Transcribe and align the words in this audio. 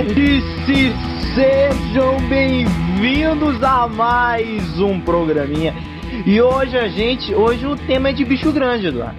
Nerdice, 0.00 0.94
sejam 1.34 2.16
bem-vindos 2.26 3.62
a 3.62 3.86
mais 3.86 4.80
um 4.80 4.98
programinha. 4.98 5.74
E 6.24 6.40
hoje 6.40 6.78
a 6.78 6.88
gente, 6.88 7.34
hoje 7.34 7.66
o 7.66 7.76
tema 7.76 8.08
é 8.08 8.12
de 8.14 8.24
bicho 8.24 8.50
grande, 8.50 8.86
Eduardo. 8.86 9.18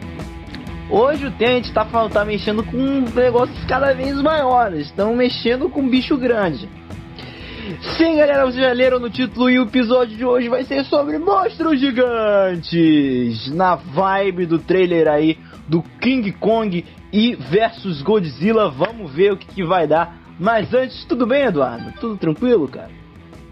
Hoje 0.90 1.28
o 1.28 1.32
tema 1.32 1.52
a 1.52 1.56
gente 1.58 1.72
tá, 1.72 1.86
tá 1.86 2.26
mexendo 2.26 2.64
com 2.64 3.06
negócios 3.14 3.64
cada 3.66 3.94
vez 3.94 4.20
maiores, 4.24 4.88
estão 4.88 5.16
mexendo 5.16 5.70
com 5.70 5.88
bicho 5.88 6.18
grande. 6.18 6.68
Sim, 7.96 8.18
galera, 8.18 8.44
vocês 8.46 8.66
já 8.66 8.74
leram 8.74 9.00
no 9.00 9.12
título 9.12 9.52
e 9.52 9.60
o 9.60 9.66
episódio 9.66 10.18
de 10.18 10.26
hoje 10.26 10.50
vai 10.50 10.64
ser 10.64 10.84
sobre 10.86 11.20
monstros 11.20 11.80
gigantes. 11.80 13.54
Na 13.54 13.76
vibe 13.76 14.48
do 14.48 14.58
trailer 14.58 15.08
aí 15.08 15.38
do 15.68 15.84
King 16.02 16.32
Kong 16.32 16.84
e 17.14 17.36
versus 17.36 18.02
Godzilla, 18.02 18.68
vamos 18.72 19.12
ver 19.12 19.34
o 19.34 19.38
que, 19.38 19.46
que 19.46 19.64
vai 19.64 19.86
dar. 19.86 20.21
Mas 20.42 20.74
antes, 20.74 21.06
tudo 21.06 21.28
bem, 21.28 21.44
Eduardo? 21.44 21.94
Tudo 22.00 22.18
tranquilo, 22.18 22.68
cara? 22.68 22.90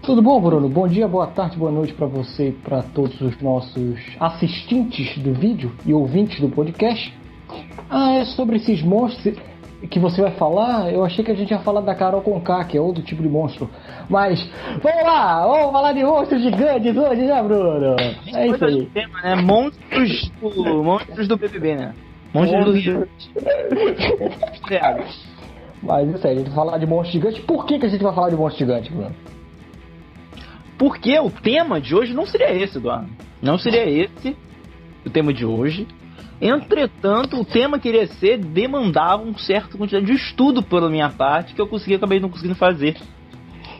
Tudo 0.02 0.20
bom, 0.20 0.40
Bruno? 0.40 0.68
Bom 0.68 0.88
dia, 0.88 1.06
boa 1.06 1.28
tarde, 1.28 1.56
boa 1.56 1.70
noite 1.70 1.92
para 1.92 2.08
você 2.08 2.48
e 2.48 2.52
para 2.52 2.82
todos 2.82 3.20
os 3.20 3.40
nossos 3.40 3.96
assistentes 4.18 5.16
do 5.18 5.32
vídeo 5.32 5.70
e 5.86 5.94
ouvintes 5.94 6.40
do 6.40 6.48
podcast. 6.48 7.16
Ah, 7.88 8.14
é 8.14 8.24
sobre 8.24 8.56
esses 8.56 8.82
monstros 8.82 9.38
que 9.88 10.00
você 10.00 10.20
vai 10.20 10.32
falar? 10.32 10.92
Eu 10.92 11.04
achei 11.04 11.24
que 11.24 11.30
a 11.30 11.34
gente 11.34 11.52
ia 11.52 11.60
falar 11.60 11.80
da 11.82 11.94
Carol 11.94 12.22
Conká, 12.22 12.64
que 12.64 12.76
é 12.76 12.80
outro 12.80 13.04
tipo 13.04 13.22
de 13.22 13.28
monstro. 13.28 13.70
Mas, 14.08 14.44
vamos 14.82 15.04
lá, 15.04 15.46
vamos 15.46 15.70
falar 15.70 15.92
de 15.92 16.02
monstros 16.02 16.42
gigantes 16.42 16.96
hoje, 16.96 17.22
né, 17.22 17.40
Bruno? 17.40 17.96
É 18.34 18.48
isso 18.48 18.64
aí. 18.64 18.86
Tema, 18.86 19.22
né? 19.22 19.36
Monstros, 19.36 20.32
do, 20.40 20.82
monstros 20.82 21.28
do 21.28 21.36
BBB, 21.36 21.76
né? 21.76 21.94
Monstros 22.34 22.64
do 22.64 22.72
Rio. 22.72 23.08
Mas 25.82 26.08
isso 26.08 26.26
aí, 26.26 26.34
a 26.34 26.38
gente 26.38 26.46
vai 26.48 26.56
falar 26.56 26.78
de 26.78 26.86
monstros 26.86 27.12
gigantes. 27.12 27.44
Por 27.44 27.64
que, 27.66 27.78
que 27.78 27.86
a 27.86 27.88
gente 27.88 28.02
vai 28.02 28.14
falar 28.14 28.30
de 28.30 28.36
monstros 28.36 28.58
gigantes, 28.58 28.92
Bruno? 28.92 29.14
Porque 30.78 31.18
o 31.18 31.30
tema 31.30 31.80
de 31.80 31.94
hoje 31.94 32.14
não 32.14 32.26
seria 32.26 32.52
esse, 32.54 32.78
Eduardo. 32.78 33.10
Não 33.42 33.58
seria 33.58 33.88
esse 33.88 34.36
o 35.04 35.10
tema 35.10 35.32
de 35.32 35.44
hoje. 35.44 35.86
Entretanto, 36.40 37.38
o 37.38 37.44
tema 37.44 37.78
queria 37.78 38.06
ser 38.06 38.38
demandava 38.38 39.22
um 39.22 39.36
certo 39.36 39.76
quantidade 39.76 40.06
de 40.06 40.12
estudo 40.12 40.62
pela 40.62 40.88
minha 40.88 41.10
parte 41.10 41.54
que 41.54 41.60
eu 41.60 41.66
consegui 41.66 41.96
acabei 41.96 42.18
não 42.18 42.30
conseguindo 42.30 42.54
fazer. 42.54 42.96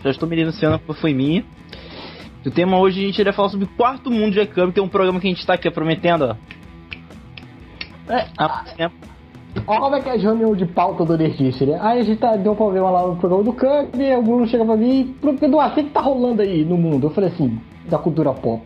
Já 0.05 0.11
estou 0.11 0.28
me 0.28 0.37
denunciando 0.37 0.78
que 0.78 0.93
foi 0.95 1.15
minha. 1.15 1.45
O 2.45 2.51
tema 2.51 2.78
hoje 2.78 3.03
a 3.03 3.06
gente 3.06 3.19
iria 3.19 3.33
falar 3.33 3.51
sobre 3.51 3.67
o 3.67 3.69
quarto 3.69 4.11
mundo 4.11 4.33
de 4.33 4.41
Recâmbio, 4.41 4.73
que 4.73 4.81
é 4.81 4.83
um 4.83 4.89
programa 4.89 5.21
que 5.21 5.27
a 5.27 5.31
gente 5.31 5.41
está 5.41 5.55
aqui 5.55 5.71
prometendo, 5.71 6.25
ó. 6.25 6.37
É, 8.12 8.27
há 8.37 8.65
tempo. 8.77 8.95
Olha 9.67 9.97
é 9.97 10.01
que 10.01 10.09
é 10.09 10.12
a 10.12 10.17
reunião 10.17 10.55
de 10.55 10.65
pauta 10.67 11.05
do 11.05 11.17
Nerdice, 11.17 11.67
né? 11.67 11.79
Aí 11.81 12.01
a 12.01 12.03
gente 12.03 12.19
tá, 12.19 12.37
deu 12.37 12.53
um 12.53 12.56
problema 12.56 12.91
lá 12.91 13.06
no 13.06 13.17
programa 13.17 13.43
do 13.43 13.53
Camp, 13.53 13.95
e 13.97 14.15
o 14.15 14.23
Bruno 14.23 14.47
chega 14.47 14.65
pra 14.65 14.77
mim, 14.77 15.15
Eduardo, 15.43 15.73
o 15.73 15.75
que, 15.75 15.84
que 15.84 15.91
tá 15.91 16.01
rolando 16.01 16.43
aí 16.43 16.65
no 16.65 16.77
mundo? 16.77 17.09
Eu 17.09 17.11
falei 17.11 17.31
assim, 17.31 17.59
da 17.89 17.98
cultura 17.98 18.33
pop. 18.33 18.62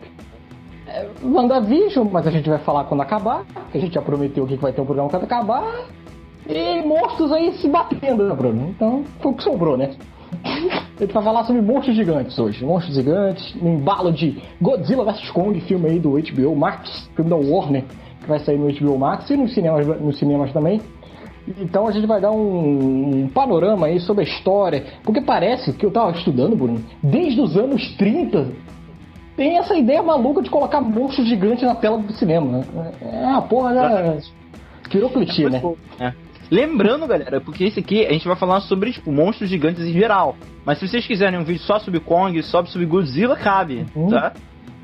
É, 0.87 1.07
WandaVision, 1.23 2.07
mas 2.11 2.27
a 2.27 2.31
gente 2.31 2.49
vai 2.49 2.59
falar 2.59 2.83
quando 2.85 3.01
acabar, 3.01 3.43
que 3.71 3.77
a 3.77 3.81
gente 3.81 3.93
já 3.93 4.01
prometeu 4.01 4.45
que 4.45 4.55
vai 4.55 4.71
ter 4.71 4.81
um 4.81 4.85
programa 4.85 5.09
quando 5.09 5.23
acabar. 5.23 5.85
E 6.47 6.81
monstros 6.87 7.31
aí 7.31 7.53
se 7.53 7.67
batendo, 7.67 8.27
né, 8.27 8.35
Bruno? 8.35 8.69
Então, 8.69 9.03
foi 9.19 9.31
o 9.31 9.35
que 9.35 9.43
sobrou, 9.43 9.75
né? 9.75 9.91
Gente 10.99 11.13
vai 11.13 11.23
falar 11.23 11.43
sobre 11.43 11.61
monstros 11.61 11.95
gigantes 11.95 12.37
hoje. 12.37 12.63
Monstros 12.63 12.95
gigantes, 12.95 13.53
no 13.55 13.69
embalo 13.69 14.11
de 14.13 14.41
Godzilla 14.61 15.03
vs 15.03 15.29
Kong, 15.31 15.59
filme 15.61 15.89
aí 15.89 15.99
do 15.99 16.11
HBO 16.11 16.55
Max, 16.55 17.09
filme 17.15 17.29
da 17.29 17.35
Warner 17.35 17.83
que 18.25 18.29
vai 18.29 18.39
sair 18.39 18.57
no 18.57 18.71
HBO 18.71 18.97
Max 18.97 19.29
e 19.29 19.37
nos 19.37 19.53
cinemas, 19.53 19.85
nos 20.01 20.19
cinemas 20.19 20.51
também. 20.51 20.81
Então 21.59 21.87
a 21.87 21.91
gente 21.91 22.07
vai 22.07 22.19
dar 22.19 22.31
um, 22.31 23.23
um, 23.23 23.27
panorama 23.29 23.85
aí 23.85 23.99
sobre 23.99 24.23
a 24.23 24.27
história, 24.27 24.83
porque 25.03 25.21
parece 25.21 25.71
que 25.73 25.85
eu 25.85 25.91
tava 25.91 26.11
estudando, 26.11 26.55
Bruno, 26.55 26.83
desde 27.03 27.39
os 27.39 27.55
anos 27.55 27.95
30 27.97 28.47
tem 29.37 29.57
essa 29.57 29.75
ideia 29.75 30.01
maluca 30.01 30.41
de 30.41 30.49
colocar 30.49 30.81
monstros 30.81 31.27
gigantes 31.27 31.63
na 31.63 31.75
tela 31.75 31.97
do 31.97 32.13
cinema. 32.13 32.59
Né? 32.59 32.91
É 33.01 33.25
a 33.25 33.41
porra 33.41 33.73
da. 33.73 34.17
Virou 34.89 35.09
clichê, 35.09 35.49
né? 35.49 35.61
É. 35.99 36.13
Lembrando, 36.49 37.07
galera, 37.07 37.41
porque 37.41 37.63
esse 37.63 37.79
aqui 37.79 38.05
a 38.05 38.13
gente 38.13 38.27
vai 38.27 38.37
falar 38.37 38.61
sobre 38.61 38.91
tipo, 38.91 39.11
monstros 39.11 39.49
gigantes 39.49 39.83
em 39.83 39.91
geral. 39.91 40.35
Mas 40.63 40.79
se 40.79 40.87
vocês 40.87 41.05
quiserem 41.05 41.39
um 41.39 41.43
vídeo 41.43 41.61
só 41.61 41.79
sobre 41.79 41.99
Kong, 41.99 42.41
só 42.43 42.63
sobre 42.65 42.87
Godzilla, 42.87 43.35
cabe, 43.35 43.85
uhum. 43.95 44.09
tá? 44.09 44.33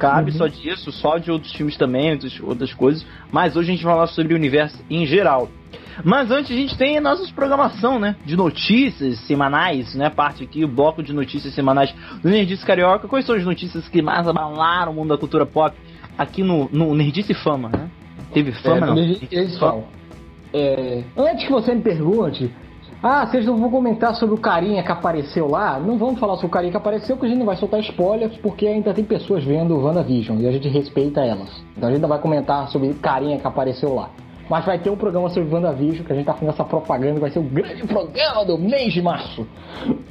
Cabe 0.01 0.31
uhum. 0.31 0.37
só 0.37 0.47
disso, 0.47 0.91
só 0.91 1.19
de 1.19 1.29
outros 1.29 1.53
filmes 1.53 1.77
também, 1.77 2.11
outras, 2.11 2.39
outras 2.41 2.73
coisas. 2.73 3.05
Mas 3.31 3.55
hoje 3.55 3.69
a 3.69 3.75
gente 3.75 3.83
vai 3.83 3.93
falar 3.93 4.07
sobre 4.07 4.33
o 4.33 4.35
universo 4.35 4.83
em 4.89 5.05
geral. 5.05 5.47
Mas 6.03 6.31
antes 6.31 6.51
a 6.51 6.55
gente 6.55 6.75
tem 6.75 6.97
a 6.97 7.01
nossa 7.01 7.31
programação, 7.33 7.99
né? 7.99 8.15
De 8.25 8.35
notícias 8.35 9.19
semanais, 9.27 9.93
né? 9.93 10.09
Parte 10.09 10.43
aqui, 10.43 10.65
o 10.65 10.67
bloco 10.67 11.03
de 11.03 11.13
notícias 11.13 11.53
semanais 11.53 11.93
do 12.23 12.29
Nerdice 12.29 12.65
Carioca. 12.65 13.07
Quais 13.07 13.25
são 13.25 13.35
as 13.35 13.43
notícias 13.45 13.87
que 13.87 14.01
mais 14.01 14.27
abalaram 14.27 14.91
o 14.91 14.95
mundo 14.95 15.09
da 15.09 15.17
cultura 15.17 15.45
pop 15.45 15.77
aqui 16.17 16.41
no, 16.41 16.67
no 16.71 16.95
Nerdice 16.95 17.35
Fama, 17.35 17.69
né? 17.69 17.89
Teve 18.33 18.51
fama, 18.53 18.77
é, 18.77 18.79
não? 18.79 18.95
Nerdice 18.95 19.59
Fama. 19.59 19.83
É, 20.53 21.03
antes 21.15 21.45
que 21.45 21.51
você 21.51 21.75
me 21.75 21.81
pergunte 21.81 22.51
ah, 23.03 23.25
vocês 23.25 23.45
não 23.47 23.57
vão 23.57 23.71
comentar 23.71 24.13
sobre 24.13 24.35
o 24.35 24.37
carinha 24.37 24.83
que 24.83 24.91
apareceu 24.91 25.47
lá? 25.47 25.79
Não 25.79 25.97
vamos 25.97 26.19
falar 26.19 26.35
sobre 26.35 26.47
o 26.47 26.49
carinha 26.49 26.71
que 26.71 26.77
apareceu, 26.77 27.15
porque 27.15 27.25
a 27.25 27.29
gente 27.29 27.39
não 27.39 27.47
vai 27.47 27.55
soltar 27.55 27.79
spoilers, 27.79 28.37
porque 28.37 28.67
ainda 28.67 28.93
tem 28.93 29.03
pessoas 29.03 29.43
vendo 29.43 29.75
o 29.75 29.83
WandaVision 29.83 30.39
e 30.39 30.47
a 30.47 30.51
gente 30.51 30.67
respeita 30.67 31.21
elas. 31.21 31.49
Então 31.75 31.89
a 31.89 31.91
gente 31.91 32.01
não 32.01 32.09
vai 32.09 32.19
comentar 32.19 32.67
sobre 32.67 32.89
o 32.89 32.95
carinha 32.95 33.39
que 33.39 33.47
apareceu 33.47 33.95
lá. 33.95 34.11
Mas 34.47 34.65
vai 34.65 34.77
ter 34.77 34.91
um 34.91 34.95
programa 34.95 35.29
sobre 35.29 35.51
WandaVision, 35.51 36.05
que 36.05 36.11
a 36.11 36.15
gente 36.15 36.25
tá 36.25 36.33
fazendo 36.33 36.49
essa 36.49 36.63
propaganda, 36.63 37.19
vai 37.19 37.31
ser 37.31 37.39
o 37.39 37.43
grande 37.43 37.87
programa 37.87 38.45
do 38.45 38.57
mês 38.59 38.93
de 38.93 39.01
março. 39.01 39.47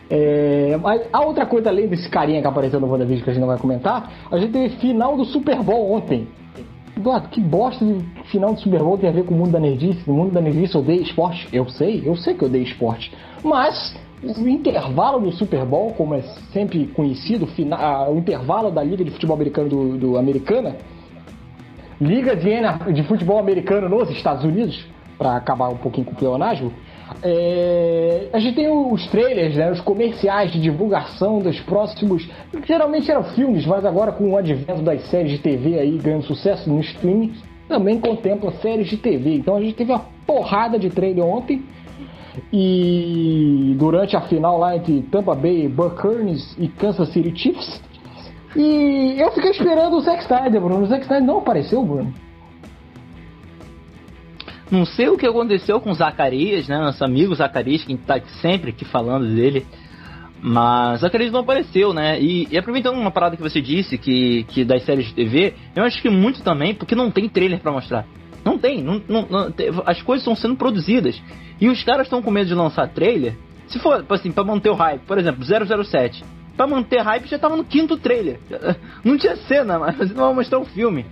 É, 0.09 0.77
mas 0.83 1.03
a 1.12 1.21
outra 1.21 1.47
coisa, 1.47 1.69
além 1.69 1.87
desse 1.87 2.09
carinha 2.09 2.41
que 2.41 2.49
apareceu 2.49 2.81
no 2.81 2.91
WandaVision 2.91 3.22
que 3.22 3.31
a 3.31 3.33
gente 3.34 3.41
não 3.41 3.49
vai 3.49 3.59
comentar, 3.59 4.11
a 4.28 4.37
gente 4.37 4.51
teve 4.51 4.77
final 4.78 5.17
do 5.17 5.25
Super 5.27 5.62
Bowl 5.62 5.93
ontem. 5.93 6.27
Eduardo, 7.00 7.28
que 7.28 7.41
bosta 7.41 7.84
de 7.84 8.03
final 8.31 8.55
de 8.55 8.61
Super 8.61 8.81
Bowl 8.81 8.99
tem 8.99 9.09
a 9.09 9.12
ver 9.12 9.25
com 9.25 9.34
o 9.34 9.38
mundo 9.38 9.50
da 9.50 9.59
nerdice? 9.59 10.09
O 10.09 10.12
mundo 10.12 10.33
da 10.33 10.41
nerdice 10.41 10.77
odeia 10.77 11.00
esporte? 11.00 11.49
Eu 11.53 11.69
sei, 11.69 12.03
eu 12.05 12.15
sei 12.16 12.34
que 12.34 12.44
eu 12.44 12.49
odeio 12.49 12.65
esporte. 12.65 13.12
Mas 13.43 13.97
o 14.22 14.47
intervalo 14.47 15.21
do 15.21 15.33
Super 15.33 15.65
Bowl, 15.65 15.93
como 15.94 16.15
é 16.15 16.22
sempre 16.53 16.87
conhecido, 16.89 17.49
o 18.09 18.19
intervalo 18.19 18.71
da 18.71 18.83
Liga 18.83 19.03
de 19.03 19.10
Futebol 19.10 19.34
Americano 19.34 19.69
do, 19.69 19.99
do 19.99 20.19
Americana, 20.19 20.77
Liga 22.00 22.34
de, 22.37 22.93
de 22.94 23.03
Futebol 23.03 23.39
Americano 23.39 23.89
nos 23.89 24.10
Estados 24.10 24.44
Unidos, 24.44 24.87
para 25.19 25.37
acabar 25.37 25.69
um 25.69 25.77
pouquinho 25.77 26.06
com 26.06 26.12
o 26.12 26.16
pleonasmo, 26.16 26.72
é, 27.23 28.29
a 28.33 28.39
gente 28.39 28.55
tem 28.55 28.69
os 28.69 29.07
trailers, 29.09 29.57
né, 29.57 29.71
os 29.71 29.81
comerciais 29.81 30.53
de 30.53 30.61
divulgação 30.61 31.39
dos 31.39 31.61
próximos. 31.61 32.29
Geralmente 32.67 33.11
eram 33.11 33.25
filmes, 33.25 33.67
mas 33.67 33.85
agora 33.85 34.13
com 34.13 34.31
o 34.31 34.37
advento 34.37 34.83
das 34.83 35.03
séries 35.09 35.33
de 35.33 35.39
TV 35.39 35.79
aí 35.79 35.99
ganhando 35.99 36.25
sucesso 36.25 36.71
no 36.71 36.81
streaming, 36.81 37.35
também 37.69 38.01
contempla 38.01 38.53
séries 38.53 38.89
de 38.89 38.97
TV. 38.97 39.35
Então 39.35 39.57
a 39.57 39.61
gente 39.61 39.75
teve 39.75 39.93
uma 39.93 40.05
porrada 40.27 40.79
de 40.79 40.89
trailer 40.89 41.25
ontem. 41.25 41.63
E 42.53 43.75
durante 43.77 44.17
a 44.17 44.21
final 44.23 44.57
lá 44.57 44.77
entre 44.77 45.03
Tampa 45.03 45.35
Bay 45.35 45.69
Buccaneers 45.69 46.57
e 46.59 46.69
Kansas 46.69 47.13
City 47.13 47.37
Chiefs. 47.37 47.83
E 48.57 49.17
eu 49.19 49.31
fiquei 49.33 49.51
esperando 49.51 49.97
o 49.97 50.01
Zack 50.01 50.23
Snyder, 50.23 50.61
Bruno. 50.61 50.85
O 50.85 50.87
Zack 50.87 51.03
Snyder 51.03 51.27
não 51.27 51.39
apareceu, 51.39 51.85
Bruno. 51.85 52.15
Não 54.71 54.85
sei 54.85 55.09
o 55.09 55.19
que 55.19 55.27
aconteceu 55.27 55.81
com 55.81 55.93
Zacarias, 55.93 56.69
né? 56.69 56.79
Nosso 56.79 57.05
amigo 57.05 57.35
Zacarias, 57.35 57.83
que 57.83 57.97
tá 57.97 58.21
sempre 58.41 58.71
aqui 58.71 58.85
falando 58.85 59.27
dele. 59.27 59.67
Mas 60.43 61.01
Zacarias 61.01 61.33
não 61.33 61.41
apareceu, 61.41 61.93
né? 61.93 62.21
E, 62.21 62.49
e, 62.51 62.57
aproveitando 62.57 62.97
uma 62.97 63.11
parada 63.11 63.37
que 63.37 63.43
você 63.43 63.61
disse, 63.61 63.99
que, 63.99 64.45
que 64.45 64.65
das 64.65 64.85
séries 64.85 65.07
de 65.07 65.15
TV, 65.15 65.55
eu 65.75 65.85
acho 65.85 66.01
que 66.01 66.09
muito 66.09 66.43
também, 66.43 66.75
porque 66.75 66.95
não 66.95 67.11
tem 67.11 67.29
trailer 67.29 67.61
para 67.61 67.73
mostrar. 67.73 68.07
Não 68.45 68.57
tem, 68.57 68.83
não, 68.83 69.03
não, 69.07 69.27
não, 69.29 69.53
as 69.84 70.01
coisas 70.03 70.22
estão 70.22 70.34
sendo 70.34 70.57
produzidas. 70.57 71.21
E 71.61 71.69
os 71.69 71.83
caras 71.84 72.07
estão 72.07 72.23
com 72.23 72.31
medo 72.31 72.47
de 72.47 72.55
lançar 72.55 72.89
trailer. 72.89 73.37
Se 73.66 73.78
for, 73.78 74.05
assim, 74.09 74.33
pra 74.33 74.43
manter 74.43 74.71
o 74.71 74.75
hype, 74.75 75.03
por 75.03 75.19
exemplo, 75.19 75.45
007. 75.45 76.25
Pra 76.57 76.66
manter 76.66 77.03
hype 77.03 77.28
já 77.28 77.39
tava 77.39 77.57
no 77.57 77.65
quinto 77.65 77.97
trailer. 77.99 78.41
Não 79.05 79.19
tinha 79.19 79.37
cena, 79.37 79.78
mas 79.78 79.99
não 80.15 80.27
vai 80.27 80.34
mostrar 80.34 80.59
o 80.59 80.63
um 80.63 80.66
filme. 80.66 81.07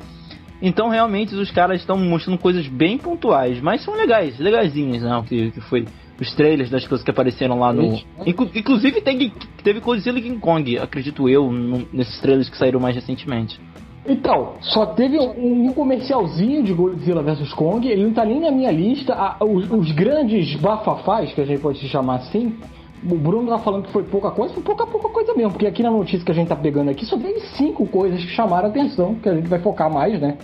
Então, 0.61 0.89
realmente, 0.89 1.35
os 1.35 1.51
caras 1.51 1.81
estão 1.81 1.97
mostrando 1.97 2.39
coisas 2.39 2.67
bem 2.67 2.99
pontuais, 2.99 3.61
mas 3.61 3.83
são 3.85 3.95
legais, 3.95 4.39
legaisinhas, 4.39 5.03
né? 5.03 5.25
Que, 5.29 5.51
que 5.53 5.61
foi 5.63 5.85
os 6.21 6.35
trailers 6.35 6.69
das 6.69 6.87
coisas 6.87 7.05
que 7.05 7.11
apareceram 7.11 7.59
lá 7.59 7.73
no. 7.73 8.01
Inclu 8.27 8.51
inclusive, 8.55 9.01
tem, 9.01 9.33
teve 9.63 9.81
Godzilla 9.81 10.19
e 10.19 10.23
King 10.23 10.39
Kong, 10.39 10.79
acredito 10.79 11.29
eu, 11.29 11.51
no, 11.51 11.87
nesses 11.93 12.21
trailers 12.21 12.49
que 12.49 12.57
saíram 12.57 12.81
mais 12.81 12.97
recentemente. 12.97 13.61
Então, 14.07 14.55
só 14.61 14.87
teve 14.87 15.19
um, 15.19 15.67
um, 15.67 15.73
comercialzinho 15.73 16.63
de 16.63 16.73
Godzilla 16.73 17.23
vs 17.23 17.53
Kong, 17.53 17.87
ele 17.87 18.05
não 18.05 18.13
tá 18.13 18.25
nem 18.25 18.41
na 18.41 18.51
minha 18.51 18.71
lista. 18.71 19.13
Ah, 19.15 19.37
os, 19.45 19.71
os, 19.71 19.93
grandes 19.93 20.57
bafafás, 20.57 21.33
que 21.33 21.41
a 21.41 21.45
gente 21.45 21.61
pode 21.61 21.79
chamar 21.89 22.17
assim, 22.17 22.57
o 23.05 23.15
Bruno 23.17 23.49
tá 23.49 23.59
falando 23.59 23.85
que 23.85 23.93
foi 23.93 24.03
pouca 24.05 24.31
coisa, 24.31 24.55
foi 24.55 24.63
pouca, 24.63 24.87
pouca 24.87 25.09
coisa 25.09 25.35
mesmo, 25.35 25.53
porque 25.53 25.67
aqui 25.67 25.83
na 25.83 25.91
notícia 25.91 26.25
que 26.25 26.33
a 26.33 26.35
gente 26.35 26.49
tá 26.49 26.57
pegando 26.57 26.91
aqui 26.91 27.05
só 27.05 27.17
teve 27.17 27.41
cinco 27.57 27.87
coisas 27.87 28.25
que 28.25 28.31
chamaram 28.31 28.69
atenção, 28.69 29.15
que 29.17 29.29
a 29.29 29.35
gente 29.35 29.49
vai 29.49 29.59
focar 29.61 29.93
mais, 29.93 30.21
né? 30.21 30.37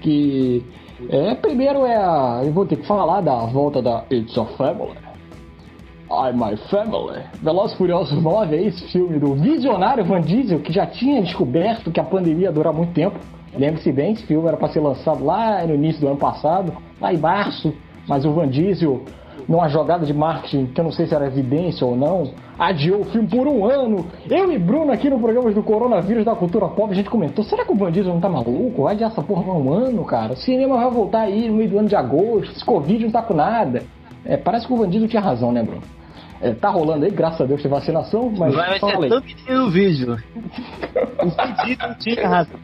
Que 0.00 0.64
é, 1.08 1.34
primeiro 1.34 1.84
é 1.84 1.96
a. 1.96 2.42
Eu 2.44 2.52
vou 2.52 2.66
ter 2.66 2.76
que 2.76 2.86
falar 2.86 3.20
da 3.20 3.46
volta 3.46 3.80
da 3.80 4.04
It's 4.10 4.36
a 4.36 4.44
Family. 4.44 4.96
I 6.10 6.32
My 6.34 6.56
Family. 6.68 7.22
Velozes 7.42 7.76
Furiosos 7.76 8.22
9 8.22 8.54
é 8.54 8.66
esse 8.66 8.86
filme 8.88 9.18
do 9.18 9.34
visionário 9.34 10.04
Van 10.04 10.20
Diesel, 10.20 10.60
que 10.60 10.72
já 10.72 10.86
tinha 10.86 11.22
descoberto 11.22 11.90
que 11.90 11.98
a 11.98 12.04
pandemia 12.04 12.46
ia 12.46 12.52
durar 12.52 12.72
muito 12.72 12.92
tempo. 12.92 13.18
Lembre-se 13.56 13.90
bem, 13.92 14.12
esse 14.12 14.26
filme 14.26 14.46
era 14.46 14.56
para 14.56 14.68
ser 14.68 14.80
lançado 14.80 15.24
lá 15.24 15.66
no 15.66 15.74
início 15.74 16.00
do 16.00 16.08
ano 16.08 16.16
passado, 16.16 16.72
lá 17.00 17.12
em 17.12 17.18
março, 17.18 17.72
mas 18.06 18.24
o 18.24 18.32
Van 18.32 18.48
Diesel, 18.48 19.02
numa 19.48 19.68
jogada 19.68 20.06
de 20.06 20.12
marketing 20.12 20.66
que 20.66 20.80
eu 20.80 20.84
não 20.84 20.92
sei 20.92 21.06
se 21.06 21.14
era 21.14 21.26
evidência 21.26 21.86
ou 21.86 21.96
não, 21.96 22.32
adiou 22.58 23.00
o 23.00 23.04
filme 23.04 23.28
por 23.28 23.46
um 23.46 23.64
ano. 23.64 24.06
Eu 24.28 24.52
e 24.52 24.58
Bruno 24.58 24.92
aqui 24.92 25.10
no 25.10 25.18
programa 25.18 25.50
do 25.50 25.62
Coronavírus 25.62 26.24
da 26.24 26.34
Cultura 26.34 26.68
Pop, 26.68 26.90
a 26.90 26.94
gente 26.94 27.10
comentou, 27.10 27.44
será 27.44 27.64
que 27.64 27.72
o 27.72 27.74
Van 27.74 27.90
Diesel 27.90 28.12
não 28.12 28.20
tá 28.20 28.28
maluco? 28.28 28.84
Vai 28.84 28.94
adiar 28.94 29.10
essa 29.10 29.22
porra 29.22 29.42
por 29.42 29.56
um 29.56 29.72
ano, 29.72 30.04
cara. 30.04 30.32
O 30.32 30.36
cinema 30.36 30.76
vai 30.76 30.90
voltar 30.90 31.22
aí 31.22 31.48
no 31.48 31.54
meio 31.54 31.70
do 31.70 31.78
ano 31.78 31.88
de 31.88 31.96
agosto, 31.96 32.52
esse 32.52 32.64
Covid 32.64 33.04
não 33.04 33.10
tá 33.10 33.22
com 33.22 33.34
nada. 33.34 33.82
É, 34.24 34.36
parece 34.36 34.66
que 34.66 34.72
o 34.72 34.76
Van 34.76 34.88
Diesel 34.88 35.08
tinha 35.08 35.22
razão, 35.22 35.52
né, 35.52 35.62
Bruno? 35.62 35.82
É, 36.40 36.52
tá 36.52 36.70
rolando 36.70 37.04
aí, 37.04 37.10
graças 37.10 37.40
a 37.40 37.44
Deus 37.44 37.62
tem 37.62 37.70
vacinação, 37.70 38.32
mas. 38.36 38.52
Vai, 38.52 38.80
vai 38.80 38.98
ser 38.98 39.20
que 39.22 39.52
no 39.52 39.70
vídeo. 39.70 40.18
o 41.22 41.30
pedido 41.30 41.86
não 41.86 41.94
tinha 41.94 42.28
razão. 42.28 42.60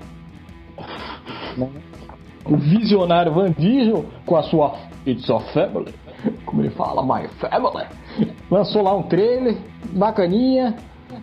O 2.45 2.57
visionário 2.57 3.33
Van 3.33 3.53
Diesel, 3.53 4.05
com 4.27 4.37
a 4.37 4.43
sua 4.43 4.75
It's 5.07 5.31
a 5.31 5.39
Family, 5.39 5.95
como 6.45 6.63
ele 6.63 6.71
fala, 6.71 7.03
My 7.03 7.29
Family, 7.39 7.87
lançou 8.51 8.83
lá 8.83 8.97
um 8.97 9.03
trailer, 9.03 9.57
bacaninha. 9.93 10.77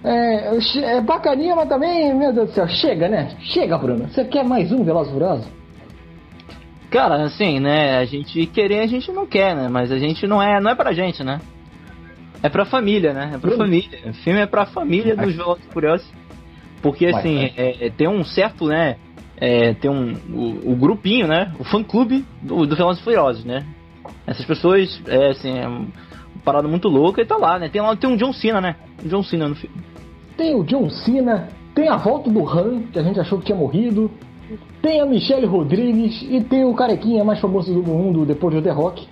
É, 0.03 0.57
é 0.83 1.01
bacaninha, 1.01 1.55
mas 1.55 1.69
também, 1.69 2.13
meu 2.13 2.33
Deus 2.33 2.49
do 2.49 2.53
céu, 2.53 2.67
chega, 2.67 3.07
né? 3.07 3.35
Chega, 3.39 3.77
Bruno. 3.77 4.07
Você 4.07 4.25
quer 4.25 4.43
mais 4.43 4.71
um 4.71 4.83
Veloz 4.83 5.09
Furioso? 5.09 5.47
Cara, 6.89 7.23
assim, 7.23 7.59
né? 7.59 7.97
A 7.97 8.05
gente 8.05 8.45
querer, 8.47 8.79
a 8.79 8.87
gente 8.87 9.11
não 9.11 9.25
quer, 9.25 9.55
né? 9.55 9.67
Mas 9.69 9.91
a 9.91 9.99
gente 9.99 10.25
não 10.27 10.41
é, 10.41 10.61
não 10.61 10.71
é 10.71 10.75
pra 10.75 10.93
gente, 10.93 11.23
né? 11.23 11.41
É 12.41 12.49
pra 12.49 12.65
família, 12.65 13.13
né? 13.13 13.25
É 13.33 13.37
pra 13.37 13.39
Bruno. 13.39 13.57
família. 13.57 13.99
O 14.05 14.13
filme 14.13 14.39
é 14.39 14.45
pra 14.45 14.65
família 14.65 15.15
dos 15.15 15.35
Velozes 15.35 15.65
Furiosos. 15.71 16.07
Porque, 16.81 17.07
assim, 17.07 17.51
é, 17.57 17.87
é, 17.87 17.89
tem 17.89 18.07
um 18.07 18.23
certo, 18.23 18.67
né? 18.67 18.97
É, 19.37 19.73
tem 19.73 19.89
um, 19.89 20.13
o, 20.29 20.71
o, 20.71 20.75
grupinho, 20.75 21.27
né? 21.27 21.51
O 21.59 21.63
fã-clube 21.63 22.23
do, 22.41 22.65
do 22.65 22.75
Velozes 22.75 23.03
Furiosos, 23.03 23.43
né? 23.43 23.65
Essas 24.25 24.45
pessoas, 24.45 25.01
é, 25.07 25.29
assim, 25.29 25.57
é 25.57 25.67
uma 25.67 25.87
parada 26.43 26.67
muito 26.67 26.87
louca 26.87 27.21
e 27.21 27.25
tá 27.25 27.37
lá, 27.37 27.59
né? 27.59 27.69
Tem 27.69 27.81
lá 27.81 27.95
tem 27.95 28.09
um 28.09 28.17
John 28.17 28.33
Cena, 28.33 28.61
né? 28.61 28.75
Um 29.03 29.07
John 29.07 29.23
Cena 29.23 29.47
no 29.47 29.55
filme. 29.55 29.75
Tem 30.37 30.55
o 30.55 30.63
John 30.63 30.89
Cena, 30.89 31.47
tem 31.73 31.89
a 31.89 31.97
volta 31.97 32.29
do 32.29 32.47
Han, 32.47 32.83
que 32.91 32.99
a 32.99 33.03
gente 33.03 33.19
achou 33.19 33.39
que 33.39 33.45
tinha 33.45 33.57
morrido. 33.57 34.11
Tem 34.81 35.01
a 35.01 35.05
Michelle 35.05 35.45
Rodrigues 35.45 36.21
e 36.21 36.41
tem 36.41 36.63
o 36.63 36.73
carequinha 36.73 37.23
mais 37.23 37.39
famoso 37.39 37.73
do 37.73 37.81
mundo 37.81 38.25
depois 38.25 38.53
do 38.53 38.61
The 38.61 38.71
Rock, 38.71 39.07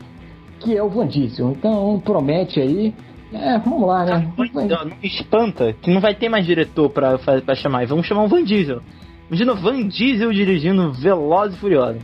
que 0.59 0.77
é 0.77 0.83
o 0.83 0.89
Van 0.89 1.07
Diesel. 1.07 1.51
Então 1.51 1.99
promete 2.03 2.59
aí. 2.59 2.93
É, 3.33 3.57
vamos 3.57 3.87
lá, 3.87 4.05
né? 4.05 4.31
Não, 4.37 4.91
espanta 5.01 5.73
que 5.73 5.91
não 5.91 5.99
vai 5.99 6.13
ter 6.13 6.29
mais 6.29 6.45
diretor 6.45 6.89
pra, 6.89 7.17
pra 7.17 7.55
chamar. 7.55 7.85
Vamos 7.87 8.05
chamar 8.05 8.23
o 8.23 8.27
Van 8.27 8.43
Diesel. 8.43 8.81
Imagina 9.27 9.53
o 9.53 9.55
Van 9.55 9.87
Diesel 9.87 10.31
dirigindo 10.31 10.91
Veloz 10.93 11.55
e 11.55 11.57
Furioso. 11.57 11.99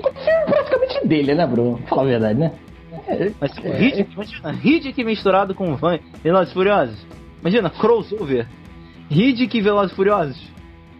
Praticamente 0.00 0.55
dele, 1.06 1.34
né, 1.34 1.46
Bruno? 1.46 1.78
Fala 1.88 2.02
a 2.02 2.06
verdade, 2.06 2.38
né? 2.38 2.52
É, 3.08 3.30
Mas 3.40 3.56
é, 3.58 3.76
Riddick, 3.76 4.14
imagina, 4.14 4.50
Riddick 4.52 5.04
misturado 5.04 5.54
com 5.54 5.76
Van 5.76 5.98
Velozes 6.22 6.52
Furiosos. 6.52 7.06
Imagina, 7.40 7.70
crossover. 7.70 8.46
Riddick 9.10 9.56
e 9.56 9.60
Velozes 9.60 9.94
Furiosos. 9.94 10.56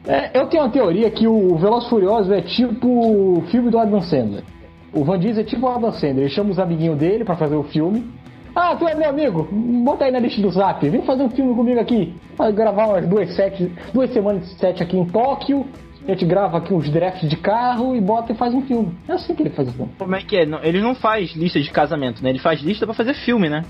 É, 0.06 0.38
eu 0.38 0.46
tenho 0.46 0.62
uma 0.62 0.70
teoria 0.70 1.10
que 1.10 1.26
o 1.26 1.56
Veloz 1.56 1.88
Furioso 1.88 2.32
é 2.32 2.40
tipo 2.40 2.86
o 2.86 3.42
filme 3.50 3.70
do 3.70 3.78
Adam 3.78 4.00
Sandler. 4.02 4.44
O 4.92 5.04
Van 5.04 5.18
Diesel 5.18 5.42
é 5.42 5.44
tipo 5.44 5.66
o 5.66 5.68
Adam 5.68 5.90
Sandler. 5.92 6.18
Ele 6.18 6.28
chama 6.28 6.50
os 6.50 6.58
amiguinhos 6.60 6.96
dele 6.96 7.24
para 7.24 7.36
fazer 7.36 7.56
o 7.56 7.64
filme. 7.64 8.08
Ah, 8.54 8.74
tu 8.76 8.88
é 8.88 8.94
meu 8.94 9.10
amigo? 9.10 9.48
Bota 9.84 10.04
aí 10.04 10.12
na 10.12 10.20
lista 10.20 10.40
do 10.40 10.50
zap. 10.50 10.88
Vem 10.88 11.02
fazer 11.02 11.24
um 11.24 11.30
filme 11.30 11.54
comigo 11.54 11.80
aqui. 11.80 12.14
Vai 12.36 12.52
gravar 12.52 12.86
umas 12.86 13.06
duas, 13.06 13.34
sete, 13.34 13.70
duas 13.92 14.10
semanas 14.12 14.48
de 14.48 14.54
set 14.58 14.82
aqui 14.82 14.96
em 14.96 15.04
Tóquio. 15.06 15.66
A 16.06 16.12
gente 16.12 16.24
grava 16.24 16.58
aqui 16.58 16.72
uns 16.72 16.88
drafts 16.88 17.28
de 17.28 17.36
carro 17.36 17.96
e 17.96 18.00
bota 18.00 18.32
e 18.32 18.36
faz 18.36 18.54
um 18.54 18.62
filme. 18.62 18.96
É 19.08 19.12
assim 19.12 19.34
que 19.34 19.42
ele 19.42 19.50
faz 19.50 19.68
isso. 19.68 19.88
Como 19.98 20.14
é 20.14 20.22
que 20.22 20.36
é? 20.36 20.46
Ele 20.62 20.80
não 20.80 20.94
faz 20.94 21.34
lista 21.34 21.60
de 21.60 21.68
casamento, 21.70 22.22
né? 22.22 22.30
Ele 22.30 22.38
faz 22.38 22.60
lista 22.60 22.86
para 22.86 22.94
fazer 22.94 23.14
filme, 23.14 23.48
né? 23.48 23.64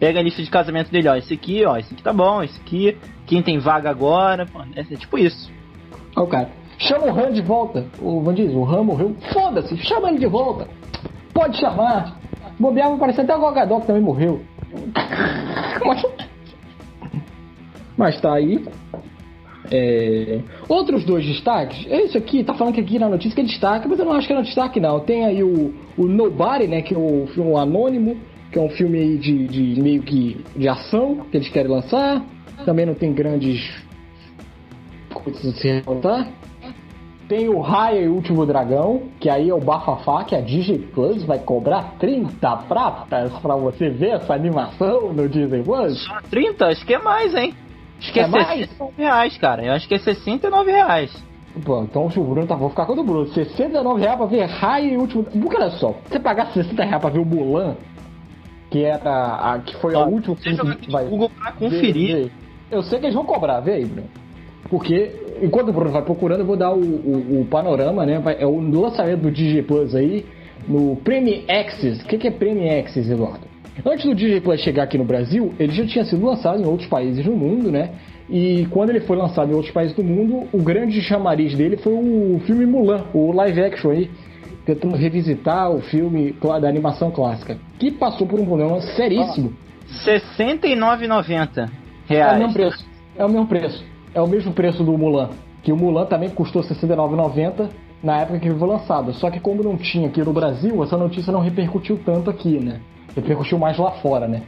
Pega 0.00 0.18
a 0.18 0.22
lista 0.22 0.42
de 0.42 0.50
casamento 0.50 0.90
dele, 0.90 1.08
ó. 1.08 1.14
Esse 1.14 1.34
aqui, 1.34 1.62
ó. 1.66 1.76
Esse 1.76 1.92
aqui 1.92 2.02
tá 2.02 2.12
bom. 2.12 2.42
Esse 2.42 2.58
aqui. 2.58 2.96
Quem 3.26 3.42
tem 3.42 3.58
vaga 3.58 3.90
agora. 3.90 4.46
Pô, 4.46 4.62
é, 4.74 4.80
é 4.80 4.96
tipo 4.96 5.18
isso. 5.18 5.52
Ó, 6.16 6.22
o 6.22 6.26
cara. 6.26 6.48
Chama 6.78 7.06
o 7.06 7.10
Han 7.10 7.32
de 7.32 7.42
volta. 7.42 7.86
O 8.00 8.22
Van 8.22 8.32
diz, 8.32 8.50
o 8.52 8.64
Han 8.64 8.84
morreu. 8.84 9.14
Foda-se, 9.32 9.76
chama 9.76 10.08
ele 10.08 10.18
de 10.18 10.26
volta. 10.26 10.66
Pode 11.34 11.58
chamar. 11.58 12.16
Bobear 12.58 12.88
vai 12.88 12.98
parecer 12.98 13.20
até 13.20 13.36
o 13.36 13.40
Gogadol 13.40 13.80
que 13.80 13.86
também 13.86 14.02
morreu. 14.02 14.42
Mas 17.96 18.20
tá 18.20 18.34
aí. 18.34 18.64
É... 19.72 20.40
Outros 20.68 21.02
dois 21.04 21.24
destaques. 21.24 21.86
Esse 21.90 22.18
aqui, 22.18 22.44
tá 22.44 22.52
falando 22.52 22.74
que 22.74 22.80
aqui 22.80 22.98
na 22.98 23.08
notícia 23.08 23.34
que 23.34 23.40
é 23.40 23.44
destaque, 23.44 23.88
mas 23.88 23.98
eu 23.98 24.04
não 24.04 24.12
acho 24.12 24.26
que 24.26 24.32
é 24.34 24.42
destaque, 24.42 24.78
não. 24.78 25.00
Tem 25.00 25.24
aí 25.24 25.42
o, 25.42 25.72
o 25.96 26.06
Nobody, 26.06 26.66
né? 26.66 26.82
Que 26.82 26.94
é 26.94 26.98
o 26.98 27.26
filme 27.28 27.56
Anônimo, 27.56 28.18
que 28.52 28.58
é 28.58 28.62
um 28.62 28.68
filme 28.68 28.98
aí 28.98 29.16
de, 29.16 29.46
de 29.46 29.80
meio 29.80 30.02
que 30.02 30.44
de 30.54 30.68
ação 30.68 31.26
que 31.30 31.38
eles 31.38 31.48
querem 31.48 31.70
lançar. 31.70 32.22
Também 32.66 32.84
não 32.84 32.94
tem 32.94 33.12
grandes 33.14 33.82
coisas 35.12 35.46
a 35.46 35.52
se 35.52 35.68
revoltar. 35.68 36.28
Tem 37.28 37.48
o 37.48 37.60
Raya 37.60 38.02
e 38.02 38.08
o 38.08 38.14
Último 38.14 38.44
Dragão, 38.44 39.04
que 39.18 39.30
aí 39.30 39.48
é 39.48 39.54
o 39.54 39.60
bafafá 39.60 40.22
que 40.22 40.34
a 40.34 40.40
Disney 40.42 40.80
Plus 40.92 41.24
vai 41.24 41.38
cobrar 41.38 41.94
30 41.98 42.56
pratas 42.68 43.32
pra 43.38 43.56
você 43.56 43.88
ver 43.88 44.16
essa 44.16 44.34
animação 44.34 45.14
no 45.14 45.26
Disney 45.26 45.62
Plus. 45.62 46.04
Só 46.04 46.18
30? 46.28 46.66
Acho 46.66 46.84
que 46.84 46.92
é 46.92 46.98
mais, 46.98 47.34
hein? 47.34 47.54
Acho 48.02 48.12
que 48.12 48.20
é, 48.20 48.24
é 48.24 48.26
mais? 48.26 48.48
69 48.48 48.92
reais, 48.98 49.38
cara. 49.38 49.64
Eu 49.64 49.72
acho 49.72 49.88
que 49.88 49.94
é 49.94 49.98
69 49.98 50.70
reais. 50.70 51.24
Pô, 51.64 51.82
então 51.82 52.06
o 52.06 52.24
Bruno 52.24 52.46
tá, 52.46 52.56
vou 52.56 52.70
ficar 52.70 52.86
com 52.86 52.94
o 52.94 52.96
do 52.96 53.04
Bruno. 53.04 53.26
69 53.28 54.00
reais 54.00 54.16
pra 54.16 54.26
ver 54.26 54.44
Raya 54.46 54.92
e 54.92 54.96
Último... 54.96 55.22
Porque 55.22 55.56
olha 55.56 55.70
só, 55.70 55.94
você 56.08 56.18
pagar 56.18 56.52
60 56.52 56.82
reais 56.82 57.00
pra 57.00 57.10
ver 57.10 57.20
o 57.20 57.24
Mulan, 57.24 57.76
que 58.70 58.82
era 58.82 59.36
a, 59.36 59.58
que 59.60 59.76
foi 59.76 59.94
a 59.94 60.00
última 60.00 60.34
que 60.34 60.90
vai 60.90 61.04
Google 61.04 61.30
pra 61.30 61.52
conferir. 61.52 62.30
Eu 62.70 62.82
sei 62.82 62.98
que 62.98 63.06
eles 63.06 63.14
vão 63.14 63.24
cobrar, 63.24 63.60
vê 63.60 63.74
aí, 63.74 63.84
Bruno. 63.84 64.08
Porque 64.68 65.36
enquanto 65.42 65.68
o 65.68 65.72
Bruno 65.72 65.90
vai 65.90 66.02
procurando, 66.02 66.40
eu 66.40 66.46
vou 66.46 66.56
dar 66.56 66.72
o, 66.72 66.80
o, 66.80 67.42
o 67.42 67.46
panorama, 67.46 68.06
né? 68.06 68.18
Vai, 68.18 68.36
é 68.40 68.46
o 68.46 68.58
lançamento 68.58 69.20
do 69.20 69.30
DJ 69.30 69.62
Plus 69.62 69.94
aí 69.94 70.24
no 70.66 70.96
Premium 70.96 71.42
Access. 71.48 72.02
O 72.02 72.06
que, 72.06 72.16
que 72.16 72.28
é 72.28 72.30
Premium 72.30 72.80
Access, 72.80 73.10
Eduardo? 73.12 73.51
Antes 73.84 74.04
do 74.04 74.14
DJ 74.14 74.40
Plus 74.40 74.60
chegar 74.60 74.84
aqui 74.84 74.98
no 74.98 75.04
Brasil, 75.04 75.54
ele 75.58 75.72
já 75.72 75.86
tinha 75.86 76.04
sido 76.04 76.24
lançado 76.24 76.60
em 76.60 76.66
outros 76.66 76.88
países 76.88 77.24
do 77.24 77.32
mundo, 77.32 77.70
né? 77.70 77.90
E 78.28 78.66
quando 78.70 78.90
ele 78.90 79.00
foi 79.00 79.16
lançado 79.16 79.50
em 79.50 79.54
outros 79.54 79.72
países 79.72 79.96
do 79.96 80.04
mundo, 80.04 80.46
o 80.52 80.62
grande 80.62 81.00
chamariz 81.00 81.54
dele 81.54 81.76
foi 81.76 81.92
o 81.92 82.40
filme 82.46 82.66
Mulan, 82.66 83.04
o 83.12 83.32
live 83.32 83.62
action 83.62 83.90
aí, 83.90 84.10
tentando 84.64 84.96
revisitar 84.96 85.70
o 85.70 85.80
filme 85.80 86.34
da 86.60 86.68
animação 86.68 87.10
clássica, 87.10 87.58
que 87.78 87.90
passou 87.90 88.26
por 88.26 88.38
um 88.38 88.44
problema 88.44 88.80
seríssimo. 88.80 89.52
69,90 90.06 91.68
reais. 92.06 92.32
É 92.32 92.36
o 92.36 92.38
mesmo 92.38 92.52
preço. 92.52 92.86
É 93.16 93.24
o 93.24 93.28
mesmo 93.28 93.46
preço. 93.46 93.84
É 94.14 94.20
o 94.20 94.26
mesmo 94.26 94.52
preço 94.52 94.84
do 94.84 94.96
Mulan. 94.96 95.30
Que 95.62 95.72
o 95.72 95.76
Mulan 95.76 96.06
também 96.06 96.28
custou 96.30 96.62
R$ 96.62 96.68
69,90 96.68 97.68
na 98.02 98.18
época 98.18 98.38
que 98.38 98.48
ele 98.48 98.58
foi 98.58 98.68
lançado. 98.68 99.12
Só 99.14 99.30
que 99.30 99.40
como 99.40 99.62
não 99.62 99.76
tinha 99.76 100.08
aqui 100.08 100.20
no 100.22 100.32
Brasil, 100.32 100.82
essa 100.82 100.96
notícia 100.96 101.32
não 101.32 101.40
repercutiu 101.40 102.00
tanto 102.04 102.30
aqui, 102.30 102.58
né? 102.58 102.80
Repercutiu 103.14 103.58
mais 103.58 103.78
lá 103.78 103.92
fora, 103.92 104.26
né? 104.26 104.42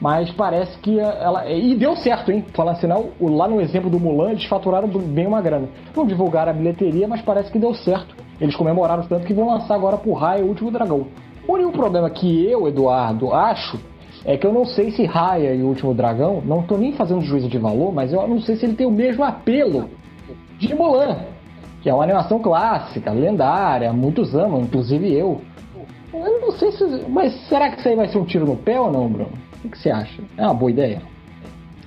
Mas 0.00 0.30
parece 0.30 0.78
que 0.78 0.98
ela. 0.98 1.50
E 1.50 1.74
deu 1.74 1.96
certo, 1.96 2.30
hein? 2.30 2.44
Falando 2.54 2.76
assim, 2.76 2.86
lá 3.20 3.48
no 3.48 3.60
exemplo 3.60 3.90
do 3.90 3.98
Mulan, 3.98 4.30
eles 4.30 4.44
faturaram 4.44 4.88
bem 4.88 5.26
uma 5.26 5.40
grana. 5.40 5.68
Não 5.96 6.06
divulgaram 6.06 6.52
a 6.52 6.54
bilheteria, 6.54 7.08
mas 7.08 7.20
parece 7.20 7.50
que 7.50 7.58
deu 7.58 7.74
certo. 7.74 8.14
Eles 8.40 8.54
comemoraram 8.54 9.02
tanto 9.04 9.26
que 9.26 9.34
vão 9.34 9.48
lançar 9.48 9.74
agora 9.74 9.96
por 9.96 10.14
Raio 10.14 10.44
o 10.44 10.48
Último 10.48 10.70
Dragão. 10.70 11.08
O 11.48 11.54
único 11.54 11.72
problema 11.72 12.08
que 12.10 12.44
eu, 12.46 12.68
Eduardo, 12.68 13.32
acho 13.32 13.78
é 14.24 14.36
que 14.36 14.46
eu 14.46 14.52
não 14.52 14.64
sei 14.64 14.90
se 14.90 15.04
Raya 15.04 15.54
e 15.54 15.62
o 15.62 15.68
Último 15.68 15.94
Dragão, 15.94 16.42
não 16.44 16.60
estou 16.60 16.76
nem 16.76 16.92
fazendo 16.92 17.22
juízo 17.22 17.48
de 17.48 17.58
valor, 17.58 17.92
mas 17.92 18.12
eu 18.12 18.26
não 18.28 18.40
sei 18.40 18.56
se 18.56 18.66
ele 18.66 18.74
tem 18.74 18.86
o 18.86 18.90
mesmo 18.90 19.24
apelo 19.24 19.88
de 20.58 20.74
Mulan, 20.74 21.20
que 21.80 21.88
é 21.88 21.94
uma 21.94 22.04
animação 22.04 22.38
clássica, 22.38 23.10
lendária, 23.10 23.92
muitos 23.92 24.34
amam, 24.34 24.60
inclusive 24.60 25.12
eu. 25.12 25.40
Não 26.48 26.56
sei 26.56 26.72
se. 26.72 26.84
Mas 27.10 27.34
será 27.46 27.70
que 27.70 27.78
isso 27.78 27.88
aí 27.88 27.94
vai 27.94 28.08
ser 28.08 28.16
um 28.16 28.24
tiro 28.24 28.46
no 28.46 28.56
pé 28.56 28.80
ou 28.80 28.90
não, 28.90 29.06
Bruno? 29.06 29.32
O 29.62 29.68
que 29.68 29.76
você 29.76 29.90
acha? 29.90 30.22
É 30.36 30.44
uma 30.44 30.54
boa 30.54 30.70
ideia? 30.70 31.02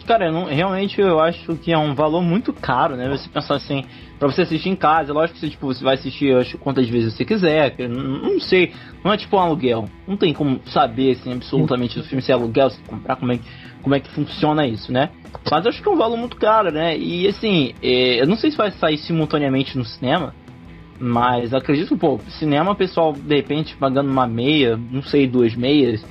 Cara, 0.06 0.26
eu 0.26 0.32
não, 0.32 0.46
realmente 0.46 1.00
eu 1.00 1.20
acho 1.20 1.56
que 1.56 1.72
é 1.72 1.78
um 1.78 1.96
valor 1.96 2.22
muito 2.22 2.54
caro, 2.54 2.96
né? 2.96 3.10
Você 3.10 3.28
pensar 3.30 3.56
assim, 3.56 3.84
para 4.20 4.28
você 4.28 4.42
assistir 4.42 4.70
em 4.70 4.76
casa, 4.76 5.14
lógico 5.14 5.36
que 5.36 5.40
você, 5.40 5.50
tipo, 5.50 5.66
você 5.66 5.84
vai 5.84 5.96
assistir 5.96 6.36
acho, 6.36 6.58
quantas 6.58 6.88
vezes 6.88 7.14
você 7.14 7.24
quiser, 7.26 7.76
não, 7.88 8.20
não, 8.20 8.40
sei, 8.40 8.72
não 9.04 9.14
é 9.14 9.18
tipo 9.18 9.36
um 9.36 9.40
aluguel. 9.40 9.86
Não 10.08 10.18
tem 10.18 10.34
como 10.34 10.60
saber 10.68 11.14
assim, 11.14 11.34
absolutamente 11.34 11.98
do 11.98 12.04
filme 12.04 12.22
se 12.22 12.32
é 12.32 12.36
aluguel, 12.36 12.70
se 12.70 12.82
comprar, 12.84 13.16
como 13.16 13.32
é, 13.32 13.40
como 13.82 13.96
é 13.96 14.00
que 14.00 14.10
funciona 14.12 14.68
isso, 14.68 14.92
né? 14.92 15.10
Mas 15.50 15.66
eu 15.66 15.70
acho 15.70 15.82
que 15.82 15.88
é 15.88 15.92
um 15.92 15.98
valor 15.98 16.18
muito 16.18 16.36
caro, 16.36 16.72
né? 16.72 16.98
E 16.98 17.28
assim, 17.28 17.74
é, 17.82 18.22
eu 18.22 18.28
não 18.28 18.36
sei 18.36 18.52
se 18.52 18.58
vai 18.58 18.70
sair 18.72 18.98
simultaneamente 18.98 19.78
no 19.78 19.86
cinema, 19.86 20.36
mas 21.02 21.54
acredito 21.54 21.98
pô, 21.98 22.20
cinema, 22.40 22.76
pessoal, 22.76 23.14
de 23.14 23.36
repente, 23.36 23.76
pagando 23.76 24.10
uma 24.10 24.28
meia, 24.28 24.80
não 24.92 25.02
sei, 25.02 25.28
duas 25.28 25.56
meias 25.56 26.02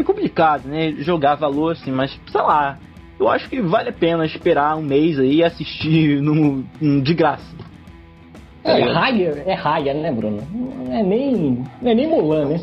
é 0.00 0.02
complicado, 0.02 0.66
né? 0.66 0.92
Jogar 0.98 1.34
valor 1.34 1.72
assim, 1.72 1.90
mas 1.90 2.18
sei 2.30 2.40
lá. 2.40 2.78
Eu 3.18 3.28
acho 3.28 3.48
que 3.50 3.60
vale 3.60 3.88
a 3.88 3.92
pena 3.92 4.24
esperar 4.24 4.76
um 4.76 4.82
mês 4.82 5.18
aí 5.18 5.36
e 5.36 5.44
assistir 5.44 6.20
no, 6.22 6.64
no, 6.80 7.02
de 7.02 7.14
graça. 7.14 7.56
É, 8.62 8.80
é 8.80 8.92
raia, 8.92 9.42
é 9.44 9.54
raia, 9.54 9.94
né, 9.94 10.12
Bruno? 10.12 10.40
Não 10.52 10.94
é 10.94 11.02
nem, 11.02 11.64
não 11.82 11.90
é 11.90 11.94
nem 11.94 12.06
Mulan, 12.06 12.46
né? 12.46 12.60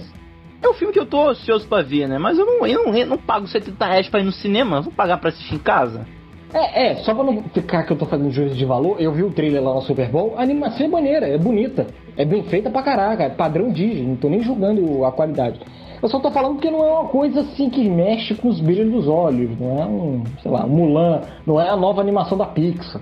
É 0.61 0.69
um 0.69 0.73
filme 0.73 0.93
que 0.93 0.99
eu 0.99 1.05
tô 1.05 1.29
ansioso 1.29 1.67
pra 1.67 1.81
ver, 1.81 2.07
né? 2.07 2.17
Mas 2.17 2.39
eu 2.39 2.45
não, 2.45 2.65
eu 2.65 2.85
não, 2.85 2.95
eu 2.95 3.05
não 3.05 3.17
pago 3.17 3.47
70 3.47 3.85
reais 3.85 4.07
pra 4.07 4.21
ir 4.21 4.23
no 4.23 4.31
cinema, 4.31 4.81
vou 4.81 4.93
pagar 4.93 5.17
pra 5.17 5.29
assistir 5.29 5.55
em 5.55 5.59
casa. 5.59 6.07
É, 6.53 6.91
é, 6.91 6.95
só 6.97 7.13
pra 7.13 7.23
não 7.23 7.43
ficar 7.43 7.83
que 7.83 7.91
eu 7.91 7.97
tô 7.97 8.05
fazendo 8.05 8.31
juízo 8.31 8.55
de 8.55 8.65
valor, 8.65 8.95
eu 8.99 9.11
vi 9.11 9.23
o 9.23 9.31
trailer 9.31 9.61
lá 9.61 9.73
no 9.73 9.81
Super 9.81 10.09
Bowl, 10.09 10.35
a 10.37 10.43
animação 10.43 10.85
é 10.85 10.89
maneira, 10.89 11.27
é 11.27 11.37
bonita, 11.37 11.87
é 12.15 12.23
bem 12.23 12.43
feita 12.43 12.69
pra 12.69 12.81
caraca, 12.81 13.23
é 13.23 13.29
padrão 13.29 13.71
Disney, 13.71 14.03
não 14.07 14.15
tô 14.15 14.29
nem 14.29 14.41
julgando 14.41 15.03
a 15.03 15.11
qualidade. 15.11 15.59
Eu 16.01 16.07
só 16.07 16.19
tô 16.19 16.29
falando 16.29 16.59
que 16.59 16.69
não 16.69 16.85
é 16.85 16.91
uma 16.91 17.09
coisa 17.09 17.41
assim 17.41 17.69
que 17.69 17.89
mexe 17.89 18.35
com 18.35 18.47
os 18.47 18.59
brilhos 18.59 18.91
dos 18.91 19.07
olhos, 19.07 19.57
não 19.59 19.79
é 19.79 19.85
um, 19.85 20.23
sei 20.41 20.51
lá, 20.51 20.65
Mulan, 20.65 21.21
não 21.45 21.59
é 21.59 21.67
a 21.67 21.75
nova 21.75 22.01
animação 22.01 22.37
da 22.37 22.45
Pixar. 22.45 23.01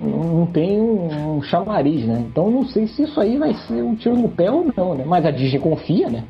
Não, 0.00 0.08
não 0.08 0.46
tem 0.46 0.80
um, 0.80 1.36
um 1.36 1.42
chamariz, 1.42 2.06
né? 2.06 2.24
Então 2.30 2.50
não 2.50 2.64
sei 2.64 2.86
se 2.86 3.02
isso 3.02 3.18
aí 3.20 3.36
vai 3.38 3.54
ser 3.54 3.82
um 3.82 3.94
tiro 3.94 4.16
no 4.16 4.28
pé 4.28 4.50
ou 4.50 4.66
não, 4.76 4.94
né? 4.94 5.04
Mas 5.06 5.24
a 5.24 5.30
Disney 5.30 5.58
confia, 5.58 6.08
né? 6.08 6.24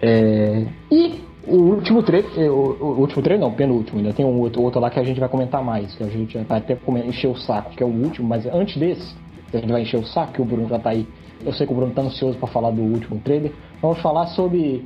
É... 0.00 0.66
E 0.90 1.20
o 1.46 1.56
último 1.56 2.02
trailer, 2.02 2.30
é, 2.36 2.48
o, 2.48 2.76
o, 2.80 3.00
último 3.00 3.22
trailer 3.22 3.40
não, 3.46 3.52
penúltimo, 3.52 3.98
ainda 3.98 4.12
tem 4.12 4.24
um 4.24 4.40
outro, 4.40 4.62
outro 4.62 4.80
lá 4.80 4.90
que 4.90 5.00
a 5.00 5.04
gente 5.04 5.18
vai 5.18 5.28
comentar 5.28 5.62
mais, 5.62 5.94
que 5.94 6.02
a 6.02 6.06
gente 6.06 6.38
vai 6.38 6.58
até 6.58 6.78
encher 7.06 7.28
o 7.28 7.36
saco, 7.36 7.70
que 7.70 7.82
é 7.82 7.86
o 7.86 7.88
último, 7.88 8.28
mas 8.28 8.46
antes 8.46 8.76
desse, 8.76 9.14
a 9.52 9.58
gente 9.58 9.70
vai 9.70 9.82
encher 9.82 9.98
o 9.98 10.06
saco, 10.06 10.32
que 10.32 10.42
o 10.42 10.44
Bruno 10.44 10.68
já 10.68 10.78
tá 10.78 10.90
aí. 10.90 11.06
Eu 11.44 11.52
sei 11.52 11.66
que 11.66 11.72
o 11.72 11.76
Bruno 11.76 11.92
tá 11.92 12.02
ansioso 12.02 12.38
para 12.38 12.48
falar 12.48 12.70
do 12.70 12.80
último 12.80 13.20
trailer. 13.20 13.52
Vamos 13.80 13.98
falar 14.00 14.26
sobre 14.28 14.84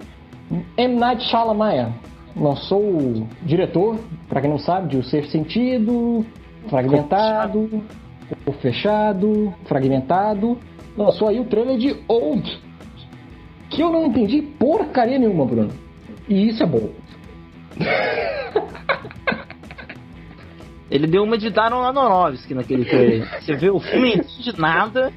M. 0.76 0.96
Night 0.96 1.22
Shyamalan. 1.24 1.92
Lançou 2.34 2.80
o 2.80 3.28
diretor, 3.42 3.98
para 4.28 4.40
quem 4.40 4.50
não 4.50 4.58
sabe, 4.58 4.88
de 4.88 4.96
O 4.96 5.04
Ser 5.04 5.26
Sentido, 5.26 6.24
Fragmentado, 6.68 7.82
O 8.46 8.52
Fechado, 8.52 9.54
Fragmentado 9.66 10.58
lançou 10.96 11.28
aí 11.28 11.38
o 11.38 11.44
trailer 11.44 11.78
de 11.78 11.96
Old, 12.08 12.62
que 13.68 13.82
eu 13.82 13.90
não 13.90 14.06
entendi 14.06 14.40
porcaria 14.40 15.18
nenhuma, 15.18 15.44
Bruno. 15.44 15.85
E 16.28 16.48
isso 16.48 16.62
é 16.62 16.66
bom. 16.66 16.90
Ele 20.90 21.06
deu 21.06 21.24
uma 21.24 21.36
de 21.36 21.50
Darren 21.50 21.84
Aronofsky 21.84 22.54
naquele 22.54 22.84
trailer. 22.84 23.28
Você 23.40 23.54
vê 23.56 23.70
o 23.70 23.80
filme 23.80 24.14
entende 24.14 24.58
nada. 24.58 25.12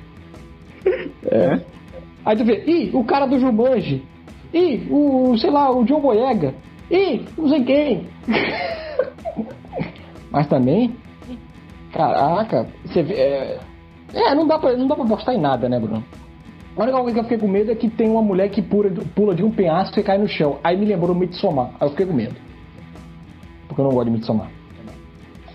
É. 1.26 1.62
Aí 2.26 2.36
tu 2.36 2.44
vê, 2.44 2.64
ih, 2.66 2.90
o 2.94 3.04
cara 3.04 3.28
do 3.28 3.40
Jumanji. 3.40 4.04
Ih, 4.54 4.88
o, 4.90 5.38
sei 5.38 5.52
lá, 5.52 5.70
o 5.72 5.84
John 5.86 6.02
Boyega. 6.02 6.56
Ih, 6.90 7.26
não 7.38 7.50
sei 7.50 7.64
quem. 7.64 8.08
Mas 10.32 10.48
também, 10.48 10.96
caraca, 11.94 12.68
você 12.86 13.04
vê, 13.04 13.14
é, 13.14 13.60
é, 14.14 14.36
não 14.36 14.48
dá 14.48 14.58
pra, 14.58 14.76
não 14.76 14.88
dá 14.88 14.96
pra 14.96 15.06
apostar 15.06 15.36
em 15.36 15.40
nada, 15.40 15.70
né, 15.70 15.80
Bruno? 15.80 16.04
A 16.80 16.84
única 16.84 16.98
coisa 16.98 17.14
que 17.14 17.20
eu 17.20 17.24
fiquei 17.24 17.38
com 17.38 17.48
medo 17.50 17.72
é 17.72 17.76
que 17.76 17.90
tem 17.90 18.10
uma 18.10 18.22
mulher 18.22 18.48
que 18.50 18.62
pula, 18.62 18.90
pula 19.14 19.36
de 19.36 19.44
um 19.44 19.52
penhasco 19.52 20.00
e 20.00 20.04
cai 20.04 20.18
no 20.18 20.30
chão. 20.30 20.60
Aí 20.64 20.78
me 20.78 20.86
lembrou 20.86 21.14
Midsommar. 21.14 21.72
Aí 21.78 21.86
eu 21.86 21.90
fiquei 21.90 22.06
com 22.06 22.14
medo. 22.14 22.36
Porque 23.68 23.82
eu 23.82 23.86
não 23.86 23.92
gosto 23.92 24.06
de 24.06 24.12
Midsommar. 24.12 24.50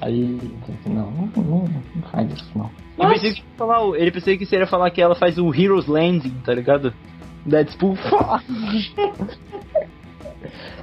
Aí, 0.02 0.38
não, 0.86 1.10
não, 1.10 1.42
não, 1.42 1.64
não 1.94 2.02
faz 2.12 2.30
isso, 2.30 2.50
não. 2.54 2.70
Ele, 2.98 3.14
pensei 3.14 3.32
que 3.32 3.42
falar, 3.56 3.96
ele 3.96 4.10
pensei 4.10 4.36
que 4.36 4.44
seria 4.44 4.66
falar 4.66 4.90
que 4.90 5.00
ela 5.00 5.14
faz 5.14 5.38
o 5.38 5.48
Heroes 5.54 5.86
Landing, 5.86 6.34
tá 6.44 6.52
ligado? 6.52 6.92
Deadpool. 7.46 7.96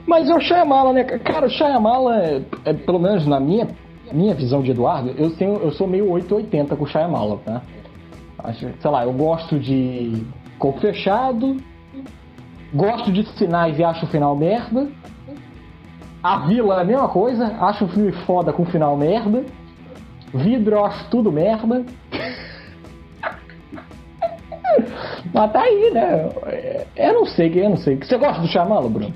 Mas 0.07 0.27
é 0.27 0.33
o 0.33 0.41
Shyamala, 0.41 0.91
né? 0.91 1.03
Cara, 1.03 1.45
o 1.45 1.49
Shyamala, 1.51 2.17
é, 2.17 2.41
é, 2.65 2.73
pelo 2.73 2.97
menos 2.97 3.27
na 3.27 3.39
minha 3.39 3.67
minha 4.11 4.33
visão 4.33 4.61
de 4.61 4.71
Eduardo, 4.71 5.13
eu, 5.17 5.29
tenho, 5.37 5.53
eu 5.57 5.71
sou 5.71 5.87
meio 5.87 6.09
880 6.09 6.75
com 6.75 6.83
o 6.83 6.87
Shyamala, 6.87 7.39
tá? 7.45 7.61
Acho, 8.43 8.69
sei 8.79 8.91
lá, 8.91 9.03
eu 9.03 9.13
gosto 9.13 9.59
de 9.59 10.25
corpo 10.57 10.79
fechado, 10.79 11.57
gosto 12.73 13.11
de 13.11 13.25
sinais 13.37 13.77
e 13.77 13.83
acho 13.83 14.05
o 14.05 14.09
final 14.09 14.35
merda. 14.35 14.87
A 16.23 16.39
Vila 16.39 16.77
é 16.77 16.81
a 16.81 16.85
mesma 16.85 17.07
coisa, 17.07 17.47
acho 17.59 17.85
o 17.85 17.87
filme 17.87 18.11
foda 18.25 18.53
com 18.53 18.63
o 18.63 18.65
final 18.65 18.95
merda. 18.95 19.43
Vidro 20.33 20.75
eu 20.75 20.85
acho 20.85 21.09
tudo 21.09 21.31
merda. 21.31 21.85
Mas 25.33 25.51
tá 25.51 25.61
aí, 25.61 25.91
né? 25.91 26.29
Eu 26.95 27.13
não 27.13 27.25
sei, 27.25 27.51
eu 27.55 27.69
não 27.69 27.77
sei. 27.77 27.97
Você 27.97 28.17
gosta 28.17 28.41
do 28.41 28.47
Shyamala, 28.47 28.89
Bruno? 28.89 29.13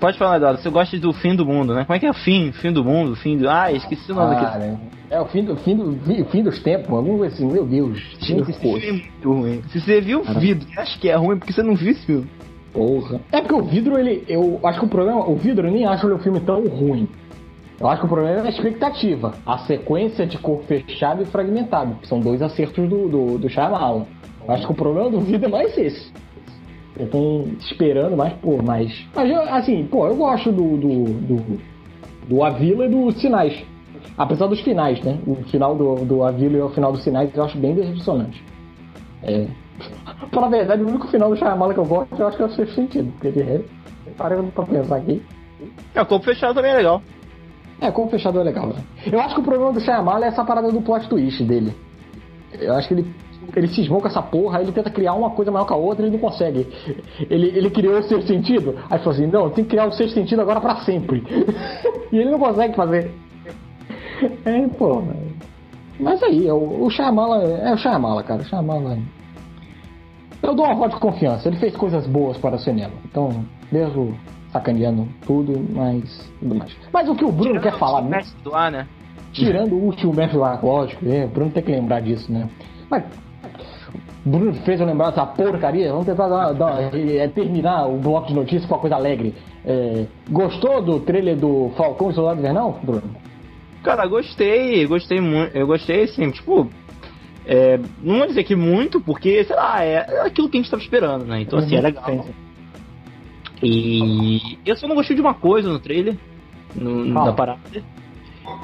Pode 0.00 0.18
falar, 0.18 0.36
Eduardo, 0.36 0.60
você 0.60 0.70
gosta 0.70 0.98
do 0.98 1.12
fim 1.12 1.34
do 1.34 1.46
mundo, 1.46 1.74
né? 1.74 1.84
Como 1.84 1.96
é 1.96 2.00
que 2.00 2.06
é 2.06 2.10
o 2.10 2.14
fim? 2.14 2.52
Fim 2.52 2.72
do 2.72 2.84
mundo, 2.84 3.16
fim 3.16 3.38
do. 3.38 3.48
Ah, 3.48 3.72
esqueci 3.72 4.12
o 4.12 4.14
nome 4.14 4.34
ah, 4.34 4.40
aqui. 4.40 4.58
Né? 4.58 4.78
É 5.14 5.20
o 5.20 5.26
fim 5.26 5.44
do, 5.44 5.54
fim 5.54 5.76
do 5.76 6.24
fim 6.24 6.42
dos 6.42 6.58
tempos, 6.60 6.90
algum 6.90 7.22
assim, 7.22 7.46
meu 7.46 7.64
Deus. 7.64 8.02
Gente, 8.18 8.50
esse 8.50 8.58
filme 8.58 8.84
é 8.84 8.92
muito 8.92 9.32
ruim. 9.32 9.62
Se 9.68 9.80
você 9.80 10.00
viu 10.00 10.22
o 10.22 10.40
vidro, 10.40 10.66
acho 10.76 10.98
que 10.98 11.08
é 11.08 11.14
ruim 11.14 11.38
porque 11.38 11.52
você 11.52 11.62
não 11.62 11.76
viu 11.76 11.92
esse 11.92 12.04
filme. 12.04 12.28
Porra. 12.72 13.20
É 13.30 13.40
porque 13.40 13.54
o 13.54 13.62
vidro, 13.62 13.96
ele. 13.96 14.24
Eu 14.26 14.58
acho 14.64 14.80
que 14.80 14.86
o 14.86 14.88
problema. 14.88 15.24
O 15.24 15.36
vidro 15.36 15.68
eu 15.68 15.72
nem 15.72 15.86
acho 15.86 16.04
ele 16.04 16.14
um 16.14 16.18
filme 16.18 16.40
tão 16.40 16.66
ruim. 16.66 17.08
Eu 17.78 17.86
acho 17.86 18.00
que 18.00 18.06
o 18.06 18.08
problema 18.08 18.40
é 18.40 18.46
a 18.46 18.48
expectativa. 18.48 19.34
A 19.46 19.58
sequência 19.58 20.26
de 20.26 20.36
corpo 20.36 20.64
fechado 20.64 21.22
e 21.22 21.26
fragmentado. 21.26 21.94
Que 22.02 22.08
são 22.08 22.18
dois 22.18 22.42
acertos 22.42 22.88
do, 22.88 23.08
do, 23.08 23.38
do 23.38 23.48
Shyamalan. 23.48 24.06
Eu 24.44 24.52
acho 24.52 24.66
que 24.66 24.72
o 24.72 24.74
problema 24.74 25.10
do 25.10 25.20
vidro 25.20 25.46
é 25.46 25.48
mais 25.48 25.78
esse. 25.78 26.12
Eu 26.98 27.08
tô 27.08 27.44
esperando 27.60 28.16
mais, 28.16 28.32
pô, 28.32 28.60
mais. 28.60 29.06
Mas, 29.14 29.30
assim, 29.48 29.86
pô, 29.86 30.08
eu 30.08 30.16
gosto 30.16 30.50
do. 30.50 30.76
do, 30.76 31.04
do, 31.04 31.60
do 32.26 32.42
Avila 32.42 32.86
e 32.86 32.88
dos 32.88 33.20
Sinais. 33.20 33.73
Apesar 34.16 34.46
dos 34.46 34.60
finais, 34.60 35.00
né? 35.02 35.18
O 35.26 35.36
final 35.44 35.74
do, 35.74 35.96
do 36.04 36.22
Avila 36.22 36.56
e 36.56 36.60
o 36.60 36.68
final 36.68 36.92
dos 36.92 37.02
Sinais 37.02 37.34
eu 37.34 37.44
acho 37.44 37.58
bem 37.58 37.74
decepcionante. 37.74 38.44
É. 39.22 39.46
Pra 40.30 40.48
verdade, 40.48 40.82
o 40.82 40.88
único 40.88 41.08
final 41.08 41.30
do 41.30 41.36
Shyamala 41.36 41.74
que 41.74 41.80
eu 41.80 41.84
gosto, 41.84 42.14
eu 42.16 42.26
acho 42.26 42.36
que 42.36 42.42
é 42.42 42.46
o 42.46 42.50
sexto 42.50 42.74
sentido. 42.74 43.12
Porque 43.12 43.30
de 43.30 43.42
resto, 43.42 43.68
parando 44.16 44.50
pra 44.52 44.64
pensar 44.64 44.96
aqui. 44.96 45.22
É, 45.94 46.02
o 46.02 46.06
corpo 46.06 46.24
fechado 46.24 46.54
também 46.54 46.70
é 46.70 46.76
legal. 46.76 47.02
É, 47.80 47.88
o 47.88 47.92
corpo 47.92 48.10
fechado 48.10 48.40
é 48.40 48.42
legal, 48.42 48.68
né? 48.68 48.84
Eu 49.10 49.20
acho 49.20 49.34
que 49.34 49.40
o 49.40 49.44
problema 49.44 49.72
do 49.72 49.80
Shyamala 49.80 50.24
é 50.24 50.28
essa 50.28 50.44
parada 50.44 50.70
do 50.70 50.80
plot 50.80 51.08
twist 51.08 51.42
dele. 51.44 51.74
Eu 52.52 52.74
acho 52.74 52.88
que 52.88 52.94
ele 52.94 53.14
ele 53.54 53.68
cismou 53.68 54.00
com 54.00 54.08
essa 54.08 54.22
porra, 54.22 54.58
aí 54.58 54.64
ele 54.64 54.72
tenta 54.72 54.90
criar 54.90 55.14
uma 55.14 55.30
coisa 55.30 55.50
maior 55.50 55.64
que 55.64 55.72
a 55.72 55.76
outra 55.76 56.04
e 56.04 56.08
ele 56.08 56.16
não 56.16 56.20
consegue. 56.20 56.66
Ele, 57.28 57.48
ele 57.48 57.70
criou 57.70 57.98
o 57.98 58.02
sexto 58.02 58.26
sentido, 58.26 58.76
aí 58.90 58.98
falou 58.98 59.12
assim, 59.12 59.26
não, 59.26 59.50
tem 59.50 59.64
que 59.64 59.70
criar 59.70 59.86
o 59.86 59.92
sexto 59.92 60.14
sentido 60.14 60.40
agora 60.40 60.60
pra 60.60 60.76
sempre. 60.76 61.22
e 62.10 62.18
ele 62.18 62.30
não 62.30 62.38
consegue 62.38 62.74
fazer. 62.74 63.12
É, 64.44 64.68
pô. 64.68 65.02
Mas 65.98 66.22
aí, 66.22 66.50
o, 66.50 66.84
o 66.84 66.90
Shyamala 66.90 67.42
é 67.44 67.72
o 67.72 67.76
Shyamala, 67.76 68.22
cara. 68.22 68.42
O 68.42 68.44
Shyamala. 68.44 68.98
Eu 70.42 70.54
dou 70.54 70.66
uma 70.66 70.74
voz 70.74 70.92
de 70.92 71.00
confiança. 71.00 71.48
Ele 71.48 71.56
fez 71.56 71.76
coisas 71.76 72.06
boas 72.06 72.36
para 72.36 72.56
o 72.56 72.58
cinema. 72.58 72.92
Então, 73.04 73.44
mesmo 73.70 74.14
sacaneando 74.52 75.08
tudo, 75.26 75.64
mas 75.74 76.30
tudo 76.40 76.54
mais. 76.54 76.76
Mas 76.92 77.08
o 77.08 77.14
que 77.14 77.24
o 77.24 77.32
Bruno 77.32 77.58
Tirando 77.58 77.62
quer 77.62 77.78
falar? 77.78 78.02
Do 78.42 78.54
ar, 78.54 78.70
né? 78.70 78.86
Tirando 79.32 79.72
o 79.72 79.84
último 79.86 80.14
mestre 80.14 80.38
lá, 80.38 80.58
lógico, 80.62 81.04
é, 81.08 81.24
o 81.24 81.28
Bruno 81.28 81.50
tem 81.50 81.62
que 81.62 81.72
lembrar 81.72 82.00
disso, 82.00 82.32
né? 82.32 82.48
Mas 82.88 83.02
Bruno 84.24 84.54
fez 84.64 84.80
eu 84.80 84.86
lembrar 84.86 85.10
dessa 85.10 85.26
porcaria. 85.26 85.90
Vamos 85.90 86.06
tentar 86.06 86.28
dar, 86.28 86.52
dar, 86.52 86.94
é, 86.94 87.28
terminar 87.28 87.86
o 87.86 87.98
bloco 87.98 88.28
de 88.28 88.34
notícias 88.34 88.64
com 88.64 88.74
uma 88.74 88.80
coisa 88.80 88.96
alegre. 88.96 89.34
É, 89.66 90.06
gostou 90.30 90.80
do 90.82 91.00
trailer 91.00 91.36
do 91.36 91.70
Falcão 91.76 92.10
e 92.10 92.14
Soldado 92.14 92.38
Invernal, 92.38 92.78
Bruno? 92.82 93.10
Cara, 93.84 94.06
gostei, 94.06 94.86
gostei 94.86 95.20
muito. 95.20 95.56
Eu 95.56 95.66
gostei, 95.66 96.04
assim, 96.04 96.30
tipo. 96.30 96.70
É, 97.46 97.78
não 98.02 98.18
vou 98.18 98.26
dizer 98.26 98.42
que 98.42 98.56
muito, 98.56 98.98
porque, 99.00 99.44
sei 99.44 99.54
lá, 99.54 99.84
é 99.84 100.26
aquilo 100.26 100.48
que 100.48 100.56
a 100.56 100.58
gente 100.58 100.64
estava 100.64 100.82
esperando, 100.82 101.26
né? 101.26 101.42
Então, 101.42 101.58
assim, 101.58 101.74
é 101.74 101.78
uhum, 101.78 101.84
legal. 101.84 102.04
Sim. 102.06 102.34
E 103.62 104.58
eu 104.64 104.74
só 104.76 104.88
não 104.88 104.94
gostei 104.94 105.14
de 105.14 105.20
uma 105.20 105.34
coisa 105.34 105.70
no 105.70 105.78
trailer, 105.78 106.16
no, 106.74 107.04
na 107.04 107.32
parada 107.32 107.60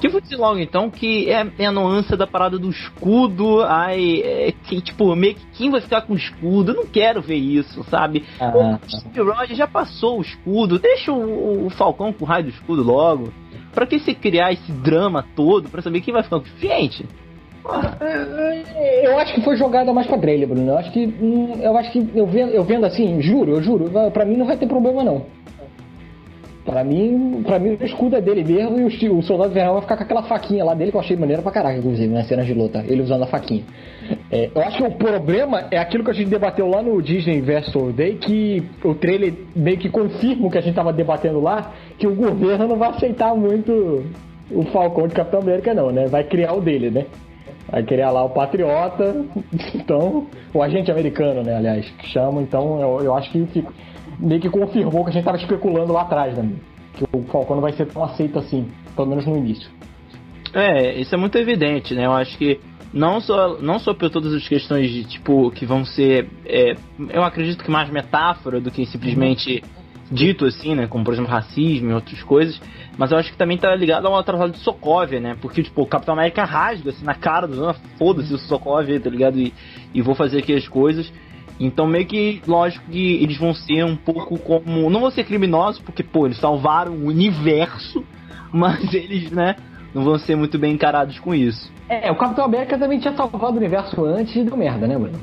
que 0.00 0.09
vou 0.09 0.21
dizer 0.21 0.37
logo 0.37 0.59
então 0.59 0.91
que 0.91 1.31
é, 1.31 1.47
é 1.59 1.67
a 1.67 1.73
nuance 1.73 2.17
da 2.17 2.27
parada 2.27 2.59
do 2.59 2.71
escudo. 2.71 3.62
Ai, 3.62 4.23
é, 4.23 4.53
que, 4.53 4.81
tipo, 4.81 5.15
meio 5.15 5.35
que 5.35 5.47
quem 5.53 5.71
vai 5.71 5.81
ficar 5.81 6.03
com 6.03 6.15
o 6.15 6.17
escudo? 6.17 6.73
Eu 6.73 6.77
não 6.77 6.87
quero 6.87 7.21
ver 7.21 7.37
isso, 7.37 7.85
sabe? 7.85 8.25
Ah, 8.41 8.79
o 8.83 8.91
Steve 8.91 9.21
Rogers 9.21 9.57
já 9.57 9.67
passou 9.67 10.19
o 10.19 10.23
escudo, 10.23 10.79
deixa 10.79 11.12
o, 11.12 11.67
o, 11.67 11.71
Falcão 11.71 12.12
com 12.12 12.25
o 12.25 12.29
raio 12.29 12.45
do 12.45 12.50
escudo 12.50 12.83
logo. 12.83 13.33
Pra 13.75 13.87
que 13.87 13.99
você 13.99 14.15
criar 14.15 14.53
esse 14.53 14.73
drama 14.73 15.25
todo 15.37 15.69
pra 15.69 15.83
saber 15.83 16.00
quem 16.00 16.12
vai 16.12 16.23
ficar 16.23 16.41
com 16.41 16.47
Gente. 16.59 17.07
Eu 19.03 19.19
acho 19.19 19.35
que 19.35 19.43
foi 19.43 19.57
jogada 19.57 19.93
mais 19.93 20.07
pra 20.07 20.19
trailer, 20.19 20.49
Bruno. 20.49 20.71
Eu 20.71 20.79
acho 20.79 20.91
que. 20.93 21.15
Eu 21.61 21.77
acho 21.77 21.93
que 21.93 22.11
eu 22.15 22.27
vendo, 22.27 22.53
eu 22.53 22.65
vendo 22.65 22.87
assim, 22.87 23.21
juro, 23.21 23.53
eu 23.53 23.62
juro, 23.62 23.91
pra 24.12 24.25
mim 24.25 24.37
não 24.37 24.47
vai 24.47 24.57
ter 24.57 24.67
problema 24.67 25.05
não. 25.05 25.27
Pra 26.71 26.85
mim, 26.85 27.43
pra 27.45 27.59
mim 27.59 27.77
o 27.81 27.85
escudo 27.85 28.15
é 28.15 28.21
dele 28.21 28.45
mesmo 28.45 28.79
e 28.79 29.09
o, 29.09 29.19
o 29.19 29.23
soldado 29.25 29.50
invernal 29.50 29.75
vai 29.75 29.83
ficar 29.83 29.97
com 29.97 30.05
aquela 30.05 30.23
faquinha 30.23 30.65
lá 30.65 30.73
dele 30.73 30.93
que 30.93 30.97
eu 30.97 31.00
achei 31.00 31.17
maneira 31.17 31.43
pra 31.43 31.50
caraca, 31.50 31.77
inclusive, 31.77 32.07
nas 32.07 32.29
cenas 32.29 32.47
de 32.47 32.55
luta. 32.55 32.85
Ele 32.87 33.03
usando 33.03 33.25
a 33.25 33.27
faquinha. 33.27 33.65
É, 34.31 34.50
eu 34.55 34.62
acho 34.62 34.77
que 34.77 34.85
o 34.85 34.93
problema 34.93 35.67
é 35.73 35.79
aquilo 35.79 36.05
que 36.05 36.11
a 36.11 36.15
gente 36.15 36.29
debateu 36.29 36.69
lá 36.69 36.81
no 36.81 37.03
Disney 37.03 37.39
Investor 37.39 37.93
Day, 37.93 38.15
que 38.15 38.62
o 38.85 38.95
trailer 38.95 39.35
meio 39.57 39.79
que 39.79 39.89
confirma 39.89 40.47
o 40.47 40.50
que 40.50 40.59
a 40.59 40.61
gente 40.61 40.77
tava 40.77 40.93
debatendo 40.93 41.41
lá, 41.41 41.73
que 41.99 42.07
o 42.07 42.15
governo 42.15 42.69
não 42.69 42.77
vai 42.77 42.91
aceitar 42.91 43.35
muito 43.35 44.05
o 44.49 44.62
Falcão 44.67 45.09
de 45.09 45.15
Capitão 45.15 45.41
América, 45.41 45.75
não, 45.75 45.91
né? 45.91 46.07
Vai 46.07 46.23
criar 46.23 46.53
o 46.53 46.61
dele, 46.61 46.89
né? 46.89 47.07
Vai 47.69 47.83
criar 47.83 48.12
lá 48.12 48.23
o 48.25 48.31
Patriota, 48.31 49.25
então, 49.75 50.29
o 50.55 50.62
agente 50.62 50.89
americano, 50.89 51.43
né, 51.43 51.57
aliás, 51.57 51.89
que 51.91 52.07
chama, 52.09 52.43
então 52.43 52.81
eu, 52.81 53.05
eu 53.07 53.15
acho 53.15 53.31
que 53.31 53.45
fica, 53.47 53.73
meio 54.21 54.41
que 54.41 54.50
confirmou 54.50 55.05
que 55.05 55.11
a 55.11 55.12
gente 55.12 55.23
estava 55.23 55.37
especulando 55.37 55.93
lá 55.93 56.03
atrás, 56.03 56.37
né? 56.37 56.53
Que 56.95 57.05
o 57.12 57.23
Falcão 57.25 57.57
não 57.57 57.62
vai 57.62 57.73
ser 57.73 57.87
tão 57.87 58.05
aceito 58.05 58.39
assim, 58.39 58.69
pelo 58.95 59.09
menos 59.09 59.27
no 59.27 59.37
início. 59.37 59.71
É, 60.53 60.99
isso 60.99 61.15
é 61.15 61.19
muito 61.19 61.39
evidente, 61.39 61.95
né? 61.95 62.07
Eu 62.07 62.12
acho 62.12 62.37
que 62.37 62.61
não 62.93 63.21
só, 63.21 63.59
não 63.61 63.79
só 63.79 63.95
por 63.95 64.11
todas 64.11 64.35
as 64.35 64.47
questões 64.47 64.91
de 64.91 65.05
tipo 65.05 65.50
que 65.53 65.65
vão 65.65 65.85
ser. 65.85 66.29
É, 66.45 66.75
eu 67.11 67.23
acredito 67.23 67.65
que 67.65 67.71
mais 67.71 67.89
metáfora 67.91 68.61
do 68.61 68.71
que 68.71 68.85
simplesmente 68.87 69.62
dito 70.11 70.45
assim, 70.45 70.75
né? 70.75 70.87
Como 70.89 71.05
por 71.05 71.15
exemplo 71.15 71.31
racismo 71.31 71.91
e 71.91 71.95
outras 71.95 72.23
coisas. 72.23 72.61
Mas 72.99 73.12
eu 73.12 73.19
acho 73.19 73.31
que 73.31 73.39
também 73.39 73.57
tá 73.57 73.75
ligado 73.75 74.07
a 74.07 74.11
uma 74.11 74.25
trabalho 74.25 74.53
de 74.53 74.59
Sokovia, 74.59 75.21
né? 75.21 75.37
Porque, 75.41 75.62
tipo, 75.62 75.83
o 75.83 75.87
Capitão 75.87 76.15
América 76.15 76.45
rasga 76.45 76.91
assim 76.91 77.05
na 77.05 77.15
cara 77.15 77.47
do 77.47 77.73
foda-se 77.97 78.35
o 78.35 78.39
Sokovia, 78.39 79.00
tá 79.00 79.09
ligado? 79.09 79.39
E, 79.39 79.55
e 79.95 80.03
vou 80.03 80.15
fazer 80.15 80.39
aqui 80.39 80.53
as 80.53 80.67
coisas. 80.67 81.11
Então, 81.61 81.87
meio 81.87 82.07
que, 82.07 82.40
lógico 82.47 82.87
que 82.90 83.23
eles 83.23 83.37
vão 83.37 83.52
ser 83.52 83.85
um 83.85 83.95
pouco 83.95 84.38
como. 84.38 84.88
Não 84.88 85.00
vão 85.00 85.11
ser 85.11 85.25
criminosos, 85.25 85.79
porque, 85.83 86.02
pô, 86.02 86.25
eles 86.25 86.40
salvaram 86.40 86.93
o 86.93 87.07
universo, 87.07 88.02
mas 88.50 88.95
eles, 88.95 89.31
né, 89.31 89.55
não 89.95 90.02
vão 90.02 90.19
ser 90.19 90.35
muito 90.37 90.59
bem 90.59 90.73
encarados 90.73 91.21
com 91.21 91.35
isso. 91.35 91.71
É, 91.87 92.11
o 92.11 92.17
Capitão 92.17 92.47
América 92.47 92.79
também 92.79 92.99
tinha 92.99 93.14
salvado 93.14 93.55
o 93.55 93.59
universo 93.59 94.05
antes 94.07 94.35
e 94.35 94.43
deu 94.43 94.57
merda, 94.57 94.87
né, 94.87 94.97
Bruno? 94.97 95.21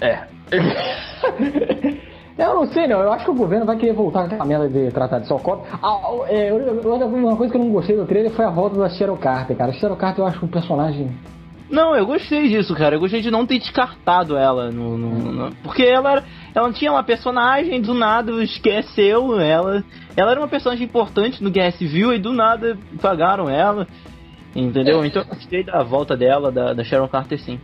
É. 0.00 0.24
Eu 2.36 2.54
não 2.54 2.66
sei, 2.66 2.86
não. 2.88 3.00
Eu 3.00 3.12
acho 3.12 3.24
que 3.24 3.30
o 3.30 3.34
governo 3.34 3.66
vai 3.66 3.76
querer 3.76 3.92
voltar 3.92 4.20
com 4.20 4.26
aquela 4.26 4.44
merda 4.44 4.68
de 4.68 4.90
tratar 4.90 5.18
de 5.20 5.28
Sokovia. 5.28 5.64
Ah, 5.82 6.00
é, 6.28 6.52
uma 6.52 7.36
coisa 7.36 7.52
que 7.52 7.58
eu 7.58 7.64
não 7.64 7.70
gostei 7.70 7.94
do 7.94 8.06
trailer 8.06 8.32
foi 8.32 8.44
a 8.44 8.50
volta 8.50 8.76
da 8.76 8.88
Cheryl 8.88 9.16
Carter, 9.16 9.56
cara. 9.56 9.70
A 9.70 9.74
Cheryl 9.74 9.96
Carter 9.96 10.24
eu 10.24 10.26
acho 10.26 10.44
um 10.44 10.48
personagem 10.48 11.10
não, 11.72 11.96
eu 11.96 12.04
gostei 12.04 12.50
disso, 12.50 12.74
cara. 12.74 12.96
Eu 12.96 13.00
gostei 13.00 13.22
de 13.22 13.30
não 13.30 13.46
ter 13.46 13.58
descartado 13.58 14.36
ela. 14.36 14.70
No, 14.70 14.98
no, 14.98 15.32
no, 15.32 15.54
porque 15.62 15.82
ela, 15.82 16.22
ela 16.54 16.70
tinha 16.70 16.92
uma 16.92 17.02
personagem, 17.02 17.80
do 17.80 17.94
nada 17.94 18.30
esqueceu 18.44 19.40
ela. 19.40 19.82
Ela 20.14 20.32
era 20.32 20.40
uma 20.40 20.48
personagem 20.48 20.84
importante 20.84 21.42
no 21.42 21.50
Guerra 21.50 21.70
Civil 21.72 22.12
e 22.12 22.18
do 22.18 22.30
nada 22.30 22.76
pagaram 23.00 23.48
ela. 23.48 23.88
Entendeu? 24.54 25.02
Então 25.02 25.22
eu 25.22 25.28
gostei 25.28 25.64
da 25.64 25.82
volta 25.82 26.14
dela, 26.14 26.52
da, 26.52 26.74
da 26.74 26.84
Sharon 26.84 27.08
Carter, 27.08 27.40
sim. 27.40 27.58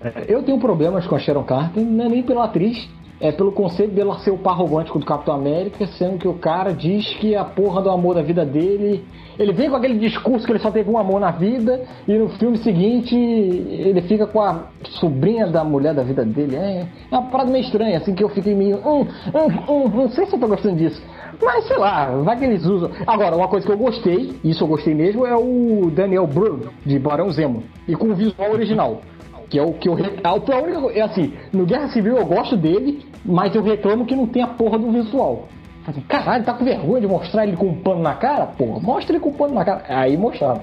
É, 0.00 0.26
eu 0.28 0.40
tenho 0.44 0.60
problemas 0.60 1.04
com 1.08 1.16
a 1.16 1.18
Sharon 1.18 1.42
Carter, 1.42 1.84
não 1.84 2.04
é 2.04 2.08
nem 2.08 2.22
pela 2.22 2.44
atriz, 2.44 2.88
é 3.20 3.32
pelo 3.32 3.52
conceito 3.52 3.94
dela 3.94 4.18
ser 4.20 4.30
o 4.30 4.38
par 4.38 4.56
romântico 4.56 4.98
do 4.98 5.06
Capitão 5.06 5.34
América, 5.34 5.86
sendo 5.98 6.18
que 6.18 6.28
o 6.28 6.34
cara 6.34 6.72
diz 6.72 7.14
que 7.14 7.34
a 7.34 7.44
porra 7.44 7.82
do 7.82 7.90
amor 7.90 8.14
da 8.14 8.22
vida 8.22 8.44
dele. 8.44 9.04
Ele 9.38 9.52
vem 9.52 9.70
com 9.70 9.76
aquele 9.76 9.98
discurso 9.98 10.44
que 10.44 10.52
ele 10.52 10.58
só 10.58 10.70
teve 10.70 10.90
um 10.90 10.98
amor 10.98 11.20
na 11.20 11.30
vida, 11.30 11.84
e 12.06 12.12
no 12.12 12.28
filme 12.30 12.58
seguinte 12.58 13.16
ele 13.16 14.02
fica 14.02 14.26
com 14.26 14.40
a 14.40 14.64
sobrinha 15.00 15.46
da 15.46 15.62
mulher 15.64 15.94
da 15.94 16.02
vida 16.02 16.24
dele. 16.24 16.56
É, 16.56 16.86
é 17.10 17.16
uma 17.16 17.30
parada 17.30 17.50
meio 17.50 17.64
estranha, 17.64 17.98
assim 17.98 18.14
que 18.14 18.22
eu 18.22 18.28
fiquei 18.28 18.54
meio. 18.54 18.78
Hum, 18.78 19.06
hum, 19.34 19.72
hum, 19.72 19.88
não 19.88 20.10
sei 20.10 20.26
se 20.26 20.34
eu 20.34 20.40
tô 20.40 20.48
gostando 20.48 20.76
disso. 20.76 21.00
Mas 21.40 21.66
sei 21.66 21.76
lá, 21.76 22.06
vai 22.22 22.36
que 22.36 22.44
eles 22.44 22.64
usam. 22.64 22.90
Agora, 23.06 23.36
uma 23.36 23.48
coisa 23.48 23.64
que 23.64 23.72
eu 23.72 23.78
gostei, 23.78 24.34
isso 24.42 24.64
eu 24.64 24.68
gostei 24.68 24.94
mesmo, 24.94 25.24
é 25.24 25.36
o 25.36 25.90
Daniel 25.90 26.26
Brühl, 26.26 26.68
de 26.84 26.98
Barão 26.98 27.30
Zemo, 27.30 27.62
e 27.86 27.94
com 27.94 28.08
o 28.08 28.14
visual 28.14 28.50
original. 28.52 29.00
Que 29.48 29.58
é 29.58 29.62
o 29.62 29.72
que 29.72 29.88
eu. 29.88 29.96
A 30.24 30.34
única, 30.34 30.98
é 30.98 31.00
assim, 31.00 31.32
no 31.52 31.64
Guerra 31.64 31.88
Civil 31.88 32.16
eu 32.16 32.26
gosto 32.26 32.56
dele, 32.56 33.02
mas 33.28 33.54
eu 33.54 33.62
reclamo 33.62 34.06
que 34.06 34.16
não 34.16 34.26
tem 34.26 34.42
a 34.42 34.46
porra 34.46 34.78
do 34.78 34.90
visual. 34.90 35.46
Assim, 35.86 36.00
caralho, 36.02 36.44
tá 36.44 36.54
com 36.54 36.64
vergonha 36.64 37.00
de 37.02 37.06
mostrar 37.06 37.46
ele 37.46 37.56
com 37.56 37.66
um 37.66 37.74
pano 37.74 38.02
na 38.02 38.14
cara? 38.14 38.46
Porra, 38.46 38.80
mostra 38.80 39.12
ele 39.12 39.20
com 39.20 39.28
um 39.28 39.34
pano 39.34 39.54
na 39.54 39.64
cara. 39.64 39.84
Aí 39.88 40.16
mostraram. 40.16 40.62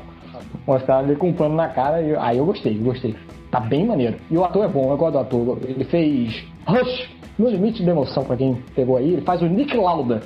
Mostraram 0.67 1.07
ele 1.07 1.15
com 1.15 1.29
um 1.29 1.33
pano 1.33 1.55
na 1.55 1.67
cara 1.69 2.01
e 2.01 2.15
aí 2.15 2.37
eu 2.37 2.45
gostei, 2.45 2.73
gostei. 2.75 3.15
Tá 3.51 3.59
bem 3.59 3.85
maneiro. 3.85 4.17
E 4.29 4.37
o 4.37 4.43
ator 4.43 4.65
é 4.65 4.67
bom, 4.67 4.91
eu 4.91 4.97
gosto 4.97 5.13
do 5.13 5.19
ator. 5.19 5.59
Ele 5.63 5.83
fez 5.85 6.43
Rush, 6.67 7.09
no 7.37 7.49
limite 7.49 7.83
de 7.83 7.89
emoção 7.89 8.23
pra 8.23 8.35
quem 8.35 8.55
pegou 8.75 8.97
aí. 8.97 9.13
Ele 9.13 9.21
faz 9.21 9.41
o 9.41 9.45
Nick 9.45 9.77
Lauda. 9.77 10.21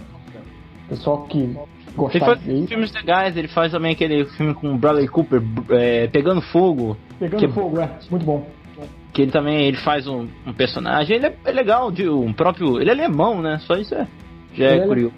Pessoal 0.88 1.24
que 1.24 1.56
ele 2.12 2.20
faz 2.20 2.42
filmes 2.68 2.94
legais, 2.94 3.38
ele 3.38 3.48
faz 3.48 3.72
também 3.72 3.92
aquele 3.92 4.26
filme 4.26 4.54
com 4.54 4.74
o 4.74 4.78
Bradley 4.78 5.08
Cooper, 5.08 5.42
é, 5.70 6.08
Pegando 6.08 6.42
Fogo. 6.42 6.98
Pegando 7.20 7.40
que, 7.40 7.48
Fogo, 7.50 7.80
é, 7.80 7.90
muito 8.10 8.26
bom. 8.26 8.46
Que 9.14 9.24
ele 9.24 9.32
também 9.32 9.66
ele 9.66 9.78
faz 9.78 10.08
um, 10.08 10.28
um 10.46 10.54
personagem, 10.54 11.18
ele 11.18 11.28
é, 11.28 11.36
é, 11.46 11.52
legal, 11.52 11.92
de, 11.92 12.08
um 12.08 12.32
próprio. 12.32 12.80
Ele 12.80 12.90
é 12.90 12.94
alemão, 12.94 13.42
né? 13.42 13.60
Só 13.60 13.76
isso 13.76 13.96
é. 13.96 14.08
Já 14.54 14.66
é, 14.66 14.78
é 14.78 14.88
curioso. 14.88 15.14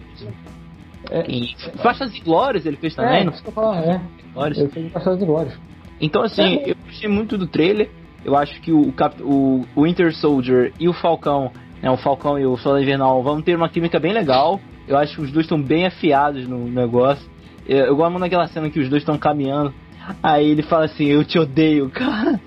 É, 1.10 1.30
e 1.30 1.56
Faixas 1.82 2.16
e 2.16 2.22
Glórias 2.22 2.66
ele 2.66 2.78
fez 2.78 2.96
também, 2.96 3.22
é, 3.22 3.24
não? 3.26 3.34
Que 3.34 3.52
falar, 3.52 3.84
é. 3.84 4.02
Ele 4.46 4.70
fez 4.70 4.92
Faixas 4.92 5.22
e 5.22 5.26
Glórias. 5.26 5.54
Então, 6.00 6.24
assim, 6.24 6.58
é. 6.58 6.72
eu 6.72 6.76
gostei 6.86 7.10
muito 7.10 7.38
do 7.38 7.48
trailer. 7.48 7.90
Eu 8.24 8.36
acho 8.38 8.62
que 8.62 8.72
o, 8.72 8.94
o, 9.22 9.66
o 9.76 9.84
Winter 9.84 10.16
Soldier 10.16 10.72
e 10.80 10.88
o 10.88 10.94
Falcão, 10.94 11.52
né, 11.82 11.90
o 11.90 11.98
Falcão 11.98 12.40
e 12.40 12.46
o 12.46 12.56
Soldado 12.58 12.84
Invernal 12.84 13.22
vão 13.24 13.42
ter 13.42 13.56
uma 13.56 13.68
química 13.68 14.00
bem 14.00 14.14
legal. 14.14 14.60
Eu 14.88 14.98
acho 14.98 15.16
que 15.16 15.22
os 15.22 15.32
dois 15.32 15.46
estão 15.46 15.62
bem 15.62 15.86
afiados 15.86 16.48
no 16.48 16.66
negócio. 16.68 17.30
Eu, 17.68 17.86
eu 17.86 17.96
gosto 17.96 18.20
daquela 18.20 18.48
cena 18.48 18.70
que 18.70 18.80
os 18.80 18.90
dois 18.90 19.02
estão 19.02 19.18
caminhando. 19.18 19.74
Aí 20.22 20.50
ele 20.50 20.64
fala 20.64 20.86
assim, 20.86 21.06
eu 21.06 21.24
te 21.24 21.38
odeio, 21.38 21.90
cara. 21.94 22.40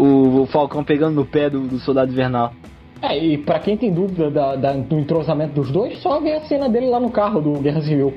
O, 0.00 0.42
o 0.42 0.46
Falcão 0.46 0.82
pegando 0.82 1.14
no 1.14 1.26
pé 1.26 1.50
do, 1.50 1.60
do 1.60 1.78
Soldado 1.78 2.10
Invernal. 2.10 2.54
É, 3.02 3.18
e 3.18 3.36
pra 3.36 3.58
quem 3.58 3.76
tem 3.76 3.92
dúvida 3.92 4.30
da, 4.30 4.56
da, 4.56 4.72
do 4.72 4.98
entrosamento 4.98 5.54
dos 5.54 5.70
dois, 5.70 5.98
só 6.00 6.20
ver 6.20 6.36
a 6.36 6.40
cena 6.42 6.68
dele 6.68 6.88
lá 6.88 6.98
no 6.98 7.10
carro 7.10 7.40
do 7.40 7.60
Guerra 7.60 7.82
Civil. 7.82 8.14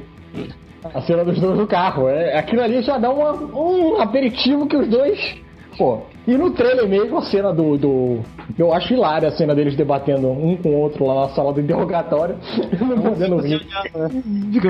A 0.94 1.02
cena 1.02 1.26
dos 1.26 1.40
dois 1.40 1.58
no 1.58 1.68
carro. 1.68 2.08
É, 2.08 2.38
aquilo 2.38 2.62
ali 2.62 2.82
já 2.82 2.98
dá 2.98 3.10
uma, 3.10 3.34
um 3.34 4.02
aperitivo 4.02 4.66
que 4.66 4.78
os 4.78 4.88
dois. 4.88 5.36
Pô, 5.78 6.02
e 6.26 6.38
no 6.38 6.52
trailer 6.52 6.88
mesmo, 6.88 7.18
a 7.18 7.22
cena 7.24 7.54
do, 7.54 7.78
do. 7.78 8.20
Eu 8.58 8.74
acho 8.74 8.94
hilária 8.94 9.28
a 9.28 9.32
cena 9.32 9.54
deles 9.54 9.76
debatendo 9.76 10.30
um 10.30 10.56
com 10.56 10.70
o 10.70 10.80
outro 10.80 11.06
lá 11.06 11.28
na 11.28 11.30
sala 11.30 11.52
do 11.52 11.60
interrogatório. 11.60 12.38
Não 12.80 13.02
podendo 13.02 13.38
rir. 13.40 13.62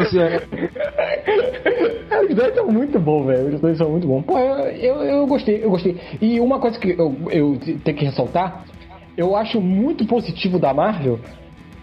Assim, 0.01 0.17
Os 2.27 2.35
dois 2.35 2.55
são 2.55 2.67
muito 2.67 2.99
bons, 2.99 3.25
velho. 3.27 3.53
Os 3.53 3.61
dois 3.61 3.77
são 3.77 3.89
muito 3.91 4.07
bons. 4.07 4.23
Pô, 4.23 4.39
eu, 4.39 4.65
eu, 4.73 4.95
eu, 5.03 5.27
gostei, 5.27 5.63
eu 5.63 5.69
gostei. 5.69 5.95
E 6.19 6.39
uma 6.39 6.57
coisa 6.57 6.79
que 6.79 6.89
eu, 6.89 7.15
eu 7.29 7.59
tenho 7.83 7.97
que 7.97 8.05
ressaltar, 8.05 8.65
eu 9.15 9.35
acho 9.35 9.61
muito 9.61 10.05
positivo 10.07 10.57
da 10.57 10.73
Marvel 10.73 11.19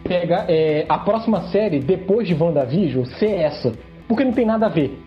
pegar 0.03 0.47
é, 0.49 0.85
a 0.89 0.99
próxima 0.99 1.43
série 1.49 1.79
depois 1.79 2.27
de 2.27 2.35
WandaVision 2.35 3.05
ser 3.05 3.37
essa. 3.37 3.73
Porque 4.09 4.25
não 4.25 4.33
tem 4.33 4.45
nada 4.45 4.67
a 4.67 4.69
ver. 4.69 4.99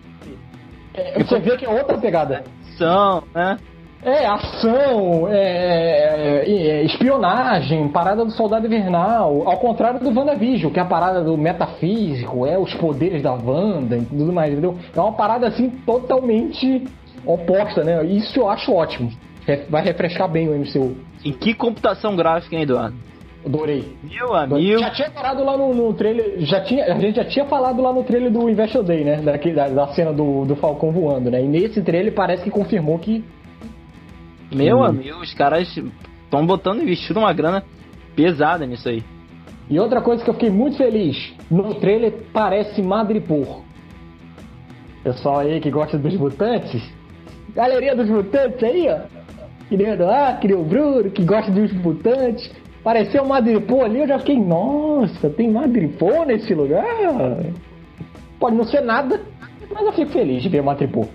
É, 0.94 1.22
você 1.22 1.38
vê 1.38 1.54
que 1.58 1.66
é 1.66 1.68
outra 1.68 1.98
pegada. 1.98 2.44
São, 2.78 3.24
né? 3.34 3.58
É, 4.04 4.26
ação, 4.26 5.28
é, 5.30 6.42
é, 6.44 6.44
é, 6.46 6.82
espionagem, 6.82 7.88
parada 7.88 8.22
do 8.22 8.30
Soldado 8.32 8.66
Invernal, 8.66 9.48
ao 9.48 9.56
contrário 9.56 9.98
do 9.98 10.10
WandaVision, 10.10 10.70
que 10.70 10.78
é 10.78 10.82
a 10.82 10.84
parada 10.84 11.22
do 11.22 11.38
metafísico, 11.38 12.46
é 12.46 12.58
os 12.58 12.74
poderes 12.74 13.22
da 13.22 13.32
Wanda 13.32 13.96
e 13.96 14.04
tudo 14.04 14.30
mais, 14.30 14.52
entendeu? 14.52 14.76
É 14.94 15.00
uma 15.00 15.12
parada 15.12 15.48
assim 15.48 15.70
totalmente 15.86 16.84
oposta, 17.24 17.82
né? 17.82 18.04
Isso 18.04 18.40
eu 18.40 18.50
acho 18.50 18.74
ótimo. 18.74 19.10
Vai 19.70 19.82
refrescar 19.82 20.30
bem 20.30 20.50
o 20.50 20.52
MCU. 20.52 20.96
Em 21.24 21.32
que 21.32 21.54
computação 21.54 22.14
gráfica, 22.14 22.54
hein, 22.54 22.62
Eduardo? 22.62 22.96
Adorei. 23.44 23.96
Meu 24.02 24.34
amigo. 24.34 24.78
Já 24.80 24.90
tinha 24.90 25.10
falado 25.10 25.44
lá 25.44 25.56
no, 25.56 25.74
no, 25.74 25.94
trailer. 25.94 26.40
Já 26.40 26.60
tinha, 26.60 26.92
a 26.92 26.98
gente 26.98 27.16
já 27.16 27.24
tinha 27.24 27.44
falado 27.46 27.80
lá 27.80 27.92
no 27.92 28.02
trailer 28.02 28.30
do 28.30 28.50
Investor 28.50 28.82
Day, 28.82 29.02
né? 29.02 29.16
da, 29.16 29.68
da 29.68 29.86
cena 29.88 30.12
do, 30.12 30.44
do 30.44 30.56
Falcão 30.56 30.90
voando, 30.90 31.30
né? 31.30 31.42
E 31.42 31.48
nesse 31.48 31.82
trailer 31.82 32.14
parece 32.14 32.42
que 32.42 32.50
confirmou 32.50 32.98
que 32.98 33.24
meu 34.52 34.78
hum. 34.78 34.84
amigo, 34.84 35.20
os 35.20 35.32
caras 35.34 35.68
estão 35.76 36.46
botando 36.46 36.82
investindo 36.82 37.18
uma 37.18 37.32
grana 37.32 37.62
pesada 38.14 38.66
nisso 38.66 38.88
aí. 38.88 39.02
E 39.68 39.78
outra 39.78 40.00
coisa 40.00 40.22
que 40.22 40.28
eu 40.28 40.34
fiquei 40.34 40.50
muito 40.50 40.76
feliz, 40.76 41.32
no 41.50 41.74
trailer 41.76 42.12
parece 42.32 42.82
Madripoor. 42.82 43.62
Pessoal 45.02 45.40
aí 45.40 45.60
que 45.60 45.70
gosta 45.70 45.98
dos 45.98 46.14
mutantes, 46.14 46.82
galeria 47.54 47.94
dos 47.94 48.08
mutantes 48.08 48.62
aí, 48.62 48.86
ó. 48.88 49.00
Que 49.68 49.76
nem 49.76 49.88
o 49.88 49.94
Eduardo, 49.94 50.40
que 50.40 50.48
nem 50.48 50.56
o 50.56 50.64
Bruno, 50.64 51.10
que 51.10 51.24
gosta 51.24 51.50
dos 51.50 51.72
mutantes. 51.72 52.50
Pareceu 52.82 53.24
Madripoor 53.24 53.84
ali, 53.84 54.00
eu 54.00 54.08
já 54.08 54.18
fiquei, 54.18 54.38
nossa, 54.38 55.30
tem 55.30 55.50
Madripoor 55.50 56.26
nesse 56.26 56.54
lugar? 56.54 56.84
Pode 58.38 58.56
não 58.56 58.64
ser 58.64 58.82
nada, 58.82 59.22
mas 59.72 59.86
eu 59.86 59.92
fico 59.92 60.12
feliz 60.12 60.42
de 60.42 60.50
ver 60.50 60.62
Madripoor. 60.62 61.08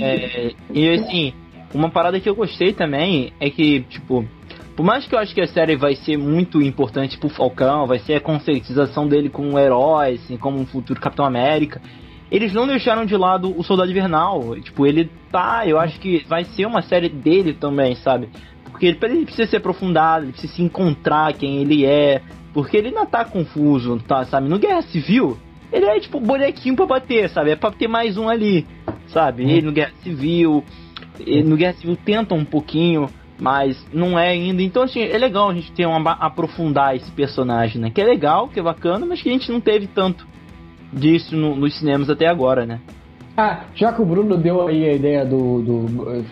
É, 0.00 0.52
e 0.72 0.90
assim, 0.90 1.34
uma 1.74 1.90
parada 1.90 2.20
que 2.20 2.28
eu 2.28 2.34
gostei 2.34 2.72
também 2.72 3.32
é 3.40 3.50
que, 3.50 3.80
tipo, 3.82 4.24
Por 4.76 4.84
mais 4.84 5.06
que 5.06 5.14
eu 5.14 5.18
acho 5.18 5.34
que 5.34 5.40
a 5.40 5.46
série 5.46 5.76
vai 5.76 5.94
ser 5.94 6.16
muito 6.16 6.60
importante 6.60 7.16
pro 7.16 7.28
Falcão, 7.28 7.86
vai 7.86 7.98
ser 8.00 8.14
a 8.14 8.20
conscientização 8.20 9.06
dele 9.06 9.28
como 9.28 9.52
um 9.52 9.58
herói, 9.58 10.14
assim, 10.14 10.36
como 10.36 10.58
um 10.58 10.66
futuro 10.66 11.00
Capitão 11.00 11.24
América, 11.24 11.80
eles 12.30 12.52
não 12.52 12.66
deixaram 12.66 13.04
de 13.04 13.16
lado 13.16 13.56
o 13.56 13.62
Soldado 13.62 13.90
Invernal. 13.90 14.56
Tipo, 14.60 14.84
ele 14.86 15.08
tá, 15.30 15.64
eu 15.66 15.78
acho 15.78 16.00
que 16.00 16.24
vai 16.26 16.44
ser 16.44 16.66
uma 16.66 16.82
série 16.82 17.08
dele 17.08 17.52
também, 17.52 17.94
sabe? 17.94 18.28
Porque 18.64 18.86
ele, 18.86 18.98
ele 19.02 19.24
precisa 19.24 19.48
ser 19.48 19.58
aprofundado, 19.58 20.24
ele 20.24 20.32
precisa 20.32 20.54
se 20.54 20.62
encontrar 20.62 21.32
quem 21.34 21.58
ele 21.58 21.84
é, 21.86 22.20
porque 22.52 22.76
ele 22.76 22.88
ainda 22.88 23.06
tá 23.06 23.24
confuso, 23.24 24.00
tá, 24.08 24.24
sabe? 24.24 24.48
No 24.48 24.58
Guerra 24.58 24.82
Civil, 24.82 25.36
ele 25.72 25.86
é 25.86 26.00
tipo 26.00 26.18
bonequinho 26.18 26.74
pra 26.74 26.86
bater, 26.86 27.30
sabe? 27.30 27.50
É 27.50 27.56
pra 27.56 27.70
ter 27.70 27.86
mais 27.86 28.16
um 28.16 28.28
ali, 28.28 28.66
sabe? 29.06 29.44
Hum. 29.44 29.50
Ele 29.50 29.62
no 29.66 29.72
Guerra 29.72 29.92
Civil, 30.02 30.64
no 31.44 31.56
Guerra 31.56 31.74
Civil 31.74 31.96
tenta 31.96 32.34
um 32.34 32.44
pouquinho, 32.44 33.08
mas 33.38 33.86
não 33.92 34.18
é 34.18 34.30
ainda. 34.30 34.62
Então, 34.62 34.82
assim, 34.82 35.00
é 35.00 35.18
legal 35.18 35.50
a 35.50 35.54
gente 35.54 35.72
ter 35.72 35.86
uma 35.86 36.12
aprofundar 36.12 36.94
esse 36.96 37.10
personagem, 37.10 37.80
né? 37.80 37.90
Que 37.90 38.00
é 38.00 38.04
legal, 38.04 38.48
que 38.48 38.58
é 38.58 38.62
bacana, 38.62 39.06
mas 39.06 39.22
que 39.22 39.28
a 39.28 39.32
gente 39.32 39.50
não 39.50 39.60
teve 39.60 39.86
tanto 39.86 40.26
disso 40.92 41.36
no, 41.36 41.54
nos 41.54 41.78
cinemas 41.78 42.08
até 42.08 42.26
agora, 42.26 42.64
né? 42.64 42.80
Ah, 43.36 43.64
já 43.74 43.92
que 43.92 44.00
o 44.00 44.06
Bruno 44.06 44.36
deu 44.36 44.66
aí 44.66 44.88
a 44.88 44.92
ideia 44.92 45.24
do. 45.24 45.62
do 45.62 46.24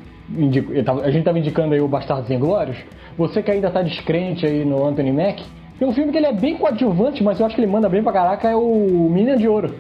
a 1.04 1.10
gente 1.10 1.24
tava 1.24 1.38
indicando 1.38 1.74
aí 1.74 1.80
o 1.80 1.88
Bastardos 1.88 2.30
Inglórios. 2.30 2.78
Você 3.18 3.42
que 3.42 3.50
ainda 3.50 3.70
tá 3.70 3.82
descrente 3.82 4.46
aí 4.46 4.64
no 4.64 4.86
Anthony 4.86 5.12
Mack, 5.12 5.42
tem 5.78 5.86
um 5.86 5.92
filme 5.92 6.12
que 6.12 6.18
ele 6.18 6.26
é 6.26 6.32
bem 6.32 6.56
coadjuvante, 6.56 7.22
mas 7.22 7.40
eu 7.40 7.44
acho 7.44 7.54
que 7.54 7.60
ele 7.60 7.70
manda 7.70 7.88
bem 7.88 8.02
pra 8.02 8.12
caraca, 8.12 8.48
é 8.48 8.56
o 8.56 9.10
Mina 9.10 9.36
de 9.36 9.48
Ouro. 9.48 9.74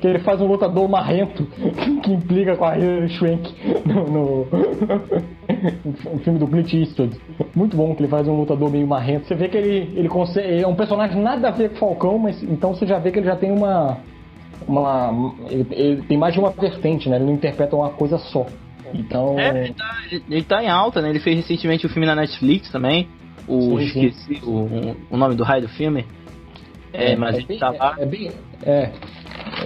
Que 0.00 0.06
ele 0.06 0.18
faz 0.20 0.40
um 0.40 0.46
lutador 0.46 0.88
marrento 0.88 1.44
que 2.02 2.12
implica 2.12 2.56
com 2.56 2.64
a 2.64 2.78
Hilary 2.78 3.08
Swank 3.10 3.54
no, 3.86 4.46
no, 5.84 6.18
filme 6.20 6.38
do 6.38 6.46
Clint 6.46 6.72
Eastwood. 6.72 7.20
Muito 7.54 7.76
bom 7.76 7.94
que 7.94 8.02
ele 8.02 8.08
faz 8.08 8.26
um 8.26 8.34
lutador 8.34 8.70
meio 8.70 8.86
marrento. 8.86 9.26
Você 9.26 9.34
vê 9.34 9.48
que 9.48 9.58
ele, 9.58 9.92
ele 9.98 10.08
consegue. 10.08 10.62
É 10.62 10.66
um 10.66 10.74
personagem 10.74 11.20
nada 11.20 11.48
a 11.48 11.50
ver 11.50 11.70
com 11.70 11.74
o 11.74 11.78
Falcão, 11.78 12.18
mas 12.18 12.42
então 12.42 12.74
você 12.74 12.86
já 12.86 12.98
vê 12.98 13.10
que 13.10 13.18
ele 13.18 13.26
já 13.26 13.36
tem 13.36 13.52
uma. 13.52 13.98
uma 14.66 15.34
ele, 15.50 15.66
ele 15.70 16.02
tem 16.02 16.16
mais 16.16 16.32
de 16.32 16.40
uma 16.40 16.50
vertente, 16.50 17.08
né? 17.08 17.16
Ele 17.16 17.26
não 17.26 17.34
interpreta 17.34 17.76
uma 17.76 17.90
coisa 17.90 18.16
só. 18.16 18.46
Então. 18.94 19.38
É, 19.38 19.64
ele 19.64 19.74
tá, 19.74 19.96
ele 20.30 20.42
tá 20.42 20.64
em 20.64 20.68
alta, 20.68 21.02
né? 21.02 21.10
Ele 21.10 21.20
fez 21.20 21.36
recentemente 21.36 21.86
o 21.86 21.88
um 21.88 21.92
filme 21.92 22.06
na 22.06 22.14
Netflix 22.14 22.70
também. 22.70 23.06
O. 23.46 23.78
Sim, 23.78 23.88
sim. 23.88 24.06
esqueci 24.06 24.44
o, 24.44 24.96
o 25.10 25.16
nome 25.16 25.34
do 25.34 25.44
raio 25.44 25.62
do 25.62 25.68
filme. 25.68 26.06
É, 26.92 27.12
é 27.12 27.16
mas 27.16 27.34
é 27.34 27.38
ele 27.38 27.46
bem, 27.46 27.58
tá 27.58 27.70
lá. 27.70 27.96
É, 27.98 28.02
é 28.02 28.06
bem. 28.06 28.30
É. 28.64 28.90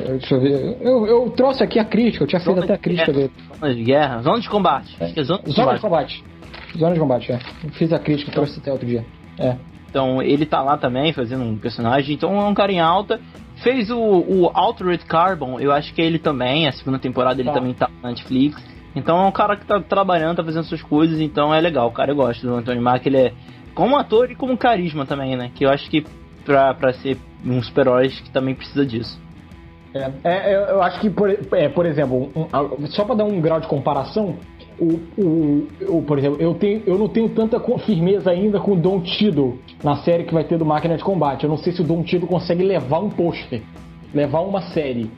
Deixa 0.07 0.35
eu 0.35 0.41
ver. 0.41 0.77
Eu, 0.81 1.07
eu 1.07 1.31
trouxe 1.31 1.63
aqui 1.63 1.79
a 1.79 1.85
crítica, 1.85 2.25
eu 2.25 2.29
tinha 2.29 2.41
feito 2.41 2.61
até 2.61 2.75
a 2.75 2.79
crítica 2.79 3.13
dele. 3.13 3.33
Zona 3.59 3.75
de 3.75 3.83
guerra, 3.83 4.23
zona 4.23 4.41
de 4.41 4.49
combate. 4.49 4.97
É. 5.01 5.05
Acho 5.05 5.15
que 5.15 5.21
é 5.21 5.25
zona 5.25 5.43
de 5.43 5.51
zona 5.53 5.79
combate. 5.79 6.17
De 6.17 6.23
combate. 6.23 6.79
Zona 6.79 6.95
de 6.95 7.01
combate, 7.01 7.33
é. 7.33 7.39
Eu 7.65 7.71
fiz 7.71 7.93
a 7.93 7.99
crítica, 7.99 8.31
então, 8.31 8.45
trouxe 8.45 8.61
até 8.61 8.73
outro 8.73 8.87
dia. 8.87 9.05
É. 9.39 9.57
Então 9.89 10.21
ele 10.21 10.45
tá 10.45 10.61
lá 10.61 10.77
também 10.77 11.13
fazendo 11.13 11.45
um 11.45 11.57
personagem, 11.57 12.15
então 12.15 12.35
é 12.41 12.45
um 12.45 12.55
cara 12.55 12.73
em 12.73 12.81
alta. 12.81 13.21
Fez 13.63 13.91
o, 13.91 13.99
o 13.99 14.51
Altered 14.53 15.05
Carbon, 15.07 15.61
eu 15.61 15.71
acho 15.71 15.95
que 15.95 16.03
é 16.03 16.05
ele 16.05 16.19
também, 16.19 16.67
a 16.67 16.73
segunda 16.73 16.99
temporada 16.99 17.41
ele 17.41 17.49
tá. 17.49 17.55
também 17.55 17.73
tá 17.73 17.89
na 18.03 18.09
Netflix. 18.09 18.61
Então 18.97 19.19
é 19.19 19.27
um 19.27 19.33
cara 19.33 19.57
que 19.57 19.65
tá 19.65 19.81
trabalhando, 19.81 20.37
tá 20.37 20.45
fazendo 20.45 20.65
suas 20.65 20.83
coisas, 20.83 21.21
então 21.21 21.55
é 21.55 21.61
legal, 21.61 21.91
cara. 21.93 22.11
Eu 22.11 22.17
gosto 22.17 22.47
do 22.47 22.55
Anthony 22.55 22.81
Mack, 22.81 23.07
ele 23.07 23.17
é 23.17 23.33
como 23.75 23.97
ator 23.97 24.31
e 24.31 24.35
como 24.35 24.57
carisma 24.57 25.07
também, 25.07 25.37
né? 25.37 25.51
Que 25.55 25.65
eu 25.65 25.71
acho 25.71 25.89
que 25.89 26.05
pra, 26.45 26.75
pra 26.75 26.93
ser 26.93 27.17
um 27.45 27.63
super-herói 27.63 28.09
que 28.09 28.31
também 28.31 28.55
precisa 28.55 28.85
disso. 28.85 29.21
É, 29.95 30.11
é, 30.25 30.71
eu 30.73 30.83
acho 30.83 31.01
que, 31.01 31.09
por, 31.09 31.31
é, 31.31 31.69
por 31.69 31.87
exemplo, 31.87 32.29
um, 32.35 32.87
só 32.89 33.05
para 33.05 33.15
dar 33.15 33.25
um 33.25 33.41
grau 33.41 33.61
de 33.61 33.69
comparação, 33.69 34.35
o, 34.77 34.99
o, 35.17 35.69
o, 35.89 36.03
por 36.03 36.19
exemplo, 36.19 36.37
eu, 36.41 36.53
tenho, 36.55 36.83
eu 36.85 36.99
não 36.99 37.07
tenho 37.07 37.29
tanta 37.29 37.61
firmeza 37.79 38.31
ainda 38.31 38.59
com 38.59 38.73
o 38.73 38.77
Don 38.77 39.01
Tiddle 39.01 39.57
na 39.85 39.97
série 39.99 40.25
que 40.25 40.35
vai 40.35 40.43
ter 40.43 40.59
do 40.59 40.65
Máquina 40.65 40.97
de 40.97 41.05
Combate. 41.05 41.45
Eu 41.45 41.51
não 41.51 41.57
sei 41.57 41.73
se 41.73 41.81
o 41.81 41.85
Don 41.85 42.03
Tiddle 42.03 42.27
consegue 42.27 42.65
levar 42.65 42.99
um 42.99 43.09
pôster, 43.09 43.63
levar 44.13 44.41
uma 44.41 44.63
série. 44.63 45.09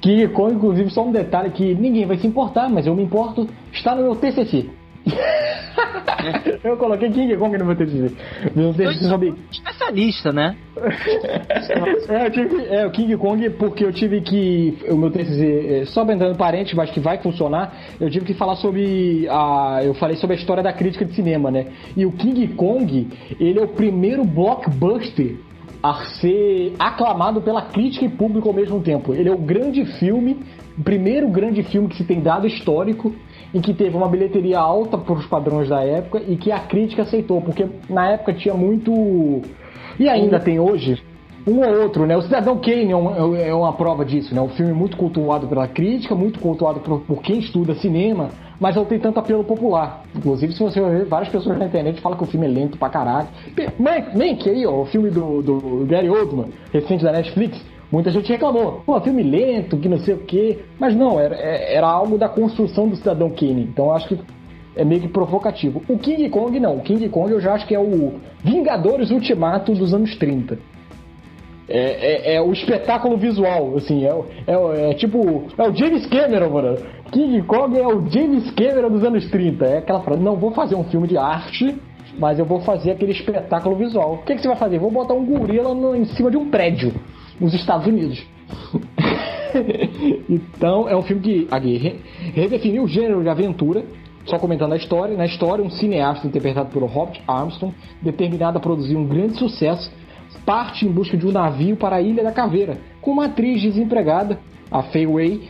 King 0.00 0.28
Kong, 0.28 0.54
inclusive, 0.54 0.90
só 0.90 1.06
um 1.06 1.12
detalhe 1.12 1.50
que 1.50 1.74
ninguém 1.74 2.04
vai 2.04 2.18
se 2.18 2.26
importar, 2.26 2.68
mas 2.68 2.86
eu 2.86 2.94
me 2.94 3.04
importo, 3.04 3.48
está 3.72 3.94
no 3.94 4.02
meu 4.02 4.16
TCC. 4.16 4.68
eu 6.64 6.76
coloquei 6.76 7.10
King 7.10 7.36
Kong 7.36 7.56
no 7.56 7.64
meu 7.64 7.76
TCC. 7.76 8.14
Meu 8.54 8.74
TCC 8.74 9.08
sobre... 9.08 9.34
Especialista, 9.50 10.32
né? 10.32 10.56
é, 12.08 12.30
tive, 12.30 12.66
é, 12.66 12.86
o 12.86 12.90
King 12.90 13.16
Kong, 13.16 13.50
porque 13.50 13.84
eu 13.84 13.92
tive 13.92 14.20
que. 14.20 14.78
O 14.90 14.96
meu 14.96 15.10
TCC, 15.10 15.80
é, 15.80 15.84
só 15.86 16.02
entrando 16.02 16.36
parente, 16.36 16.76
mas 16.76 16.90
que 16.90 17.00
vai 17.00 17.18
funcionar, 17.18 17.74
eu 18.00 18.10
tive 18.10 18.26
que 18.26 18.34
falar 18.34 18.56
sobre. 18.56 19.26
A, 19.28 19.80
eu 19.82 19.94
falei 19.94 20.16
sobre 20.16 20.36
a 20.36 20.38
história 20.38 20.62
da 20.62 20.72
crítica 20.72 21.04
de 21.04 21.14
cinema, 21.14 21.50
né? 21.50 21.66
E 21.96 22.04
o 22.04 22.12
King 22.12 22.46
Kong, 22.48 23.08
ele 23.40 23.58
é 23.58 23.62
o 23.62 23.68
primeiro 23.68 24.24
blockbuster 24.24 25.36
a 25.82 25.94
ser 26.20 26.74
aclamado 26.78 27.40
pela 27.40 27.62
crítica 27.62 28.04
e 28.04 28.08
público 28.08 28.48
ao 28.48 28.54
mesmo 28.54 28.80
tempo. 28.80 29.14
Ele 29.14 29.28
é 29.28 29.32
o 29.32 29.38
grande 29.38 29.84
filme, 29.98 30.40
o 30.76 30.82
primeiro 30.82 31.28
grande 31.28 31.62
filme 31.62 31.88
que 31.88 31.96
se 31.96 32.04
tem 32.04 32.20
dado 32.20 32.46
histórico 32.46 33.14
em 33.52 33.60
que 33.60 33.72
teve 33.72 33.96
uma 33.96 34.08
bilheteria 34.08 34.58
alta 34.58 34.98
para 34.98 35.14
os 35.14 35.26
padrões 35.26 35.68
da 35.68 35.82
época 35.82 36.22
e 36.26 36.36
que 36.36 36.52
a 36.52 36.60
crítica 36.60 37.02
aceitou, 37.02 37.40
porque 37.40 37.66
na 37.88 38.10
época 38.10 38.32
tinha 38.32 38.54
muito. 38.54 39.42
E 39.98 40.08
ainda 40.08 40.38
tem 40.38 40.60
hoje, 40.60 41.02
um 41.46 41.60
ou 41.60 41.82
outro, 41.82 42.06
né? 42.06 42.16
O 42.16 42.22
Cidadão 42.22 42.58
Kane 42.58 42.92
é, 43.36 43.48
é 43.48 43.54
uma 43.54 43.72
prova 43.72 44.04
disso, 44.04 44.34
né? 44.34 44.40
Um 44.40 44.50
filme 44.50 44.72
muito 44.72 44.96
cultuado 44.96 45.46
pela 45.46 45.66
crítica, 45.66 46.14
muito 46.14 46.38
cultuado 46.38 46.80
por, 46.80 47.00
por 47.00 47.22
quem 47.22 47.38
estuda 47.38 47.74
cinema, 47.74 48.28
mas 48.60 48.76
não 48.76 48.84
tem 48.84 48.98
tanto 48.98 49.18
apelo 49.18 49.42
popular. 49.44 50.04
Inclusive, 50.14 50.52
se 50.52 50.62
você 50.62 50.80
ver, 50.80 51.06
várias 51.06 51.30
pessoas 51.30 51.58
na 51.58 51.66
internet 51.66 52.00
falam 52.00 52.18
que 52.18 52.24
o 52.24 52.26
filme 52.26 52.46
é 52.46 52.50
lento 52.50 52.76
pra 52.76 52.90
caralho. 52.90 53.28
Mank, 53.78 54.48
aí, 54.48 54.66
ó, 54.66 54.82
o 54.82 54.86
filme 54.86 55.10
do, 55.10 55.42
do 55.42 55.86
Gary 55.86 56.10
Oldman, 56.10 56.50
recente 56.72 57.02
da 57.02 57.12
Netflix, 57.12 57.64
Muita 57.90 58.10
gente 58.10 58.30
reclamou, 58.30 58.82
pô, 58.84 59.00
filme 59.00 59.22
lento, 59.22 59.78
que 59.78 59.88
não 59.88 59.98
sei 59.98 60.14
o 60.14 60.18
quê. 60.18 60.58
Mas 60.78 60.94
não, 60.94 61.18
era, 61.18 61.34
é, 61.34 61.74
era 61.74 61.86
algo 61.86 62.18
da 62.18 62.28
construção 62.28 62.86
do 62.86 62.96
Cidadão 62.96 63.30
Kane. 63.30 63.62
Então 63.62 63.92
acho 63.92 64.08
que 64.08 64.20
é 64.76 64.84
meio 64.84 65.00
que 65.00 65.08
provocativo. 65.08 65.82
O 65.88 65.98
King 65.98 66.28
Kong 66.28 66.60
não. 66.60 66.76
O 66.76 66.80
King 66.80 67.08
Kong 67.08 67.32
eu 67.32 67.40
já 67.40 67.54
acho 67.54 67.66
que 67.66 67.74
é 67.74 67.80
o 67.80 68.14
Vingadores 68.44 69.10
Ultimato 69.10 69.72
dos 69.72 69.94
anos 69.94 70.14
30. 70.16 70.58
É, 71.70 72.32
é, 72.32 72.34
é 72.36 72.40
o 72.40 72.52
espetáculo 72.52 73.18
visual, 73.18 73.76
assim, 73.76 74.04
é, 74.04 74.14
é, 74.46 74.90
é, 74.90 74.94
tipo. 74.94 75.44
É 75.56 75.68
o 75.68 75.74
James 75.74 76.06
Cameron, 76.06 76.50
mano. 76.50 76.76
King 77.10 77.42
Kong 77.42 77.78
é 77.78 77.86
o 77.86 78.06
James 78.08 78.50
Cameron 78.50 78.90
dos 78.90 79.02
anos 79.02 79.30
30. 79.30 79.64
É 79.64 79.78
aquela 79.78 80.00
frase, 80.00 80.22
não 80.22 80.36
vou 80.36 80.50
fazer 80.52 80.74
um 80.74 80.84
filme 80.84 81.08
de 81.08 81.16
arte 81.16 81.74
mas 82.18 82.36
eu 82.36 82.44
vou 82.44 82.58
fazer 82.62 82.90
aquele 82.90 83.12
espetáculo 83.12 83.76
visual. 83.76 84.14
O 84.14 84.18
que, 84.24 84.34
que 84.34 84.42
você 84.42 84.48
vai 84.48 84.56
fazer? 84.56 84.80
Vou 84.80 84.90
botar 84.90 85.14
um 85.14 85.24
gorila 85.24 85.72
no, 85.72 85.94
em 85.94 86.04
cima 86.04 86.28
de 86.28 86.36
um 86.36 86.50
prédio 86.50 86.92
nos 87.40 87.54
Estados 87.54 87.86
Unidos. 87.86 88.24
então, 90.28 90.88
é 90.88 90.96
um 90.96 91.02
filme 91.02 91.22
que 91.22 91.48
aqui, 91.50 92.00
redefiniu 92.34 92.84
o 92.84 92.88
gênero 92.88 93.22
de 93.22 93.28
aventura. 93.28 93.84
Só 94.24 94.38
comentando 94.38 94.72
a 94.72 94.76
história. 94.76 95.16
Na 95.16 95.24
história, 95.24 95.64
um 95.64 95.70
cineasta 95.70 96.26
interpretado 96.26 96.68
por 96.70 96.82
Robert 96.84 97.20
Armstrong, 97.26 97.74
determinado 98.02 98.58
a 98.58 98.60
produzir 98.60 98.94
um 98.94 99.06
grande 99.06 99.38
sucesso, 99.38 99.90
parte 100.44 100.86
em 100.86 100.90
busca 100.90 101.16
de 101.16 101.26
um 101.26 101.32
navio 101.32 101.76
para 101.76 101.96
a 101.96 102.02
Ilha 102.02 102.22
da 102.22 102.32
Caveira, 102.32 102.78
com 103.00 103.12
uma 103.12 103.26
atriz 103.26 103.62
desempregada, 103.62 104.38
a 104.70 104.82
Fei 104.82 105.06
Wei, 105.06 105.48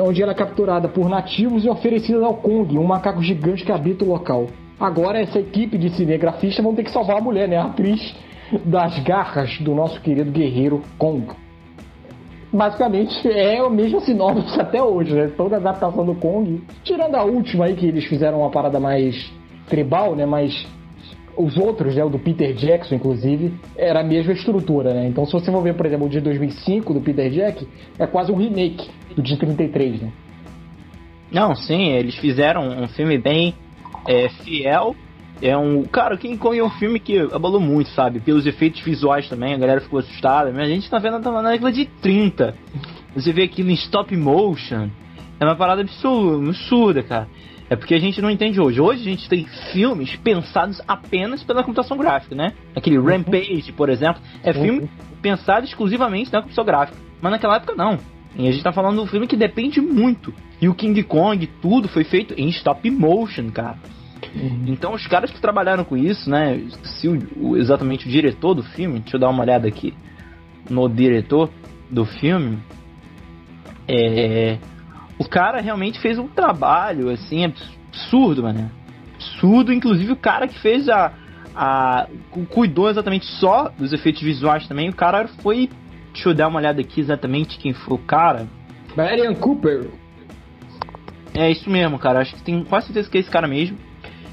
onde 0.00 0.22
ela 0.22 0.32
é 0.32 0.34
capturada 0.34 0.88
por 0.88 1.08
nativos 1.08 1.64
e 1.64 1.68
oferecida 1.68 2.24
ao 2.24 2.34
Kong, 2.34 2.78
um 2.78 2.84
macaco 2.84 3.22
gigante 3.22 3.64
que 3.64 3.72
habita 3.72 4.04
o 4.04 4.08
local. 4.08 4.46
Agora 4.78 5.20
essa 5.20 5.38
equipe 5.38 5.78
de 5.78 5.90
cinegrafistas 5.90 6.64
vão 6.64 6.74
ter 6.74 6.84
que 6.84 6.90
salvar 6.90 7.18
a 7.18 7.20
mulher, 7.20 7.48
né? 7.48 7.56
A 7.56 7.64
atriz 7.64 8.14
das 8.64 8.98
garras 9.00 9.58
do 9.58 9.74
nosso 9.74 10.00
querido 10.00 10.30
guerreiro 10.30 10.82
Kong. 10.98 11.26
Basicamente 12.52 13.26
é 13.30 13.62
o 13.62 13.70
mesmo 13.70 14.00
sinopse 14.00 14.60
até 14.60 14.82
hoje, 14.82 15.14
né? 15.14 15.32
Toda 15.36 15.56
adaptação 15.56 16.04
do 16.04 16.14
Kong, 16.14 16.62
tirando 16.84 17.14
a 17.14 17.24
última 17.24 17.64
aí 17.64 17.74
que 17.74 17.86
eles 17.86 18.04
fizeram 18.04 18.40
uma 18.40 18.50
parada 18.50 18.78
mais 18.78 19.32
tribal, 19.68 20.14
né? 20.14 20.26
Mais 20.26 20.66
os 21.36 21.56
outros, 21.56 21.94
né, 21.94 22.04
o 22.04 22.10
do 22.10 22.18
Peter 22.18 22.52
Jackson, 22.52 22.96
inclusive, 22.96 23.54
era 23.76 24.00
a 24.00 24.04
mesma 24.04 24.32
estrutura, 24.32 24.92
né? 24.92 25.08
Então, 25.08 25.24
se 25.24 25.32
você 25.32 25.50
for 25.50 25.62
ver, 25.62 25.74
por 25.74 25.86
exemplo, 25.86 26.06
o 26.06 26.10
de 26.10 26.20
2005 26.20 26.92
do 26.92 27.00
Peter 27.00 27.30
Jack, 27.30 27.66
é 27.98 28.06
quase 28.06 28.30
um 28.30 28.36
remake 28.36 28.90
do 29.16 29.22
de 29.22 29.36
33, 29.38 30.02
né? 30.02 30.12
Não, 31.30 31.54
sim, 31.54 31.92
eles 31.92 32.14
fizeram 32.16 32.82
um 32.82 32.88
filme 32.88 33.16
bem 33.16 33.54
é, 34.06 34.28
fiel. 34.28 34.94
É 35.42 35.56
um. 35.56 35.82
Cara, 35.82 36.16
King 36.16 36.38
Kong 36.38 36.56
é 36.56 36.62
um 36.62 36.70
filme 36.70 37.00
que 37.00 37.18
abalou 37.18 37.60
muito, 37.60 37.90
sabe? 37.90 38.20
Pelos 38.20 38.46
efeitos 38.46 38.80
visuais 38.80 39.28
também, 39.28 39.52
a 39.52 39.58
galera 39.58 39.80
ficou 39.80 39.98
assustada. 39.98 40.50
A 40.50 40.64
gente 40.64 40.88
tá 40.88 40.98
vendo 40.98 41.18
na 41.18 41.50
década 41.50 41.72
de 41.72 41.84
30. 41.84 42.54
Você 43.16 43.32
vê 43.32 43.42
aquilo 43.42 43.70
em 43.70 43.74
stop 43.74 44.16
motion. 44.16 44.88
É 45.40 45.44
uma 45.44 45.56
parada 45.56 45.80
absurda, 45.80 46.48
absurda, 46.48 47.02
cara. 47.02 47.28
É 47.68 47.74
porque 47.74 47.94
a 47.94 47.98
gente 47.98 48.22
não 48.22 48.30
entende 48.30 48.60
hoje. 48.60 48.80
Hoje 48.80 49.00
a 49.00 49.10
gente 49.10 49.28
tem 49.28 49.44
filmes 49.72 50.14
pensados 50.16 50.80
apenas 50.86 51.42
pela 51.42 51.64
computação 51.64 51.96
gráfica, 51.96 52.36
né? 52.36 52.52
Aquele 52.76 52.98
uhum. 52.98 53.06
Rampage, 53.06 53.72
por 53.72 53.88
exemplo, 53.88 54.22
é 54.44 54.52
filme 54.52 54.88
pensado 55.20 55.66
exclusivamente 55.66 56.32
na 56.32 56.40
computação 56.40 56.64
gráfica. 56.64 56.98
Mas 57.20 57.32
naquela 57.32 57.56
época 57.56 57.74
não. 57.74 57.98
E 58.36 58.46
a 58.46 58.52
gente 58.52 58.62
tá 58.62 58.72
falando 58.72 58.96
de 58.96 59.00
um 59.02 59.06
filme 59.06 59.26
que 59.26 59.36
depende 59.36 59.80
muito. 59.80 60.32
E 60.60 60.68
o 60.68 60.74
King 60.74 61.02
Kong, 61.02 61.46
tudo 61.60 61.88
foi 61.88 62.04
feito 62.04 62.34
em 62.34 62.48
stop 62.48 62.88
motion, 62.90 63.50
cara. 63.50 63.78
Uhum. 64.34 64.64
Então 64.66 64.94
os 64.94 65.06
caras 65.06 65.30
que 65.30 65.40
trabalharam 65.40 65.84
com 65.84 65.96
isso, 65.96 66.28
né? 66.30 66.62
Se 66.84 67.08
o, 67.08 67.18
o, 67.36 67.56
exatamente 67.56 68.06
o 68.06 68.10
diretor 68.10 68.54
do 68.54 68.62
filme, 68.62 69.00
deixa 69.00 69.16
eu 69.16 69.20
dar 69.20 69.28
uma 69.28 69.42
olhada 69.42 69.68
aqui 69.68 69.94
no 70.70 70.88
diretor 70.88 71.50
do 71.90 72.04
filme. 72.04 72.58
É, 73.86 74.58
o 75.18 75.28
cara 75.28 75.60
realmente 75.60 76.00
fez 76.00 76.18
um 76.18 76.28
trabalho 76.28 77.10
assim 77.10 77.44
absurdo, 77.44 78.42
mano. 78.42 78.70
Absurdo, 79.14 79.72
inclusive 79.72 80.12
o 80.12 80.16
cara 80.16 80.48
que 80.48 80.58
fez 80.60 80.88
a, 80.88 81.12
a 81.54 82.06
cuidou 82.48 82.88
exatamente 82.88 83.26
só 83.26 83.68
dos 83.76 83.92
efeitos 83.92 84.22
visuais 84.22 84.66
também. 84.66 84.88
O 84.88 84.94
cara 84.94 85.28
foi 85.42 85.68
Deixa 86.12 86.28
eu 86.28 86.34
dar 86.34 86.48
uma 86.48 86.58
olhada 86.58 86.80
aqui 86.80 87.00
exatamente 87.00 87.58
quem 87.58 87.72
foi 87.72 87.94
o 87.94 87.98
cara. 87.98 88.46
Brian 88.94 89.34
Cooper. 89.34 89.88
É 91.34 91.50
isso 91.50 91.70
mesmo, 91.70 91.98
cara. 91.98 92.20
Acho 92.20 92.34
que 92.34 92.42
tem 92.42 92.62
quase 92.64 92.86
certeza 92.86 93.10
que 93.10 93.16
é 93.16 93.20
esse 93.20 93.30
cara 93.30 93.48
mesmo. 93.48 93.78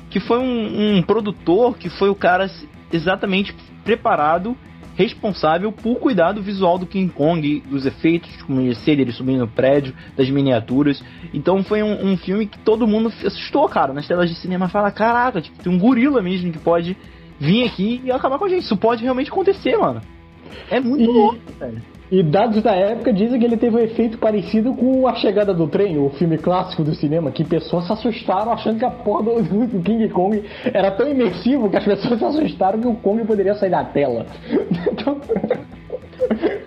Que 0.10 0.20
foi 0.20 0.40
um, 0.40 0.98
um 0.98 1.02
produtor 1.02 1.78
que 1.78 1.90
foi 1.90 2.10
o 2.10 2.16
cara 2.16 2.50
exatamente 2.92 3.56
preparado, 3.84 4.58
responsável 4.96 5.72
por 5.72 5.96
cuidar 5.98 6.34
do 6.34 6.42
visual 6.42 6.78
do 6.78 6.86
King 6.86 7.12
Kong, 7.14 7.64
dos 7.70 7.86
efeitos, 7.86 8.42
como 8.42 8.60
ia 8.60 8.76
ser 8.76 9.00
ele 9.00 9.12
subindo 9.12 9.40
no 9.40 9.48
prédio, 9.48 9.94
das 10.18 10.30
miniaturas. 10.30 11.02
Então 11.34 11.64
foi 11.64 11.82
um, 11.82 12.12
um, 12.12 12.18
filme 12.18 12.46
que 12.48 12.60
todo 12.60 12.88
mundo 12.88 13.08
assustou, 13.26 13.68
cara. 13.70 13.94
Nas 13.94 14.08
telas 14.08 14.30
de 14.30 14.36
cinema 14.36 14.68
fala, 14.68 14.92
caraca, 14.92 15.42
tipo, 15.42 15.58
tem 15.64 15.72
um 15.72 15.80
gorila 15.80 16.22
mesmo 16.22 16.52
que 16.52 16.60
pode 16.60 16.98
vir 17.40 17.66
aqui 17.66 18.02
e 18.04 18.12
acabar 18.12 18.38
com 18.38 18.46
a 18.46 18.50
gente. 18.50 18.64
Isso 18.64 18.76
pode 18.76 19.02
realmente 19.04 19.30
acontecer, 19.30 19.78
mano. 19.78 20.02
É 20.70 20.80
muito 20.80 21.04
e, 21.04 21.08
louco, 21.08 21.40
velho. 21.58 21.82
E 22.12 22.24
dados 22.24 22.64
da 22.64 22.72
época 22.72 23.14
dizem 23.14 23.40
que 23.40 23.46
ele 23.46 23.58
teve 23.58 23.76
um 23.76 23.80
efeito 23.80 24.18
parecido 24.18 24.74
com 24.74 25.08
A 25.08 25.14
Chegada 25.16 25.54
do 25.54 25.68
Trem, 25.68 26.00
o 26.00 26.10
filme 26.10 26.40
clássico 26.40 26.84
do 26.84 26.96
cinema, 26.96 27.32
que 27.32 27.44
pessoas 27.44 27.86
se 27.86 27.94
assustaram 27.94 28.52
achando 28.52 28.80
que 28.80 28.86
a 28.86 28.90
porra 28.90 29.24
do, 29.24 29.82
King 29.84 30.10
Kong 30.10 30.44
era 30.74 30.90
tão 30.90 31.08
imersivo 31.08 31.70
que 31.70 31.78
as 31.78 31.86
pessoas 31.86 32.18
se 32.18 32.26
assustaram 32.26 32.82
que 32.82 32.88
o 32.88 32.96
Kong 32.96 33.24
poderia 33.26 33.54
sair 33.56 33.70
da 33.70 33.84
tela. 33.84 34.26
Então... 34.92 35.20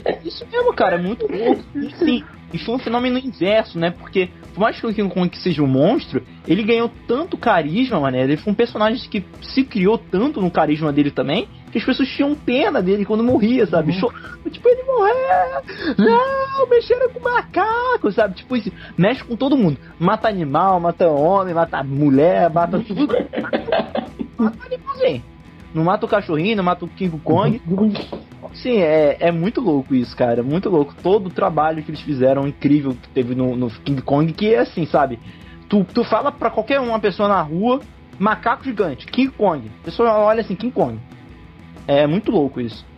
É 0.04 0.18
isso 0.24 0.44
mesmo, 0.50 0.72
cara, 0.72 0.96
é 0.96 0.98
muito 0.98 1.30
louco. 1.30 1.62
Sim, 1.98 2.24
e 2.52 2.58
foi 2.58 2.74
um 2.74 2.78
fenômeno 2.78 3.18
inverso, 3.18 3.78
né? 3.78 3.90
Porque, 3.90 4.28
por 4.52 4.60
mais 4.60 4.78
que 4.78 4.86
o 4.86 4.92
King 4.92 5.12
Kong 5.12 5.36
seja 5.38 5.62
um 5.62 5.66
monstro, 5.66 6.22
ele 6.46 6.62
ganhou 6.62 6.90
tanto 7.06 7.36
carisma, 7.36 8.00
mané. 8.00 8.24
Ele 8.24 8.36
foi 8.36 8.52
um 8.52 8.56
personagem 8.56 9.08
que 9.08 9.24
se 9.40 9.62
criou 9.64 9.96
tanto 9.96 10.40
no 10.40 10.50
carisma 10.50 10.92
dele 10.92 11.10
também, 11.10 11.48
que 11.72 11.78
as 11.78 11.84
pessoas 11.84 12.08
tinham 12.10 12.34
pena 12.34 12.82
dele 12.82 13.04
quando 13.06 13.24
morria, 13.24 13.66
sabe? 13.66 13.92
Uhum. 13.92 13.98
Chorando, 13.98 14.50
tipo, 14.50 14.68
ele 14.68 14.82
morreu! 14.82 15.96
Não, 15.98 16.68
mexeram 16.68 17.08
com 17.08 17.20
macaco, 17.20 18.12
sabe? 18.12 18.34
Tipo, 18.34 18.56
isso, 18.56 18.70
mexe 18.96 19.24
com 19.24 19.34
todo 19.34 19.56
mundo. 19.56 19.78
Mata 19.98 20.28
animal, 20.28 20.78
mata 20.78 21.08
homem, 21.08 21.54
mata 21.54 21.82
mulher, 21.82 22.52
mata 22.52 22.78
tudo. 22.78 23.08
mata 24.36 24.58
animalzinho. 24.66 25.24
Não 25.74 25.84
mata 25.84 26.04
o 26.04 26.08
cachorrinho, 26.08 26.56
não 26.56 26.64
mata 26.64 26.84
o 26.84 26.88
King 26.88 27.18
Kong. 27.20 27.60
Sim, 28.52 28.76
é, 28.80 29.16
é 29.18 29.32
muito 29.32 29.62
louco 29.62 29.94
isso, 29.94 30.14
cara. 30.14 30.42
Muito 30.42 30.68
louco. 30.68 30.94
Todo 31.02 31.28
o 31.28 31.30
trabalho 31.30 31.82
que 31.82 31.90
eles 31.90 32.02
fizeram 32.02 32.46
incrível 32.46 32.90
que 32.90 33.08
teve 33.08 33.34
no, 33.34 33.56
no 33.56 33.70
King 33.70 34.02
Kong, 34.02 34.30
que 34.34 34.54
é 34.54 34.58
assim, 34.58 34.84
sabe? 34.84 35.18
Tu, 35.70 35.82
tu 35.84 36.04
fala 36.04 36.30
pra 36.30 36.50
qualquer 36.50 36.78
uma 36.80 36.98
pessoa 36.98 37.30
na 37.30 37.40
rua, 37.40 37.80
macaco 38.18 38.64
gigante, 38.64 39.06
King 39.06 39.32
Kong. 39.32 39.70
A 39.80 39.84
pessoa 39.86 40.12
olha 40.18 40.42
assim, 40.42 40.54
King 40.54 40.74
Kong. 40.74 40.98
É 41.86 42.06
muito 42.06 42.30
louco 42.30 42.60
isso 42.60 42.91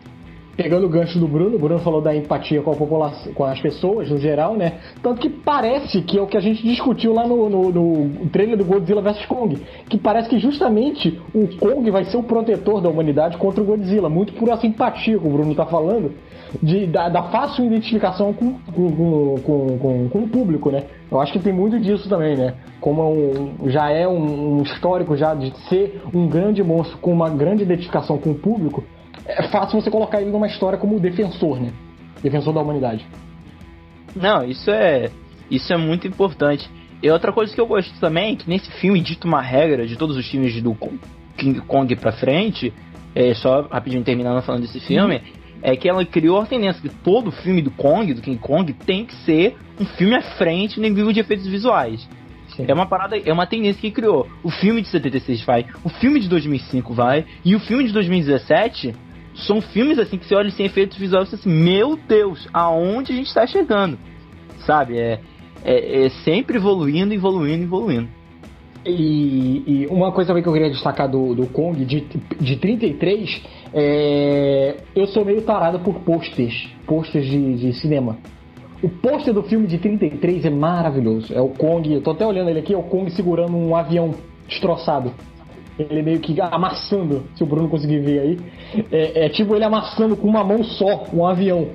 pegando 0.56 0.86
o 0.86 0.88
gancho 0.88 1.18
do 1.18 1.26
Bruno, 1.26 1.56
o 1.56 1.58
Bruno 1.58 1.80
falou 1.80 2.00
da 2.00 2.14
empatia 2.14 2.62
com 2.62 2.70
a 2.70 2.76
população, 2.76 3.32
com 3.32 3.44
as 3.44 3.60
pessoas 3.60 4.08
no 4.10 4.18
geral, 4.18 4.54
né? 4.54 4.74
Tanto 5.02 5.20
que 5.20 5.28
parece 5.28 6.00
que 6.02 6.18
é 6.18 6.22
o 6.22 6.26
que 6.26 6.36
a 6.36 6.40
gente 6.40 6.62
discutiu 6.62 7.12
lá 7.12 7.26
no, 7.26 7.48
no, 7.48 7.70
no 7.70 8.28
trailer 8.30 8.56
do 8.56 8.64
Godzilla 8.64 9.02
vs 9.02 9.26
Kong, 9.26 9.56
que 9.88 9.98
parece 9.98 10.28
que 10.28 10.38
justamente 10.38 11.20
o 11.34 11.48
Kong 11.58 11.90
vai 11.90 12.04
ser 12.04 12.16
o 12.16 12.22
protetor 12.22 12.80
da 12.80 12.88
humanidade 12.88 13.36
contra 13.36 13.62
o 13.62 13.66
Godzilla, 13.66 14.08
muito 14.08 14.32
por 14.34 14.48
essa 14.48 14.66
empatia 14.66 15.18
que 15.18 15.26
o 15.26 15.30
Bruno 15.30 15.54
tá 15.54 15.66
falando, 15.66 16.12
de, 16.62 16.86
da, 16.86 17.08
da 17.08 17.22
fácil 17.24 17.64
identificação 17.64 18.32
com, 18.32 18.54
com, 18.72 19.36
com, 19.42 20.08
com, 20.08 20.18
o 20.20 20.28
público, 20.28 20.70
né? 20.70 20.84
Eu 21.10 21.20
acho 21.20 21.32
que 21.32 21.38
tem 21.38 21.52
muito 21.52 21.78
disso 21.80 22.08
também, 22.08 22.36
né? 22.36 22.54
Como 22.80 23.00
é 23.00 23.04
um, 23.04 23.70
já 23.70 23.90
é 23.90 24.06
um, 24.06 24.58
um 24.58 24.62
histórico 24.62 25.16
já 25.16 25.34
de 25.34 25.52
ser 25.68 26.02
um 26.14 26.28
grande 26.28 26.62
monstro 26.62 26.98
com 26.98 27.12
uma 27.12 27.30
grande 27.30 27.62
identificação 27.62 28.18
com 28.18 28.30
o 28.30 28.34
público, 28.34 28.84
é 29.26 29.42
fácil 29.48 29.80
você 29.80 29.90
colocar 29.90 30.20
ele 30.20 30.30
numa 30.30 30.46
história 30.46 30.78
como 30.78 30.98
defensor, 31.00 31.60
né? 31.60 31.72
Defensor 32.22 32.52
da 32.52 32.60
humanidade. 32.60 33.06
Não, 34.14 34.44
isso 34.44 34.70
é 34.70 35.10
isso 35.50 35.72
é 35.72 35.76
muito 35.76 36.06
importante. 36.06 36.68
E 37.02 37.10
outra 37.10 37.32
coisa 37.32 37.54
que 37.54 37.60
eu 37.60 37.66
gosto 37.66 37.92
também 38.00 38.32
é 38.32 38.36
que 38.36 38.48
nesse 38.48 38.70
filme 38.72 39.00
dito 39.00 39.26
uma 39.26 39.42
regra 39.42 39.86
de 39.86 39.96
todos 39.96 40.16
os 40.16 40.26
filmes 40.28 40.60
do 40.62 40.76
King 41.36 41.60
Kong 41.60 41.94
pra 41.96 42.12
frente, 42.12 42.72
é, 43.14 43.34
só 43.34 43.62
rapidinho 43.62 44.02
terminando 44.02 44.42
falando 44.42 44.62
desse 44.62 44.80
filme, 44.80 45.16
uhum. 45.16 45.22
é 45.62 45.76
que 45.76 45.88
ela 45.88 46.04
criou 46.04 46.40
a 46.40 46.46
tendência 46.46 46.80
que 46.80 46.88
todo 46.88 47.30
filme 47.30 47.60
do 47.60 47.70
Kong, 47.70 48.14
do 48.14 48.22
King 48.22 48.38
Kong, 48.38 48.72
tem 48.72 49.04
que 49.04 49.14
ser 49.16 49.56
um 49.78 49.84
filme 49.84 50.14
à 50.14 50.22
frente 50.22 50.80
no 50.80 50.88
nível 50.88 51.12
de 51.12 51.20
efeitos 51.20 51.46
visuais. 51.46 52.08
Sim. 52.56 52.64
É 52.68 52.72
uma 52.72 52.86
parada, 52.86 53.18
é 53.18 53.32
uma 53.32 53.46
tendência 53.46 53.80
que 53.80 53.90
criou. 53.90 54.28
O 54.42 54.50
filme 54.50 54.80
de 54.80 54.88
76 54.88 55.42
vai, 55.42 55.66
o 55.82 55.88
filme 55.88 56.20
de 56.20 56.28
2005 56.28 56.94
vai, 56.94 57.26
e 57.44 57.54
o 57.54 57.60
filme 57.60 57.84
de 57.84 57.92
2017 57.92 58.94
são 59.34 59.60
filmes 59.60 59.98
assim 59.98 60.16
que 60.16 60.26
você 60.26 60.34
olha 60.34 60.50
sem 60.50 60.66
efeitos 60.66 60.96
visuais 60.96 61.30
e 61.32 61.34
assim, 61.34 61.50
meu 61.50 61.96
Deus, 61.96 62.48
aonde 62.52 63.12
a 63.12 63.16
gente 63.16 63.26
está 63.26 63.46
chegando? 63.46 63.98
Sabe? 64.66 64.98
É, 64.98 65.20
é, 65.64 66.04
é, 66.04 66.08
sempre 66.24 66.56
evoluindo, 66.56 67.12
evoluindo, 67.12 67.64
evoluindo. 67.64 68.08
E, 68.86 69.62
e, 69.66 69.86
uma 69.86 70.12
coisa 70.12 70.28
também 70.28 70.42
que 70.42 70.48
eu 70.48 70.52
queria 70.52 70.70
destacar 70.70 71.08
do, 71.08 71.34
do 71.34 71.46
Kong 71.46 71.84
de, 71.86 72.06
de 72.38 72.56
33 72.56 73.42
é. 73.72 74.76
Eu 74.94 75.06
sou 75.06 75.24
meio 75.24 75.40
tarado 75.42 75.80
por 75.80 75.94
posters, 76.00 76.68
posters 76.86 77.26
de, 77.26 77.54
de 77.56 77.72
cinema. 77.74 78.18
O 78.82 78.88
pôster 78.90 79.32
do 79.32 79.42
filme 79.42 79.66
de 79.66 79.78
33 79.78 80.44
é 80.44 80.50
maravilhoso. 80.50 81.32
É 81.32 81.40
o 81.40 81.48
Kong, 81.48 81.90
eu 81.90 82.02
tô 82.02 82.10
até 82.10 82.26
olhando 82.26 82.50
ele 82.50 82.58
aqui, 82.58 82.74
é 82.74 82.76
o 82.76 82.82
Kong 82.82 83.10
segurando 83.10 83.56
um 83.56 83.74
avião 83.74 84.14
destroçado. 84.46 85.10
Ele 85.78 86.02
meio 86.02 86.20
que 86.20 86.40
amassando, 86.40 87.24
se 87.34 87.42
o 87.42 87.46
Bruno 87.46 87.68
conseguir 87.68 87.98
ver 88.00 88.20
aí. 88.20 88.38
É, 88.92 89.26
é 89.26 89.28
tipo 89.28 89.54
ele 89.54 89.64
amassando 89.64 90.16
com 90.16 90.28
uma 90.28 90.44
mão 90.44 90.62
só 90.62 91.04
um 91.12 91.26
avião. 91.26 91.68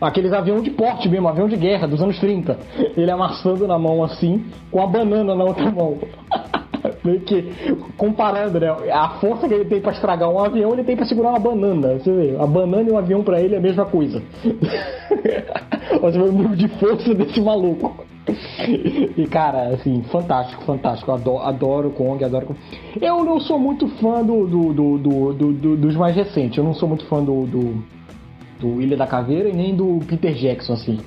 Aqueles 0.00 0.32
aviões 0.32 0.62
de 0.62 0.70
porte 0.70 1.08
mesmo, 1.08 1.28
avião 1.28 1.48
de 1.48 1.56
guerra 1.56 1.86
dos 1.86 2.00
anos 2.00 2.18
30. 2.18 2.58
Ele 2.96 3.10
amassando 3.10 3.66
na 3.66 3.78
mão 3.78 4.02
assim, 4.02 4.44
com 4.70 4.80
a 4.80 4.86
banana 4.86 5.34
na 5.34 5.44
outra 5.44 5.70
mão. 5.70 5.98
Meio 7.02 7.20
que 7.20 7.52
comparando, 7.96 8.60
né? 8.60 8.68
A 8.92 9.10
força 9.20 9.48
que 9.48 9.54
ele 9.54 9.64
tem 9.64 9.80
pra 9.80 9.92
estragar 9.92 10.28
um 10.30 10.38
avião, 10.38 10.72
ele 10.72 10.84
tem 10.84 10.96
pra 10.96 11.04
segurar 11.04 11.30
uma 11.30 11.38
banana. 11.38 11.94
Você 11.94 12.12
vê, 12.12 12.36
a 12.38 12.46
banana 12.46 12.88
e 12.88 12.92
um 12.92 12.98
avião 12.98 13.22
pra 13.22 13.40
ele 13.40 13.54
é 13.54 13.58
a 13.58 13.60
mesma 13.60 13.84
coisa. 13.84 14.22
Você 16.00 16.18
vê 16.18 16.24
o 16.24 16.32
nível 16.32 16.56
de 16.56 16.68
força 16.68 17.14
desse 17.14 17.40
maluco. 17.40 18.04
E 19.16 19.26
cara, 19.26 19.68
assim, 19.68 20.02
fantástico, 20.04 20.64
fantástico. 20.64 21.12
Adoro, 21.12 21.44
adoro 21.46 21.90
Kong, 21.90 22.24
adoro. 22.24 22.56
Eu 23.00 23.24
não 23.24 23.38
sou 23.38 23.58
muito 23.58 23.86
fã 23.98 24.22
do, 24.22 24.46
do, 24.46 24.72
do, 24.72 24.98
do, 24.98 25.52
do 25.52 25.76
dos 25.76 25.96
mais 25.96 26.16
recentes. 26.16 26.58
Eu 26.58 26.64
não 26.64 26.74
sou 26.74 26.88
muito 26.88 27.06
fã 27.06 27.22
do, 27.22 27.46
do, 27.46 28.80
Ilha 28.80 28.96
da 28.96 29.06
Caveira 29.06 29.48
e 29.48 29.52
nem 29.52 29.74
do 29.74 30.00
Peter 30.06 30.32
Jackson, 30.34 30.72
assim. 30.72 30.98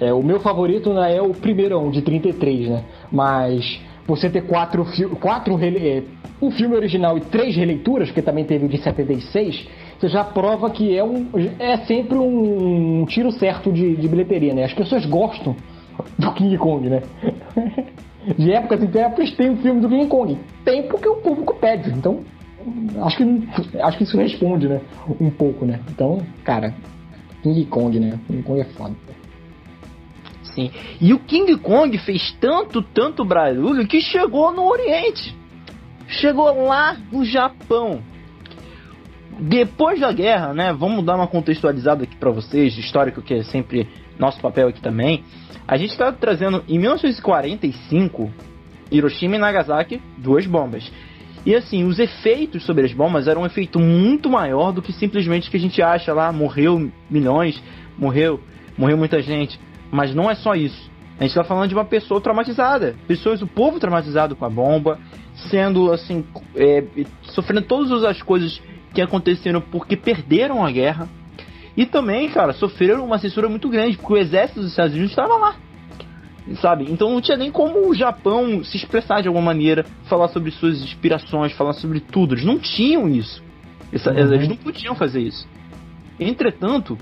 É, 0.00 0.12
o 0.12 0.22
meu 0.22 0.40
favorito 0.40 0.92
né, 0.92 1.16
é 1.16 1.22
o 1.22 1.30
primeirão, 1.30 1.90
de 1.90 2.02
33, 2.02 2.68
né? 2.68 2.84
Mas 3.10 3.80
você 4.06 4.30
ter 4.30 4.42
quatro, 4.42 4.86
quatro 5.20 5.58
é, 5.60 6.02
um 6.40 6.50
filme 6.50 6.76
original 6.76 7.18
e 7.18 7.20
três 7.20 7.56
releituras, 7.56 8.08
porque 8.08 8.22
também 8.22 8.44
teve 8.44 8.64
o 8.64 8.68
de 8.68 8.78
76, 8.78 9.68
você 9.98 10.08
já 10.08 10.22
prova 10.22 10.70
que 10.70 10.96
é, 10.96 11.02
um, 11.02 11.26
é 11.58 11.78
sempre 11.78 12.16
um, 12.16 13.04
tiro 13.06 13.32
certo 13.32 13.72
de, 13.72 13.96
de 13.96 14.08
bilheteria, 14.08 14.54
né? 14.54 14.64
As 14.64 14.72
pessoas 14.72 15.04
gostam 15.04 15.56
do 16.18 16.32
King 16.34 16.56
Kong, 16.58 16.88
né? 16.88 17.02
De 18.36 18.52
épocas 18.52 18.82
em 18.82 18.98
épocas 18.98 19.30
tem 19.32 19.50
um 19.50 19.56
filme 19.56 19.80
do 19.80 19.88
King 19.88 20.06
Kong. 20.06 20.38
Tem 20.64 20.88
porque 20.88 21.08
o 21.08 21.16
público 21.16 21.54
pede. 21.58 21.90
Então, 21.90 22.22
acho 23.02 23.16
que, 23.16 23.78
acho 23.80 23.98
que 23.98 24.04
isso 24.04 24.16
responde, 24.16 24.68
né? 24.68 24.80
Um 25.20 25.30
pouco, 25.30 25.64
né? 25.64 25.80
Então, 25.90 26.20
cara, 26.44 26.74
King 27.42 27.64
Kong, 27.66 27.98
né? 27.98 28.18
King 28.26 28.42
Kong 28.42 28.60
é 28.60 28.64
foda. 28.64 28.94
Sim. 30.54 30.70
E 31.00 31.14
o 31.14 31.18
King 31.20 31.56
Kong 31.58 31.96
fez 31.98 32.36
tanto, 32.40 32.82
tanto 32.82 33.24
barulho 33.24 33.86
que 33.86 34.00
chegou 34.00 34.52
no 34.52 34.64
Oriente. 34.64 35.36
Chegou 36.08 36.66
lá 36.66 36.96
no 37.12 37.24
Japão. 37.24 38.00
Depois 39.38 40.00
da 40.00 40.12
guerra, 40.12 40.52
né? 40.52 40.72
Vamos 40.72 41.04
dar 41.04 41.14
uma 41.14 41.28
contextualizada 41.28 42.02
aqui 42.02 42.16
para 42.16 42.30
vocês, 42.30 42.76
histórico 42.76 43.22
que 43.22 43.34
é 43.34 43.44
sempre 43.44 43.88
nosso 44.18 44.40
papel 44.40 44.68
aqui 44.68 44.80
também. 44.80 45.22
A 45.68 45.76
gente 45.76 45.90
está 45.90 46.10
trazendo 46.10 46.64
em 46.66 46.78
1945 46.78 48.32
Hiroshima 48.90 49.36
e 49.36 49.38
Nagasaki 49.38 50.00
duas 50.16 50.46
bombas. 50.46 50.90
E 51.44 51.54
assim, 51.54 51.84
os 51.84 51.98
efeitos 51.98 52.64
sobre 52.64 52.86
as 52.86 52.92
bombas 52.94 53.28
eram 53.28 53.42
um 53.42 53.46
efeito 53.46 53.78
muito 53.78 54.30
maior 54.30 54.72
do 54.72 54.80
que 54.80 54.94
simplesmente 54.94 55.50
que 55.50 55.58
a 55.58 55.60
gente 55.60 55.82
acha 55.82 56.14
lá, 56.14 56.32
morreu 56.32 56.90
milhões, 57.10 57.62
morreu, 57.98 58.40
morreu 58.78 58.96
muita 58.96 59.20
gente. 59.20 59.60
Mas 59.90 60.14
não 60.14 60.30
é 60.30 60.34
só 60.34 60.54
isso. 60.54 60.90
A 61.18 61.24
gente 61.24 61.32
está 61.32 61.44
falando 61.44 61.68
de 61.68 61.74
uma 61.74 61.84
pessoa 61.84 62.20
traumatizada. 62.20 62.94
Pessoas, 63.06 63.42
o 63.42 63.46
povo 63.46 63.78
traumatizado 63.78 64.34
com 64.34 64.44
a 64.44 64.50
bomba, 64.50 64.98
sendo 65.50 65.92
assim, 65.92 66.24
é, 66.56 66.82
sofrendo 67.22 67.62
todas 67.62 68.04
as 68.04 68.22
coisas 68.22 68.60
que 68.94 69.02
aconteceram 69.02 69.60
porque 69.60 69.96
perderam 69.96 70.64
a 70.64 70.70
guerra. 70.70 71.08
E 71.78 71.86
também, 71.86 72.28
cara, 72.28 72.52
sofreram 72.52 73.04
uma 73.04 73.20
censura 73.20 73.48
muito 73.48 73.68
grande, 73.68 73.96
porque 73.96 74.12
o 74.12 74.16
exército 74.16 74.58
dos 74.58 74.70
Estados 74.70 74.94
Unidos 74.94 75.12
estava 75.12 75.36
lá. 75.36 75.54
Sabe? 76.60 76.84
Então 76.90 77.08
não 77.08 77.20
tinha 77.20 77.36
nem 77.36 77.52
como 77.52 77.88
o 77.88 77.94
Japão 77.94 78.64
se 78.64 78.76
expressar 78.76 79.20
de 79.22 79.28
alguma 79.28 79.44
maneira, 79.44 79.86
falar 80.06 80.26
sobre 80.26 80.50
suas 80.50 80.82
inspirações, 80.82 81.52
falar 81.52 81.74
sobre 81.74 82.00
tudo. 82.00 82.34
Eles 82.34 82.44
não 82.44 82.58
tinham 82.58 83.08
isso. 83.08 83.40
Uhum. 83.92 84.32
Eles 84.32 84.48
não 84.48 84.56
podiam 84.56 84.96
fazer 84.96 85.20
isso. 85.20 85.46
Entretanto, 86.18 86.98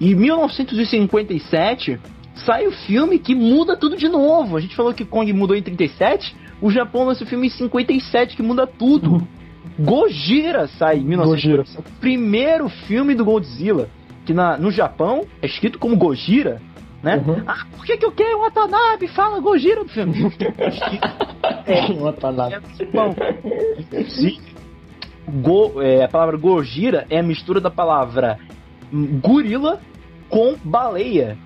em 0.00 0.14
1957, 0.14 2.00
sai 2.36 2.66
o 2.66 2.72
filme 2.72 3.18
que 3.18 3.34
muda 3.34 3.76
tudo 3.76 3.98
de 3.98 4.08
novo. 4.08 4.56
A 4.56 4.60
gente 4.60 4.74
falou 4.74 4.94
que 4.94 5.04
Kong 5.04 5.30
mudou 5.34 5.54
em 5.54 5.60
37, 5.62 6.34
o 6.62 6.70
Japão 6.70 7.04
lança 7.04 7.22
o 7.22 7.26
filme 7.26 7.48
em 7.48 7.50
57 7.50 8.34
que 8.34 8.42
muda 8.42 8.66
tudo. 8.66 9.28
Gojira 9.78 10.68
sai 10.68 11.00
em 11.00 11.04
1957. 11.04 11.78
O 11.80 12.00
primeiro 12.00 12.66
filme 12.70 13.14
do 13.14 13.26
Godzilla, 13.26 13.90
que 14.26 14.34
na, 14.34 14.58
no 14.58 14.70
Japão 14.70 15.24
é 15.40 15.46
escrito 15.46 15.78
como 15.78 15.96
Gojira, 15.96 16.60
né? 17.02 17.22
Uhum. 17.24 17.42
Ah, 17.46 17.64
por 17.76 17.86
que, 17.86 17.96
que 17.96 18.04
eu 18.04 18.10
quero 18.10 18.40
Watanabe? 18.40 19.06
Fala 19.08 19.40
Gojira 19.40 19.84
do 19.84 19.88
filme. 19.88 20.14
é, 21.64 21.92
Watanabe. 21.92 22.54
É, 22.54 22.60
Go, 25.28 25.80
é, 25.80 26.04
a 26.04 26.08
palavra 26.08 26.36
Gojira 26.36 27.06
é 27.08 27.20
a 27.20 27.22
mistura 27.22 27.60
da 27.60 27.70
palavra 27.70 28.38
gorila 28.92 29.80
com 30.28 30.56
baleia. 30.62 31.38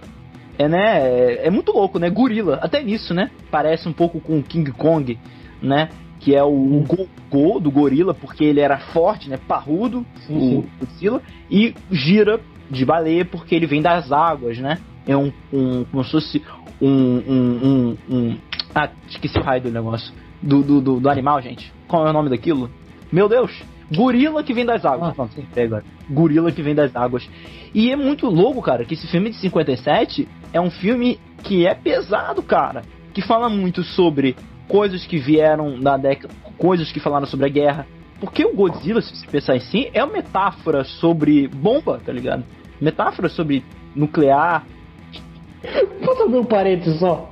É, 0.58 0.68
né? 0.68 1.00
É, 1.00 1.46
é, 1.46 1.50
muito 1.50 1.72
louco, 1.72 1.98
né? 1.98 2.10
Gorila. 2.10 2.58
Até 2.62 2.82
nisso, 2.82 3.14
né? 3.14 3.30
Parece 3.50 3.88
um 3.88 3.92
pouco 3.92 4.20
com 4.20 4.38
o 4.38 4.42
King 4.42 4.70
Kong, 4.72 5.18
né? 5.62 5.88
Que 6.20 6.34
é 6.34 6.42
o, 6.42 6.48
o 6.48 6.84
go, 6.86 7.08
go, 7.30 7.58
do 7.58 7.70
gorila, 7.70 8.12
porque 8.12 8.44
ele 8.44 8.60
era 8.60 8.78
forte, 8.78 9.28
né? 9.30 9.38
Parrudo, 9.48 10.04
sim, 10.26 10.58
o 10.58 10.64
Godzilla. 10.78 11.22
E 11.50 11.74
gira 11.90 12.40
de 12.70 12.85
baleia, 12.85 13.24
porque 13.24 13.54
ele 13.54 13.66
vem 13.66 13.83
das 13.83 14.12
águas, 14.12 14.59
né? 14.59 14.78
É 15.06 15.16
um. 15.16 15.33
um 15.52 15.85
como 15.85 16.04
se 16.04 16.11
fosse 16.11 16.42
um. 16.80 16.88
um, 16.88 17.61
um, 17.62 17.96
um 18.09 18.37
ah, 18.74 18.88
esqueci 19.09 19.38
o 19.38 19.42
raio 19.42 19.62
do 19.62 19.70
negócio. 19.70 20.12
Do, 20.40 20.62
do, 20.62 20.80
do, 20.80 21.00
do 21.00 21.11
animal, 21.11 21.42
gente. 21.42 21.72
Qual 21.87 22.06
é 22.06 22.11
o 22.11 22.12
nome 22.12 22.30
daquilo? 22.30 22.70
Meu 23.12 23.28
Deus! 23.28 23.52
Gorila 23.94 24.44
que 24.44 24.54
vem 24.54 24.64
das 24.64 24.85
águas. 24.85 25.12
Ah, 25.18 25.28
não, 25.28 25.64
agora. 25.64 25.85
Gorila 26.09 26.52
que 26.52 26.62
vem 26.62 26.74
das 26.74 26.94
águas. 26.94 27.28
E 27.74 27.90
é 27.90 27.96
muito 27.96 28.26
louco, 28.26 28.62
cara, 28.62 28.85
que 28.85 28.94
esse 28.94 29.06
filme 29.09 29.30
de 29.30 29.37
57 29.37 30.28
é 30.52 30.61
um 30.61 30.70
filme 30.70 31.18
que 31.42 31.66
é 31.66 31.74
pesado, 31.74 32.42
cara. 32.42 32.83
Que 33.12 33.20
fala 33.20 33.48
muito 33.48 33.83
sobre 33.83 34.37
coisas 34.68 35.04
que 35.04 35.18
vieram 35.18 35.80
da 35.80 35.96
década. 35.96 36.33
Coisas 36.56 36.92
que 36.92 37.00
falaram 37.00 37.26
sobre 37.26 37.46
a 37.46 37.48
guerra. 37.48 37.87
Porque 38.20 38.44
o 38.44 38.54
Godzilla, 38.54 39.00
se 39.00 39.16
você 39.16 39.26
pensar 39.26 39.56
em 39.56 39.61
si, 39.61 39.90
é 39.92 40.04
uma 40.04 40.12
metáfora 40.12 40.85
sobre 40.85 41.48
bomba, 41.48 42.00
tá 42.04 42.12
ligado? 42.12 42.44
Metáfora 42.80 43.28
sobre 43.28 43.64
nuclear. 43.94 44.64
Posso 46.04 46.22
abrir 46.22 46.38
um 46.38 46.44
parênteses 46.44 46.98
só? 46.98 47.30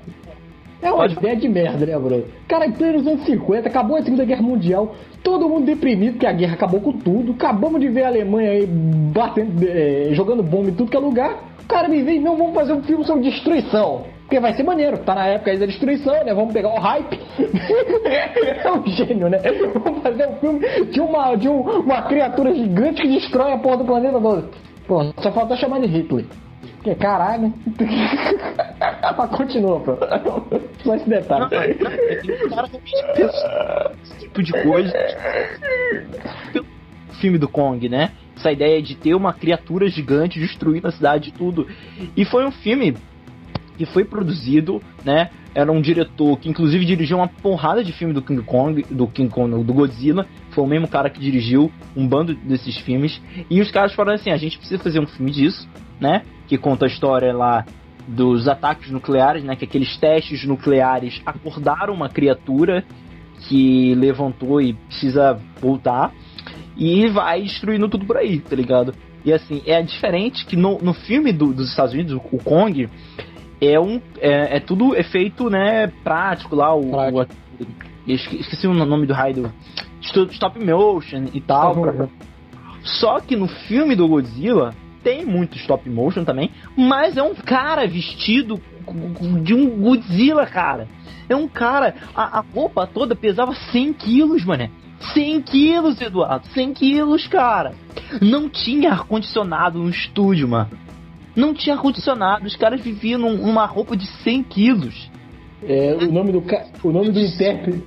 É 0.80 0.88
uma 0.90 0.98
Pode... 0.98 1.14
ideia 1.14 1.36
de 1.36 1.48
merda, 1.48 1.84
né, 1.84 1.98
Bruno? 1.98 2.24
Cara, 2.46 2.66
em 2.66 2.72
plenos 2.72 3.06
anos 3.06 3.24
50, 3.24 3.68
acabou 3.68 3.96
a 3.96 4.02
Segunda 4.02 4.24
Guerra 4.24 4.42
Mundial, 4.42 4.94
todo 5.24 5.48
mundo 5.48 5.66
deprimido 5.66 6.18
que 6.18 6.26
a 6.26 6.32
guerra 6.32 6.54
acabou 6.54 6.80
com 6.80 6.92
tudo. 6.92 7.32
Acabamos 7.32 7.80
de 7.80 7.88
ver 7.88 8.04
a 8.04 8.08
Alemanha 8.08 8.50
aí 8.50 8.66
batendo, 8.66 9.66
é, 9.66 10.10
jogando 10.12 10.42
bomba 10.42 10.68
em 10.68 10.74
tudo 10.74 10.90
que 10.90 10.96
é 10.96 11.00
lugar. 11.00 11.48
O 11.62 11.66
cara 11.66 11.88
me 11.88 12.02
vem, 12.02 12.20
não, 12.20 12.36
vamos 12.36 12.54
fazer 12.54 12.72
um 12.72 12.82
filme 12.82 13.04
sobre 13.04 13.28
destruição. 13.28 14.04
Porque 14.22 14.38
vai 14.40 14.54
ser 14.54 14.62
maneiro, 14.62 14.98
tá 14.98 15.14
na 15.14 15.26
época 15.26 15.50
aí 15.50 15.58
da 15.58 15.66
destruição, 15.66 16.12
né? 16.24 16.34
Vamos 16.34 16.52
pegar 16.52 16.68
o 16.68 16.78
hype. 16.78 17.18
é 18.62 18.72
um 18.72 18.86
gênio, 18.86 19.28
né? 19.28 19.38
Vamos 19.82 20.02
fazer 20.02 20.28
um 20.28 20.36
filme 20.36 20.60
de 20.90 21.00
uma, 21.00 21.34
de 21.34 21.48
um, 21.48 21.60
uma 21.60 22.02
criatura 22.02 22.54
gigante 22.54 23.02
que 23.02 23.08
destrói 23.08 23.52
a 23.52 23.58
porra 23.58 23.78
do 23.78 23.84
planeta 23.84 24.20
todo. 24.20 24.50
Pô, 24.88 25.12
só 25.22 25.30
falta 25.30 25.54
chamar 25.54 25.80
de 25.80 25.86
Hitler. 25.86 26.24
Porque 26.76 26.94
caralho. 26.94 27.52
Mas 29.18 29.30
continua, 29.30 29.80
pô. 29.80 29.92
Só 30.82 30.94
esse 30.94 31.08
detalhe. 31.08 31.76
Não, 31.78 31.90
não, 31.90 32.56
cara 32.56 32.70
esse 34.02 34.18
tipo 34.18 34.42
de 34.42 34.52
coisa. 34.62 34.92
filme 37.20 37.36
do 37.36 37.48
Kong, 37.48 37.86
né? 37.86 38.12
Essa 38.34 38.50
ideia 38.50 38.80
de 38.80 38.94
ter 38.94 39.14
uma 39.14 39.34
criatura 39.34 39.88
gigante 39.88 40.40
destruindo 40.40 40.88
a 40.88 40.92
cidade 40.92 41.28
e 41.28 41.32
tudo. 41.32 41.66
E 42.16 42.24
foi 42.24 42.46
um 42.46 42.52
filme 42.52 42.96
que 43.76 43.84
foi 43.84 44.04
produzido, 44.04 44.80
né? 45.04 45.30
Era 45.54 45.70
um 45.70 45.82
diretor 45.82 46.38
que 46.38 46.48
inclusive 46.48 46.84
dirigiu 46.84 47.18
uma 47.18 47.28
porrada 47.28 47.84
de 47.84 47.92
filme 47.92 48.14
do 48.14 48.22
King 48.22 48.42
Kong, 48.42 48.86
do 48.90 49.06
King 49.06 49.30
Kong, 49.30 49.62
do 49.62 49.74
Godzilla. 49.74 50.26
Foi 50.58 50.64
o 50.64 50.68
mesmo 50.68 50.88
cara 50.88 51.08
que 51.08 51.20
dirigiu 51.20 51.70
um 51.96 52.04
bando 52.04 52.34
desses 52.34 52.76
filmes. 52.78 53.22
E 53.48 53.60
os 53.60 53.70
caras 53.70 53.94
falaram 53.94 54.16
assim: 54.16 54.30
a 54.30 54.36
gente 54.36 54.58
precisa 54.58 54.82
fazer 54.82 54.98
um 54.98 55.06
filme 55.06 55.30
disso, 55.30 55.68
né? 56.00 56.22
Que 56.48 56.58
conta 56.58 56.84
a 56.84 56.88
história 56.88 57.32
lá 57.32 57.64
dos 58.08 58.48
ataques 58.48 58.90
nucleares, 58.90 59.44
né? 59.44 59.54
Que 59.54 59.66
aqueles 59.66 59.96
testes 59.98 60.44
nucleares 60.44 61.22
acordaram 61.24 61.94
uma 61.94 62.08
criatura 62.08 62.84
que 63.46 63.94
levantou 63.94 64.60
e 64.60 64.72
precisa 64.72 65.38
voltar 65.60 66.12
e 66.76 67.06
vai 67.06 67.42
destruindo 67.42 67.88
tudo 67.88 68.04
por 68.04 68.16
aí, 68.16 68.40
tá 68.40 68.56
ligado? 68.56 68.92
E 69.24 69.32
assim, 69.32 69.62
é 69.64 69.80
diferente 69.80 70.44
que 70.44 70.56
no, 70.56 70.78
no 70.78 70.92
filme 70.92 71.32
do, 71.32 71.54
dos 71.54 71.70
Estados 71.70 71.94
Unidos, 71.94 72.14
o 72.14 72.38
Kong, 72.38 72.88
é 73.60 73.78
um 73.78 74.00
é, 74.20 74.56
é 74.56 74.60
tudo 74.60 74.96
efeito, 74.96 75.48
né, 75.48 75.86
prático 76.02 76.56
lá, 76.56 76.74
o, 76.74 76.96
o 76.96 77.26
esqueci 78.08 78.66
o 78.66 78.74
nome 78.74 79.06
do 79.06 79.12
raio 79.12 79.34
do 79.34 79.52
stop 80.32 80.58
motion 80.64 81.26
e 81.32 81.40
tal. 81.40 81.80
Pra... 81.80 82.08
Só 82.82 83.20
que 83.20 83.36
no 83.36 83.46
filme 83.46 83.94
do 83.94 84.08
Godzilla 84.08 84.74
tem 85.02 85.24
muito 85.24 85.56
stop 85.56 85.88
motion 85.88 86.24
também, 86.24 86.50
mas 86.76 87.16
é 87.16 87.22
um 87.22 87.34
cara 87.34 87.86
vestido 87.86 88.60
de 89.42 89.54
um 89.54 89.80
Godzilla, 89.80 90.46
cara. 90.46 90.88
É 91.28 91.36
um 91.36 91.46
cara, 91.46 91.94
a, 92.14 92.38
a 92.38 92.40
roupa 92.40 92.86
toda 92.86 93.14
pesava 93.14 93.54
100 93.54 93.92
quilos, 93.92 94.44
mané. 94.44 94.70
100 95.14 95.42
quilos, 95.42 96.00
Eduardo, 96.00 96.46
100 96.48 96.72
quilos, 96.74 97.26
cara. 97.26 97.74
Não 98.20 98.48
tinha 98.48 98.90
ar-condicionado 98.90 99.78
no 99.78 99.90
estúdio, 99.90 100.48
mano. 100.48 100.70
Não 101.36 101.54
tinha 101.54 101.76
ar-condicionado, 101.76 102.46
os 102.46 102.56
caras 102.56 102.80
viviam 102.80 103.20
numa 103.20 103.64
roupa 103.66 103.96
de 103.96 104.06
100 104.06 104.42
quilos. 104.44 105.10
É, 105.62 105.96
o 106.00 106.10
nome 106.10 106.32
do, 106.32 106.42
o 106.82 106.92
nome 106.92 107.10
do 107.10 107.20
intérprete 107.20 107.84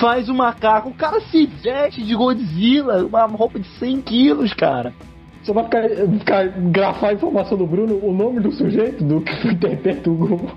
faz 0.00 0.28
o 0.28 0.34
macaco. 0.34 0.88
O 0.88 0.94
cara 0.94 1.20
se 1.20 1.46
veste 1.46 2.02
de 2.02 2.14
Godzilla, 2.14 3.04
uma 3.04 3.26
roupa 3.26 3.60
de 3.60 3.68
100 3.78 4.00
quilos, 4.00 4.54
cara. 4.54 4.92
Só 5.42 5.52
pra 5.52 5.64
ficar, 5.64 6.48
grafar 6.48 7.10
a 7.10 7.12
informação 7.14 7.56
do 7.56 7.66
Bruno, 7.66 7.98
o 8.02 8.12
nome 8.12 8.40
do 8.40 8.52
sujeito 8.52 9.04
do 9.04 9.20
que 9.20 9.48
interpreta 9.48 10.10
o 10.10 10.50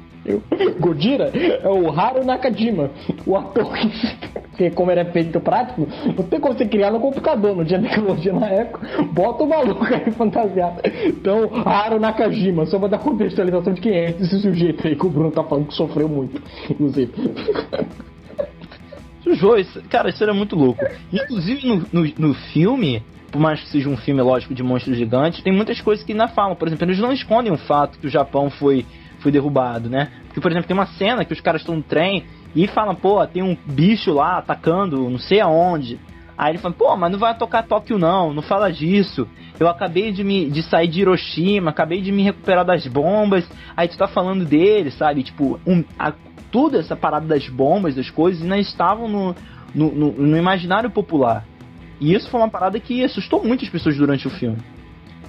Godira 0.79 1.31
é 1.33 1.67
o 1.67 1.89
Haru 1.89 2.23
Nakajima, 2.25 2.89
o 3.25 3.35
ator 3.35 3.73
que, 4.55 4.69
como 4.71 4.91
era 4.91 5.03
feito 5.05 5.39
prático, 5.39 5.87
não 6.05 6.23
tem 6.25 6.39
como 6.39 6.53
você 6.53 6.65
criar 6.65 6.91
no 6.91 6.99
computador, 6.99 7.55
não 7.55 7.65
tinha 7.65 7.81
tecnologia 7.81 8.31
na 8.31 8.47
época, 8.47 8.87
bota 9.11 9.43
o 9.43 9.49
maluco 9.49 9.83
aí 9.85 10.11
fantasiado. 10.11 10.81
Então, 11.05 11.49
Haru 11.65 11.99
Nakajima, 11.99 12.65
só 12.65 12.79
pra 12.79 12.89
dar 12.89 12.99
contextualização 12.99 13.73
de 13.73 13.81
quem 13.81 13.93
é 13.93 14.11
esse 14.11 14.39
sujeito 14.39 14.87
aí 14.87 14.95
que 14.95 15.05
o 15.05 15.09
Bruno 15.09 15.31
tá 15.31 15.43
falando 15.43 15.67
que 15.67 15.73
sofreu 15.73 16.07
muito, 16.07 16.41
inclusive. 16.69 17.11
Sujou, 19.23 19.55
cara, 19.89 20.09
isso 20.09 20.21
era 20.21 20.33
muito 20.33 20.55
louco. 20.55 20.83
Inclusive 21.11 21.65
no, 21.65 21.85
no, 21.91 22.13
no 22.17 22.33
filme, 22.33 23.01
por 23.31 23.39
mais 23.39 23.61
que 23.61 23.69
seja 23.69 23.89
um 23.89 23.97
filme, 23.97 24.21
lógico, 24.21 24.53
de 24.53 24.61
monstros 24.61 24.97
gigantes, 24.97 25.41
tem 25.41 25.53
muitas 25.53 25.79
coisas 25.81 26.05
que 26.05 26.11
ainda 26.11 26.27
falam. 26.27 26.55
Por 26.55 26.67
exemplo, 26.67 26.85
eles 26.85 26.99
não 26.99 27.11
escondem 27.11 27.51
o 27.51 27.57
fato 27.57 27.97
que 27.97 28.07
o 28.07 28.09
Japão 28.09 28.49
foi, 28.49 28.85
foi 29.19 29.31
derrubado, 29.31 29.89
né? 29.89 30.11
Porque, 30.25 30.41
por 30.41 30.51
exemplo, 30.51 30.67
tem 30.67 30.75
uma 30.75 30.85
cena 30.85 31.23
que 31.23 31.33
os 31.33 31.41
caras 31.41 31.61
estão 31.61 31.77
no 31.77 31.83
trem 31.83 32.25
e 32.55 32.67
falam, 32.67 32.93
pô, 32.93 33.25
tem 33.25 33.41
um 33.41 33.57
bicho 33.65 34.11
lá 34.11 34.37
atacando 34.37 35.09
não 35.09 35.19
sei 35.19 35.39
aonde. 35.39 35.99
Aí 36.37 36.51
ele 36.51 36.57
fala, 36.57 36.73
pô, 36.73 36.95
mas 36.95 37.11
não 37.11 37.19
vai 37.19 37.35
tocar 37.37 37.63
Tóquio 37.63 37.97
não, 37.97 38.33
não 38.33 38.41
fala 38.41 38.71
disso. 38.71 39.27
Eu 39.59 39.67
acabei 39.67 40.11
de 40.11 40.23
me 40.23 40.49
de 40.49 40.63
sair 40.63 40.87
de 40.87 41.01
Hiroshima, 41.01 41.69
acabei 41.69 42.01
de 42.01 42.11
me 42.11 42.23
recuperar 42.23 42.65
das 42.65 42.85
bombas. 42.87 43.47
Aí 43.77 43.87
tu 43.87 43.97
tá 43.97 44.07
falando 44.07 44.43
dele, 44.43 44.91
sabe? 44.91 45.23
Tipo, 45.23 45.59
um, 45.65 45.83
a, 45.97 46.11
tudo 46.53 46.77
essa 46.77 46.95
parada 46.95 47.25
das 47.25 47.49
bombas, 47.49 47.95
das 47.95 48.11
coisas, 48.11 48.43
ainda 48.43 48.59
estavam 48.59 49.09
no, 49.09 49.35
no, 49.73 49.91
no, 49.91 50.11
no 50.11 50.37
imaginário 50.37 50.91
popular. 50.91 51.43
E 51.99 52.13
isso 52.13 52.29
foi 52.29 52.39
uma 52.39 52.49
parada 52.49 52.79
que 52.79 53.03
assustou 53.03 53.43
muitas 53.43 53.67
pessoas 53.69 53.97
durante 53.97 54.27
o 54.27 54.29
filme. 54.29 54.57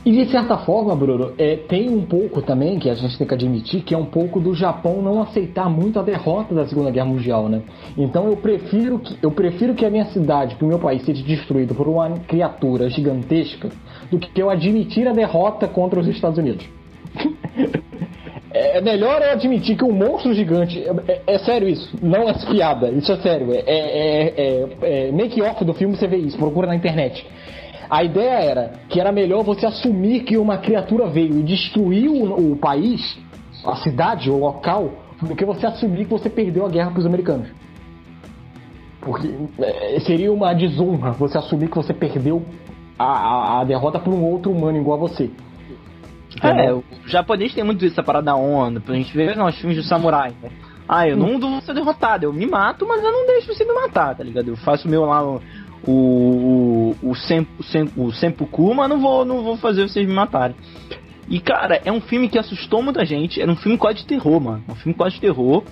E 0.05 0.13
de 0.13 0.31
certa 0.31 0.59
forma, 0.59 0.95
Bruno, 0.95 1.33
é, 1.39 1.57
tem 1.57 1.89
um 1.89 2.03
pouco 2.03 2.43
também, 2.43 2.79
que 2.79 2.91
a 2.91 2.95
gente 2.95 3.17
tem 3.17 3.27
que 3.27 3.33
admitir, 3.33 3.83
que 3.83 3.95
é 3.95 3.97
um 3.97 4.05
pouco 4.05 4.39
do 4.39 4.55
Japão 4.55 5.01
não 5.01 5.23
aceitar 5.23 5.71
muito 5.71 5.99
a 5.99 6.03
derrota 6.03 6.55
da 6.55 6.69
Segunda 6.69 6.91
Guerra 6.91 7.07
Mundial, 7.07 7.49
né? 7.49 7.63
Então 7.97 8.27
eu 8.27 8.37
prefiro 8.37 8.99
que, 8.99 9.17
eu 9.23 9.31
prefiro 9.31 9.73
que 9.73 9.87
a 9.87 9.89
minha 9.89 10.05
cidade, 10.07 10.57
que 10.57 10.65
o 10.65 10.69
meu 10.69 10.79
país 10.79 11.03
seja 11.07 11.25
destruído 11.25 11.75
por 11.75 11.89
uma 11.89 12.11
criatura 12.29 12.91
gigantesca, 12.91 13.71
do 14.11 14.19
que 14.19 14.39
eu 14.39 14.51
admitir 14.51 15.09
a 15.09 15.13
derrota 15.13 15.67
contra 15.67 15.99
os 15.99 16.07
Estados 16.07 16.37
Unidos. 16.37 16.69
É, 18.75 18.81
melhor 18.81 19.23
eu 19.23 19.31
admitir 19.31 19.77
que 19.77 19.85
um 19.85 19.93
monstro 19.93 20.35
gigante. 20.35 20.83
É, 20.83 21.13
é, 21.13 21.23
é, 21.35 21.39
sério 21.39 21.69
isso, 21.69 21.97
não 22.03 22.29
é 22.29 22.33
piada, 22.33 22.91
isso 22.91 23.13
é 23.13 23.17
sério. 23.19 23.53
É, 23.53 23.59
é, 23.59 24.35
é, 24.37 25.09
é 25.09 25.13
make-off 25.13 25.65
do 25.65 25.73
filme 25.73 25.97
você 25.97 26.09
vê 26.09 26.17
isso, 26.17 26.37
procura 26.37 26.67
na 26.67 26.75
internet. 26.75 27.25
A 27.89 28.03
ideia 28.03 28.41
era 28.41 28.73
que 28.89 28.99
era 28.99 29.13
melhor 29.13 29.45
você 29.45 29.65
assumir 29.65 30.25
que 30.25 30.37
uma 30.37 30.59
criatura 30.59 31.07
veio 31.07 31.39
e 31.39 31.43
destruiu 31.45 32.15
o, 32.15 32.53
o 32.53 32.57
país, 32.57 33.17
a 33.65 33.77
cidade, 33.77 34.29
o 34.29 34.39
local, 34.39 34.91
do 35.23 35.37
que 35.37 35.45
você 35.45 35.67
assumir 35.67 36.07
que 36.07 36.11
você 36.11 36.29
perdeu 36.29 36.67
a 36.67 36.69
guerra 36.69 36.91
para 36.91 36.99
os 36.99 37.07
americanos. 37.07 37.47
Porque 39.01 39.29
seria 40.05 40.33
uma 40.33 40.53
desonra 40.53 41.13
você 41.13 41.39
assumir 41.39 41.69
que 41.69 41.77
você 41.77 41.95
perdeu 41.95 42.43
a, 42.99 43.05
a, 43.05 43.61
a 43.61 43.65
derrota 43.65 44.01
para 44.01 44.13
um 44.13 44.25
outro 44.25 44.51
humano 44.51 44.79
igual 44.79 44.99
a 44.99 45.01
você. 45.01 45.31
É, 46.43 46.73
o 46.73 46.85
japonês 47.07 47.55
tem 47.55 47.65
muito 47.65 47.85
essa 47.85 48.03
parada 48.03 48.27
da 48.27 48.37
onda. 48.37 48.83
A 48.87 48.93
gente 48.95 49.15
vê 49.17 49.35
nos 49.35 49.57
filmes 49.57 49.77
de 49.77 49.89
samurai. 49.89 50.33
Né? 50.43 50.51
Ah, 50.89 51.09
eu 51.09 51.17
não 51.17 51.39
vou 51.39 51.61
ser 51.63 51.75
derrotado, 51.75 52.25
eu 52.25 52.33
me 52.33 52.47
mato, 52.47 52.87
mas 52.87 53.03
eu 53.03 53.11
não 53.11 53.27
deixo 53.27 53.55
você 53.55 53.65
me 53.65 53.73
matar, 53.73 54.15
tá 54.15 54.23
ligado? 54.23 54.49
Eu 54.49 54.57
faço 54.57 54.87
o 54.87 54.91
meu 54.91 55.05
lá, 55.05 55.25
o, 55.25 55.41
o, 55.87 56.97
o, 57.03 57.15
sempo, 57.15 57.51
o 57.97 58.13
Sempuku, 58.13 58.75
mas 58.75 58.89
não 58.89 59.01
vou, 59.01 59.25
não 59.25 59.43
vou 59.43 59.57
fazer 59.57 59.89
vocês 59.89 60.07
me 60.07 60.13
matarem. 60.13 60.57
E, 61.29 61.41
cara, 61.41 61.81
é 61.85 61.91
um 61.91 62.01
filme 62.01 62.29
que 62.29 62.39
assustou 62.39 62.83
muita 62.83 63.05
gente. 63.05 63.41
Era 63.41 63.51
um 63.51 63.57
filme 63.57 63.79
quase 63.79 63.99
de 63.99 64.07
terror, 64.07 64.41
mano. 64.41 64.63
Um 64.69 64.75
filme 64.75 64.95
quase 64.95 65.15
de 65.15 65.23
terror. 65.23 65.63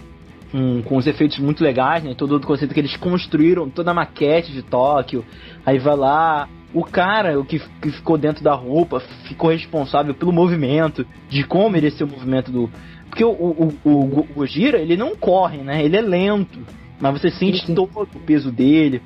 Com, 0.51 0.83
com 0.83 0.97
os 0.99 1.07
efeitos 1.07 1.39
muito 1.39 1.65
legais, 1.65 2.05
né? 2.05 2.15
Todo 2.15 2.37
o 2.37 2.41
conceito 2.41 2.75
que 2.75 2.81
eles 2.81 2.95
construíram, 2.97 3.71
toda 3.71 3.91
a 3.91 3.95
maquete 3.95 4.53
de 4.53 4.63
Tóquio. 4.63 5.25
Aí 5.65 5.79
vai 5.79 5.97
lá, 5.97 6.49
o 6.75 6.85
cara 6.85 7.39
o 7.39 7.45
que, 7.45 7.59
que 7.59 7.91
ficou 7.91 8.17
dentro 8.17 8.43
da 8.43 8.55
roupa 8.55 9.01
ficou 9.29 9.51
responsável 9.51 10.15
pelo 10.15 10.33
movimento, 10.33 11.07
de 11.29 11.45
como 11.45 11.77
ele 11.77 11.91
ser 11.91 12.05
o 12.05 12.09
movimento 12.09 12.51
do. 12.51 12.71
Porque 13.09 13.25
o, 13.25 13.31
o, 13.31 13.75
o, 13.85 13.91
o 13.91 14.27
Gojira, 14.35 14.79
ele 14.79 14.97
não 14.97 15.15
corre, 15.15 15.59
né? 15.59 15.85
Ele 15.85 15.97
é 15.97 16.01
lento. 16.01 16.59
Mas 16.99 17.21
você 17.21 17.31
sente 17.31 17.59
sim, 17.61 17.67
sim. 17.67 17.75
todo 17.75 18.09
o 18.15 18.21
peso 18.21 18.51
dele. 18.51 19.03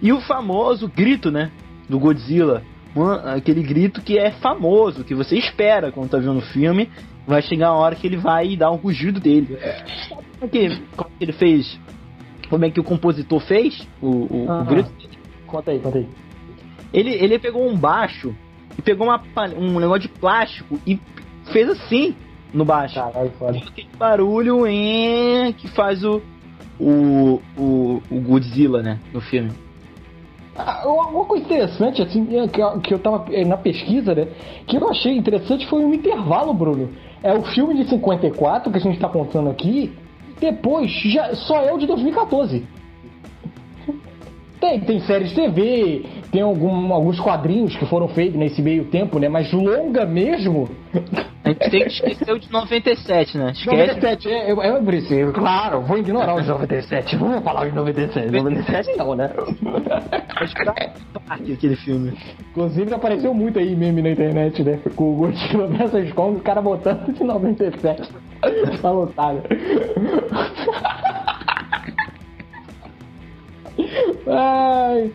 E 0.00 0.12
o 0.12 0.20
famoso 0.20 0.88
grito, 0.88 1.30
né? 1.30 1.50
Do 1.88 1.98
Godzilla. 1.98 2.62
Aquele 3.36 3.62
grito 3.62 4.00
que 4.00 4.18
é 4.18 4.30
famoso, 4.30 5.04
que 5.04 5.14
você 5.14 5.36
espera 5.36 5.92
quando 5.92 6.10
tá 6.10 6.18
vendo 6.18 6.38
o 6.38 6.42
filme. 6.42 6.88
Vai 7.26 7.42
chegar 7.42 7.68
a 7.68 7.74
hora 7.74 7.94
que 7.94 8.06
ele 8.06 8.16
vai 8.16 8.56
dar 8.56 8.70
um 8.70 8.76
rugido 8.76 9.20
dele. 9.20 9.58
Sabe 10.08 10.24
como 10.38 10.44
é 10.44 10.48
que, 10.48 10.82
como 10.96 11.10
é 11.10 11.18
que 11.18 11.24
ele 11.24 11.32
fez? 11.32 11.78
Como 12.48 12.64
é 12.64 12.70
que 12.70 12.80
o 12.80 12.84
compositor 12.84 13.40
fez 13.40 13.86
o, 14.00 14.08
o, 14.08 14.50
o 14.50 14.64
grito? 14.64 14.90
Conta 15.46 15.70
aí, 15.70 15.78
conta 15.78 15.98
aí. 15.98 16.08
Ele, 16.92 17.10
ele 17.10 17.38
pegou 17.38 17.66
um 17.68 17.76
baixo 17.76 18.34
e 18.78 18.82
pegou 18.82 19.06
uma, 19.06 19.22
um 19.56 19.78
negócio 19.78 20.02
de 20.02 20.08
plástico 20.08 20.78
e 20.86 20.98
fez 21.52 21.68
assim 21.68 22.14
no 22.52 22.64
baixo. 22.64 22.96
Caralho, 22.96 23.30
foda. 23.38 23.58
Aquele 23.58 23.88
barulho 23.96 24.66
em, 24.66 25.52
que 25.52 25.68
faz 25.68 26.04
o, 26.04 26.20
o, 26.78 27.40
o, 27.56 28.02
o 28.10 28.20
Godzilla, 28.20 28.82
né, 28.82 28.98
no 29.12 29.20
filme. 29.20 29.50
Ah, 30.56 30.82
uma 30.86 31.24
coisa 31.24 31.44
interessante, 31.44 32.02
assim, 32.02 32.36
é 32.36 32.48
que 32.48 32.60
eu, 32.60 32.80
que 32.80 32.94
eu 32.94 32.98
tava 32.98 33.24
é, 33.32 33.44
na 33.44 33.56
pesquisa, 33.56 34.14
né? 34.14 34.28
Que 34.66 34.76
eu 34.76 34.90
achei 34.90 35.16
interessante 35.16 35.66
foi 35.66 35.84
um 35.84 35.94
intervalo, 35.94 36.52
Bruno. 36.52 36.90
É 37.22 37.32
o 37.32 37.42
filme 37.42 37.74
de 37.74 37.88
54 37.88 38.70
que 38.70 38.78
a 38.78 38.80
gente 38.80 38.98
tá 38.98 39.08
contando 39.08 39.48
aqui. 39.48 39.92
Depois, 40.38 40.90
já, 40.90 41.34
só 41.34 41.62
é 41.62 41.72
o 41.72 41.78
de 41.78 41.86
2014. 41.86 42.66
Tem, 44.60 44.78
tem 44.80 45.00
séries 45.00 45.30
de 45.30 45.36
TV, 45.36 46.04
tem 46.30 46.42
algum, 46.42 46.92
alguns 46.92 47.18
quadrinhos 47.18 47.74
que 47.76 47.86
foram 47.86 48.08
feitos 48.08 48.38
nesse 48.38 48.60
meio 48.60 48.84
tempo, 48.86 49.18
né? 49.18 49.28
Mas 49.28 49.50
longa 49.52 50.04
mesmo. 50.04 50.68
A 51.42 51.48
gente 51.48 51.70
tem 51.70 51.82
que 51.82 51.88
esquecer 51.88 52.32
o 52.32 52.38
de 52.38 52.52
97, 52.52 53.38
né? 53.38 53.52
Esquece. 53.52 53.70
97, 53.70 54.28
é, 54.28 54.52
eu, 54.52 54.62
eu, 54.62 54.84
eu, 55.10 55.32
claro, 55.32 55.80
vou 55.80 55.98
ignorar 55.98 56.34
o 56.34 56.42
de 56.42 56.48
97. 56.48 57.16
Vamos 57.16 57.42
falar 57.42 57.68
de 57.68 57.74
97. 57.74 58.30
97 58.30 58.96
não, 58.96 59.14
né? 59.14 59.30
Acho 60.36 60.54
que 60.54 60.64
tá 60.64 60.74
aquele 61.30 61.76
filme. 61.76 62.12
Inclusive 62.50 62.92
apareceu 62.94 63.32
muito 63.32 63.58
aí 63.58 63.74
meme 63.74 64.02
na 64.02 64.10
internet, 64.10 64.62
né? 64.62 64.78
Com 64.94 65.12
o 65.12 65.16
Godzilla 65.16 65.66
vs 65.66 66.12
Kong, 66.12 66.36
o 66.36 66.40
cara 66.40 66.60
botando 66.60 67.12
de 67.12 67.24
97. 67.24 68.08
tá 68.82 68.90
lotado. 68.90 69.42
Ai, 74.30 75.10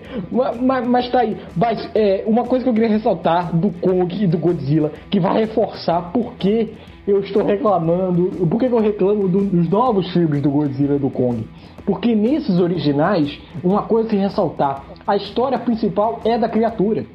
mas, 0.61 0.88
mas 0.88 1.09
tá 1.09 1.22
aí. 1.22 1.38
Mas 1.55 1.89
é, 1.95 2.24
uma 2.28 2.43
coisa 2.43 2.63
que 2.63 2.70
eu 2.70 2.74
queria 2.74 2.89
ressaltar 2.89 3.55
do 3.55 3.72
Kong 3.72 4.24
e 4.24 4.28
do 4.28 4.38
Godzilla, 4.38 4.91
que 5.09 5.20
vai 5.20 5.39
reforçar 5.39 6.11
por 6.11 6.34
que 6.34 6.74
eu 7.07 7.20
estou 7.20 7.43
reclamando, 7.43 8.45
por 8.47 8.59
que 8.59 8.66
eu 8.66 8.80
reclamo 8.80 9.28
do, 9.28 9.45
dos 9.45 9.70
novos 9.70 10.11
filmes 10.11 10.41
do 10.41 10.49
Godzilla 10.49 10.95
e 10.95 10.99
do 10.99 11.09
Kong. 11.09 11.47
Porque 11.86 12.16
nesses 12.16 12.59
originais, 12.59 13.39
uma 13.63 13.84
coisa 13.84 14.09
que 14.09 14.16
ressaltar, 14.16 14.84
a 15.05 15.16
história 15.16 15.57
principal 15.59 16.20
é 16.26 16.38
da 16.38 16.49
criatura. 16.49 17.05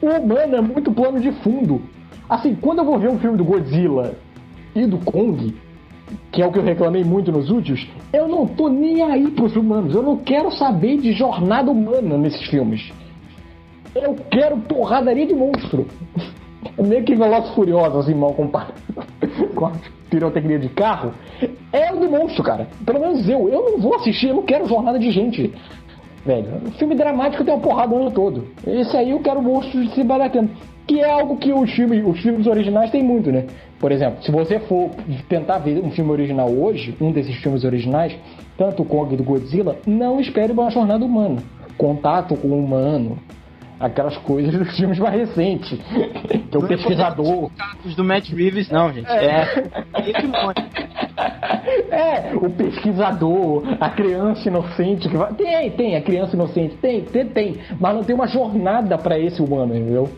O 0.00 0.06
humano 0.06 0.56
é 0.56 0.60
muito 0.60 0.92
plano 0.92 1.20
de 1.20 1.32
fundo. 1.42 1.82
Assim, 2.28 2.54
quando 2.54 2.78
eu 2.78 2.84
vou 2.84 2.98
ver 2.98 3.10
um 3.10 3.18
filme 3.18 3.36
do 3.36 3.44
Godzilla 3.44 4.14
e 4.74 4.86
do 4.86 4.98
Kong, 4.98 5.54
que 6.30 6.42
é 6.42 6.46
o 6.46 6.52
que 6.52 6.58
eu 6.58 6.62
reclamei 6.62 7.04
muito 7.04 7.30
nos 7.30 7.50
últimos, 7.50 7.86
eu 8.12 8.28
não 8.28 8.46
tô 8.46 8.68
nem 8.68 9.02
aí 9.02 9.30
pros 9.30 9.56
humanos. 9.56 9.94
Eu 9.94 10.02
não 10.02 10.16
quero 10.16 10.50
saber 10.50 10.98
de 10.98 11.12
jornada 11.12 11.70
humana 11.70 12.16
nesses 12.16 12.46
filmes. 12.48 12.92
Eu 13.94 14.16
quero 14.30 14.56
porradaria 14.58 15.26
de 15.26 15.34
monstro. 15.34 15.86
É 16.78 16.82
meio 16.82 17.04
que 17.04 17.14
Velozes 17.14 17.50
Furiosos, 17.54 17.98
assim, 17.98 18.14
mal 18.14 18.32
comparado 18.32 18.74
com 19.54 19.66
a 19.66 19.72
pirotecnia 20.08 20.58
de 20.58 20.68
carro. 20.68 21.12
É 21.72 21.92
o 21.92 21.98
de 21.98 22.06
monstro, 22.06 22.42
cara. 22.42 22.68
Pelo 22.86 23.00
menos 23.00 23.28
eu. 23.28 23.48
Eu 23.48 23.72
não 23.72 23.78
vou 23.78 23.96
assistir, 23.96 24.28
eu 24.28 24.36
não 24.36 24.42
quero 24.42 24.66
jornada 24.66 24.98
de 24.98 25.10
gente. 25.10 25.52
Velho, 26.24 26.70
filme 26.78 26.94
dramático 26.94 27.44
tem 27.44 27.52
uma 27.52 27.60
porrada 27.60 27.92
o 27.92 27.98
ano 27.98 28.10
todo. 28.12 28.46
Esse 28.66 28.96
aí 28.96 29.10
eu 29.10 29.20
quero 29.20 29.42
monstros 29.42 29.92
se 29.92 30.04
baratendo. 30.04 30.50
Que 30.86 31.00
é 31.00 31.10
algo 31.10 31.36
que 31.36 31.52
os 31.52 31.70
filmes, 31.72 32.04
os 32.04 32.20
filmes 32.20 32.46
originais 32.46 32.90
têm 32.90 33.02
muito, 33.02 33.30
né? 33.30 33.46
Por 33.80 33.90
exemplo, 33.90 34.22
se 34.22 34.30
você 34.30 34.60
for 34.60 34.90
tentar 35.28 35.58
ver 35.58 35.82
um 35.82 35.90
filme 35.90 36.10
original 36.10 36.48
hoje, 36.48 36.94
um 37.00 37.10
desses 37.10 37.34
filmes 37.36 37.64
originais, 37.64 38.14
tanto 38.56 38.82
o 38.82 38.86
Kong 38.86 39.16
do 39.16 39.24
Godzilla, 39.24 39.76
não 39.86 40.20
espere 40.20 40.52
uma 40.52 40.70
jornada 40.70 41.04
humana. 41.04 41.42
Contato 41.76 42.36
com 42.36 42.48
o 42.48 42.58
humano, 42.58 43.18
aquelas 43.82 44.16
coisas 44.18 44.54
dos 44.54 44.76
filmes 44.76 44.98
mais 44.98 45.14
recentes. 45.14 45.78
Que 46.50 46.56
é 46.56 46.58
o 46.58 46.66
pesquisador. 46.66 47.50
Os 47.84 47.94
do 47.96 48.04
Matt 48.04 48.30
Reeves, 48.30 48.70
não, 48.70 48.92
gente. 48.92 49.10
É. 49.10 49.26
é. 49.26 49.72
É, 51.90 52.34
o 52.36 52.50
pesquisador, 52.50 53.62
a 53.80 53.88
criança 53.90 54.48
inocente 54.48 55.08
que 55.08 55.16
vai. 55.16 55.32
Tem, 55.34 55.70
tem, 55.70 55.96
a 55.96 56.02
criança 56.02 56.34
inocente, 56.34 56.76
tem, 56.76 57.02
tem, 57.02 57.26
tem. 57.26 57.56
Mas 57.78 57.94
não 57.94 58.02
tem 58.02 58.14
uma 58.14 58.26
jornada 58.26 58.98
para 58.98 59.18
esse 59.18 59.40
humano, 59.40 59.74
entendeu? 59.74 60.08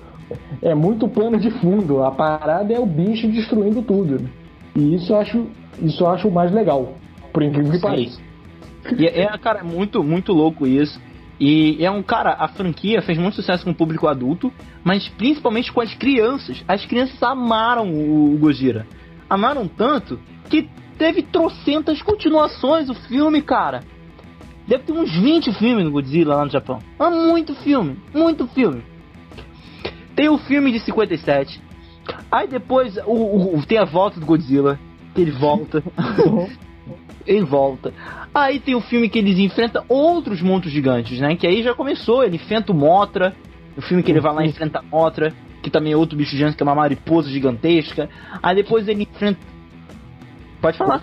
É 0.62 0.75
muito 0.75 1.09
plano 1.09 1.39
de 1.39 1.51
fundo. 1.51 2.03
A 2.03 2.11
parada 2.11 2.73
é 2.73 2.79
o 2.79 2.87
bicho 2.87 3.29
destruindo 3.29 3.83
tudo. 3.83 4.29
E 4.75 4.95
isso 4.95 5.12
eu 5.12 5.19
acho, 5.19 5.47
isso 5.81 6.03
eu 6.03 6.09
acho 6.09 6.31
mais 6.31 6.51
legal, 6.53 6.95
por 7.33 7.43
incrível 7.43 7.73
que 7.73 7.81
pareça. 7.81 8.21
E 8.99 9.07
é, 9.07 9.23
é, 9.23 9.39
cara, 9.39 9.62
muito, 9.65 10.03
muito 10.03 10.33
louco 10.33 10.67
isso. 10.67 11.01
E 11.47 11.84
é 11.84 11.90
um 11.90 12.03
cara, 12.03 12.36
a 12.38 12.49
franquia 12.49 13.03
fez 13.03 13.18
muito 13.18 13.34
sucesso 13.34 13.64
com 13.64 13.70
o 13.70 13.74
público 13.74 14.09
adulto, 14.09 14.51
mas 14.82 15.07
principalmente 15.09 15.70
com 15.70 15.82
as 15.82 15.92
crianças. 15.92 16.64
As 16.66 16.86
crianças 16.86 17.22
amaram 17.22 17.92
o 17.92 18.34
Gojira. 18.38 18.86
Amaram 19.28 19.68
tanto 19.68 20.18
que 20.49 20.70
teve 20.97 21.22
trocentas 21.22 22.01
continuações 22.01 22.88
o 22.88 22.95
filme, 22.95 23.42
cara. 23.42 23.82
Deve 24.66 24.84
ter 24.84 24.92
uns 24.92 25.14
20 25.14 25.53
filmes 25.53 25.84
no 25.84 25.90
Godzilla 25.90 26.36
lá 26.36 26.47
no 26.47 26.51
Japão. 26.51 26.78
É 26.99 27.11
muito 27.11 27.55
filme, 27.57 27.99
muito 28.14 28.47
filme. 28.47 28.82
Tem 30.16 30.30
o 30.30 30.38
filme 30.38 30.72
de 30.72 30.80
57. 30.80 31.61
Aí 32.32 32.49
depois 32.49 32.97
o, 33.05 33.59
o 33.59 33.66
tem 33.66 33.76
a 33.76 33.84
volta 33.84 34.18
do 34.18 34.24
Godzilla, 34.24 34.80
que 35.14 35.20
ele 35.20 35.32
volta. 35.32 35.82
ele 37.27 37.45
volta. 37.45 37.93
Aí 38.35 38.59
tem 38.59 38.75
o 38.75 38.81
filme 38.81 39.09
que 39.09 39.18
eles 39.18 39.39
enfrentam 39.39 39.85
outros 39.89 40.43
monstros 40.43 40.72
gigantes, 40.72 41.20
né? 41.20 41.37
Que 41.37 41.47
aí 41.47 41.62
já 41.62 41.75
começou, 41.75 42.25
ele 42.25 42.37
enfrenta 42.37 42.72
o 42.72 42.75
Motra. 42.75 43.35
O 43.77 43.83
filme 43.83 44.03
que 44.03 44.11
ele 44.11 44.20
vai 44.20 44.35
lá 44.35 44.45
e 44.45 44.49
enfrenta 44.49 44.79
a 44.79 44.83
Motra, 44.83 45.33
que 45.62 45.70
também 45.70 45.93
é 45.93 45.97
outro 45.97 46.16
bicho 46.16 46.37
gigante, 46.37 46.57
que 46.57 46.62
é 46.62 46.66
uma 46.66 46.75
mariposa 46.75 47.29
gigantesca. 47.29 48.09
Aí 48.43 48.55
depois 48.55 48.87
ele 48.89 49.03
enfrenta. 49.03 49.41
Pode 50.61 50.79
falar. 50.79 51.01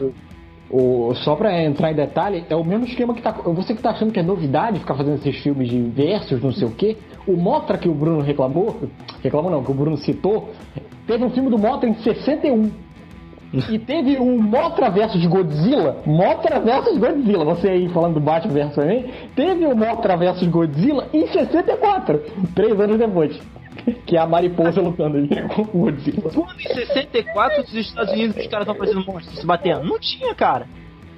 O, 0.70 1.10
o, 1.10 1.16
só 1.16 1.36
pra 1.36 1.64
entrar 1.64 1.92
em 1.92 1.96
detalhe, 1.96 2.46
é 2.50 2.56
o 2.56 2.64
mesmo 2.64 2.86
esquema 2.86 3.14
que 3.14 3.22
tá. 3.22 3.32
Você 3.32 3.74
que 3.74 3.82
tá 3.82 3.92
achando 3.92 4.12
que 4.12 4.20
é 4.20 4.24
novidade 4.24 4.80
ficar 4.80 4.96
fazendo 4.96 5.16
esses 5.16 5.36
filmes 5.42 5.70
de 5.70 5.82
versos, 5.82 6.42
não 6.42 6.52
sei 6.52 6.68
o 6.68 6.72
quê. 6.72 6.98
O 7.28 7.36
Motra 7.36 7.78
que 7.78 7.90
o 7.90 7.94
Bruno 7.94 8.22
reclamou, 8.22 8.80
reclamou 9.22 9.52
não, 9.52 9.64
que 9.64 9.72
o 9.72 9.76
Bruno 9.76 9.98
citou, 9.98 10.52
teve 11.06 11.24
um 11.24 11.30
filme 11.30 11.50
do 11.50 11.58
Motra 11.58 11.90
em 11.90 11.94
61 11.96 12.72
e 13.70 13.78
teve 13.78 14.18
um 14.18 14.42
Motra 14.42 14.90
versus 14.90 15.26
Godzilla. 15.26 16.02
Motra 16.06 16.60
versus 16.60 16.98
Godzilla. 16.98 17.44
Você 17.44 17.70
aí 17.70 17.90
falando 17.90 18.14
do 18.14 18.20
Batman 18.22 18.54
versus 18.54 18.76
também. 18.76 19.12
Teve 19.36 19.66
o 19.66 19.76
Motra 19.76 20.16
versus 20.16 20.48
Godzilla 20.48 21.08
em 21.14 21.28
64. 21.28 22.22
Três 22.56 22.80
anos 22.80 22.98
depois. 22.98 23.40
Que 24.06 24.18
é 24.18 24.20
a 24.20 24.28
mariposa 24.28 24.82
lutando 24.82 25.18
ali 25.18 25.30
com 25.56 25.62
o 25.62 25.66
Godzilla. 25.66 26.30
Quando 26.30 26.60
em 26.60 26.76
64 26.76 27.64
os 27.64 27.74
Estados 27.74 28.14
Unidos 28.14 28.36
os 28.36 28.48
caras 28.48 28.68
estão 28.68 28.76
fazendo 28.76 29.06
monstros 29.06 29.40
se 29.40 29.46
batendo? 29.46 29.86
Não 29.86 29.98
tinha, 29.98 30.36
cara. 30.36 30.68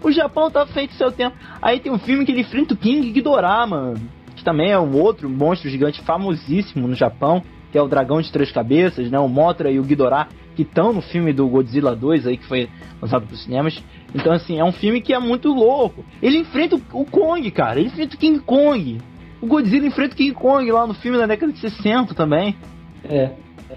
O 0.01 0.11
Japão 0.11 0.49
tá 0.51 0.65
feito 0.67 0.93
seu 0.93 1.11
tempo. 1.11 1.35
Aí 1.61 1.79
tem 1.79 1.91
um 1.91 1.97
filme 1.97 2.25
que 2.25 2.31
ele 2.31 2.41
enfrenta 2.41 2.73
o 2.73 2.77
King 2.77 3.11
Ghidorah, 3.11 3.65
mano. 3.65 3.99
Que 4.35 4.43
também 4.43 4.71
é 4.71 4.79
um 4.79 4.97
outro 4.97 5.29
monstro 5.29 5.69
gigante 5.69 6.01
famosíssimo 6.03 6.87
no 6.87 6.95
Japão. 6.95 7.43
Que 7.71 7.77
é 7.77 7.81
o 7.81 7.87
dragão 7.87 8.21
de 8.21 8.31
três 8.31 8.51
cabeças, 8.51 9.09
né? 9.09 9.19
O 9.19 9.27
Motra 9.27 9.71
e 9.71 9.79
o 9.79 9.83
Ghidorah 9.83 10.27
que 10.55 10.61
estão 10.63 10.93
no 10.93 11.01
filme 11.01 11.33
do 11.33 11.47
Godzilla 11.47 11.95
2 11.95 12.27
aí 12.27 12.37
que 12.37 12.45
foi 12.45 12.69
lançado 13.01 13.25
para 13.25 13.33
os 13.33 13.43
cinemas. 13.43 13.83
Então 14.13 14.31
assim, 14.31 14.59
é 14.59 14.63
um 14.63 14.71
filme 14.71 15.01
que 15.01 15.13
é 15.13 15.19
muito 15.19 15.49
louco. 15.49 16.03
Ele 16.21 16.37
enfrenta 16.37 16.75
o 16.75 17.05
Kong, 17.05 17.49
cara. 17.51 17.79
Ele 17.79 17.87
enfrenta 17.87 18.15
o 18.15 18.19
King 18.19 18.39
Kong. 18.39 18.99
O 19.41 19.45
Godzilla 19.45 19.85
enfrenta 19.85 20.13
o 20.13 20.17
King 20.17 20.33
Kong 20.33 20.71
lá 20.71 20.87
no 20.87 20.93
filme 20.93 21.17
da 21.17 21.25
década 21.25 21.51
de 21.51 21.59
60 21.59 22.13
também. 22.13 22.55
É. 23.03 23.31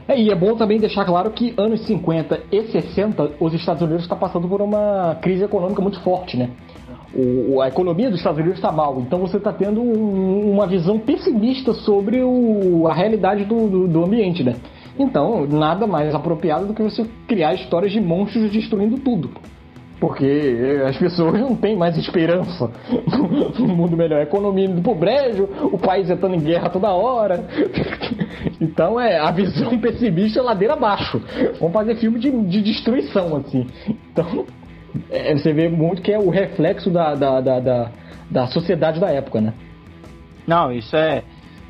é 0.07 0.20
e 0.20 0.31
é 0.31 0.35
bom 0.35 0.55
também 0.55 0.79
deixar 0.79 1.05
claro 1.05 1.31
que 1.31 1.55
anos 1.57 1.81
50 1.87 2.45
e 2.53 2.62
60 2.68 3.33
os 3.41 3.53
Estados 3.53 3.83
Unidos 3.83 4.03
estão 4.03 4.16
tá 4.16 4.27
passando 4.27 4.49
por 4.49 4.62
uma 4.62 5.16
crise 5.20 5.45
econômica 5.45 5.83
muito 5.83 6.01
forte, 6.03 6.37
né? 6.37 6.51
O, 7.14 7.62
a 7.62 7.68
economia 7.68 8.11
dos 8.11 8.18
Estados 8.18 8.39
Unidos 8.39 8.59
está 8.59 8.70
mal, 8.70 9.01
então 9.01 9.18
você 9.20 9.39
está 9.39 9.51
tendo 9.51 9.81
um, 9.81 10.53
uma 10.53 10.66
visão 10.66 10.99
pessimista 10.99 11.72
sobre 11.72 12.20
o, 12.22 12.87
a 12.89 12.95
realidade 12.95 13.45
do, 13.45 13.68
do, 13.68 13.89
do 13.89 14.05
ambiente, 14.05 14.45
né? 14.45 14.57
Então, 14.99 15.47
nada 15.47 15.86
mais 15.86 16.14
apropriado 16.14 16.66
do 16.66 16.74
que 16.74 16.82
você 16.82 17.05
criar 17.26 17.55
histórias 17.55 17.92
de 17.92 18.01
monstros 18.01 18.51
destruindo 18.51 18.99
tudo. 18.99 19.30
Porque 19.99 20.82
as 20.86 20.97
pessoas 20.99 21.40
não 21.40 21.57
têm 21.57 21.74
mais 21.74 21.97
esperança 21.97 22.70
no 23.59 23.68
mundo 23.68 23.97
melhor. 23.97 24.20
A 24.20 24.24
economia 24.24 24.66
indo 24.66 24.82
pro 24.82 24.94
brejo, 24.94 25.49
o 25.72 25.78
país 25.78 26.11
entrando 26.11 26.34
em 26.34 26.40
guerra 26.40 26.68
toda 26.70 26.90
hora. 26.90 27.44
Então 28.61 28.99
é 28.99 29.18
a 29.18 29.30
visão 29.32 29.76
pessimista 29.78 30.40
ladeira 30.40 30.74
abaixo. 30.74 31.20
Vamos 31.59 31.74
fazer 31.74 31.97
filme 31.97 32.18
de, 32.18 32.30
de 32.30 32.62
destruição, 32.62 33.36
assim. 33.36 33.66
Então, 34.12 34.47
é, 35.11 35.34
você 35.36 35.53
vê 35.53 35.68
muito 35.68 36.01
que 36.01 36.12
é 36.12 36.18
o 36.18 36.30
reflexo 36.30 36.88
da, 36.88 37.14
da, 37.14 37.40
da, 37.40 37.61
da, 37.61 37.90
da 38.30 38.47
sociedade 38.47 39.01
da 39.01 39.11
época, 39.11 39.40
né? 39.40 39.53
Não, 40.47 40.72
isso 40.72 40.97
é 40.97 41.22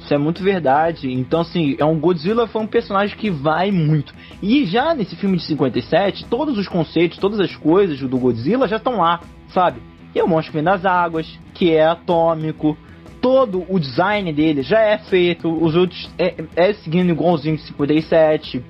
isso 0.06 0.14
é 0.14 0.18
muito 0.18 0.42
verdade. 0.42 1.12
Então, 1.12 1.40
assim, 1.40 1.76
é 1.78 1.84
um 1.84 1.98
Godzilla 1.98 2.46
foi 2.46 2.62
um 2.62 2.66
personagem 2.66 3.16
que 3.16 3.28
vai 3.28 3.70
muito. 3.70 4.14
E 4.40 4.64
já 4.64 4.94
nesse 4.94 5.16
filme 5.16 5.36
de 5.36 5.42
57, 5.42 6.24
todos 6.26 6.56
os 6.56 6.68
conceitos, 6.68 7.18
todas 7.18 7.40
as 7.40 7.54
coisas 7.56 7.98
do 7.98 8.18
Godzilla 8.18 8.68
já 8.68 8.76
estão 8.76 8.98
lá, 8.98 9.20
sabe? 9.48 9.80
Que 10.12 10.20
é 10.20 10.24
o 10.24 10.28
monstro 10.28 10.52
vem 10.54 10.62
das 10.62 10.84
águas, 10.84 11.26
que 11.52 11.72
é 11.72 11.84
atômico, 11.84 12.78
todo 13.20 13.64
o 13.68 13.78
design 13.78 14.32
dele 14.32 14.62
já 14.62 14.80
é 14.80 14.96
feito, 14.98 15.52
os 15.52 15.74
outros 15.74 16.08
é, 16.16 16.44
é 16.54 16.72
seguindo 16.74 17.10
igualzinho 17.10 17.56
de 17.56 17.62
57. 17.62 18.64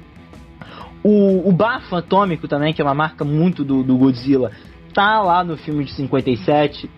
O, 1.05 1.49
o 1.49 1.53
bafo 1.53 1.95
atômico 1.95 2.49
também, 2.49 2.73
que 2.73 2.81
é 2.81 2.85
uma 2.85 2.95
marca 2.95 3.25
muito 3.25 3.63
do, 3.63 3.83
do 3.83 3.97
Godzilla, 3.97 4.51
tá 4.95 5.21
lá 5.21 5.45
no 5.45 5.57
filme 5.59 5.85
de 5.85 5.93
57. 5.93 6.91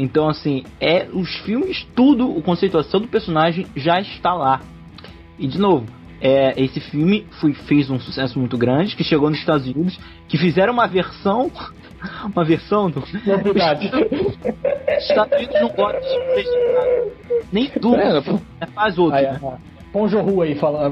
Então, 0.00 0.30
assim, 0.30 0.64
é 0.80 1.06
os 1.12 1.28
filmes, 1.40 1.86
tudo, 1.94 2.38
a 2.38 2.42
conceituação 2.42 3.02
do 3.02 3.06
personagem 3.06 3.66
já 3.76 4.00
está 4.00 4.32
lá. 4.32 4.62
E, 5.38 5.46
de 5.46 5.58
novo, 5.58 5.84
é, 6.22 6.54
esse 6.56 6.80
filme 6.80 7.26
foi, 7.38 7.52
fez 7.52 7.90
um 7.90 8.00
sucesso 8.00 8.38
muito 8.38 8.56
grande, 8.56 8.96
que 8.96 9.04
chegou 9.04 9.28
nos 9.28 9.38
Estados 9.38 9.66
Unidos, 9.66 10.00
que 10.26 10.38
fizeram 10.38 10.72
uma 10.72 10.86
versão. 10.86 11.52
Uma 12.34 12.46
versão 12.46 12.90
do. 12.90 13.04
Novidade. 13.26 13.88
Os 13.88 15.04
Estados 15.04 15.36
Unidos 15.36 15.60
não 15.60 15.68
gostam 15.68 16.00
de 16.00 17.12
Nem 17.52 17.68
tudo. 17.68 17.96
É, 17.96 18.22
é, 18.58 18.66
faz 18.68 18.96
outro. 18.96 19.18
Aí, 19.18 19.26
né? 19.26 19.38
Bom 19.92 20.08
Jorru 20.08 20.40
aí, 20.40 20.54
fala, 20.54 20.90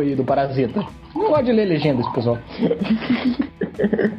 aí 0.00 0.16
do 0.16 0.24
Parasita. 0.24 0.82
Não 1.14 1.26
pode 1.26 1.52
ler 1.52 1.66
legendas, 1.66 2.08
pessoal. 2.08 2.38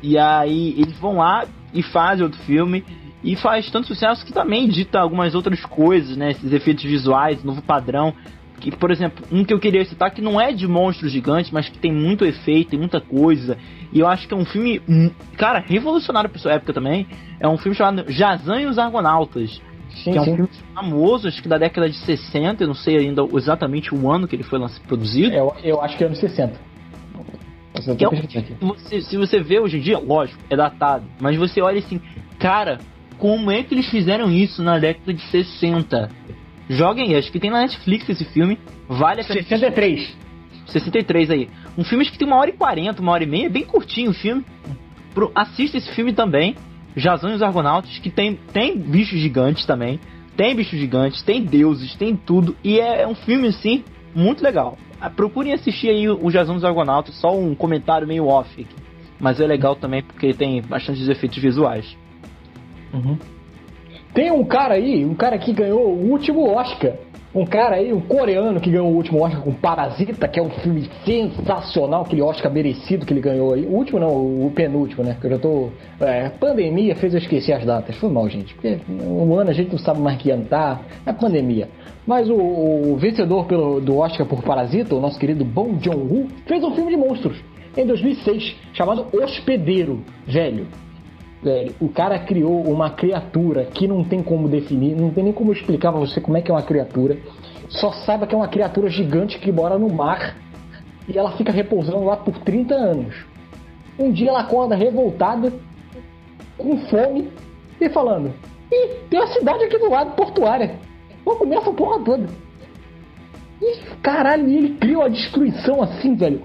e 0.00 0.16
aí 0.16 0.76
eles 0.78 0.96
vão 1.00 1.16
lá 1.16 1.44
e 1.74 1.82
fazem 1.82 2.22
outro 2.22 2.38
filme 2.42 2.84
e 3.26 3.34
faz 3.34 3.68
tanto 3.72 3.88
sucesso 3.88 4.24
que 4.24 4.32
também 4.32 4.68
dita 4.68 5.00
algumas 5.00 5.34
outras 5.34 5.60
coisas, 5.66 6.16
né? 6.16 6.30
Esses 6.30 6.52
efeitos 6.52 6.84
visuais, 6.84 7.42
novo 7.42 7.60
padrão. 7.60 8.14
Que, 8.60 8.74
por 8.74 8.92
exemplo, 8.92 9.26
um 9.32 9.44
que 9.44 9.52
eu 9.52 9.58
queria 9.58 9.84
citar 9.84 10.12
que 10.12 10.22
não 10.22 10.40
é 10.40 10.52
de 10.52 10.66
monstros 10.66 11.10
gigantes, 11.10 11.50
mas 11.50 11.68
que 11.68 11.76
tem 11.76 11.92
muito 11.92 12.24
efeito, 12.24 12.70
tem 12.70 12.78
muita 12.78 13.00
coisa. 13.00 13.58
E 13.92 13.98
eu 13.98 14.06
acho 14.06 14.28
que 14.28 14.32
é 14.32 14.36
um 14.36 14.44
filme, 14.44 14.80
hum, 14.88 15.10
cara, 15.36 15.58
revolucionário 15.58 16.30
pra 16.30 16.38
sua 16.38 16.52
época 16.52 16.72
também. 16.72 17.08
É 17.40 17.48
um 17.48 17.58
filme 17.58 17.76
chamado 17.76 18.10
Jazan 18.10 18.60
e 18.60 18.66
os 18.66 18.78
Argonautas. 18.78 19.60
Sim, 19.90 20.12
que 20.12 20.18
é 20.18 20.20
um 20.20 20.24
sim. 20.24 20.34
filme 20.36 20.50
famoso, 20.72 21.26
acho 21.26 21.42
que 21.42 21.48
da 21.48 21.58
década 21.58 21.90
de 21.90 21.96
60, 21.96 22.62
eu 22.62 22.68
não 22.68 22.74
sei 22.74 22.96
ainda 22.98 23.22
exatamente 23.34 23.92
o 23.92 24.08
ano 24.08 24.28
que 24.28 24.36
ele 24.36 24.44
foi 24.44 24.60
produzido. 24.86 25.34
É, 25.34 25.40
eu, 25.40 25.52
eu 25.64 25.82
acho 25.82 25.96
que 25.96 26.04
é 26.04 26.06
anos 26.06 26.18
60. 26.20 26.54
É 28.62 28.64
um, 28.64 28.78
se, 28.78 29.02
se 29.02 29.16
você 29.16 29.40
vê 29.40 29.58
hoje 29.58 29.78
em 29.78 29.80
dia, 29.80 29.98
lógico, 29.98 30.40
é 30.48 30.56
datado. 30.56 31.04
Mas 31.20 31.36
você 31.36 31.60
olha 31.60 31.78
assim, 31.78 32.00
cara, 32.38 32.78
como 33.18 33.50
é 33.50 33.62
que 33.62 33.74
eles 33.74 33.88
fizeram 33.88 34.30
isso 34.30 34.62
na 34.62 34.78
década 34.78 35.12
de 35.12 35.22
60? 35.22 36.10
Joguem 36.68 37.08
aí, 37.10 37.16
acho 37.16 37.30
que 37.30 37.38
tem 37.38 37.50
na 37.50 37.60
Netflix 37.60 38.08
esse 38.08 38.24
filme. 38.24 38.58
Vale 38.88 39.20
a 39.20 39.24
pena. 39.24 39.42
63. 39.42 40.16
63 40.66 41.30
aí. 41.30 41.48
Um 41.78 41.84
filme 41.84 42.04
que 42.04 42.18
tem 42.18 42.26
uma 42.26 42.36
hora 42.36 42.50
e 42.50 42.54
quarenta, 42.54 43.00
uma 43.00 43.12
hora 43.12 43.22
e 43.22 43.26
meia, 43.26 43.46
é 43.46 43.48
bem 43.48 43.64
curtinho 43.64 44.10
o 44.10 44.14
filme. 44.14 44.44
Pro, 45.14 45.30
assista 45.34 45.78
esse 45.78 45.90
filme 45.94 46.12
também. 46.12 46.56
Jazão 46.96 47.30
e 47.30 47.34
os 47.34 47.42
Argonautas, 47.42 47.98
que 47.98 48.10
tem, 48.10 48.38
tem 48.52 48.76
bichos 48.78 49.18
gigantes 49.20 49.64
também. 49.66 50.00
Tem 50.36 50.54
bichos 50.54 50.78
gigantes, 50.78 51.22
tem 51.22 51.42
deuses, 51.42 51.94
tem 51.94 52.16
tudo. 52.16 52.56
E 52.64 52.80
é 52.80 53.06
um 53.06 53.14
filme, 53.14 53.48
assim, 53.48 53.84
muito 54.14 54.42
legal. 54.42 54.76
Ah, 55.00 55.10
procurem 55.10 55.52
assistir 55.52 55.88
aí 55.90 56.08
o 56.08 56.30
Jazão 56.30 56.54
e 56.54 56.58
os 56.58 56.64
Argonautas, 56.64 57.14
só 57.16 57.34
um 57.36 57.54
comentário 57.54 58.06
meio 58.06 58.26
off 58.26 58.50
aqui. 58.60 58.74
Mas 59.20 59.40
é 59.40 59.46
legal 59.46 59.76
também 59.76 60.02
porque 60.02 60.32
tem 60.34 60.60
bastante 60.62 61.08
efeitos 61.10 61.38
visuais. 61.38 61.96
Uhum. 62.92 63.16
Tem 64.14 64.30
um 64.30 64.44
cara 64.44 64.74
aí, 64.74 65.04
um 65.04 65.14
cara 65.14 65.36
que 65.38 65.52
ganhou 65.52 65.88
o 65.88 66.10
último 66.10 66.50
Oscar. 66.50 66.94
Um 67.34 67.44
cara 67.44 67.76
aí, 67.76 67.92
um 67.92 68.00
coreano 68.00 68.58
que 68.58 68.70
ganhou 68.70 68.90
o 68.90 68.94
último 68.94 69.22
Oscar 69.22 69.42
com 69.42 69.52
Parasita, 69.52 70.26
que 70.26 70.40
é 70.40 70.42
um 70.42 70.48
filme 70.48 70.88
sensacional, 71.04 72.00
aquele 72.00 72.22
Oscar 72.22 72.50
merecido 72.50 73.04
que 73.04 73.12
ele 73.12 73.20
ganhou 73.20 73.52
aí. 73.52 73.66
O 73.66 73.72
último 73.72 74.00
não, 74.00 74.46
o 74.46 74.50
penúltimo, 74.54 75.04
né? 75.04 75.18
Que 75.20 75.26
eu 75.26 75.32
já 75.32 75.38
tô. 75.38 75.68
É, 76.00 76.30
pandemia 76.30 76.96
fez 76.96 77.12
eu 77.12 77.18
esquecer 77.18 77.52
as 77.52 77.66
datas. 77.66 77.94
Foi 77.96 78.10
mal, 78.10 78.26
gente. 78.26 78.54
Porque 78.54 78.78
um 78.88 79.34
ano 79.34 79.50
a 79.50 79.52
gente 79.52 79.70
não 79.70 79.78
sabe 79.78 80.00
mais 80.00 80.16
que 80.16 80.30
ano 80.30 80.46
tá. 80.46 80.80
É 81.04 81.12
pandemia. 81.12 81.68
Mas 82.06 82.30
o, 82.30 82.36
o 82.36 82.96
vencedor 82.96 83.44
pelo, 83.44 83.82
do 83.82 83.98
Oscar 83.98 84.26
por 84.26 84.42
Parasita, 84.42 84.94
o 84.94 85.00
nosso 85.00 85.18
querido 85.18 85.44
Bong 85.44 85.78
Joon-ho, 85.84 86.28
fez 86.46 86.64
um 86.64 86.74
filme 86.74 86.92
de 86.92 86.96
monstros 86.96 87.36
em 87.76 87.84
2006 87.84 88.56
chamado 88.72 89.06
Hospedeiro, 89.12 90.00
velho. 90.26 90.66
O 91.80 91.88
cara 91.88 92.18
criou 92.18 92.62
uma 92.62 92.90
criatura 92.90 93.64
que 93.64 93.86
não 93.86 94.02
tem 94.02 94.22
como 94.22 94.48
definir, 94.48 94.96
não 94.96 95.10
tem 95.10 95.24
nem 95.24 95.32
como 95.32 95.52
explicar 95.52 95.92
pra 95.92 96.00
você 96.00 96.20
como 96.20 96.36
é 96.36 96.42
que 96.42 96.50
é 96.50 96.54
uma 96.54 96.62
criatura. 96.62 97.18
Só 97.68 97.92
saiba 97.92 98.26
que 98.26 98.34
é 98.34 98.38
uma 98.38 98.48
criatura 98.48 98.88
gigante 98.88 99.38
que 99.38 99.52
mora 99.52 99.78
no 99.78 99.88
mar 99.88 100.36
e 101.08 101.16
ela 101.16 101.32
fica 101.36 101.52
repousando 101.52 102.04
lá 102.04 102.16
por 102.16 102.38
30 102.38 102.74
anos. 102.74 103.14
Um 103.98 104.10
dia 104.12 104.28
ela 104.28 104.40
acorda 104.40 104.74
revoltada, 104.74 105.52
com 106.58 106.76
fome, 106.88 107.30
e 107.80 107.88
falando: 107.88 108.32
Ih, 108.70 108.88
tem 109.08 109.20
uma 109.20 109.28
cidade 109.28 109.64
aqui 109.64 109.78
do 109.78 109.88
lado, 109.88 110.14
portuária. 110.16 110.74
Vou 111.24 111.36
comer 111.36 111.56
essa 111.56 111.72
porra 111.72 112.00
toda. 112.04 112.26
E 113.62 113.78
caralho, 114.02 114.48
ele 114.48 114.74
cria 114.74 114.98
uma 114.98 115.10
destruição 115.10 115.82
assim, 115.82 116.14
velho. 116.14 116.42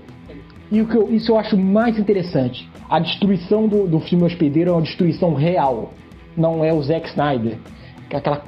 E 0.71 0.81
o 0.81 0.87
que 0.87 0.95
eu, 0.95 1.13
isso 1.13 1.31
eu 1.31 1.37
acho 1.37 1.57
mais 1.57 1.99
interessante. 1.99 2.70
A 2.91 2.99
destruição 2.99 3.69
do, 3.69 3.87
do 3.87 4.01
filme 4.01 4.25
Hospedeiro 4.25 4.71
é 4.71 4.73
uma 4.73 4.81
destruição 4.81 5.33
real. 5.33 5.93
Não 6.35 6.61
é 6.61 6.73
o 6.73 6.81
Zack 6.83 7.07
Snyder. 7.07 7.57
É 8.09 8.17
aquela 8.17 8.43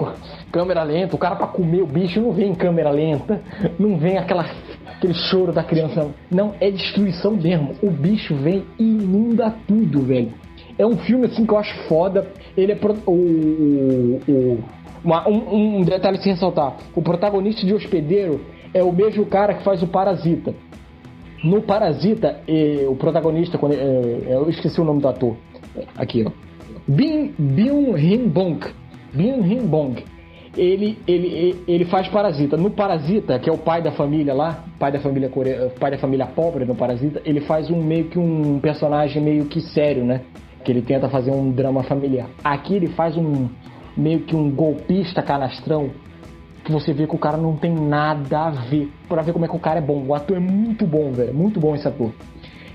câmera 0.51 0.83
lenta, 0.83 1.15
o 1.15 1.17
cara 1.17 1.37
pra 1.37 1.47
comer 1.47 1.81
o 1.81 1.87
bicho 1.87 2.19
não 2.19 2.33
vem 2.33 2.49
em 2.49 2.53
câmera 2.53 2.89
lenta, 2.89 3.41
não 3.79 3.97
vem 3.97 4.17
aquela, 4.17 4.45
aquele 4.85 5.13
choro 5.13 5.53
da 5.53 5.63
criança. 5.63 6.09
Não, 6.29 6.53
é 6.59 6.69
destruição 6.69 7.37
mesmo. 7.37 7.73
O 7.81 7.89
bicho 7.89 8.35
vem 8.35 8.65
e 8.77 8.83
inunda 8.83 9.55
tudo, 9.65 10.01
velho. 10.01 10.33
É 10.77 10.85
um 10.85 10.97
filme 10.97 11.27
assim 11.27 11.45
que 11.45 11.53
eu 11.53 11.57
acho 11.57 11.73
foda. 11.87 12.27
Ele 12.57 12.73
é 12.73 12.75
pro, 12.75 12.97
o, 13.07 13.11
o, 13.13 14.21
o 14.27 14.63
uma, 15.01 15.25
um, 15.25 15.77
um, 15.77 15.81
detalhe 15.83 16.17
sem 16.17 16.33
ressaltar: 16.33 16.75
o 16.93 17.01
protagonista 17.01 17.65
de 17.65 17.73
Hospedeiro 17.73 18.41
é 18.73 18.83
o 18.83 18.91
mesmo 18.91 19.25
cara 19.25 19.53
que 19.53 19.63
faz 19.63 19.81
o 19.81 19.87
Parasita. 19.87 20.53
No 21.43 21.61
Parasita, 21.61 22.41
o 22.87 22.95
protagonista, 22.95 23.57
quando, 23.57 23.73
é, 23.73 24.23
eu 24.29 24.49
esqueci 24.49 24.79
o 24.79 24.83
nome 24.85 25.01
do 25.01 25.07
ator. 25.07 25.35
Aqui, 25.97 26.23
ó. 26.25 26.31
Bin, 26.87 27.33
Byung 27.37 27.97
Hin 27.97 28.27
Bong. 28.29 28.59
Byung 29.13 29.41
Hin 29.41 29.65
Bong. 29.67 30.03
Ele, 30.55 30.97
ele, 31.07 31.63
ele 31.67 31.85
faz 31.85 32.07
Parasita. 32.07 32.55
No 32.55 32.71
Parasita, 32.71 33.39
que 33.39 33.49
é 33.49 33.53
o 33.53 33.57
pai 33.57 33.81
da 33.81 33.91
família 33.91 34.33
lá, 34.33 34.63
pai 34.79 34.91
da 34.91 34.99
família 34.99 35.27
coreana, 35.27 35.69
pai 35.79 35.91
da 35.91 35.97
família 35.97 36.27
pobre 36.27 36.63
no 36.63 36.75
Parasita, 36.75 37.21
ele 37.25 37.41
faz 37.41 37.69
um 37.69 37.81
meio 37.81 38.05
que 38.05 38.19
um 38.19 38.59
personagem 38.59 39.21
meio 39.21 39.45
que 39.45 39.59
sério, 39.59 40.05
né? 40.05 40.21
Que 40.63 40.71
ele 40.71 40.81
tenta 40.81 41.09
fazer 41.09 41.31
um 41.31 41.51
drama 41.51 41.83
familiar. 41.83 42.29
Aqui 42.43 42.75
ele 42.75 42.87
faz 42.89 43.17
um 43.17 43.49
meio 43.97 44.21
que 44.21 44.35
um 44.35 44.49
golpista 44.49 45.21
canastrão 45.21 45.89
que 46.64 46.72
você 46.72 46.93
vê 46.93 47.05
que 47.05 47.16
o 47.16 47.20
cara 47.20 47.38
não 47.38 47.55
tem 47.55 47.74
nada 47.74 48.47
a 48.47 48.49
ver. 48.49 48.89
Pra 49.07 49.22
ver 49.22 49.34
como 49.34 49.45
é 49.45 49.47
que 49.47 49.55
o 49.55 49.59
cara 49.59 49.80
é 49.80 49.82
bom. 49.82 50.03
O 50.07 50.16
ator 50.16 50.38
é 50.38 50.39
muito 50.39 50.86
bom, 50.86 51.11
velho. 51.11 51.34
Muito 51.34 51.59
bom 51.59 51.76
esse 51.76 51.88
ator. 51.88 52.11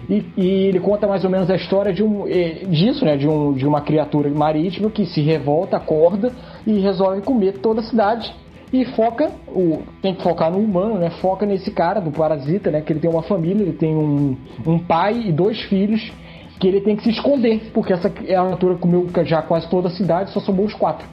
E, 0.09 0.25
e, 0.37 0.47
ele 0.67 0.81
conta 0.81 1.07
mais 1.07 1.25
ou 1.25 1.31
menos 1.31 1.51
a 1.51 1.57
história 1.57 1.93
de 1.93 2.03
um, 2.03 2.27
eh, 2.27 2.65
disso, 2.69 3.05
né? 3.05 3.17
De, 3.17 3.27
um, 3.29 3.53
de 3.53 3.67
uma 3.67 3.81
criatura 3.81 4.31
marítima 4.31 4.91
que 4.91 5.07
se 5.07 5.21
revolta, 5.21 5.77
acorda 5.77 6.33
e 6.67 6.79
resolve 6.79 7.23
comer 7.23 7.59
toda 7.59 7.81
a 7.81 7.85
cidade. 7.85 8.33
E 8.73 8.85
foca, 8.85 9.31
o, 9.49 9.83
tem 10.03 10.15
que 10.15 10.23
focar 10.23 10.51
no 10.51 10.59
humano, 10.59 10.99
né? 10.99 11.11
Foca 11.23 11.47
nesse 11.47 11.71
cara, 11.71 12.01
do 12.01 12.11
parasita, 12.11 12.71
né? 12.71 12.83
Que 12.83 12.93
ele 12.93 13.01
tem 13.01 13.11
uma 13.11 13.23
família, 13.23 13.63
ele 13.63 13.73
tem 13.73 13.97
um, 13.97 14.37
um 14.67 14.79
pai 14.79 15.29
e 15.29 15.33
dois 15.33 15.61
filhos 15.63 16.13
que 16.61 16.67
ele 16.67 16.81
tem 16.81 16.97
que 16.97 17.05
se 17.05 17.11
esconder, 17.11 17.71
porque 17.73 17.93
essa 17.93 18.11
criatura 18.11 18.75
comeu 18.75 19.09
já 19.25 19.41
quase 19.41 19.69
toda 19.69 19.89
a 19.89 19.91
cidade, 19.91 20.31
só 20.31 20.41
sobrou 20.41 20.67
os 20.67 20.75
quatro. 20.75 21.07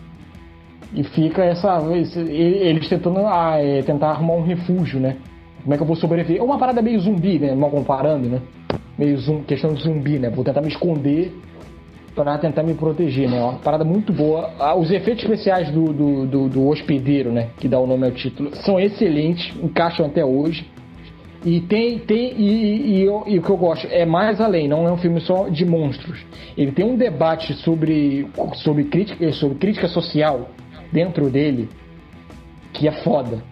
E 0.96 1.04
fica 1.04 1.44
essa. 1.44 1.82
Eles 1.92 2.88
tentando 2.88 3.20
ah, 3.28 3.58
é, 3.60 3.82
tentar 3.82 4.12
arrumar 4.12 4.36
um 4.36 4.44
refúgio, 4.44 5.00
né? 5.00 5.18
Como 5.62 5.74
é 5.74 5.78
que 5.78 5.84
eu 5.84 5.88
vou 5.88 5.96
sobreviver? 5.96 6.40
É 6.40 6.44
uma 6.44 6.58
parada 6.58 6.82
meio 6.82 7.00
zumbi, 7.00 7.38
né? 7.38 7.54
Mal 7.54 7.70
comparando, 7.70 8.30
né? 8.30 8.42
Meio 8.98 9.18
zum, 9.18 9.44
questão 9.44 9.74
de 9.74 9.84
zumbi, 9.84 10.18
né? 10.18 10.30
Vou 10.30 10.46
tentar 10.46 10.62
me 10.62 10.70
esconder 10.70 11.36
para 12.16 12.38
tentar 12.38 12.64
me 12.64 12.74
proteger, 12.74 13.30
né? 13.30 13.44
Uma 13.44 13.54
parada 13.54 13.84
muito 13.84 14.14
boa. 14.14 14.52
Ah, 14.58 14.74
os 14.74 14.90
efeitos 14.90 15.24
especiais 15.24 15.70
do, 15.70 15.92
do, 15.92 16.26
do, 16.26 16.50
do, 16.50 16.68
hospedeiro, 16.68 17.30
né? 17.30 17.50
Que 17.58 17.68
dá 17.68 17.78
o 17.78 17.86
nome 17.86 18.06
ao 18.06 18.12
título, 18.12 18.56
são 18.56 18.80
excelentes, 18.80 19.54
encaixam 19.62 20.06
até 20.06 20.24
hoje. 20.24 20.66
E 21.44 21.60
tem, 21.60 22.00
tem 22.00 22.34
e, 22.38 22.44
e, 22.44 23.04
e, 23.04 23.34
e, 23.34 23.38
o 23.38 23.42
que 23.42 23.50
eu 23.50 23.58
gosto 23.58 23.86
é 23.92 24.06
mais 24.06 24.42
além, 24.42 24.68
não 24.68 24.88
é 24.88 24.92
um 24.92 24.98
filme 24.98 25.20
só 25.20 25.48
de 25.50 25.66
monstros. 25.66 26.26
Ele 26.58 26.72
tem 26.72 26.86
um 26.86 26.96
debate 26.96 27.54
sobre, 27.56 28.28
sobre, 28.56 28.86
crítica, 28.86 29.32
sobre 29.34 29.58
crítica 29.58 29.88
social 29.88 30.50
dentro 30.96 31.30
dele 31.30 31.68
que 32.72 32.88
é 32.88 32.92
foda. 33.04 33.44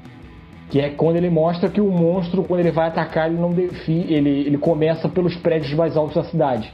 Que 0.70 0.80
é 0.80 0.90
quando 0.90 1.18
ele 1.18 1.30
mostra 1.30 1.70
que 1.70 1.82
o 1.82 1.92
monstro, 1.92 2.44
quando 2.44 2.62
ele 2.62 2.72
vai 2.72 2.88
atacar, 2.88 3.30
ele 3.30 3.40
não 3.40 3.52
defi, 3.52 4.06
ele, 4.10 4.30
ele 4.30 4.58
começa 4.58 5.10
pelos 5.10 5.36
prédios 5.36 5.74
mais 5.74 5.98
altos 5.98 6.16
da 6.16 6.24
cidade. 6.24 6.74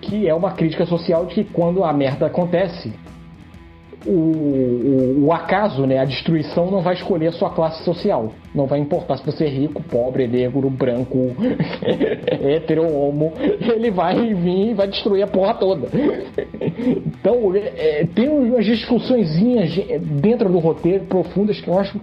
Que 0.00 0.28
é 0.28 0.34
uma 0.34 0.52
crítica 0.52 0.86
social 0.86 1.26
de 1.26 1.34
que 1.34 1.44
quando 1.44 1.82
a 1.82 1.92
merda 1.92 2.26
acontece, 2.26 2.92
o, 4.06 4.10
o, 4.10 5.24
o, 5.26 5.32
acaso, 5.32 5.84
né, 5.86 5.98
a 5.98 6.04
destruição 6.04 6.70
não 6.70 6.80
vai 6.80 6.94
escolher 6.94 7.28
a 7.28 7.32
sua 7.32 7.50
classe 7.50 7.82
social. 7.84 8.32
Não 8.54 8.66
vai 8.66 8.78
importar 8.78 9.16
se 9.18 9.26
você 9.26 9.44
é 9.44 9.48
rico, 9.48 9.82
pobre, 9.82 10.28
negro, 10.28 10.70
branco, 10.70 11.34
hétero, 12.40 12.86
homo. 12.94 13.32
Ele 13.38 13.90
vai 13.90 14.34
vir 14.34 14.70
e 14.70 14.74
vai 14.74 14.86
destruir 14.86 15.22
a 15.22 15.26
porra 15.26 15.54
toda. 15.54 15.88
Então, 17.06 17.54
é, 17.54 18.06
tem 18.14 18.28
umas 18.28 18.64
discussões 18.64 19.30
dentro 20.20 20.48
do 20.48 20.58
roteiro 20.58 21.04
profundas 21.06 21.60
que 21.60 21.68
eu 21.68 21.78
acho 21.78 22.00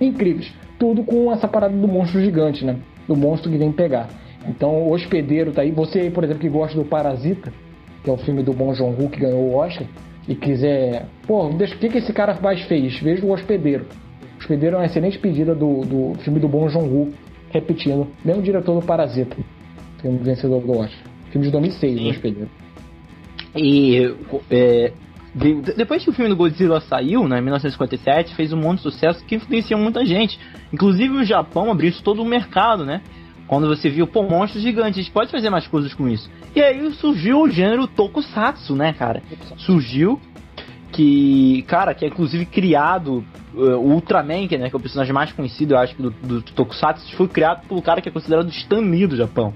incríveis. 0.00 0.52
Tudo 0.78 1.04
com 1.04 1.30
essa 1.32 1.46
parada 1.46 1.76
do 1.76 1.86
monstro 1.86 2.20
gigante, 2.20 2.64
né? 2.64 2.76
Do 3.06 3.14
monstro 3.14 3.50
que 3.50 3.58
vem 3.58 3.70
pegar. 3.70 4.08
Então, 4.48 4.70
o 4.70 4.92
hospedeiro 4.92 5.52
tá 5.52 5.62
aí. 5.62 5.70
Você, 5.70 6.10
por 6.10 6.24
exemplo, 6.24 6.40
que 6.40 6.48
gosta 6.48 6.76
do 6.76 6.84
Parasita, 6.84 7.52
que 8.02 8.10
é 8.10 8.12
o 8.12 8.16
filme 8.16 8.42
do 8.42 8.52
Bong 8.52 8.74
Joon-ho 8.74 9.08
que 9.08 9.20
ganhou 9.20 9.40
o 9.40 9.56
Oscar 9.56 9.86
e 10.28 10.34
quiser, 10.34 11.06
pô, 11.26 11.48
o 11.48 11.58
que, 11.58 11.88
que 11.88 11.98
esse 11.98 12.12
cara 12.12 12.38
mais 12.40 12.62
fez? 12.62 12.98
Veja 13.00 13.24
o 13.24 13.32
Hospedeiro. 13.32 13.86
O 14.34 14.38
Hospedeiro 14.38 14.76
é 14.76 14.78
uma 14.80 14.86
excelente 14.86 15.18
pedida 15.18 15.54
do, 15.54 15.80
do 15.80 16.14
filme 16.20 16.40
do 16.40 16.48
Bom 16.48 16.68
Joon-ho, 16.68 17.12
repetindo, 17.50 18.06
mesmo 18.24 18.42
diretor 18.42 18.80
do 18.80 18.86
Parasita, 18.86 19.36
filme 20.00 20.18
vencedor 20.18 20.60
do 20.60 20.72
Oscar. 20.72 20.98
Filme 21.30 21.46
de 21.46 21.52
2006, 21.52 21.98
Sim. 21.98 22.06
o 22.06 22.10
Hospedeiro. 22.10 22.50
E 23.56 24.14
é, 24.50 24.92
de, 25.34 25.60
depois 25.76 26.04
que 26.04 26.10
o 26.10 26.12
filme 26.12 26.28
do 26.28 26.36
Godzilla 26.36 26.80
saiu, 26.80 27.26
né, 27.26 27.38
em 27.38 27.42
1957, 27.42 28.34
fez 28.36 28.52
um 28.52 28.56
monte 28.56 28.78
de 28.78 28.82
sucesso 28.84 29.24
que 29.24 29.34
influenciou 29.34 29.80
muita 29.80 30.04
gente. 30.06 30.38
Inclusive 30.72 31.12
o 31.16 31.24
Japão 31.24 31.70
abriu 31.70 31.92
todo 32.02 32.22
o 32.22 32.24
mercado, 32.24 32.84
né? 32.84 33.02
Quando 33.46 33.66
você 33.68 33.90
viu, 33.90 34.06
pô, 34.06 34.22
monstros 34.22 34.62
gigantes, 34.62 34.98
a 34.98 35.02
gente 35.02 35.12
pode 35.12 35.30
fazer 35.30 35.50
mais 35.50 35.66
coisas 35.66 35.92
com 35.92 36.08
isso. 36.08 36.30
E 36.54 36.62
aí 36.62 36.90
surgiu 36.92 37.42
o 37.42 37.50
gênero 37.50 37.86
Tokusatsu, 37.86 38.74
né, 38.74 38.92
cara? 38.92 39.22
Surgiu 39.58 40.20
que, 40.92 41.62
cara, 41.66 41.94
que 41.94 42.04
é 42.04 42.08
inclusive 42.08 42.46
criado 42.46 43.24
uh, 43.54 43.76
o 43.76 43.92
Ultraman, 43.94 44.46
que, 44.46 44.56
né, 44.56 44.70
que 44.70 44.76
é 44.76 44.78
o 44.78 44.80
personagem 44.80 45.12
mais 45.12 45.32
conhecido, 45.32 45.74
eu 45.74 45.78
acho, 45.78 45.94
do, 46.00 46.10
do, 46.10 46.42
Tokusatsu, 46.42 47.14
foi 47.16 47.28
criado 47.28 47.66
pelo 47.66 47.82
cara 47.82 48.00
que 48.00 48.08
é 48.08 48.12
considerado 48.12 48.48
Stan 48.48 48.80
Lee 48.80 49.06
do 49.06 49.16
Japão. 49.16 49.52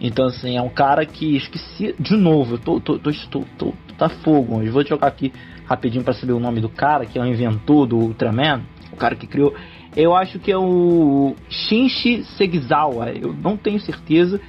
Então, 0.00 0.26
assim, 0.26 0.56
é 0.56 0.62
um 0.62 0.68
cara 0.68 1.04
que 1.04 1.36
esqueci. 1.36 1.94
De 1.98 2.16
novo, 2.16 2.54
eu 2.54 2.58
tô, 2.58 2.80
tô, 2.80 2.98
tô, 2.98 3.10
tô, 3.30 3.44
tô 3.58 3.74
tá 3.98 4.08
fogo. 4.08 4.62
Eu 4.62 4.72
vou 4.72 4.86
jogar 4.86 5.08
aqui 5.08 5.32
rapidinho 5.66 6.04
para 6.04 6.14
saber 6.14 6.32
o 6.32 6.40
nome 6.40 6.60
do 6.60 6.68
cara, 6.68 7.04
que 7.04 7.18
é 7.18 7.22
o 7.22 7.26
inventor 7.26 7.86
do 7.86 7.96
Ultraman, 7.96 8.62
o 8.92 8.96
cara 8.96 9.16
que 9.16 9.26
criou. 9.26 9.54
Eu 9.96 10.14
acho 10.14 10.38
que 10.38 10.52
é 10.52 10.56
o 10.56 11.34
Shinji 11.48 12.24
Segizawa, 12.36 13.10
eu 13.10 13.32
não 13.32 13.56
tenho 13.56 13.80
certeza. 13.80 14.40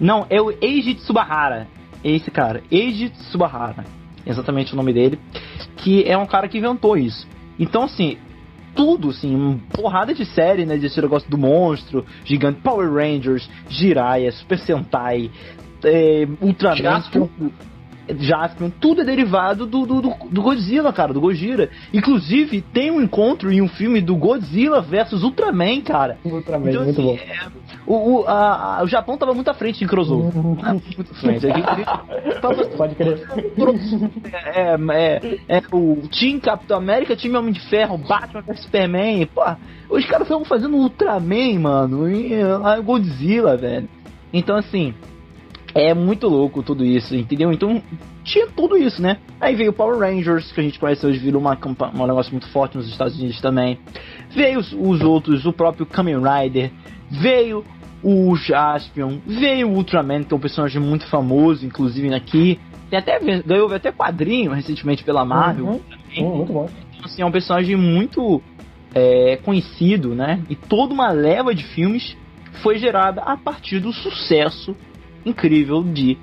Não, 0.00 0.26
é 0.30 0.40
o 0.40 0.50
Eiji 0.60 0.94
Tsubahara. 0.94 1.66
Esse 2.02 2.30
cara, 2.30 2.62
Eiji 2.70 3.10
Tsubahara. 3.10 3.84
Exatamente 4.26 4.72
o 4.72 4.76
nome 4.76 4.92
dele. 4.92 5.18
Que 5.76 6.04
é 6.04 6.16
um 6.16 6.26
cara 6.26 6.48
que 6.48 6.58
inventou 6.58 6.96
isso. 6.96 7.26
Então, 7.58 7.84
assim, 7.84 8.16
tudo, 8.74 9.10
assim, 9.10 9.34
uma 9.34 9.58
porrada 9.70 10.14
de 10.14 10.24
série, 10.24 10.66
né? 10.66 10.76
Desse 10.76 11.00
negócio 11.00 11.30
do 11.30 11.38
monstro, 11.38 12.04
gigante, 12.24 12.60
Power 12.60 12.92
Rangers, 12.92 13.48
Jiraiya, 13.68 14.32
Super 14.32 14.58
Sentai, 14.58 15.30
é, 15.84 16.26
Ultraman. 16.40 17.02
Jaspion, 18.08 18.70
tudo 18.70 19.00
é 19.00 19.04
derivado 19.04 19.66
do, 19.66 19.86
do, 19.86 20.00
do, 20.02 20.42
Godzilla, 20.42 20.92
cara, 20.92 21.12
do 21.12 21.20
Gojira. 21.20 21.70
Inclusive, 21.92 22.60
tem 22.60 22.90
um 22.90 23.00
encontro 23.00 23.50
em 23.50 23.62
um 23.62 23.68
filme 23.68 24.00
do 24.00 24.16
Godzilla 24.16 24.80
versus 24.80 25.22
Ultraman, 25.22 25.80
cara. 25.80 26.18
Ultraman, 26.24 26.70
então, 26.70 26.84
muito 26.84 27.00
assim, 27.00 27.02
bom. 27.02 27.16
É, 27.16 27.46
o, 27.86 28.20
o, 28.20 28.28
a, 28.28 28.82
o 28.82 28.86
Japão 28.86 29.16
tava 29.16 29.32
muito 29.32 29.48
à 29.50 29.54
frente 29.54 29.82
em 29.82 29.86
crossover. 29.86 30.34
muito 30.34 31.12
à 31.12 31.14
frente. 31.14 31.46
Tava, 32.40 32.64
Pode 32.76 32.94
crer. 32.94 33.22
É, 34.54 34.76
é, 34.92 35.38
é, 35.48 35.62
o 35.72 36.02
Team 36.08 36.38
Capitão 36.40 36.76
América, 36.76 37.16
time 37.16 37.36
Homem 37.36 37.52
de 37.52 37.60
Ferro, 37.68 37.96
Batman 37.98 38.42
vs 38.42 38.60
Superman. 38.60 39.26
Pô, 39.26 39.42
os 39.90 40.04
caras 40.06 40.22
estavam 40.22 40.44
fazendo 40.44 40.76
Ultraman, 40.76 41.58
mano. 41.58 42.10
E, 42.10 42.34
a 42.40 42.78
Godzilla, 42.80 43.56
velho. 43.56 43.88
Então, 44.32 44.56
assim, 44.56 44.94
é 45.74 45.92
muito 45.92 46.28
louco 46.28 46.62
tudo 46.62 46.84
isso, 46.84 47.16
entendeu? 47.16 47.52
Então 47.52 47.82
tinha 48.22 48.46
tudo 48.46 48.76
isso, 48.76 49.02
né? 49.02 49.18
Aí 49.40 49.56
veio 49.56 49.70
o 49.70 49.74
Power 49.74 49.98
Rangers, 49.98 50.52
que 50.52 50.60
a 50.60 50.62
gente 50.62 50.78
conhece 50.78 51.04
hoje, 51.04 51.18
virou 51.18 51.40
uma, 51.40 51.58
um 51.94 52.06
negócio 52.06 52.30
muito 52.32 52.48
forte 52.48 52.76
nos 52.76 52.88
Estados 52.88 53.18
Unidos 53.18 53.40
também. 53.40 53.78
Veio 54.30 54.60
os, 54.60 54.72
os 54.72 55.00
outros, 55.00 55.44
o 55.44 55.52
próprio 55.52 55.84
Kamen 55.84 56.16
Rider, 56.22 56.70
veio 57.10 57.64
o 58.02 58.36
Jaspion, 58.36 59.18
veio 59.26 59.68
o 59.68 59.76
Ultraman, 59.76 60.22
que 60.22 60.32
é 60.32 60.36
um 60.36 60.40
personagem 60.40 60.80
muito 60.80 61.06
famoso, 61.08 61.66
inclusive 61.66 62.14
aqui. 62.14 62.60
Tem 62.88 62.98
até, 62.98 63.18
ganhou 63.18 63.72
até 63.74 63.90
quadrinho 63.90 64.52
recentemente 64.52 65.02
pela 65.02 65.24
Marvel. 65.24 65.66
Uhum. 65.66 65.80
Uhum, 66.18 66.36
muito 66.36 66.52
bom. 66.52 66.68
Então, 66.92 67.06
assim, 67.06 67.22
é 67.22 67.26
um 67.26 67.32
personagem 67.32 67.76
muito 67.76 68.40
é, 68.94 69.38
conhecido, 69.38 70.14
né? 70.14 70.40
E 70.48 70.54
toda 70.54 70.94
uma 70.94 71.10
leva 71.10 71.54
de 71.54 71.64
filmes 71.64 72.16
foi 72.62 72.78
gerada 72.78 73.22
a 73.22 73.36
partir 73.36 73.80
do 73.80 73.92
sucesso 73.92 74.76
incrível 75.24 75.82
de 75.82 76.18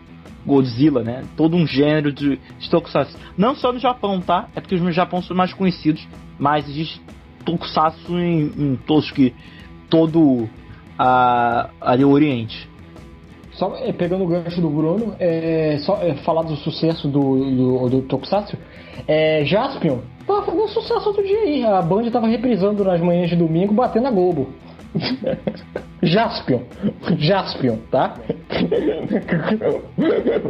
Godzilla, 0.46 1.04
né? 1.04 1.24
Todo 1.38 1.56
um 1.56 1.66
gênero 1.66 2.12
de, 2.12 2.40
de 2.60 2.70
tokusatsu. 2.70 3.18
Não 3.38 3.56
só 3.56 3.72
no 3.72 3.80
Japão, 3.80 4.20
tá? 4.20 4.48
É 4.56 4.62
porque 4.62 4.76
os 4.76 4.82
no 4.82 4.92
Japão 4.92 5.22
são 5.22 5.36
mais 5.36 5.54
conhecidos, 5.54 6.08
mas 6.40 6.68
existe 6.68 7.02
tokusatsu 7.46 8.18
em, 8.18 8.52
em 8.58 8.76
todos 8.76 9.12
que 9.12 9.34
todo 9.90 10.50
a, 10.98 11.70
Oriente. 12.06 12.70
Só 13.52 13.76
é, 13.76 13.92
pegando 13.92 14.24
o 14.24 14.28
gancho 14.28 14.62
do 14.62 14.70
Bruno, 14.70 15.16
é, 15.20 15.78
só 15.82 16.02
é, 16.02 16.16
falar 16.16 16.44
do 16.44 16.56
sucesso 16.56 17.08
do, 17.08 17.38
do, 17.38 17.90
do 17.90 18.02
Tokusatsu, 18.04 18.58
é, 19.08 19.44
Jaspion 19.46 20.00
tava 20.26 20.44
fazendo 20.44 20.68
sucesso 20.70 21.10
outro 21.10 21.24
dia 21.24 21.40
aí. 21.40 21.66
A 21.66 21.82
Band 21.82 22.10
tava 22.10 22.28
reprisando 22.28 22.84
nas 22.84 23.02
manhãs 23.02 23.30
de 23.30 23.36
domingo, 23.36 23.74
batendo 23.74 24.08
a 24.08 24.12
Globo. 24.12 24.50
Jaspion. 26.04 26.62
Jaspion, 27.18 27.78
tá? 27.90 28.16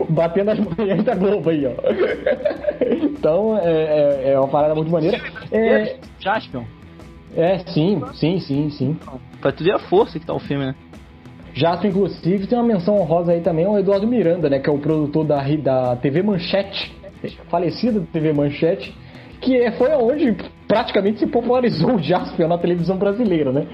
Batendo 0.10 0.52
as 0.52 0.60
manhãs 0.60 1.04
da 1.04 1.16
Globo 1.16 1.50
aí, 1.50 1.66
ó. 1.66 1.72
Então, 3.04 3.58
é, 3.58 3.72
é, 3.72 4.32
é 4.32 4.40
uma 4.40 4.48
parada 4.48 4.74
muito 4.76 4.92
maneira. 4.92 5.20
É, 5.52 5.98
Jaspion? 6.20 6.64
É, 7.36 7.60
sim, 7.60 8.02
sim, 8.14 8.40
sim, 8.40 8.70
sim. 8.70 8.98
Pra 9.40 9.52
tu 9.52 9.64
ver 9.64 9.74
a 9.74 9.80
força 9.80 10.20
que 10.20 10.26
tá 10.26 10.34
o 10.34 10.40
filme, 10.40 10.66
né? 10.66 10.76
Jaspion, 11.54 11.90
inclusive, 11.90 12.48
tem 12.48 12.58
uma 12.58 12.68
menção 12.68 12.98
honrosa 12.98 13.34
aí 13.34 13.42
também 13.42 13.66
ao 13.66 13.78
Eduardo 13.78 14.08
Miranda, 14.08 14.50
né? 14.50 14.60
Que 14.60 14.70
é 14.70 14.74
o 14.74 14.80
produtor 14.80 15.26
da, 15.26 15.42
da 15.58 15.96
TV 15.98 16.24
Manchete, 16.24 16.96
falecida 17.50 18.02
TV 18.12 18.34
Manchete, 18.34 18.96
que 19.42 19.58
é, 19.58 19.72
foi 19.72 19.90
onde 19.92 20.36
praticamente 20.72 21.20
se 21.20 21.28
popularizou 21.28 21.96
o 21.96 22.00
Jaspion 22.00 22.48
na 22.48 22.58
televisão 22.58 22.98
brasileira, 22.98 23.52
né? 23.52 23.68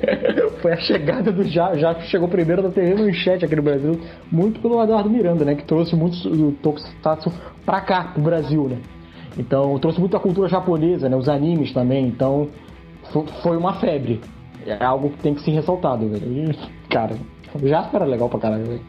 foi 0.62 0.72
a 0.72 0.78
chegada 0.78 1.30
do 1.30 1.44
Jaspion, 1.44 1.78
Jaspion 1.78 2.06
chegou 2.06 2.28
primeiro 2.28 2.62
na 2.62 2.70
TV 2.70 2.94
Manchete 2.94 3.44
aqui 3.44 3.54
no 3.54 3.62
Brasil, 3.62 4.00
muito 4.32 4.58
pelo 4.60 4.82
Eduardo 4.82 5.10
Miranda, 5.10 5.44
né? 5.44 5.54
Que 5.54 5.64
trouxe 5.64 5.94
muitos 5.94 6.22
tokusatsu 6.62 7.30
pra 7.66 7.82
cá, 7.82 8.04
pro 8.14 8.22
Brasil, 8.22 8.66
né? 8.66 8.78
Então, 9.36 9.78
trouxe 9.78 10.00
muito 10.00 10.16
a 10.16 10.20
cultura 10.20 10.48
japonesa, 10.48 11.06
né? 11.06 11.16
Os 11.16 11.28
animes 11.28 11.70
também, 11.72 12.06
então 12.06 12.48
foi 13.42 13.56
uma 13.58 13.74
febre. 13.74 14.18
É 14.66 14.82
algo 14.82 15.10
que 15.10 15.18
tem 15.18 15.34
que 15.34 15.42
ser 15.42 15.50
ressaltado, 15.50 16.08
velho. 16.08 16.54
Cara, 16.88 17.14
já 17.62 17.90
era 17.92 18.06
legal 18.06 18.28
pra 18.30 18.40
caralho, 18.40 18.64
velho. 18.64 18.80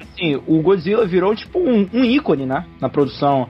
Assim, 0.00 0.40
o 0.46 0.62
Godzilla 0.62 1.06
virou 1.06 1.34
tipo 1.36 1.58
um, 1.58 1.86
um 1.92 2.04
ícone, 2.04 2.46
né? 2.46 2.64
Na 2.80 2.88
produção 2.88 3.46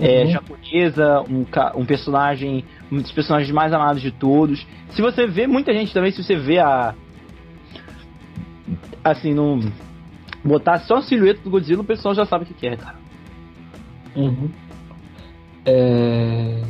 é, 0.00 0.24
uhum. 0.24 0.30
japonesa, 0.30 1.22
um, 1.22 1.46
um 1.80 1.86
personagem, 1.86 2.64
um 2.90 3.00
dos 3.00 3.12
personagens 3.12 3.50
mais 3.50 3.72
amados 3.72 4.02
de 4.02 4.10
todos. 4.10 4.66
Se 4.90 5.00
você 5.00 5.26
vê, 5.26 5.46
muita 5.46 5.72
gente 5.72 5.92
também, 5.92 6.10
se 6.10 6.22
você 6.22 6.36
vê 6.36 6.58
a. 6.58 6.94
Assim, 9.02 9.32
não. 9.34 9.60
Botar 10.44 10.78
só 10.80 10.96
a 10.96 11.02
silhueta 11.02 11.40
do 11.42 11.50
Godzilla, 11.50 11.82
o 11.82 11.84
pessoal 11.84 12.14
já 12.14 12.24
sabe 12.24 12.44
o 12.44 12.46
que 12.46 12.66
é, 12.66 12.76
cara. 12.76 12.98
Uhum. 14.14 14.50
É. 15.64 16.62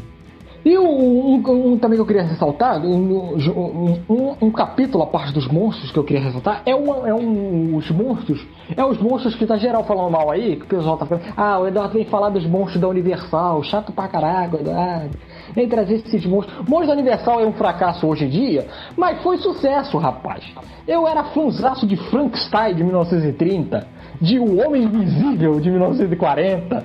E 0.66 0.76
um, 0.76 1.36
um, 1.36 1.74
um, 1.74 1.78
também 1.78 1.96
que 1.96 2.02
eu 2.02 2.06
queria 2.06 2.24
ressaltar, 2.24 2.84
um, 2.84 4.34
um, 4.40 4.50
capítulo 4.50 5.04
a 5.04 5.06
parte 5.06 5.32
dos 5.32 5.46
monstros 5.46 5.92
que 5.92 5.96
eu 5.96 6.02
queria 6.02 6.24
ressaltar, 6.24 6.62
é, 6.66 6.74
uma, 6.74 7.08
é 7.08 7.14
um, 7.14 7.76
os 7.76 7.88
monstros, 7.92 8.44
é 8.76 8.84
os 8.84 9.00
monstros 9.00 9.36
que 9.36 9.46
tá 9.46 9.56
geral 9.56 9.84
falando 9.84 10.10
mal 10.10 10.28
aí, 10.28 10.56
que 10.56 10.64
o 10.64 10.66
pessoal 10.66 10.96
tá 10.96 11.06
falando, 11.06 11.22
ah, 11.36 11.60
o 11.60 11.68
Eduardo 11.68 11.94
vem 11.94 12.04
falar 12.06 12.30
dos 12.30 12.44
monstros 12.44 12.80
da 12.80 12.88
Universal, 12.88 13.62
chato 13.62 13.92
pra 13.92 14.08
caralho, 14.08 14.58
Eduardo, 14.58 15.16
vem 15.54 15.68
trazer 15.68 15.94
esses 16.04 16.26
monstros. 16.26 16.58
Monstros 16.68 16.88
da 16.88 16.94
Universal 16.94 17.38
é 17.38 17.46
um 17.46 17.52
fracasso 17.52 18.04
hoje 18.04 18.24
em 18.24 18.28
dia, 18.28 18.66
mas 18.96 19.22
foi 19.22 19.38
sucesso, 19.38 19.96
rapaz. 19.98 20.42
Eu 20.84 21.06
era 21.06 21.22
fãzaço 21.26 21.86
de 21.86 21.96
Frankenstein 21.96 22.74
de 22.74 22.82
1930, 22.82 23.86
de 24.20 24.38
O 24.38 24.64
Homem 24.64 24.84
Invisível 24.84 25.60
de 25.60 25.70
1940. 25.70 26.84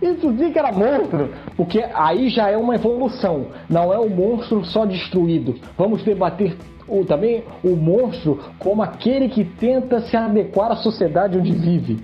Isso 0.00 0.36
sim 0.36 0.52
que 0.52 0.58
era 0.58 0.72
monstro, 0.72 1.30
porque 1.56 1.84
aí 1.94 2.28
já 2.28 2.48
é 2.48 2.56
uma 2.56 2.74
evolução, 2.74 3.46
não 3.68 3.92
é 3.92 3.98
o 3.98 4.08
monstro 4.08 4.64
só 4.64 4.84
destruído. 4.84 5.54
Vamos 5.76 6.02
debater 6.02 6.56
o, 6.86 7.04
também 7.04 7.44
o 7.62 7.76
monstro 7.76 8.38
como 8.58 8.82
aquele 8.82 9.28
que 9.28 9.44
tenta 9.44 10.00
se 10.00 10.16
adequar 10.16 10.72
à 10.72 10.76
sociedade 10.76 11.38
onde 11.38 11.52
vive. 11.52 11.98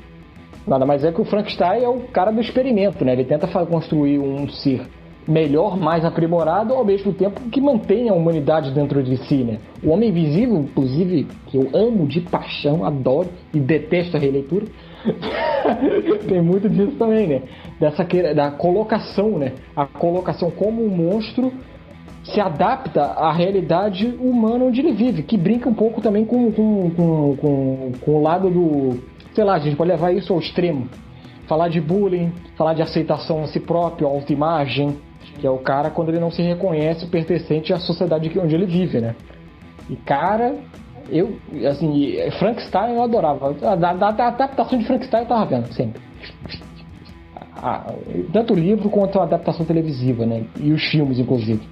Nada 0.66 0.86
mais 0.86 1.04
é 1.04 1.12
que 1.12 1.20
o 1.20 1.24
Frankenstein 1.24 1.82
é 1.82 1.88
o 1.88 2.00
cara 2.08 2.30
do 2.30 2.40
experimento, 2.40 3.04
né? 3.04 3.12
Ele 3.12 3.24
tenta 3.24 3.46
construir 3.66 4.18
um 4.18 4.48
ser 4.48 4.82
melhor, 5.26 5.76
mais 5.78 6.04
aprimorado, 6.04 6.74
ao 6.74 6.84
mesmo 6.84 7.12
tempo 7.12 7.40
que 7.50 7.60
mantenha 7.60 8.12
a 8.12 8.14
humanidade 8.14 8.70
dentro 8.72 9.02
de 9.02 9.16
si, 9.26 9.36
né? 9.36 9.58
O 9.82 9.90
Homem 9.90 10.10
Invisível, 10.10 10.58
inclusive, 10.58 11.26
que 11.46 11.56
eu 11.56 11.68
amo 11.74 12.06
de 12.06 12.20
paixão, 12.20 12.84
adoro 12.84 13.28
e 13.52 13.58
detesto 13.58 14.16
a 14.16 14.20
releitura, 14.20 14.66
tem 16.28 16.42
muito 16.42 16.68
disso 16.68 16.92
também, 16.98 17.26
né? 17.26 17.42
Dessa 17.80 18.04
da 18.34 18.50
colocação, 18.50 19.38
né? 19.38 19.52
A 19.74 19.86
colocação 19.86 20.50
como 20.50 20.84
um 20.84 20.88
monstro 20.88 21.52
se 22.24 22.40
adapta 22.40 23.02
à 23.02 23.32
realidade 23.32 24.06
humana 24.18 24.64
onde 24.64 24.80
ele 24.80 24.92
vive, 24.92 25.22
que 25.22 25.36
brinca 25.36 25.68
um 25.68 25.74
pouco 25.74 26.00
também 26.00 26.24
com, 26.24 26.50
com, 26.52 26.90
com, 26.90 27.36
com, 27.36 27.92
com 28.00 28.10
o 28.12 28.22
lado 28.22 28.50
do. 28.50 29.00
Sei 29.34 29.44
lá, 29.44 29.54
a 29.54 29.58
gente 29.58 29.76
pode 29.76 29.90
levar 29.90 30.12
isso 30.12 30.32
ao 30.32 30.38
extremo. 30.38 30.88
Falar 31.46 31.68
de 31.68 31.80
bullying, 31.80 32.32
falar 32.56 32.72
de 32.72 32.80
aceitação 32.80 33.42
a 33.42 33.46
si 33.46 33.60
próprio, 33.60 34.06
autoimagem, 34.06 34.96
que 35.38 35.46
é 35.46 35.50
o 35.50 35.58
cara 35.58 35.90
quando 35.90 36.08
ele 36.10 36.20
não 36.20 36.30
se 36.30 36.42
reconhece 36.42 37.06
pertencente 37.06 37.72
à 37.72 37.78
sociedade 37.78 38.30
onde 38.38 38.54
ele 38.54 38.66
vive, 38.66 39.00
né? 39.00 39.14
E 39.88 39.96
cara, 39.96 40.56
eu, 41.10 41.36
assim, 41.68 42.16
Frankenstein 42.38 42.94
eu 42.94 43.02
adorava. 43.02 43.54
A, 43.62 43.72
adaptação 43.72 44.78
de 44.78 44.84
Frankenstein 44.84 45.22
eu 45.22 45.28
tava 45.28 45.44
vendo 45.46 45.72
sempre. 45.72 46.00
Tanto 48.32 48.52
o 48.52 48.56
livro 48.56 48.90
quanto 48.90 49.18
a 49.18 49.24
adaptação 49.24 49.64
televisiva, 49.64 50.26
né? 50.26 50.44
E 50.60 50.72
os 50.72 50.82
filmes, 50.90 51.18
inclusive. 51.18 51.62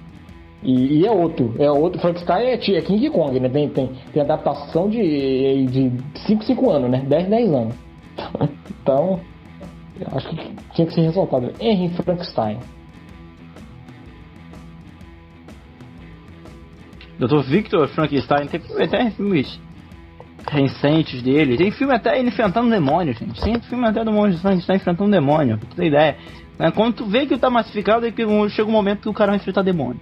E, 0.61 0.99
e 0.99 1.05
é 1.05 1.11
outro, 1.11 1.53
é 1.59 1.69
outro. 1.69 1.99
Frankenstein 1.99 2.45
é, 2.45 2.53
é 2.53 2.81
King 2.81 3.09
Kong, 3.09 3.39
né? 3.39 3.49
Tem, 3.49 3.69
tem, 3.69 3.91
tem 4.13 4.21
adaptação 4.21 4.89
de, 4.89 5.65
de 5.67 5.91
5, 6.25 6.43
5 6.43 6.69
anos, 6.71 6.89
né? 6.89 7.03
10, 7.07 7.27
10 7.27 7.53
anos. 7.53 7.75
Então, 8.83 9.17
acho 10.11 10.27
que 10.27 10.35
tinha 10.73 10.85
que 10.85 10.93
ser 10.93 11.03
ressaltado. 11.03 11.53
Henry 11.61 11.87
Frankenstein. 11.95 12.57
Dr. 17.19 17.41
Victor 17.41 17.87
Frankenstein 17.89 18.47
tem 18.47 18.59
filme 18.59 18.83
até 18.83 19.09
filmes 19.11 19.59
recentes 20.47 21.21
dele. 21.21 21.57
Tem 21.57 21.71
filme 21.71 21.93
até 21.93 22.19
ele 22.19 22.29
enfrentando 22.29 22.69
demônios, 22.69 23.17
gente. 23.17 23.41
Tem 23.41 23.59
filme 23.61 23.87
até 23.87 24.03
do 24.03 24.11
monstro 24.11 24.41
Frankenstein 24.41 24.77
enfrentando 24.77 25.07
um 25.07 25.11
demônio, 25.11 25.57
pra 25.57 25.69
ter 25.75 25.85
ideia. 25.85 26.17
Quando 26.75 26.95
tu 26.95 27.05
vê 27.05 27.25
que 27.25 27.37
tá 27.37 27.49
massificado, 27.49 28.05
é 28.05 28.11
que 28.11 28.23
chega 28.49 28.69
um 28.69 28.71
momento 28.71 29.01
que 29.01 29.09
o 29.09 29.13
cara 29.13 29.31
vai 29.31 29.37
enfrentar 29.37 29.63
demônio. 29.63 29.99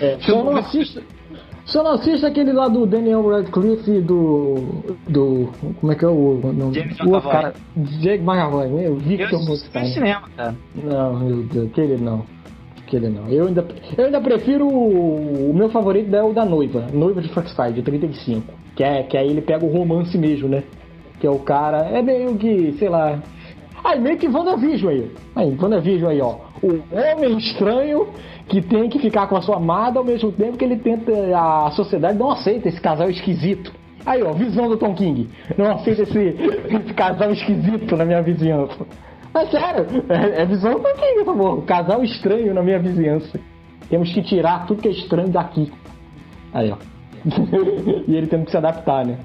É, 0.00 0.18
só 0.22 0.44
não 0.44 0.56
assista. 0.56 1.02
Só 1.64 1.82
não 1.82 1.92
assista 1.92 2.28
aquele 2.28 2.52
lá 2.52 2.66
do 2.66 2.86
Daniel 2.86 3.28
Radcliffe 3.28 3.90
e 3.90 4.00
do. 4.00 4.94
do. 5.06 5.50
Como 5.80 5.92
é 5.92 5.94
que 5.94 6.04
é 6.04 6.08
o 6.08 6.40
nome? 6.54 6.74
James 6.74 6.98
o 7.00 7.10
outro 7.10 7.28
cara. 7.28 7.52
Jake 7.76 8.22
McAvoy, 8.22 8.68
meu, 8.68 8.96
Victor 8.96 9.28
Frankenstein. 9.28 9.92
cinema, 9.92 10.28
cara. 10.34 10.54
Não, 10.74 11.18
meu 11.18 11.42
Deus, 11.42 11.66
aquele 11.66 11.98
não 11.98 12.24
aquele 12.88 13.08
não. 13.08 13.28
Eu 13.28 13.46
ainda, 13.46 13.64
eu 13.96 14.06
ainda 14.06 14.20
prefiro. 14.20 14.66
O, 14.66 15.52
meu 15.54 15.68
favorito 15.68 16.14
é 16.14 16.22
o 16.22 16.32
da 16.32 16.44
noiva, 16.44 16.86
Noiva 16.92 17.20
de 17.20 17.28
Frankenstein, 17.28 17.72
de 17.72 17.82
35. 17.82 18.42
Que, 18.74 18.82
é, 18.82 19.02
que 19.02 19.16
aí 19.16 19.28
ele 19.28 19.42
pega 19.42 19.64
o 19.64 19.70
romance 19.70 20.16
mesmo, 20.16 20.48
né? 20.48 20.64
Que 21.20 21.26
é 21.26 21.30
o 21.30 21.38
cara. 21.38 21.88
É 21.88 22.02
meio 22.02 22.36
que, 22.36 22.72
sei 22.78 22.88
lá. 22.88 23.18
Aí 23.84 24.00
meio 24.00 24.16
que 24.16 24.26
WandaVision 24.26 24.90
aí. 24.90 25.10
Aí, 25.36 25.56
WandaVision 25.60 26.10
aí, 26.10 26.20
ó. 26.20 26.36
O 26.62 26.82
homem 26.92 27.38
estranho 27.38 28.08
que 28.48 28.60
tem 28.60 28.88
que 28.88 28.98
ficar 28.98 29.28
com 29.28 29.36
a 29.36 29.42
sua 29.42 29.56
amada 29.56 29.98
ao 29.98 30.04
mesmo 30.04 30.32
tempo 30.32 30.56
que 30.56 30.64
ele 30.64 30.76
tenta. 30.76 31.12
A 31.36 31.70
sociedade 31.72 32.18
não 32.18 32.30
aceita 32.30 32.68
esse 32.68 32.80
casal 32.80 33.10
esquisito. 33.10 33.72
Aí, 34.06 34.22
ó, 34.22 34.32
visão 34.32 34.68
do 34.68 34.76
Tom 34.76 34.94
King. 34.94 35.28
Não 35.56 35.72
aceita 35.72 36.02
esse, 36.02 36.18
esse 36.18 36.94
casal 36.94 37.30
esquisito 37.32 37.96
na 37.96 38.04
minha 38.04 38.22
vizinhança. 38.22 38.86
É 39.38 39.46
sério, 39.46 39.86
é, 40.08 40.42
é 40.42 40.46
visão 40.46 40.74
do 40.74 40.82
King, 40.94 41.24
por 41.24 41.36
favor. 41.36 41.64
Casal 41.64 42.02
estranho 42.02 42.52
na 42.52 42.62
minha 42.62 42.78
vizinhança. 42.80 43.38
Temos 43.88 44.12
que 44.12 44.20
tirar 44.22 44.66
tudo 44.66 44.82
que 44.82 44.88
é 44.88 44.90
estranho 44.90 45.28
daqui. 45.28 45.72
Aí, 46.52 46.70
ó. 46.72 46.76
e 48.08 48.16
ele 48.16 48.26
tendo 48.26 48.44
que 48.44 48.50
se 48.50 48.56
adaptar, 48.56 49.06
né? 49.06 49.18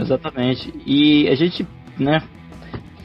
Exatamente. 0.00 0.72
E 0.84 1.28
a 1.28 1.34
gente, 1.34 1.66
né, 1.98 2.22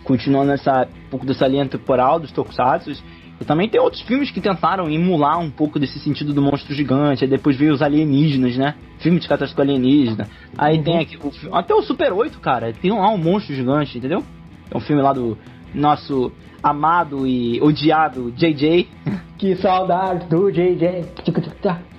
continuando 0.04 0.48
nessa 0.48 0.88
um 1.08 1.10
pouco 1.10 1.26
dessa 1.26 1.48
linha 1.48 1.66
temporal 1.68 2.20
dos 2.20 2.32
Tokusatsu, 2.32 2.92
e 3.40 3.46
também 3.46 3.70
tem 3.70 3.80
outros 3.80 4.02
filmes 4.02 4.32
que 4.32 4.42
tentaram 4.42 4.90
emular 4.90 5.40
um 5.40 5.52
pouco 5.52 5.80
desse 5.80 6.00
sentido 6.00 6.34
do 6.34 6.42
monstro 6.42 6.74
gigante. 6.74 7.24
Aí 7.24 7.30
depois 7.30 7.56
veio 7.56 7.74
os 7.74 7.84
alienígenas, 7.84 8.58
né? 8.58 8.74
Filme 8.98 9.20
de 9.20 9.28
catástrofe 9.28 9.62
alienígena. 9.62 10.28
Aí 10.58 10.78
uhum. 10.78 10.84
tem 10.84 10.98
aqui 10.98 11.18
o, 11.18 11.56
até 11.56 11.76
o 11.76 11.84
Super 11.84 12.12
8, 12.12 12.40
cara. 12.40 12.74
Tem 12.74 12.92
lá 12.92 13.10
um 13.12 13.18
monstro 13.18 13.54
gigante, 13.54 13.98
entendeu? 13.98 14.24
É 14.72 14.76
um 14.76 14.80
filme 14.80 15.02
lá 15.02 15.14
do 15.14 15.38
nosso 15.74 16.32
amado 16.62 17.26
e 17.28 17.60
odiado 17.62 18.32
JJ. 18.32 18.88
Que 19.38 19.56
saudade 19.56 20.26
do 20.30 20.52
JJ. 20.52 21.06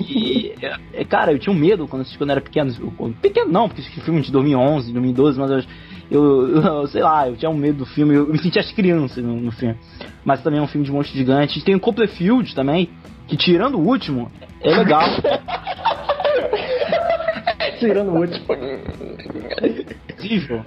e, 0.00 0.54
e, 0.92 1.04
cara, 1.04 1.30
eu 1.30 1.38
tinha 1.38 1.54
um 1.54 1.58
medo 1.58 1.86
quando 1.86 2.02
assisti 2.02 2.18
quando 2.18 2.30
era 2.30 2.40
pequeno. 2.40 2.74
Pequeno 3.22 3.48
não, 3.48 3.68
porque 3.68 3.82
esse 3.82 4.00
filme 4.00 4.20
de 4.22 4.32
2011, 4.32 4.92
2012, 4.92 5.38
mas 5.38 5.50
eu, 5.50 5.62
eu, 6.10 6.62
eu, 6.62 6.86
sei 6.88 7.00
lá, 7.00 7.28
eu 7.28 7.36
tinha 7.36 7.48
um 7.48 7.56
medo 7.56 7.78
do 7.78 7.86
filme. 7.86 8.16
Eu 8.16 8.26
me 8.26 8.38
sentia 8.38 8.60
as 8.60 8.72
crianças 8.72 9.22
no, 9.22 9.40
no 9.40 9.52
filme. 9.52 9.76
Mas 10.24 10.42
também 10.42 10.58
é 10.58 10.62
um 10.62 10.66
filme 10.66 10.84
de 10.84 10.90
monstro 10.90 11.16
gigante. 11.16 11.64
Tem 11.64 11.76
o 11.76 11.80
Copperfield 11.80 12.52
também, 12.52 12.90
que 13.28 13.36
tirando 13.36 13.76
o 13.76 13.86
último, 13.86 14.28
é 14.60 14.76
legal. 14.76 15.02
tirando 17.78 18.10
o 18.10 18.18
último. 18.18 18.46
Incrível. 20.10 20.64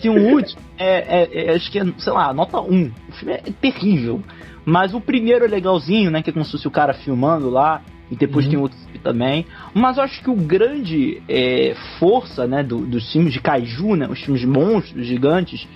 Se 0.00 0.08
o 0.08 0.14
último 0.14 0.60
é, 0.76 1.22
é, 1.22 1.46
é, 1.46 1.54
acho 1.54 1.70
que 1.70 1.78
é, 1.78 1.84
sei 1.98 2.12
lá, 2.12 2.32
nota 2.32 2.60
1. 2.60 2.92
O 3.08 3.12
filme 3.12 3.34
é 3.34 3.52
terrível. 3.60 4.22
Mas 4.64 4.94
o 4.94 5.00
primeiro 5.00 5.44
é 5.44 5.48
legalzinho, 5.48 6.10
né? 6.10 6.22
Que 6.22 6.30
é 6.30 6.32
como 6.32 6.44
se 6.44 6.52
fosse 6.52 6.66
o 6.66 6.70
cara 6.70 6.94
filmando 6.94 7.50
lá. 7.50 7.82
E 8.10 8.16
depois 8.16 8.44
uhum. 8.44 8.50
tem 8.50 8.60
outros 8.60 8.80
também. 9.02 9.46
Mas 9.74 9.96
eu 9.96 10.02
acho 10.02 10.22
que 10.22 10.30
o 10.30 10.36
grande 10.36 11.22
é, 11.28 11.74
força, 11.98 12.46
né, 12.46 12.62
do, 12.62 12.78
dos 12.78 13.10
filmes 13.10 13.32
de 13.32 13.40
kaiju, 13.40 13.96
né? 13.96 14.06
Os 14.08 14.20
filmes 14.20 14.40
de 14.40 14.46
monstros 14.46 15.06
gigantes, 15.06 15.66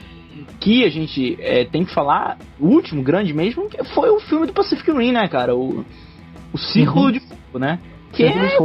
que 0.60 0.84
a 0.84 0.90
gente 0.90 1.36
é, 1.40 1.64
tem 1.64 1.84
que 1.84 1.92
falar, 1.92 2.38
o 2.60 2.66
último 2.66 3.02
grande 3.02 3.32
mesmo, 3.32 3.68
que 3.68 3.82
foi 3.84 4.10
o 4.10 4.20
filme 4.20 4.46
do 4.46 4.52
Pacific 4.52 4.90
Rim, 4.90 5.12
né, 5.12 5.26
cara? 5.28 5.54
O, 5.56 5.84
o 6.52 6.58
Círculo 6.58 7.06
uhum. 7.06 7.12
de 7.12 7.20
Fogo, 7.20 7.58
né? 7.58 7.78
Que 8.12 8.24
é, 8.24 8.58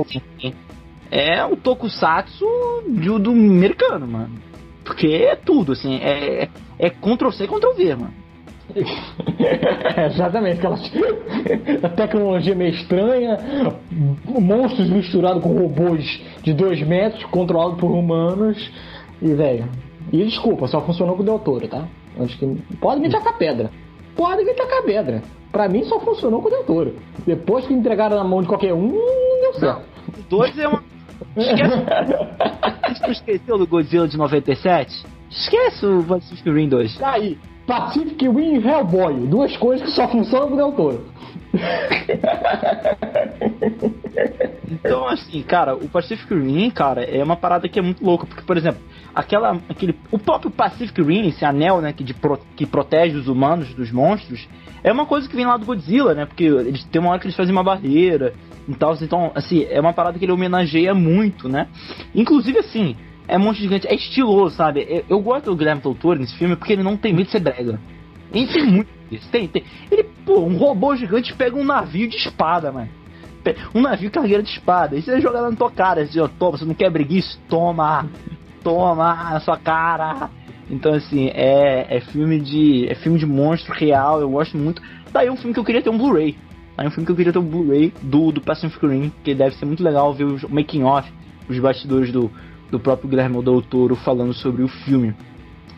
é 1.12 1.46
um 1.46 1.56
tokusatsu 1.56 2.46
do, 2.88 3.20
do 3.20 3.32
americano, 3.32 4.08
mano. 4.08 4.32
Porque 4.84 5.08
é 5.08 5.36
tudo, 5.36 5.74
assim, 5.74 5.98
é, 5.98 6.48
é 6.80 6.90
Ctrl-C, 6.90 7.48
Ctrl-V, 7.48 7.96
mano. 7.96 8.14
é, 9.98 10.06
exatamente, 10.06 10.60
aquela 10.60 10.78
a 11.84 11.90
tecnologia 11.90 12.56
meio 12.56 12.74
estranha, 12.74 13.38
monstros 14.26 14.90
misturados 14.90 15.44
com 15.44 15.54
robôs 15.54 16.22
de 16.42 16.54
2 16.54 16.88
metros, 16.88 17.24
controlados 17.26 17.78
por 17.78 17.92
humanos, 17.92 18.72
e 19.22 19.34
velho. 19.34 19.70
E 20.12 20.24
desculpa, 20.24 20.68
só 20.68 20.82
funcionou 20.82 21.16
com 21.16 21.22
o 21.22 21.26
Del 21.26 21.40
Toro, 21.40 21.68
tá? 21.68 21.88
Acho 22.20 22.38
que 22.38 22.46
pode 22.80 23.02
me 23.02 23.10
tacar 23.10 23.38
pedra. 23.38 23.70
Pode 24.16 24.44
me 24.44 24.54
tacar 24.54 24.84
pedra. 24.84 25.22
Pra 25.52 25.68
mim 25.68 25.84
só 25.84 26.00
funcionou 26.00 26.42
com 26.42 26.48
o 26.48 26.52
Del 26.52 26.64
Toro. 26.64 26.96
Depois 27.26 27.68
que 27.68 27.74
entregaram 27.74 28.18
na 28.18 28.24
mão 28.24 28.42
de 28.42 28.48
qualquer 28.48 28.74
um, 28.74 28.88
não 28.88 29.42
deu 29.42 29.54
certo. 29.54 29.82
Não, 30.08 30.24
dois 30.30 30.58
é 30.58 30.68
uma. 30.68 30.91
Esquece. 31.36 33.12
esqueceu 33.12 33.58
do 33.58 33.68
Godzilla 33.68 34.08
de 34.08 34.18
97? 34.18 35.06
Esquece 35.30 35.86
o 35.86 36.04
Pacific 36.04 36.50
Rim 36.50 36.68
2. 36.68 36.98
Tá 36.98 37.12
aí. 37.14 37.38
Pacific 37.66 38.28
Rim 38.28 38.60
e 38.60 38.68
Hellboy. 38.68 39.28
Duas 39.28 39.56
coisas 39.58 39.88
que 39.88 39.96
só 39.96 40.08
funcionam 40.08 40.50
com 40.50 40.54
o 40.54 40.58
Del 40.58 40.72
Toro. 40.74 41.06
então, 44.70 45.08
assim, 45.08 45.42
cara, 45.42 45.76
o 45.76 45.88
Pacific 45.88 46.34
Rim, 46.34 46.70
cara, 46.70 47.04
é 47.04 47.24
uma 47.24 47.36
parada 47.36 47.70
que 47.70 47.80
é 47.80 47.82
muito 47.82 48.04
louca. 48.04 48.26
Porque, 48.26 48.42
por 48.42 48.58
exemplo, 48.58 48.82
aquela, 49.16 49.58
aquele, 49.70 49.96
o 50.12 50.20
próprio 50.20 50.52
Pacific 50.52 51.02
Rim, 51.02 51.28
esse 51.28 51.46
anel, 51.46 51.82
né, 51.82 51.94
que, 51.94 52.04
de, 52.04 52.14
que 52.56 52.66
protege 52.66 53.16
os 53.16 53.28
humanos 53.28 53.74
dos 53.74 53.92
monstros, 53.92 54.50
é 54.84 54.92
uma 54.92 55.06
coisa 55.06 55.30
que 55.30 55.36
vem 55.36 55.46
lá 55.46 55.56
do 55.58 55.66
Godzilla, 55.66 56.14
né? 56.14 56.26
Porque 56.26 56.44
eles 56.44 56.84
tem 56.86 57.00
uma 57.00 57.12
hora 57.12 57.20
que 57.20 57.28
eles 57.28 57.38
fazem 57.38 57.54
uma 57.54 57.64
barreira 57.64 58.34
e 58.76 58.78
tal. 58.78 58.96
Então, 59.02 59.32
assim, 59.36 59.66
é 59.70 59.80
uma 59.80 59.94
parada 59.94 60.18
que 60.18 60.26
ele 60.26 60.32
homenageia 60.32 60.94
muito, 60.94 61.48
né? 61.48 61.68
Inclusive, 62.14 62.60
assim, 62.60 62.96
é 63.28 63.38
monstro 63.38 63.64
gigante, 63.64 63.88
é 63.88 63.96
estiloso, 63.96 64.56
sabe? 64.56 64.86
Eu, 64.90 65.06
eu 65.10 65.20
gosto 65.20 65.46
do 65.46 65.56
Guilherme 65.56 65.82
Del 65.82 65.96
Toro 65.96 66.20
nesse 66.20 66.36
filme 66.36 66.56
porque 66.56 66.74
ele 66.74 66.84
não 66.84 66.98
tem 66.98 67.14
medo 67.14 67.26
de 67.26 67.32
ser 67.32 67.40
brega. 67.40 67.80
Ele 68.34 68.48
tem 68.48 68.66
muito 68.66 68.90
isso, 69.12 69.30
tem, 69.30 69.48
tem. 69.48 69.64
Ele, 69.92 70.04
pô, 70.26 70.40
um 70.40 70.58
robô 70.58 70.96
gigante 70.96 71.34
pega 71.34 71.56
um 71.56 71.64
navio 71.64 72.08
de 72.08 72.16
espada, 72.16 72.72
mano. 72.72 72.90
Um 73.74 73.82
navio 73.82 74.12
carreira 74.12 74.42
de 74.42 74.50
espada. 74.50 74.96
E 74.96 75.02
você 75.02 75.20
joga 75.20 75.42
na 75.42 75.56
tua 75.56 75.72
cara, 75.72 76.02
assim, 76.02 76.20
ó, 76.20 76.28
toma, 76.28 76.58
você 76.58 76.66
não 76.66 76.74
quer 76.74 76.90
breguice? 76.90 77.38
Toma! 77.50 78.08
Toma 78.64 79.32
na 79.32 79.40
sua 79.40 79.58
cara! 79.58 80.30
Então, 80.70 80.94
assim, 80.94 81.30
é, 81.34 81.98
é 81.98 82.00
filme 82.00 82.40
de. 82.40 82.88
É 82.88 82.96
filme 82.96 83.20
de 83.20 83.26
monstro 83.26 83.74
real, 83.74 84.22
eu 84.22 84.30
gosto 84.30 84.58
muito. 84.58 84.82
Daí 85.12 85.28
tá 85.28 85.34
um 85.34 85.36
filme 85.36 85.54
que 85.54 85.60
eu 85.60 85.66
queria 85.66 85.82
ter 85.82 85.90
um 85.90 85.98
Blu-ray. 85.98 86.38
Aí 86.82 86.86
tá 86.86 86.88
um 86.88 86.92
filme 86.92 87.06
que 87.06 87.12
eu 87.12 87.16
queria 87.16 87.32
ter 87.32 87.40
um 87.40 87.46
Blu-ray 87.46 87.94
do, 88.02 88.32
do 88.32 88.42
Pacific 88.42 88.86
Rim, 88.86 89.12
que 89.24 89.36
deve 89.36 89.56
ser 89.56 89.66
muito 89.66 89.84
legal 89.84 90.12
ver 90.14 90.24
o 90.24 90.50
making 90.50 90.84
off, 90.84 91.12
os 91.48 91.60
bastidores 91.60 92.12
do, 92.12 92.32
do 92.72 92.80
próprio 92.80 93.08
Guilherme 93.08 93.44
Del 93.44 93.62
Toro 93.62 93.96
falando 93.96 94.34
sobre 94.34 94.64
o 94.64 94.68
filme. 94.68 95.14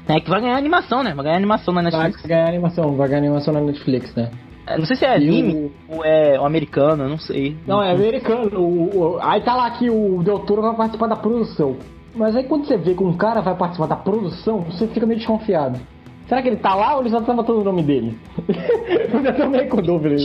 É 0.08 0.20
que 0.20 0.30
vai 0.30 0.40
ganhar 0.40 0.56
animação, 0.56 1.04
né? 1.04 1.14
Vai 1.14 1.26
ganhar 1.26 1.38
animação 1.38 1.74
na 1.74 1.82
Netflix. 1.82 2.22
Vai 2.22 2.30
ganhar 2.30 2.48
animação, 2.48 2.96
vai 2.96 3.08
ganhar 3.10 3.20
animação 3.20 3.54
na 3.54 3.62
Netflix, 3.62 4.16
né? 4.16 4.32
É, 4.66 4.78
não 4.78 4.86
sei 4.86 4.96
se 4.96 5.04
é 5.04 5.14
anime 5.14 5.72
o... 5.90 5.96
ou 5.98 6.06
é 6.06 6.40
o 6.40 6.46
americano, 6.46 7.10
não 7.10 7.18
sei. 7.18 7.58
Não, 7.68 7.84
é 7.84 7.92
americano. 7.92 8.62
O, 8.62 8.98
o, 8.98 9.20
aí 9.22 9.42
tá 9.42 9.56
lá 9.56 9.72
que 9.72 9.90
o 9.90 10.24
Del 10.24 10.40
Toro 10.40 10.62
vai 10.62 10.74
participar 10.74 11.08
da 11.08 11.18
produção. 11.18 11.76
Mas 12.16 12.34
aí 12.34 12.46
quando 12.46 12.66
você 12.66 12.78
vê 12.78 12.94
que 12.94 13.04
um 13.04 13.18
cara 13.18 13.42
vai 13.42 13.56
participar 13.58 13.88
da 13.88 13.98
produção, 13.98 14.62
você 14.62 14.88
fica 14.88 15.06
meio 15.06 15.20
desconfiado. 15.20 15.82
Será 16.28 16.42
que 16.42 16.48
ele 16.48 16.58
tá 16.58 16.74
lá 16.74 16.96
ou 16.96 17.02
ele 17.02 17.10
já 17.10 17.22
tá 17.22 17.34
botando 17.34 17.58
o 17.58 17.64
nome 17.64 17.84
dele? 17.84 18.18
eu 19.14 19.24
já 19.24 19.34
tô 19.34 19.50
meio 19.50 19.68
com 19.68 19.82
dúvida. 19.82 20.16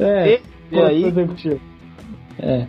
É, 0.00 0.40
e 0.70 0.80
aí? 0.80 1.04
É. 2.38 2.66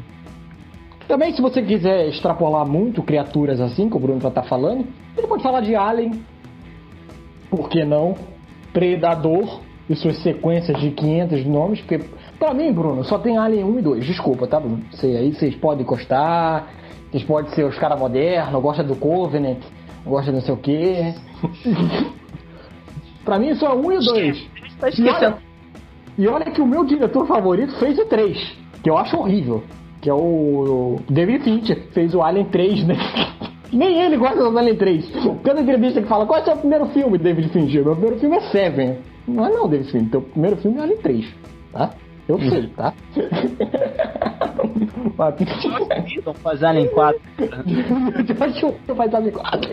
Também, 1.08 1.34
se 1.34 1.42
você 1.42 1.62
quiser 1.62 2.08
extrapolar 2.08 2.68
muito 2.68 3.02
criaturas 3.02 3.60
assim, 3.60 3.90
que 3.90 3.98
o 3.98 4.00
Bruno 4.00 4.22
já 4.22 4.30
tá 4.30 4.44
falando, 4.44 4.86
ele 5.18 5.28
pode 5.28 5.42
falar 5.42 5.62
de 5.62 5.76
Alien. 5.76 6.24
Por 7.50 7.68
que 7.68 7.84
não? 7.84 8.16
Predador 8.72 9.62
e 9.90 9.96
suas 9.96 10.22
sequências 10.22 10.80
de 10.80 10.92
500 10.92 11.46
nomes, 11.46 11.82
porque 11.82 12.00
pra 12.38 12.54
mim, 12.54 12.72
Bruno, 12.72 13.04
só 13.04 13.18
tem 13.18 13.40
Alien 13.40 13.66
1 13.66 13.80
e 13.80 13.82
2. 13.82 14.06
Desculpa, 14.06 14.46
tá, 14.46 14.60
Bruno? 14.60 14.84
Sei, 14.92 15.18
aí 15.18 15.34
vocês 15.34 15.56
podem 15.56 15.84
gostar, 15.84 16.72
vocês 17.10 17.24
podem 17.24 17.52
ser 17.54 17.64
os 17.64 17.78
caras 17.80 18.00
modernos, 18.00 18.62
gosta 18.62 18.84
do 18.84 18.96
Covenant, 18.96 19.58
gosta 20.06 20.32
de 20.32 20.38
não 20.38 20.42
sei 20.42 20.54
o 20.54 20.58
quê. 20.58 21.16
pra 23.26 23.40
mim, 23.40 23.56
só 23.56 23.76
um 23.76 23.92
e 23.92 23.98
dois. 23.98 24.48
Tá 24.80 24.90
e 24.90 25.10
olha, 25.10 25.38
e 26.20 26.28
olha 26.28 26.52
que 26.52 26.62
o 26.62 26.68
meu 26.68 26.86
diretor 26.86 27.26
favorito 27.26 27.74
fez 27.80 27.98
o 27.98 28.06
3, 28.06 28.58
que 28.84 28.90
eu 28.90 28.98
acho 28.98 29.18
horrível 29.18 29.64
que 30.02 30.10
é 30.10 30.14
o 30.14 31.00
David 31.10 31.44
Fincher, 31.44 31.88
fez 31.92 32.16
o 32.16 32.22
Alien 32.22 32.46
3, 32.46 32.88
né? 32.88 32.96
Nem 33.72 34.02
ele 34.02 34.18
gosta 34.18 34.38
do 34.38 34.58
Alien 34.58 34.78
3. 34.78 35.12
Cada 35.44 35.62
entrevista 35.62 36.02
que 36.02 36.08
fala, 36.08 36.26
qual 36.26 36.40
é 36.40 36.42
o 36.42 36.46
seu 36.46 36.58
primeiro 36.58 36.88
filme, 36.88 37.18
David 37.18 37.50
Fincher? 37.50 37.84
Meu 37.84 37.94
primeiro 37.94 38.20
filme 38.20 38.38
é 38.38 38.42
Seven. 38.52 38.98
Não 39.28 39.46
é 39.46 39.50
não, 39.50 39.68
David 39.68 39.92
Fincher. 39.92 40.10
Teu 40.10 40.22
primeiro 40.22 40.58
filme 40.58 40.80
é 40.80 40.82
Alien 40.82 40.98
3, 40.98 41.36
tá? 41.74 41.90
Eu 42.28 42.36
uhum. 42.36 42.50
sei, 42.50 42.68
tá? 42.68 42.94
Não 46.26 46.34
faz 46.36 46.64
Alien 46.64 46.88
4. 46.90 47.22
Eu 48.88 48.96
faz 48.96 49.14
Alien 49.14 49.32
4. 49.34 49.72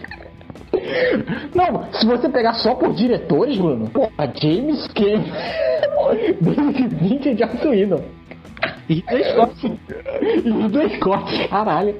Não, 1.54 1.92
se 1.92 2.06
você 2.06 2.28
pegar 2.28 2.54
só 2.54 2.74
por 2.74 2.92
diretores, 2.94 3.58
Bruno, 3.58 3.88
porra, 3.90 4.32
James 4.40 4.86
Cameron, 4.88 5.24
David 6.14 6.96
Fincher 6.96 7.32
e 7.32 7.38
Joss 7.38 7.66
Whedon. 7.66 8.02
E 8.88 9.02
dois 9.02 9.32
cortes. 9.34 9.70
E 10.44 10.68
dois 10.68 10.98
cortes, 10.98 11.46
caralho. 11.48 11.94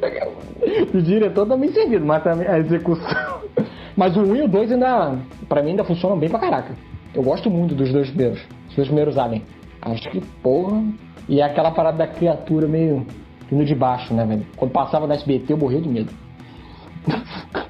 O 0.95 1.03
diretor 1.03 1.45
bem 1.57 1.73
servido, 1.73 2.05
mas 2.05 2.23
também 2.23 2.47
a 2.47 2.59
execução. 2.59 3.41
Mas 3.97 4.17
o 4.17 4.21
1 4.21 4.37
e 4.37 4.43
o 4.43 4.49
2 4.49 4.73
ainda, 4.73 5.19
pra 5.49 5.63
mim, 5.63 5.71
ainda 5.71 5.85
funcionam 5.85 6.19
bem 6.19 6.29
pra 6.29 6.39
caraca. 6.39 6.75
Eu 7.15 7.23
gosto 7.23 7.51
muito 7.51 7.75
dos 7.75 7.91
dois 7.91 8.09
primeiros. 8.11 8.41
Os 8.69 8.77
dois 8.77 8.89
primeiros 8.89 9.17
Alien. 9.17 9.43
Acho 9.81 10.11
que, 10.11 10.21
porra. 10.43 10.83
E 11.29 11.41
é 11.41 11.45
aquela 11.45 11.71
parada 11.71 11.99
da 11.99 12.07
criatura 12.07 12.69
meio 12.69 13.07
vindo 13.51 13.65
de 13.65 13.75
baixo, 13.75 14.13
né, 14.13 14.25
velho? 14.25 14.47
Quando 14.57 14.71
passava 14.71 15.07
na 15.07 15.15
SBT 15.15 15.53
eu 15.53 15.57
morria 15.57 15.81
de 15.81 15.89
medo. 15.89 16.13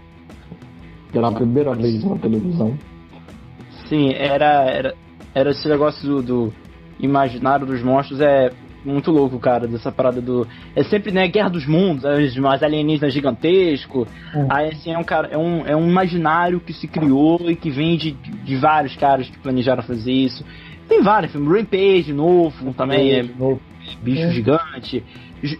Pela 1.12 1.32
primeira 1.32 1.74
vez 1.74 2.04
na 2.04 2.16
televisão. 2.16 2.76
Sim, 3.88 4.12
era, 4.14 4.64
era, 4.64 4.94
era 5.36 5.50
esse 5.50 5.68
negócio 5.68 6.08
do, 6.08 6.22
do 6.22 6.52
imaginário 6.98 7.66
dos 7.66 7.82
monstros 7.82 8.22
é 8.22 8.50
muito 8.82 9.10
louco, 9.10 9.38
cara, 9.38 9.66
dessa 9.66 9.92
parada 9.92 10.18
do. 10.18 10.46
É 10.74 10.82
sempre, 10.84 11.12
né, 11.12 11.28
Guerra 11.28 11.50
dos 11.50 11.66
Mundos, 11.66 12.06
as 12.06 12.62
alienígenas 12.62 13.12
gigantesco. 13.12 14.06
É. 14.32 14.46
Aí, 14.48 14.68
assim, 14.68 14.92
é 14.92 14.98
um, 14.98 15.04
cara, 15.04 15.28
é, 15.30 15.36
um, 15.36 15.66
é 15.66 15.76
um 15.76 15.86
imaginário 15.86 16.58
que 16.58 16.72
se 16.72 16.88
criou 16.88 17.50
e 17.50 17.54
que 17.54 17.68
vem 17.68 17.98
de, 17.98 18.12
de 18.12 18.56
vários 18.56 18.96
caras 18.96 19.28
que 19.28 19.38
planejaram 19.38 19.82
fazer 19.82 20.12
isso. 20.12 20.42
Tem 20.88 21.02
vários 21.02 21.32
filmes, 21.32 21.50
Rampage, 21.50 22.12
novo, 22.14 22.72
também 22.72 23.12
é, 23.12 23.22
novo. 23.22 23.60
bicho 24.02 24.22
é. 24.22 24.30
gigante. 24.30 25.04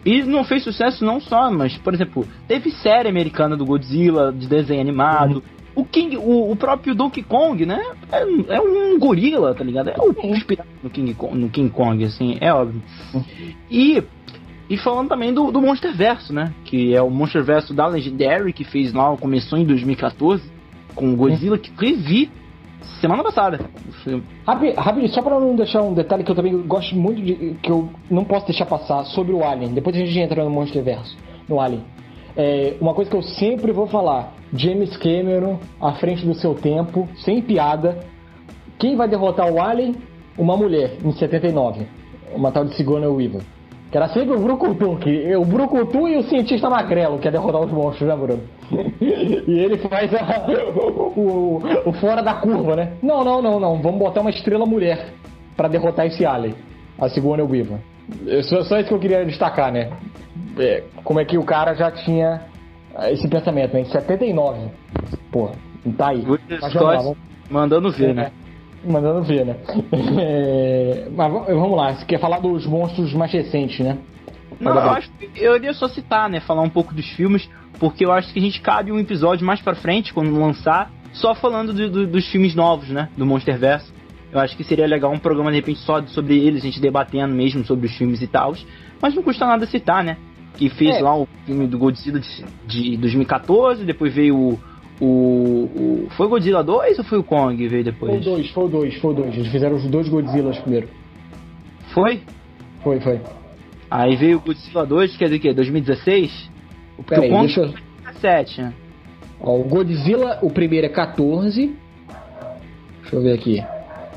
E 0.07 0.23
não 0.23 0.43
fez 0.43 0.63
sucesso 0.65 1.05
não 1.05 1.21
só, 1.21 1.51
mas, 1.51 1.77
por 1.77 1.93
exemplo, 1.93 2.27
teve 2.49 2.71
série 2.71 3.11
americana 3.11 3.57
do 3.57 3.67
Godzilla, 3.67 4.33
de 4.33 4.47
desenho 4.47 4.81
animado. 4.81 5.35
Uhum. 5.35 5.56
O 5.77 5.85
King, 5.85 6.17
o, 6.17 6.51
o, 6.51 6.57
próprio 6.57 6.95
Donkey 6.95 7.23
Kong, 7.23 7.67
né? 7.67 7.81
É, 8.11 8.23
é, 8.55 8.61
um 8.61 8.99
gorila, 8.99 9.55
tá 9.55 9.63
ligado? 9.63 9.91
É 9.91 9.97
o 9.99 10.35
inspirado 10.35 10.69
no 10.83 10.89
King, 10.91 11.15
Kong, 11.15 11.37
no 11.37 11.51
King 11.51 11.71
Kong, 11.71 12.03
assim, 12.03 12.39
é 12.41 12.53
óbvio. 12.53 12.83
E 13.71 14.03
E 14.69 14.77
falando 14.77 15.09
também 15.09 15.33
do, 15.33 15.53
do 15.53 15.61
Monsterverso, 15.61 16.33
né? 16.33 16.53
Que 16.65 16.95
é 16.95 17.01
o 17.01 17.11
Monsterverso 17.11 17.73
da 17.73 17.87
Legendary, 17.87 18.53
que 18.53 18.65
fez 18.65 18.93
lá, 18.93 19.17
começou 19.17 19.59
em 19.59 19.65
2014, 19.65 20.43
com 20.95 21.13
o 21.13 21.17
Godzilla, 21.17 21.57
que 21.59 21.71
revi 21.79 22.31
semana 23.01 23.23
passada. 23.23 23.61
Rápido, 24.47 24.75
rápido, 24.77 25.09
só 25.09 25.23
pra 25.23 25.39
não 25.39 25.55
deixar 25.55 25.83
um 25.83 25.95
detalhe 25.95 26.25
que 26.25 26.31
eu 26.31 26.35
também 26.35 26.57
gosto 26.67 26.97
muito 26.97 27.23
de. 27.23 27.57
que 27.63 27.71
eu 27.71 27.91
não 28.11 28.25
posso 28.25 28.47
deixar 28.47 28.67
passar 28.67 29.05
sobre 29.05 29.33
o 29.33 29.45
Alien. 29.45 29.73
Depois 29.73 29.95
a 29.95 29.99
gente 29.99 30.19
entra 30.19 30.43
no 30.43 30.51
Monsterverso, 30.51 31.17
no 31.49 31.61
Alien. 31.61 31.85
É, 32.37 32.75
uma 32.81 32.93
coisa 32.93 33.11
que 33.11 33.17
eu 33.17 33.23
sempre 33.23 33.73
vou 33.73 33.87
falar: 33.87 34.35
James 34.53 34.97
Cameron 34.97 35.59
à 35.81 35.93
frente 35.93 36.25
do 36.27 36.35
seu 36.35 36.55
tempo, 36.55 37.09
sem 37.17 37.41
piada. 37.41 37.99
Quem 38.79 38.95
vai 38.95 39.09
derrotar 39.09 39.51
o 39.51 39.61
Alien? 39.61 39.95
Uma 40.37 40.57
mulher, 40.57 40.99
em 41.03 41.13
79. 41.13 41.87
Uma 42.35 42.53
tal 42.53 42.67
de 42.67 42.75
Sigourney 42.75 43.09
Weaver. 43.09 43.41
Que 43.91 43.97
era 43.97 44.09
sempre 44.09 44.37
o 44.37 44.41
Brucutu, 44.41 44.97
que, 44.97 45.35
o 45.37 45.45
Brucutu 45.45 46.09
e 46.09 46.17
o 46.17 46.23
cientista 46.25 46.69
magrelo, 46.69 47.19
que 47.19 47.29
é 47.29 47.31
derrotar 47.31 47.63
os 47.63 47.73
monstros, 47.73 48.09
né, 48.09 48.17
Bruno? 48.17 48.43
e 49.01 49.59
ele 49.59 49.79
faz 49.79 50.13
a, 50.13 50.45
o, 51.17 51.63
o, 51.87 51.93
fora 51.93 52.21
da 52.21 52.35
curva, 52.35 52.75
né? 52.77 52.93
Não, 53.01 53.25
não, 53.25 53.41
não, 53.41 53.61
não. 53.61 53.81
Vamos 53.81 53.99
botar 53.99 54.21
uma 54.21 54.31
estrela 54.31 54.67
mulher 54.67 55.13
para 55.57 55.69
derrotar 55.69 56.05
esse 56.07 56.27
alien, 56.27 56.55
a 56.99 57.09
Sigourney 57.09 57.47
Weaver. 57.47 57.79
Só, 58.43 58.63
só 58.65 58.79
isso 58.79 58.89
que 58.89 58.95
eu 58.95 58.99
queria 58.99 59.25
destacar, 59.25 59.73
né? 59.73 59.91
É, 60.59 60.85
como 61.05 61.21
é 61.21 61.25
que 61.25 61.37
o 61.37 61.45
cara 61.45 61.75
já 61.75 61.91
tinha 61.91 62.43
esse 63.11 63.29
pensamento, 63.29 63.75
né? 63.75 63.81
Em 63.81 63.85
79. 63.85 64.71
Pô, 65.31 65.51
tá 65.97 66.09
aí. 66.09 66.25
Scott 66.71 67.17
mandando 67.51 67.91
ver, 67.91 68.15
né? 68.15 68.33
É 68.43 68.47
mandando 68.87 69.23
ver, 69.23 69.45
né? 69.45 69.57
É, 70.19 71.09
mas 71.15 71.33
vamos 71.33 71.77
lá, 71.77 71.95
você 71.95 72.05
quer 72.05 72.19
falar 72.19 72.39
dos 72.39 72.67
monstros 72.67 73.13
mais 73.13 73.33
recentes, 73.33 73.81
né? 73.81 73.99
Não, 74.61 74.73
eu 74.73 74.91
acho 74.91 75.11
que 75.13 75.31
eu 75.37 75.57
iria 75.57 75.75
só 75.75 75.89
citar, 75.89 76.31
né? 76.31 76.41
Falar 76.41 76.63
um 76.63 76.71
pouco 76.71 76.95
dos 76.95 77.07
filmes, 77.11 77.49
porque 77.79 78.05
eu 78.05 78.13
acho 78.13 78.33
que 78.33 78.39
a 78.39 78.43
gente 78.43 78.61
cabe 78.61 78.91
um 78.91 78.99
episódio 78.99 79.45
mais 79.45 79.61
pra 79.61 79.75
frente, 79.75 80.15
quando 80.15 80.39
lançar, 80.39 80.91
só 81.13 81.35
falando 81.35 81.75
do, 81.75 81.91
do, 81.91 82.07
dos 82.07 82.27
filmes 82.29 82.55
novos, 82.55 82.89
né? 82.89 83.09
Do 83.17 83.27
Monsterverse. 83.27 83.93
Eu 84.33 84.41
acho 84.41 84.57
que 84.57 84.65
seria 84.65 84.87
legal 84.87 85.13
um 85.13 85.19
programa, 85.19 85.51
de 85.51 85.57
repente, 85.57 85.81
só 85.81 86.03
sobre 86.07 86.39
eles, 86.39 86.63
a 86.63 86.67
gente 86.67 86.81
debatendo 86.81 87.35
mesmo 87.35 87.65
sobre 87.65 87.87
os 87.87 87.97
filmes 87.97 88.23
e 88.23 88.27
tal. 88.27 88.55
Mas 89.01 89.15
não 89.15 89.23
custa 89.23 89.47
nada 89.47 89.67
citar, 89.67 90.03
né? 90.03 90.17
Que 90.57 90.69
fez 90.71 90.97
é. 90.97 91.01
lá 91.03 91.17
o 91.17 91.29
filme 91.45 91.67
do 91.67 91.79
Godzilla 91.79 92.19
de, 92.19 92.45
de 92.67 92.97
2014, 92.97 93.85
depois 93.85 94.15
veio 94.15 94.37
o 94.37 94.59
o, 95.01 95.05
o, 95.05 96.09
Foi 96.17 96.27
o 96.27 96.29
Godzilla 96.31 96.65
2 96.65 96.99
ou 96.99 97.05
foi 97.05 97.19
o 97.19 97.25
Kong 97.25 97.57
que 97.57 97.69
veio 97.69 97.85
depois? 97.85 98.25
Foi 98.25 98.33
o 98.33 98.37
2, 98.37 98.51
foi 98.51 98.65
o 98.65 98.69
2, 98.69 98.95
foi 98.97 99.11
o 99.11 99.15
2. 99.15 99.35
Eles 99.35 99.49
fizeram 99.49 99.77
os 99.77 99.87
dois 99.87 100.09
Godzillas 100.09 100.59
primeiro. 100.59 100.89
Foi? 101.93 102.23
Foi, 102.83 103.01
foi. 103.01 103.21
Aí 103.91 104.17
veio 104.17 104.39
o 104.39 104.41
Godzilla 104.41 104.87
2, 104.87 105.17
quer 105.17 105.27
dizer 105.27 105.37
o 105.37 105.41
quê? 105.41 105.53
2016? 105.53 106.51
O 106.99 107.03
Peraí, 107.03 107.29
Kong 107.29 107.47
deixa 107.47 107.61
eu... 107.61 107.69
2017, 107.69 108.63
né? 108.63 108.73
Ó, 109.41 109.59
o 109.59 109.65
Godzilla, 109.65 110.39
o 110.43 110.51
primeiro 110.51 110.87
é 110.87 110.91
14. 110.91 111.75
Deixa 113.03 113.17
eu 113.17 113.23
ver 113.23 113.35
aqui. 113.35 113.63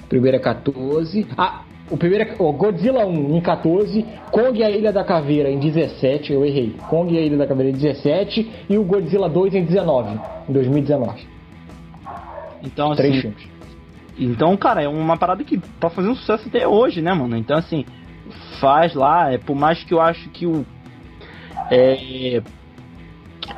O 0.03 0.07
primeiro 0.07 0.37
é 0.37 0.39
14. 0.39 1.27
Ah, 1.37 1.63
o 1.89 1.97
primeiro 1.97 2.29
é 2.29 2.35
oh, 2.37 2.53
Godzilla 2.53 3.05
1 3.05 3.37
em 3.37 3.41
14, 3.41 4.05
Kong 4.31 4.59
e 4.59 4.63
a 4.63 4.69
Ilha 4.69 4.93
da 4.93 5.03
Caveira 5.03 5.49
em 5.49 5.59
17, 5.59 6.31
eu 6.31 6.45
errei. 6.45 6.75
Kong 6.87 7.13
e 7.13 7.17
a 7.17 7.21
Ilha 7.21 7.37
da 7.37 7.47
Caveira 7.47 7.71
em 7.71 7.73
17 7.73 8.65
e 8.69 8.77
o 8.77 8.83
Godzilla 8.83 9.27
2 9.27 9.55
em 9.55 9.65
19, 9.65 10.19
em 10.47 10.53
2019. 10.53 11.27
Então, 12.63 12.95
Três 12.95 13.13
assim, 13.13 13.21
filmes. 13.21 13.49
Então, 14.17 14.55
cara, 14.57 14.83
é 14.83 14.87
uma 14.87 15.17
parada 15.17 15.43
que 15.43 15.57
tá 15.79 15.89
fazendo 15.89 16.15
sucesso 16.15 16.47
até 16.47 16.67
hoje, 16.67 17.01
né, 17.01 17.13
mano? 17.13 17.37
Então, 17.37 17.57
assim, 17.57 17.85
faz 18.59 18.93
lá, 18.93 19.31
é 19.31 19.37
por 19.37 19.55
mais 19.55 19.83
que 19.83 19.93
eu 19.93 20.01
acho 20.01 20.29
que 20.29 20.45
o. 20.45 20.65
É, 21.71 22.41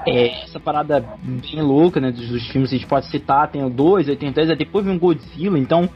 é, 0.05 0.43
essa 0.43 0.59
parada 0.59 1.03
bem 1.21 1.61
louca, 1.61 1.99
né, 1.99 2.11
dos, 2.11 2.29
dos 2.29 2.47
filmes, 2.47 2.71
a 2.71 2.75
gente 2.75 2.88
pode 2.88 3.07
citar, 3.07 3.49
tem 3.49 3.63
o 3.63 3.69
2, 3.69 4.09
83, 4.09 4.57
depois 4.57 4.86
vem 4.86 4.95
o 4.95 4.99
Godzilla, 4.99 5.57
então 5.57 5.89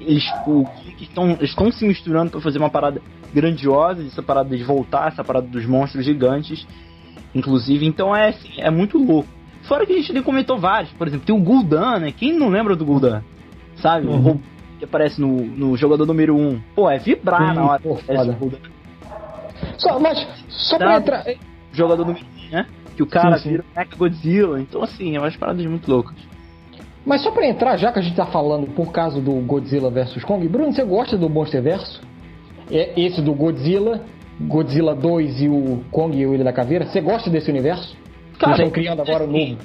eles 0.00 0.24
o, 0.46 0.64
estão, 1.00 1.38
estão 1.40 1.72
se 1.72 1.86
misturando 1.86 2.30
para 2.30 2.40
fazer 2.40 2.58
uma 2.58 2.70
parada 2.70 3.00
grandiosa, 3.32 4.02
essa 4.06 4.22
parada 4.22 4.56
de 4.56 4.62
voltar, 4.62 5.08
essa 5.08 5.24
parada 5.24 5.46
dos 5.46 5.66
monstros 5.66 6.04
gigantes, 6.04 6.66
inclusive. 7.34 7.86
Então 7.86 8.14
é 8.14 8.28
assim, 8.28 8.50
é 8.58 8.70
muito 8.70 8.98
louco. 8.98 9.28
Fora 9.62 9.84
que 9.84 9.92
a 9.92 9.96
gente 9.96 10.12
nem 10.12 10.22
comentou 10.22 10.58
vários, 10.58 10.90
por 10.92 11.06
exemplo, 11.06 11.26
tem 11.26 11.34
o 11.34 11.40
Gul'dan, 11.40 11.98
né? 11.98 12.12
Quem 12.12 12.32
não 12.32 12.48
lembra 12.48 12.74
do 12.74 12.84
Gul'dan? 12.84 13.22
Sabe? 13.76 14.06
Uhum. 14.06 14.30
O 14.30 14.78
que 14.78 14.84
aparece 14.84 15.20
no, 15.20 15.28
no 15.28 15.76
jogador 15.76 16.06
número 16.06 16.34
1. 16.34 16.48
Um. 16.48 16.60
Pô, 16.74 16.88
é 16.88 16.98
vibrar 16.98 17.50
Sim, 17.50 17.54
na 17.54 17.64
hora. 17.66 17.80
Pô, 17.80 17.98
só, 19.76 19.98
mas, 19.98 20.26
só 20.48 20.78
pra 20.78 20.96
entrar. 20.96 21.24
Jogador 21.72 22.06
número 22.06 22.24
1, 22.24 22.46
um, 22.46 22.50
né? 22.50 22.66
Que 22.96 23.02
o 23.02 23.06
cara 23.06 23.38
sim. 23.38 23.50
vira 23.50 23.64
Mecha 23.76 23.96
Godzilla. 23.96 24.60
Então, 24.60 24.82
assim, 24.82 25.16
é 25.16 25.20
umas 25.20 25.36
paradas 25.36 25.64
muito 25.66 25.90
loucas. 25.90 26.16
Mas 27.08 27.22
só 27.22 27.30
para 27.30 27.48
entrar, 27.48 27.78
já 27.78 27.90
que 27.90 27.98
a 27.98 28.02
gente 28.02 28.14
tá 28.14 28.26
falando 28.26 28.66
por 28.66 28.92
causa 28.92 29.18
do 29.18 29.32
Godzilla 29.40 29.90
vs 29.90 30.22
Kong, 30.24 30.46
Bruno, 30.46 30.74
você 30.74 30.84
gosta 30.84 31.16
do 31.16 31.26
Monsterverso? 31.30 32.02
É 32.70 33.00
esse 33.00 33.22
do 33.22 33.32
Godzilla, 33.32 34.02
Godzilla 34.38 34.94
2 34.94 35.40
e 35.40 35.48
o 35.48 35.82
Kong 35.90 36.14
e 36.14 36.26
o 36.26 36.34
Ilha 36.34 36.44
da 36.44 36.52
Caveira? 36.52 36.84
Você 36.84 37.00
gosta 37.00 37.30
desse 37.30 37.50
universo? 37.50 37.96
Cara, 38.38 38.56
estão 38.56 38.70
criando 38.70 39.00
agora 39.00 39.24
o 39.24 39.26
novo. 39.26 39.56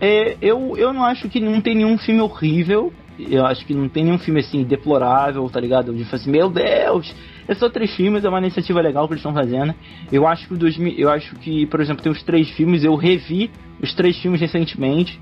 É, 0.00 0.36
eu, 0.40 0.76
eu 0.76 0.92
não 0.92 1.04
acho 1.04 1.28
que 1.28 1.40
não 1.40 1.60
tem 1.60 1.74
nenhum 1.74 1.98
filme 1.98 2.20
horrível. 2.20 2.92
Eu 3.18 3.44
acho 3.44 3.66
que 3.66 3.74
não 3.74 3.88
tem 3.88 4.04
nenhum 4.04 4.18
filme 4.18 4.38
assim 4.38 4.62
deplorável, 4.62 5.50
tá 5.50 5.58
ligado? 5.58 5.92
De 5.92 6.06
assim, 6.14 6.30
meu 6.30 6.48
Deus, 6.48 7.12
é 7.48 7.54
só 7.56 7.68
três 7.68 7.92
filmes, 7.96 8.24
é 8.24 8.28
uma 8.28 8.38
iniciativa 8.38 8.80
legal 8.80 9.08
que 9.08 9.14
eles 9.14 9.20
estão 9.20 9.34
fazendo. 9.34 9.74
Eu 10.12 10.28
acho 10.28 10.46
que 10.46 10.54
2000, 10.54 10.94
eu 10.96 11.10
acho 11.10 11.34
que, 11.34 11.66
por 11.66 11.80
exemplo, 11.80 12.04
tem 12.04 12.12
os 12.12 12.22
três 12.22 12.48
filmes, 12.50 12.84
eu 12.84 12.94
revi 12.94 13.50
os 13.82 13.92
três 13.94 14.16
filmes 14.16 14.40
recentemente. 14.40 15.18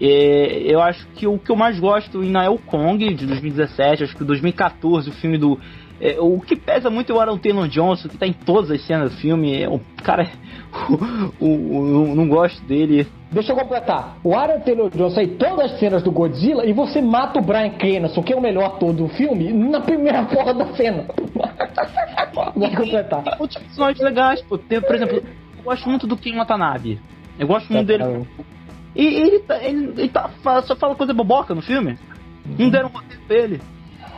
É, 0.00 0.62
eu 0.66 0.80
acho 0.80 1.06
que 1.14 1.26
o 1.26 1.38
que 1.38 1.50
eu 1.50 1.56
mais 1.56 1.78
gosto 1.78 2.20
ainda 2.20 2.42
é 2.42 2.48
o 2.48 2.58
Kong 2.58 3.14
de 3.14 3.26
2017, 3.26 4.04
acho 4.04 4.16
que 4.16 4.22
o 4.22 4.26
2014, 4.26 5.10
o 5.10 5.12
filme 5.12 5.38
do. 5.38 5.58
É, 6.00 6.18
o 6.18 6.40
que 6.40 6.56
pesa 6.56 6.90
muito 6.90 7.12
é 7.12 7.14
o 7.14 7.20
Aaron 7.20 7.38
Taylor 7.38 7.68
Johnson, 7.68 8.08
que 8.08 8.18
tá 8.18 8.26
em 8.26 8.32
todas 8.32 8.70
as 8.70 8.84
cenas 8.84 9.12
do 9.12 9.16
filme. 9.18 9.62
É, 9.62 9.68
o 9.68 9.80
cara. 10.02 10.28
O, 11.40 11.44
o, 11.44 12.10
o, 12.10 12.14
não 12.16 12.26
gosto 12.26 12.60
dele. 12.64 13.06
Deixa 13.30 13.52
eu 13.52 13.56
completar. 13.56 14.16
O 14.24 14.34
Aaron 14.34 14.58
Taylor 14.58 14.90
Johnson 14.90 15.20
aí, 15.20 15.28
todas 15.28 15.72
as 15.72 15.78
cenas 15.78 16.02
do 16.02 16.10
Godzilla, 16.10 16.66
e 16.66 16.72
você 16.72 17.00
mata 17.00 17.38
o 17.38 17.42
Brian 17.42 17.70
Cranston, 17.70 18.22
que 18.24 18.32
é 18.32 18.36
o 18.36 18.40
melhor 18.40 18.64
ator 18.64 18.92
do 18.92 19.06
filme, 19.06 19.52
na 19.52 19.80
primeira 19.80 20.24
porra 20.26 20.52
da 20.52 20.74
cena. 20.74 21.06
Vou 22.56 22.70
completar. 22.70 23.22
Tem 23.22 23.34
outros 23.38 23.62
personagens 23.62 24.04
legais, 24.04 24.42
pô. 24.42 24.58
Tem, 24.58 24.80
por 24.80 24.96
exemplo, 24.96 25.16
eu 25.16 25.62
gosto 25.62 25.88
muito 25.88 26.08
do 26.08 26.16
Ken 26.16 26.34
Watanabe. 26.34 27.00
Eu 27.38 27.46
gosto 27.46 27.72
muito 27.72 27.86
tá, 27.86 28.04
dele. 28.04 28.26
E 28.94 29.04
ele, 29.04 29.38
tá, 29.40 29.62
ele, 29.62 29.92
ele 29.96 30.08
tá, 30.08 30.30
só 30.62 30.76
fala 30.76 30.94
coisa 30.94 31.12
boboca 31.12 31.54
no 31.54 31.62
filme. 31.62 31.98
Uhum. 32.46 32.56
Não 32.58 32.70
deram 32.70 32.88
roteiro 32.88 33.22
pra 33.26 33.36
ele. 33.36 33.60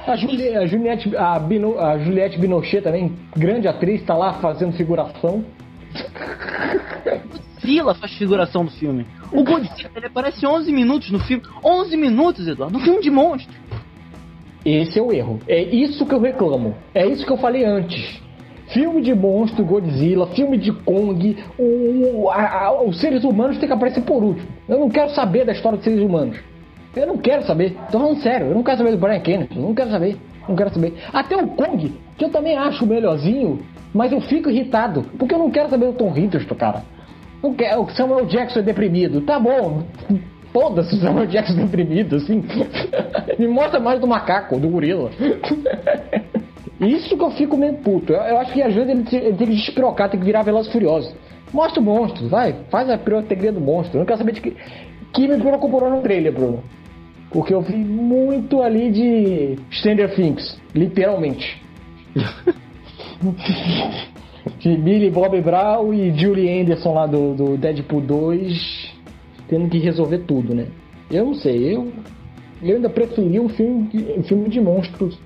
A, 0.07 0.17
Juli, 0.17 0.57
a, 0.57 0.67
Juliette, 0.67 1.17
a, 1.17 1.39
Bino, 1.39 1.79
a 1.79 1.99
Juliette 1.99 2.39
Binochet 2.39 2.83
também, 2.83 3.17
grande 3.37 3.67
atriz, 3.67 4.05
tá 4.05 4.15
lá 4.15 4.35
fazendo 4.35 4.73
figuração. 4.73 5.45
Godzilla 7.57 7.95
faz 7.95 8.13
figuração 8.17 8.65
do 8.65 8.71
filme. 8.71 9.07
O 9.33 9.43
Godzilla, 9.43 9.91
ele 9.97 10.07
aparece 10.07 10.47
11 10.47 10.71
minutos 10.73 11.11
no 11.11 11.19
filme. 11.21 11.43
11 11.65 11.97
minutos, 11.97 12.47
Eduardo, 12.47 12.79
no 12.79 12.85
filme 12.85 13.03
de 13.03 13.11
monstro. 13.11 13.57
Esse 14.65 14.99
é 14.99 15.03
o 15.03 15.13
erro. 15.13 15.41
É 15.49 15.63
isso 15.63 16.05
que 16.07 16.15
eu 16.15 16.21
reclamo. 16.21 16.77
É 16.95 17.07
isso 17.07 17.25
que 17.25 17.33
eu 17.33 17.39
falei 17.39 17.65
antes. 17.65 18.21
Filme 18.69 19.01
de 19.01 19.15
monstro, 19.15 19.65
Godzilla, 19.65 20.27
filme 20.29 20.59
de 20.59 20.73
Kong, 20.73 21.37
o, 21.59 22.29
a, 22.31 22.65
a, 22.65 22.83
os 22.83 23.01
seres 23.01 23.23
humanos 23.23 23.59
têm 23.59 23.69
que 23.69 23.75
aparecer 23.75 24.03
por 24.03 24.23
último. 24.23 24.49
Eu 24.69 24.79
não 24.81 24.89
quero 24.89 25.11
saber 25.11 25.45
da 25.45 25.53
história 25.53 25.77
dos 25.77 25.85
seres 25.85 26.01
humanos. 26.01 26.37
Eu 26.95 27.07
não 27.07 27.19
quero 27.19 27.45
saber. 27.45 27.77
Tô 27.93 28.01
falando 28.01 28.21
sério, 28.23 28.49
eu 28.49 28.55
não 28.55 28.63
quero 28.63 28.79
saber 28.79 28.91
do 28.93 28.99
Brian 28.99 29.21
Kennedy, 29.21 29.59
não 29.59 29.75
quero 29.75 29.91
saber. 29.91 30.17
Não 30.49 30.57
quero 30.57 30.71
saber. 30.71 30.95
Até 31.13 31.37
o 31.37 31.49
Kong, 31.49 31.93
que 32.17 32.25
eu 32.25 32.31
também 32.31 32.57
acho 32.57 32.87
melhorzinho, 32.87 33.61
mas 33.95 34.13
eu 34.13 34.21
fico 34.21 34.51
irritado, 34.51 35.05
porque 35.19 35.35
eu 35.35 35.39
não 35.39 35.51
quero 35.51 35.71
saber 35.71 35.87
do 35.87 35.93
Tom 35.93 36.17
Hiddleston, 36.17 36.55
cara. 36.55 36.83
Não 37.43 37.55
quero, 37.55 37.83
o 37.83 37.91
Samuel 37.91 38.27
Jackson 38.27 38.61
é 38.61 38.63
deprimido. 38.63 39.21
Tá 39.21 39.39
bom, 39.39 39.85
foda-se 40.53 40.95
o 40.97 40.99
Samuel 40.99 41.27
Jackson 41.27 41.53
é 41.55 41.65
deprimido, 41.65 42.17
assim. 42.17 42.43
Me 43.39 43.47
mostra 43.47 43.79
mais 43.79 44.01
do 44.01 44.07
macaco, 44.07 44.59
do 44.59 44.69
gorila. 44.69 45.11
Isso 46.81 47.17
que 47.17 47.23
eu 47.23 47.31
fico 47.31 47.57
meio 47.57 47.75
puto. 47.75 48.13
Eu, 48.13 48.21
eu 48.21 48.39
acho 48.39 48.53
que 48.53 48.63
às 48.63 48.75
vezes 48.75 48.91
ele, 48.91 49.05
ele, 49.25 49.37
tem 49.37 49.47
que 49.47 49.55
despirocar, 49.55 50.11
tem 50.11 50.21
que 50.21 50.27
virar 50.27 50.43
Veloz 50.43 50.69
Furioso. 50.69 51.15
Mostra 51.53 51.81
o 51.81 51.85
monstro, 51.85 52.29
vai. 52.29 52.55
Faz 52.71 52.91
a 52.91 52.99
pirotecnia 52.99 53.53
do 53.53 53.61
monstro. 53.61 53.97
Eu 53.97 54.01
não 54.01 54.07
quero 54.07 54.19
saber 54.19 54.33
de 54.33 54.41
que. 54.41 54.57
Que 55.13 55.29
me 55.29 55.39
preocupou 55.39 55.89
no 55.89 56.03
trailer, 56.03 56.33
Bruno. 56.33 56.63
Porque 57.31 57.55
eu 57.55 57.63
vi 57.63 57.77
muito 57.77 58.61
ali 58.61 58.91
de 58.91 59.59
Stranger 59.73 60.15
Things, 60.15 60.61
literalmente. 60.75 61.63
de 64.59 64.77
Billy 64.77 65.11
Bob 65.11 65.41
Brown 65.41 65.93
e 65.95 66.13
Julie 66.17 66.61
Anderson 66.61 66.95
lá 66.95 67.07
do, 67.07 67.35
do 67.35 67.57
Deadpool 67.57 68.01
2 68.01 68.97
tendo 69.49 69.69
que 69.69 69.79
resolver 69.79 70.19
tudo, 70.19 70.55
né? 70.55 70.67
Eu 71.11 71.27
não 71.27 71.35
sei, 71.35 71.75
eu, 71.75 71.93
eu 72.63 72.77
ainda 72.77 72.89
preferi 72.89 73.39
um 73.39 73.49
filme, 73.49 73.89
um 74.17 74.23
filme 74.23 74.49
de 74.49 74.61
monstros 74.61 75.19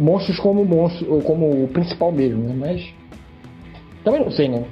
monstros 0.00 0.38
como 0.38 0.64
monstro, 0.64 1.20
como 1.22 1.64
o 1.64 1.68
principal 1.68 2.10
mesmo, 2.10 2.42
né? 2.42 2.54
Mas. 2.56 2.94
Também 4.02 4.20
não 4.20 4.30
sei, 4.30 4.48
né? 4.48 4.64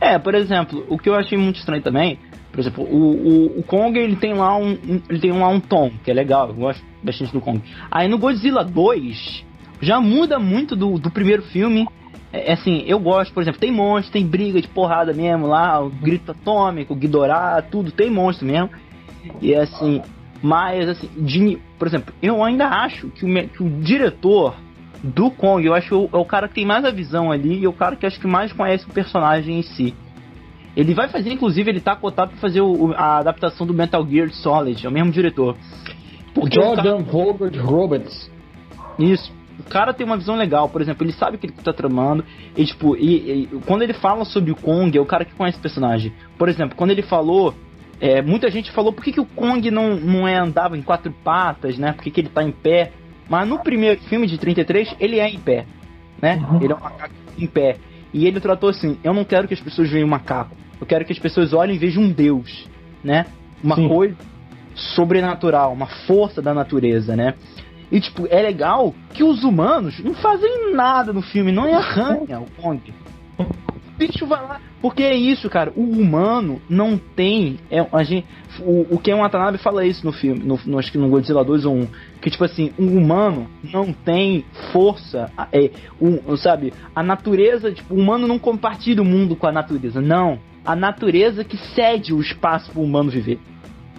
É, 0.00 0.18
por 0.18 0.34
exemplo, 0.34 0.84
o 0.88 0.96
que 0.96 1.08
eu 1.08 1.14
achei 1.14 1.36
muito 1.36 1.58
estranho 1.58 1.82
também, 1.82 2.18
por 2.50 2.60
exemplo, 2.60 2.84
o, 2.84 2.96
o, 2.96 3.58
o 3.60 3.62
Kong 3.62 3.98
ele 3.98 4.16
tem 4.16 4.34
lá 4.34 4.56
um, 4.56 4.72
um, 4.72 5.02
ele 5.08 5.20
tem 5.20 5.30
lá 5.30 5.48
um 5.48 5.60
tom, 5.60 5.90
que 6.02 6.10
é 6.10 6.14
legal, 6.14 6.48
eu 6.48 6.54
gosto 6.54 6.82
bastante 7.02 7.32
do 7.32 7.40
Kong. 7.40 7.60
Aí 7.90 8.08
no 8.08 8.18
Godzilla 8.18 8.64
2 8.64 9.44
já 9.80 10.00
muda 10.00 10.38
muito 10.38 10.74
do, 10.74 10.98
do 10.98 11.10
primeiro 11.10 11.42
filme. 11.42 11.86
É, 12.32 12.50
é, 12.50 12.52
assim, 12.52 12.82
eu 12.86 12.98
gosto, 12.98 13.32
por 13.32 13.42
exemplo, 13.42 13.60
tem 13.60 13.70
monstro, 13.70 14.12
tem 14.12 14.26
briga 14.26 14.60
de 14.60 14.68
porrada 14.68 15.12
mesmo 15.12 15.46
lá, 15.46 15.80
o 15.80 15.90
grito 15.90 16.32
atômico, 16.32 16.92
o 16.92 16.96
Ghidorah, 16.96 17.62
tudo, 17.62 17.92
tem 17.92 18.10
monstro 18.10 18.46
mesmo. 18.46 18.70
E 19.40 19.54
assim, 19.54 20.02
mas 20.42 20.88
assim, 20.88 21.08
de, 21.18 21.58
por 21.80 21.88
exemplo, 21.88 22.12
eu 22.22 22.44
ainda 22.44 22.68
acho 22.68 23.08
que 23.08 23.24
o, 23.24 23.48
que 23.48 23.62
o 23.62 23.70
diretor 23.80 24.54
do 25.02 25.30
Kong, 25.30 25.64
eu 25.64 25.72
acho 25.72 25.88
que 25.88 25.94
é 25.94 26.18
o 26.18 26.24
cara 26.26 26.46
que 26.46 26.56
tem 26.56 26.66
mais 26.66 26.84
a 26.84 26.90
visão 26.90 27.32
ali 27.32 27.58
e 27.58 27.64
é 27.64 27.68
o 27.68 27.72
cara 27.72 27.96
que 27.96 28.04
acho 28.04 28.20
que 28.20 28.26
mais 28.26 28.52
conhece 28.52 28.84
o 28.84 28.92
personagem 28.92 29.58
em 29.58 29.62
si. 29.62 29.94
Ele 30.76 30.92
vai 30.92 31.08
fazer, 31.08 31.32
inclusive, 31.32 31.70
ele 31.70 31.80
tá 31.80 31.96
cotado 31.96 32.32
para 32.32 32.38
fazer 32.38 32.60
o, 32.60 32.92
a 32.92 33.16
adaptação 33.16 33.66
do 33.66 33.72
Metal 33.72 34.06
Gear 34.06 34.30
Solid, 34.30 34.84
é 34.84 34.90
o 34.90 34.92
mesmo 34.92 35.10
diretor. 35.10 35.56
Porque 36.34 36.60
Jordan 36.60 36.98
Robert 36.98 37.58
Roberts. 37.58 38.30
Isso. 38.98 39.32
O 39.58 39.62
cara 39.64 39.94
tem 39.94 40.04
uma 40.04 40.18
visão 40.18 40.36
legal, 40.36 40.68
por 40.68 40.82
exemplo, 40.82 41.02
ele 41.06 41.12
sabe 41.14 41.36
o 41.36 41.38
que 41.38 41.46
ele 41.46 41.54
tá 41.54 41.72
tramando. 41.72 42.22
E, 42.54 42.66
tipo, 42.66 42.94
e, 42.94 43.44
e, 43.44 43.46
quando 43.66 43.80
ele 43.80 43.94
fala 43.94 44.26
sobre 44.26 44.52
o 44.52 44.56
Kong, 44.56 44.96
é 44.96 45.00
o 45.00 45.06
cara 45.06 45.24
que 45.24 45.32
conhece 45.32 45.56
o 45.56 45.62
personagem. 45.62 46.12
Por 46.36 46.46
exemplo, 46.50 46.76
quando 46.76 46.90
ele 46.90 47.02
falou. 47.02 47.54
É, 48.00 48.22
muita 48.22 48.50
gente 48.50 48.70
falou 48.70 48.92
por 48.92 49.04
que, 49.04 49.12
que 49.12 49.20
o 49.20 49.26
Kong 49.26 49.70
não, 49.70 49.96
não 49.96 50.26
é, 50.26 50.36
andava 50.36 50.76
em 50.76 50.82
quatro 50.82 51.12
patas, 51.22 51.76
né? 51.76 51.92
Por 51.92 52.02
que, 52.02 52.10
que 52.10 52.20
ele 52.20 52.30
tá 52.30 52.42
em 52.42 52.50
pé? 52.50 52.92
Mas 53.28 53.46
no 53.46 53.58
primeiro 53.58 54.00
filme 54.02 54.26
de 54.26 54.38
33, 54.38 54.96
ele 54.98 55.18
é 55.18 55.28
em 55.28 55.38
pé, 55.38 55.66
né? 56.20 56.42
Uhum. 56.50 56.62
Ele 56.62 56.72
é 56.72 56.76
um 56.76 56.80
macaco 56.80 57.14
em 57.38 57.46
pé. 57.46 57.76
E 58.12 58.26
ele 58.26 58.40
tratou 58.40 58.70
assim: 58.70 58.98
eu 59.04 59.12
não 59.12 59.24
quero 59.24 59.46
que 59.46 59.54
as 59.54 59.60
pessoas 59.60 59.90
vejam 59.90 60.06
um 60.06 60.10
macaco. 60.10 60.56
Eu 60.80 60.86
quero 60.86 61.04
que 61.04 61.12
as 61.12 61.18
pessoas 61.18 61.52
olhem 61.52 61.76
e 61.76 61.78
vejam 61.78 62.02
um 62.02 62.10
Deus, 62.10 62.66
né? 63.04 63.26
Uma 63.62 63.76
Sim. 63.76 63.88
coisa 63.88 64.16
sobrenatural, 64.74 65.72
uma 65.72 65.86
força 65.86 66.40
da 66.40 66.54
natureza, 66.54 67.14
né? 67.14 67.34
E, 67.92 68.00
tipo, 68.00 68.26
é 68.30 68.40
legal 68.40 68.94
que 69.12 69.24
os 69.24 69.42
humanos 69.42 69.98
não 70.02 70.14
fazem 70.14 70.72
nada 70.74 71.12
no 71.12 71.20
filme, 71.20 71.52
não 71.52 71.64
arranha 71.74 72.40
o 72.40 72.46
Kong. 72.62 72.80
O 74.00 74.08
bicho 74.08 74.26
vai 74.26 74.40
lá. 74.40 74.60
Porque 74.80 75.02
é 75.02 75.14
isso, 75.14 75.50
cara. 75.50 75.70
O 75.76 75.82
humano 75.82 76.60
não 76.68 76.96
tem. 76.96 77.58
É, 77.70 77.86
a 77.92 78.02
gente, 78.02 78.26
o, 78.60 78.94
o 78.94 78.98
Ken 78.98 79.16
Watanabe 79.16 79.58
fala 79.58 79.84
isso 79.84 80.06
no 80.06 80.12
filme, 80.12 80.42
no, 80.42 80.58
no, 80.64 80.78
acho 80.78 80.90
que 80.90 80.96
no 80.96 81.10
Godzilla 81.10 81.44
2 81.44 81.66
ou 81.66 81.74
1. 81.74 81.88
Que, 82.22 82.30
tipo 82.30 82.42
assim, 82.42 82.72
um 82.78 82.96
humano 82.96 83.46
não 83.62 83.92
tem 83.92 84.44
força. 84.72 85.30
É, 85.52 85.70
um, 86.00 86.34
sabe? 86.38 86.72
A 86.94 87.02
natureza, 87.02 87.70
tipo, 87.70 87.94
o 87.94 87.98
humano 87.98 88.26
não 88.26 88.38
compartilha 88.38 89.02
o 89.02 89.04
mundo 89.04 89.36
com 89.36 89.46
a 89.46 89.52
natureza. 89.52 90.00
Não. 90.00 90.38
A 90.64 90.74
natureza 90.74 91.44
que 91.44 91.58
cede 91.74 92.14
o 92.14 92.20
espaço 92.20 92.70
pro 92.70 92.80
humano 92.80 93.10
viver. 93.10 93.38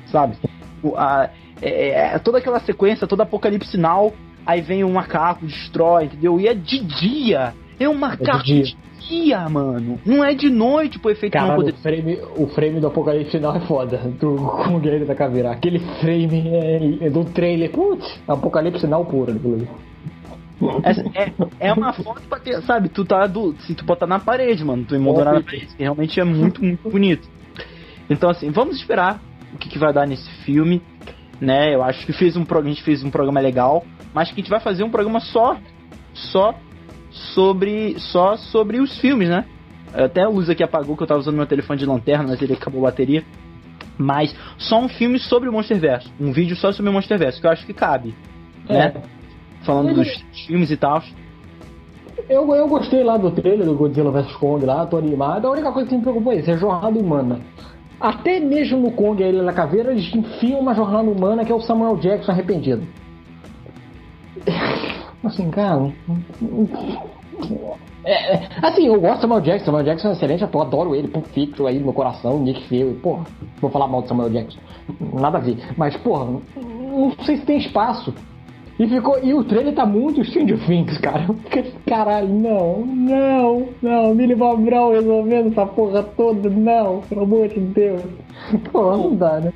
Sabe? 0.08 0.36
O, 0.82 0.96
a, 0.98 1.30
é, 1.62 1.70
é, 1.70 2.16
é, 2.16 2.20
toda 2.20 2.40
aquela 2.40 2.60
sequência, 2.60 3.06
toda 3.06 3.22
apocalipse 3.22 3.70
sinal, 3.70 4.14
aí 4.46 4.62
vem 4.62 4.84
um 4.84 4.94
macaco, 4.94 5.46
destrói, 5.46 6.06
entendeu? 6.06 6.40
E 6.40 6.48
é 6.48 6.56
de 6.56 6.80
dia. 6.84 7.54
É 7.80 7.88
um 7.88 7.94
macaco 7.94 8.40
é 8.40 8.62
de, 8.62 8.78
dia. 9.12 9.50
mano. 9.50 10.00
Não 10.06 10.24
é 10.24 10.34
de 10.34 10.50
noite 10.50 11.00
pro 11.00 11.12
efeito 11.12 11.34
Cara, 11.34 11.48
não 11.48 11.56
poder... 11.56 11.74
o, 11.74 11.78
frame, 11.78 12.20
o 12.38 12.48
frame 12.48 12.80
do 12.80 12.88
apocalipse 12.88 13.32
final 13.32 13.56
é 13.56 13.60
foda. 13.62 13.98
Do, 14.20 14.36
com 14.36 14.76
o 14.76 14.80
Guerreiro 14.80 15.06
da 15.06 15.16
Caveira. 15.16 15.52
Aquele 15.52 15.80
frame 16.00 16.48
é, 16.48 17.06
é 17.08 17.10
do 17.10 17.26
trailer. 17.26 17.72
Putz, 17.72 18.20
apocalipse 18.28 18.82
final 18.82 19.06
puro, 19.06 19.32
inclusive. 19.32 19.70
É, 20.84 21.24
é, 21.24 21.34
é, 21.60 21.74
uma 21.74 21.92
foto 21.92 22.22
pra 22.30 22.40
ter, 22.40 22.62
sabe? 22.62 22.88
Tu 22.90 23.04
tá 23.04 23.26
do. 23.26 23.56
Se 23.62 23.74
tu 23.74 23.84
botar 23.84 24.06
na 24.06 24.20
parede, 24.20 24.64
mano. 24.64 24.86
Tu 24.86 24.96
emoldurar 24.96 25.34
na 25.34 25.42
parede. 25.42 25.70
Realmente 25.78 26.20
é 26.20 26.24
muito, 26.24 26.64
muito 26.64 26.88
bonito. 26.88 27.28
Então, 28.10 28.30
assim, 28.30 28.52
vamos 28.52 28.78
esperar 28.78 29.20
o 29.54 29.58
que, 29.58 29.70
que 29.70 29.80
vai 29.80 29.92
dar 29.92 30.08
nesse 30.08 30.30
filme 30.44 30.82
né? 31.42 31.74
Eu 31.74 31.82
acho 31.82 32.06
que 32.06 32.14
fez 32.14 32.38
um, 32.38 32.46
a 32.48 32.62
gente 32.62 32.84
fez 32.84 33.04
um 33.04 33.10
programa 33.10 33.40
legal, 33.40 33.84
mas 34.14 34.30
que 34.30 34.36
a 34.36 34.44
gente 34.44 34.50
vai 34.50 34.60
fazer 34.60 34.84
um 34.84 34.92
programa 34.92 35.20
só 35.20 35.58
só 36.14 36.54
sobre 37.12 38.00
só 38.00 38.38
sobre 38.38 38.80
os 38.80 38.98
filmes, 39.00 39.30
né? 39.30 39.46
Até 39.94 40.22
a 40.22 40.30
luz 40.30 40.50
aqui 40.50 40.64
apagou 40.64 40.96
que 40.96 41.04
eu 41.04 41.08
tava 41.08 41.20
usando 41.20 41.36
meu 41.36 41.46
telefone 41.46 41.78
de 41.78 41.86
lanterna, 41.86 42.26
mas 42.30 42.42
ele 42.42 42.54
acabou 42.54 42.82
a 42.82 42.90
bateria. 42.90 43.24
Mas 43.98 44.36
só 44.58 44.80
um 44.80 44.88
filme 44.88 45.20
sobre 45.20 45.50
o 45.50 45.54
Monsterverse, 45.54 46.10
um 46.20 46.32
vídeo 46.32 46.56
só 46.56 46.72
sobre 46.72 46.90
o 46.90 46.94
Monsterverse, 46.94 47.40
que 47.40 47.46
eu 47.46 47.52
acho 47.52 47.66
que 47.66 47.74
cabe, 47.74 48.16
é. 48.70 48.74
né? 48.74 48.94
Falando 49.64 49.94
dos 49.94 50.08
filmes 50.48 50.72
e 50.72 50.78
tal. 50.78 51.04
Eu, 52.30 52.54
eu 52.56 52.68
gostei 52.68 53.04
lá 53.04 53.18
do 53.18 53.30
trailer 53.32 53.66
do 53.66 53.76
Godzilla 53.76 54.12
vs 54.12 54.32
Kong 54.38 54.66
lá, 54.66 54.86
tô 54.86 54.98
animado. 54.98 55.48
A 55.48 55.52
única 55.52 55.72
coisa 55.72 55.90
que 55.90 55.96
me 55.96 56.02
preocupou 56.02 56.32
é 56.32 56.38
isso, 56.38 56.50
é 56.50 56.58
jornada 56.58 56.98
humana. 56.98 57.42
Até 58.00 58.40
mesmo 58.40 58.80
no 58.80 58.92
Kong 58.92 59.22
e 59.22 59.26
a 59.26 59.30
Ilha 59.30 59.44
da 59.44 59.54
Caveira, 59.54 59.92
eles 59.92 60.14
enfiam 60.16 60.60
uma 60.60 60.74
jornada 60.74 61.10
humana 61.10 61.46
que 61.46 61.52
é 61.52 61.56
o 61.56 61.62
Samuel 61.62 61.98
Jackson 61.98 62.32
arrependido. 62.32 62.88
Assim, 65.24 65.50
cara. 65.52 65.92
É, 68.04 68.36
é, 68.36 68.50
assim, 68.62 68.88
eu 68.88 69.00
gosto 69.00 69.18
do 69.18 69.22
Samuel 69.22 69.42
Jackson. 69.42 69.66
Samuel 69.66 69.86
Jackson 69.86 70.08
é 70.08 70.12
um 70.12 70.14
excelente 70.14 70.44
ator, 70.44 70.62
adoro 70.62 70.96
ele, 70.96 71.08
Pulp 71.08 71.26
Fiction 71.28 71.68
aí 71.68 71.78
no 71.78 71.86
meu 71.86 71.94
coração, 71.94 72.40
Nick 72.40 72.68
Fury. 72.68 73.00
Porra, 73.02 73.26
vou 73.60 73.70
falar 73.70 73.88
mal 73.88 74.02
do 74.02 74.08
Samuel 74.08 74.30
Jackson. 74.30 74.60
Nada 75.14 75.38
a 75.38 75.42
ver. 75.42 75.58
Mas, 75.78 75.96
porra, 75.98 76.26
não 76.26 77.12
sei 77.24 77.38
se 77.38 77.46
tem 77.46 77.58
espaço 77.58 78.14
e 78.80 78.88
ficou. 78.88 79.20
E 79.24 79.34
o 79.34 79.44
trailer 79.44 79.76
tá 79.76 79.86
muito 79.86 80.24
Stranger 80.26 80.58
Things, 80.66 80.98
cara. 80.98 81.28
Caralho, 81.86 82.28
não, 82.28 82.84
não, 82.86 83.70
não. 83.82 84.16
Millie 84.16 84.36
Bob 84.36 84.64
Brown 84.64 84.92
resolvendo 84.92 85.52
essa 85.52 85.66
porra 85.68 86.02
toda, 86.02 86.50
não, 86.50 87.02
pelo 87.02 87.24
amor 87.24 87.48
de 87.48 87.60
Deus. 87.60 88.02
Pô, 88.72 88.98
não 88.98 89.16
dá, 89.16 89.40
né? 89.40 89.54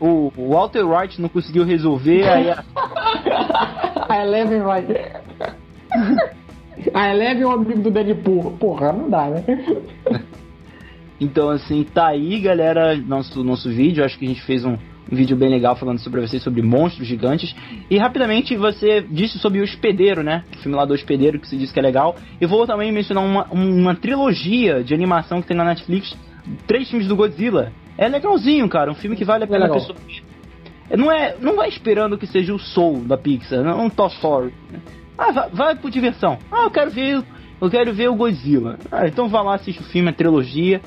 O 0.00 0.30
Walter 0.38 0.84
White 0.84 1.20
não 1.20 1.28
conseguiu 1.28 1.64
resolver, 1.64 2.28
aí 2.28 2.50
a. 2.50 2.62
a 4.16 4.24
Eleven 4.24 4.62
vai. 4.62 4.84
a 6.94 7.14
Eleven 7.14 7.42
é 7.42 7.46
o 7.46 7.50
amigo 7.50 7.80
do 7.80 7.90
Deadpool. 7.90 8.52
Porra, 8.58 8.92
não 8.92 9.10
dá, 9.10 9.28
né? 9.28 9.44
Então, 11.18 11.48
assim, 11.48 11.82
tá 11.82 12.08
aí, 12.08 12.38
galera, 12.40 12.94
nosso, 12.94 13.42
nosso 13.42 13.70
vídeo. 13.70 14.04
Acho 14.04 14.18
que 14.18 14.26
a 14.26 14.28
gente 14.28 14.42
fez 14.42 14.66
um 14.66 14.76
um 15.10 15.14
vídeo 15.14 15.36
bem 15.36 15.48
legal 15.48 15.76
falando 15.76 16.00
sobre 16.00 16.20
você, 16.20 16.38
sobre 16.38 16.62
monstros 16.62 17.06
gigantes. 17.06 17.54
E 17.88 17.96
rapidamente 17.96 18.56
você 18.56 19.02
disse 19.02 19.38
sobre 19.38 19.60
o 19.60 19.64
Hospedeiro, 19.64 20.22
né? 20.22 20.44
O 20.56 20.58
filme 20.58 20.76
lá 20.76 20.84
do 20.84 20.94
Hospedeiro 20.94 21.38
que 21.38 21.48
se 21.48 21.56
diz 21.56 21.70
que 21.70 21.78
é 21.78 21.82
legal. 21.82 22.16
Eu 22.40 22.48
vou 22.48 22.66
também 22.66 22.90
mencionar 22.90 23.24
uma, 23.24 23.44
uma 23.52 23.94
trilogia 23.94 24.82
de 24.82 24.94
animação 24.94 25.40
que 25.40 25.48
tem 25.48 25.56
na 25.56 25.64
Netflix. 25.64 26.16
Três 26.66 26.88
filmes 26.88 27.08
do 27.08 27.16
Godzilla. 27.16 27.72
É 27.96 28.08
legalzinho, 28.08 28.68
cara. 28.68 28.90
Um 28.90 28.94
filme 28.94 29.16
que 29.16 29.24
vale 29.24 29.44
a 29.44 29.46
pena 29.46 29.66
é 29.66 29.68
a 29.68 29.72
pessoa 29.72 29.96
ver. 30.06 30.22
Não, 30.90 31.10
é, 31.10 31.36
não 31.40 31.56
vai 31.56 31.68
esperando 31.68 32.18
que 32.18 32.26
seja 32.26 32.54
o 32.54 32.58
Soul 32.58 33.04
da 33.04 33.16
Pixar, 33.16 33.62
não 33.62 33.70
é 33.70 33.74
um 33.74 33.90
Toy 33.90 34.08
Story. 34.08 34.54
Ah, 35.18 35.32
vai, 35.32 35.50
vai 35.50 35.76
por 35.76 35.90
diversão. 35.90 36.38
Ah, 36.50 36.64
eu 36.64 36.70
quero 36.70 36.90
ver, 36.90 37.24
eu 37.60 37.70
quero 37.70 37.92
ver 37.92 38.08
o 38.08 38.14
Godzilla. 38.14 38.78
Ah, 38.92 39.06
então 39.06 39.28
vá 39.28 39.42
lá 39.42 39.54
assiste 39.54 39.80
o 39.80 39.84
filme, 39.84 40.10
a 40.10 40.12
trilogia, 40.12 40.80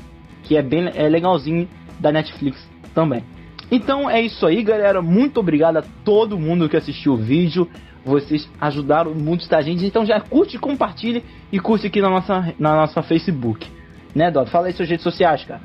que 0.43 0.55
é 0.55 0.61
bem 0.61 0.89
é 0.93 1.09
legalzinho 1.09 1.67
da 1.99 2.11
Netflix 2.11 2.65
também. 2.93 3.23
Então 3.71 4.09
é 4.09 4.21
isso 4.21 4.45
aí, 4.45 4.63
galera. 4.63 5.01
Muito 5.01 5.39
obrigado 5.39 5.77
a 5.77 5.83
todo 6.03 6.39
mundo 6.39 6.69
que 6.69 6.77
assistiu 6.77 7.13
o 7.13 7.17
vídeo. 7.17 7.69
Vocês 8.03 8.49
ajudaram 8.59 9.13
muito 9.13 9.53
a 9.53 9.61
gente. 9.61 9.85
Então 9.85 10.05
já 10.05 10.19
curte, 10.19 10.57
compartilhe 10.57 11.23
e 11.51 11.59
curte 11.59 11.87
aqui 11.87 12.01
na 12.01 12.09
nossa, 12.09 12.53
na 12.57 12.75
nossa 12.75 13.01
Facebook. 13.03 13.67
Né, 14.15 14.31
Dó? 14.31 14.45
Fala 14.45 14.67
aí 14.67 14.73
suas 14.73 14.89
redes 14.89 15.03
sociais, 15.03 15.43
cara. 15.43 15.61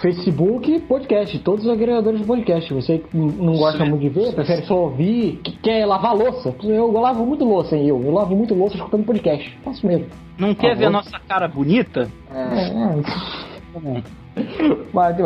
Facebook, 0.00 0.80
podcast, 0.80 1.38
todos 1.40 1.64
os 1.64 1.70
agregadores 1.70 2.20
de 2.20 2.26
podcast. 2.26 2.72
Você 2.72 2.98
que 2.98 3.16
não 3.16 3.54
gosta 3.54 3.84
muito 3.84 4.00
de 4.00 4.08
ver, 4.08 4.34
prefere 4.34 4.62
só 4.62 4.84
ouvir, 4.84 5.40
que 5.42 5.56
quer 5.58 5.86
lavar 5.86 6.14
louça. 6.14 6.54
Eu 6.62 6.90
lavo 6.92 7.24
muito 7.26 7.44
louça, 7.44 7.76
hein, 7.76 7.86
eu. 7.86 8.00
Eu 8.02 8.12
lavo 8.12 8.36
muito 8.36 8.54
louça 8.54 8.76
escutando 8.76 9.04
podcast. 9.04 9.56
Faço 9.64 9.86
mesmo. 9.86 10.06
Não 10.38 10.54
quer 10.54 10.76
ver 10.76 10.86
a 10.86 10.90
nossa 10.90 11.18
cara 11.28 11.48
bonita? 11.48 12.08
É. 12.32 12.68
é. 12.68 13.02
Tá 13.72 13.80
bom. 13.80 14.00
Mas. 14.92 15.16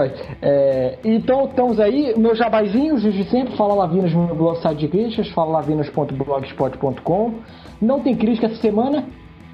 É, 0.41 0.99
então 1.05 1.45
estamos 1.45 1.79
aí, 1.79 2.15
meu 2.17 2.35
jabazinho, 2.35 2.99
de 2.99 3.25
sempre, 3.25 3.57
fala 3.57 3.75
Lavinas 3.75 4.13
no 4.13 4.27
meu 4.27 4.35
blog 4.35 4.59
site 4.61 4.81
de 4.81 4.89
críticas, 4.89 5.29
fala 5.31 5.53
lavinas.blogspot.com. 5.53 7.35
Não 7.81 8.01
tem 8.01 8.15
crítica 8.15 8.47
essa 8.47 8.57
semana, 8.57 9.05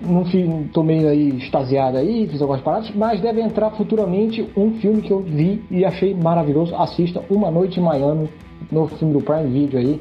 não 0.01 0.25
tô 0.73 0.83
meio 0.83 1.09
aí 1.09 1.37
extasiado 1.37 1.99
aí, 1.99 2.27
fiz 2.29 2.41
algumas 2.41 2.63
paradas, 2.63 2.91
mas 2.95 3.21
deve 3.21 3.41
entrar 3.41 3.71
futuramente 3.73 4.49
um 4.57 4.75
filme 4.79 5.03
que 5.03 5.11
eu 5.11 5.21
vi 5.21 5.63
e 5.71 5.85
achei 5.85 6.15
maravilhoso. 6.15 6.75
Assista 6.77 7.23
Uma 7.29 7.51
Noite 7.51 7.81
em 7.81 7.83
Miami, 7.83 8.29
no 8.71 8.87
filme 8.89 9.15
do 9.15 9.21
Prime 9.21 9.49
Video 9.49 9.79
aí. 9.79 10.01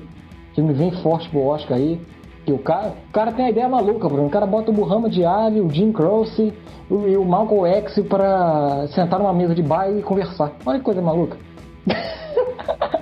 Filme 0.53 0.73
vem 0.73 0.91
forte 1.03 1.29
pro 1.29 1.45
Oscar 1.45 1.77
aí. 1.77 1.99
Que 2.45 2.53
o 2.53 2.57
cara, 2.57 2.93
o 3.09 3.11
cara 3.11 3.31
tem 3.31 3.45
a 3.45 3.49
ideia 3.49 3.67
maluca, 3.67 4.07
Bruno. 4.07 4.27
O 4.27 4.29
cara 4.29 4.45
bota 4.45 4.71
o 4.71 4.73
Muhammad 4.73 5.15
Ali, 5.21 5.59
o 5.59 5.69
Jim 5.69 5.91
Croce 5.91 6.53
e 6.89 7.17
o 7.17 7.25
Malcolm 7.25 7.67
X 7.67 7.99
pra 8.07 8.87
sentar 8.87 9.19
numa 9.19 9.33
mesa 9.33 9.53
de 9.53 9.61
bar 9.61 9.89
e 9.91 10.01
conversar. 10.01 10.53
Olha 10.65 10.79
que 10.79 10.85
coisa 10.85 11.01
maluca. 11.01 11.37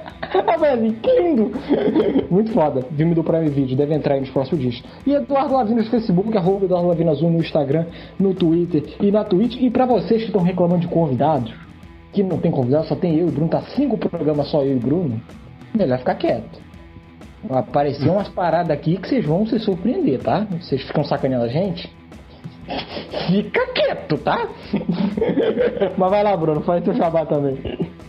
velho, 0.58 0.94
que 0.94 1.20
lindo! 1.20 1.52
Muito 2.30 2.52
foda. 2.52 2.82
Filme 2.96 3.16
do 3.16 3.24
Prime 3.24 3.50
Video, 3.50 3.76
deve 3.76 3.94
entrar 3.94 4.16
aí 4.16 4.22
nos 4.22 4.30
próximos 4.30 4.62
dias. 4.62 4.84
E 5.06 5.14
Eduardo 5.14 5.54
Lavino 5.54 5.82
no 5.82 5.90
Facebook, 5.90 6.36
arroba 6.38 6.66
Eduardo 6.66 6.88
Lavino 6.88 7.12
Azul 7.12 7.32
no 7.32 7.40
Instagram, 7.40 7.86
no 8.20 8.34
Twitter 8.34 8.84
e 9.00 9.12
na 9.12 9.24
Twitch. 9.24 9.58
E 9.62 9.70
pra 9.70 9.86
vocês 9.86 10.22
que 10.22 10.28
estão 10.28 10.42
reclamando 10.42 10.82
de 10.82 10.88
convidados, 10.88 11.54
que 12.14 12.24
não 12.24 12.38
tem 12.38 12.52
convidado, 12.52 12.88
só 12.88 12.96
tem 12.96 13.18
eu 13.18 13.28
e 13.28 13.32
Bruno, 13.32 13.50
tá 13.50 13.62
cinco 13.76 13.98
programas 13.98 14.48
só 14.48 14.64
eu 14.64 14.76
e 14.76 14.80
Bruno, 14.80 15.22
melhor 15.74 16.00
ficar 16.00 16.16
quieto. 16.16 16.66
Apareceu 17.50 18.14
umas 18.14 18.30
paradas 18.30 18.72
aqui 18.72 18.98
que 18.98 19.08
vocês 19.08 19.26
vão 19.26 19.46
se 19.46 19.60
surpreender, 19.60 20.20
tá? 20.20 20.48
Vocês 20.62 20.82
ficam 20.84 21.04
sacaneando 21.04 21.46
a 21.46 21.50
gente. 21.50 21.94
Fica 23.28 23.68
quieto, 23.74 24.18
tá? 24.18 24.50
Mas 25.98 26.10
vai 26.10 26.24
lá, 26.24 26.36
Bruno, 26.36 26.62
faz 26.62 26.84
teu 26.84 26.94
jabá 26.94 27.26
também. 27.26 27.58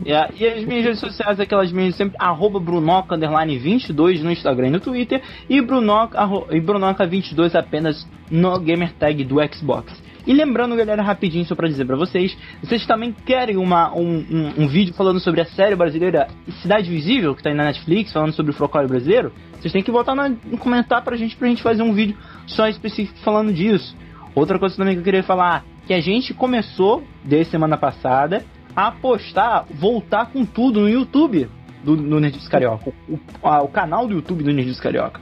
Yeah. 0.06 0.32
E 0.38 0.46
as 0.46 0.64
minhas 0.64 0.84
redes 0.84 1.00
sociais, 1.00 1.40
aquelas 1.40 1.72
minhas 1.72 1.96
sempre, 1.96 2.16
arroba 2.20 2.60
Brunoca 2.60 3.16
underline 3.16 3.58
22 3.58 4.22
no 4.22 4.30
Instagram 4.30 4.68
e 4.68 4.70
no 4.70 4.80
Twitter, 4.80 5.20
e 5.50 5.60
Brunoca, 5.60 6.16
arro, 6.16 6.46
e 6.52 6.60
Brunoca 6.60 7.04
22 7.04 7.56
apenas 7.56 8.06
no 8.30 8.56
gamer 8.60 8.92
tag 8.92 9.24
do 9.24 9.36
Xbox. 9.52 10.00
E 10.24 10.32
lembrando, 10.32 10.76
galera, 10.76 11.02
rapidinho 11.02 11.44
só 11.44 11.56
pra 11.56 11.66
dizer 11.66 11.84
pra 11.84 11.96
vocês, 11.96 12.36
vocês 12.62 12.86
também 12.86 13.12
querem 13.12 13.56
uma, 13.56 13.92
um, 13.96 14.24
um, 14.30 14.62
um, 14.62 14.68
vídeo 14.68 14.94
falando 14.94 15.18
sobre 15.18 15.40
a 15.40 15.44
série 15.44 15.74
brasileira 15.74 16.28
Cidade 16.62 16.88
Visível, 16.88 17.34
que 17.34 17.42
tá 17.42 17.50
aí 17.50 17.56
na 17.56 17.64
Netflix, 17.64 18.12
falando 18.12 18.32
sobre 18.32 18.52
o 18.52 18.54
Frocólio 18.54 18.88
brasileiro, 18.88 19.32
vocês 19.60 19.72
têm 19.72 19.82
que 19.82 19.90
botar 19.90 20.14
no, 20.14 20.58
comentário 20.58 21.04
pra 21.04 21.16
gente, 21.16 21.36
pra 21.36 21.48
gente 21.48 21.64
fazer 21.64 21.82
um 21.82 21.92
vídeo 21.92 22.16
só 22.46 22.68
específico 22.68 23.18
falando 23.20 23.52
disso. 23.52 23.96
Outra 24.36 24.56
coisa 24.56 24.76
também 24.76 24.94
que 24.94 25.00
eu 25.00 25.04
queria 25.04 25.22
falar, 25.22 25.64
que 25.84 25.94
a 25.94 26.00
gente 26.00 26.32
começou, 26.32 27.02
desde 27.24 27.50
semana 27.50 27.76
passada, 27.76 28.44
a 28.76 28.92
postar, 28.92 29.64
voltar 29.70 30.26
com 30.26 30.44
tudo 30.44 30.80
no 30.80 30.88
YouTube 30.88 31.48
do, 31.82 31.96
do 31.96 32.20
Nerdice 32.20 32.48
Carioca. 32.48 32.92
O, 33.08 33.18
a, 33.42 33.62
o, 33.62 33.68
canal 33.68 34.06
do 34.06 34.12
YouTube 34.14 34.44
do 34.44 34.52
Nerdice 34.52 34.82
Carioca. 34.82 35.20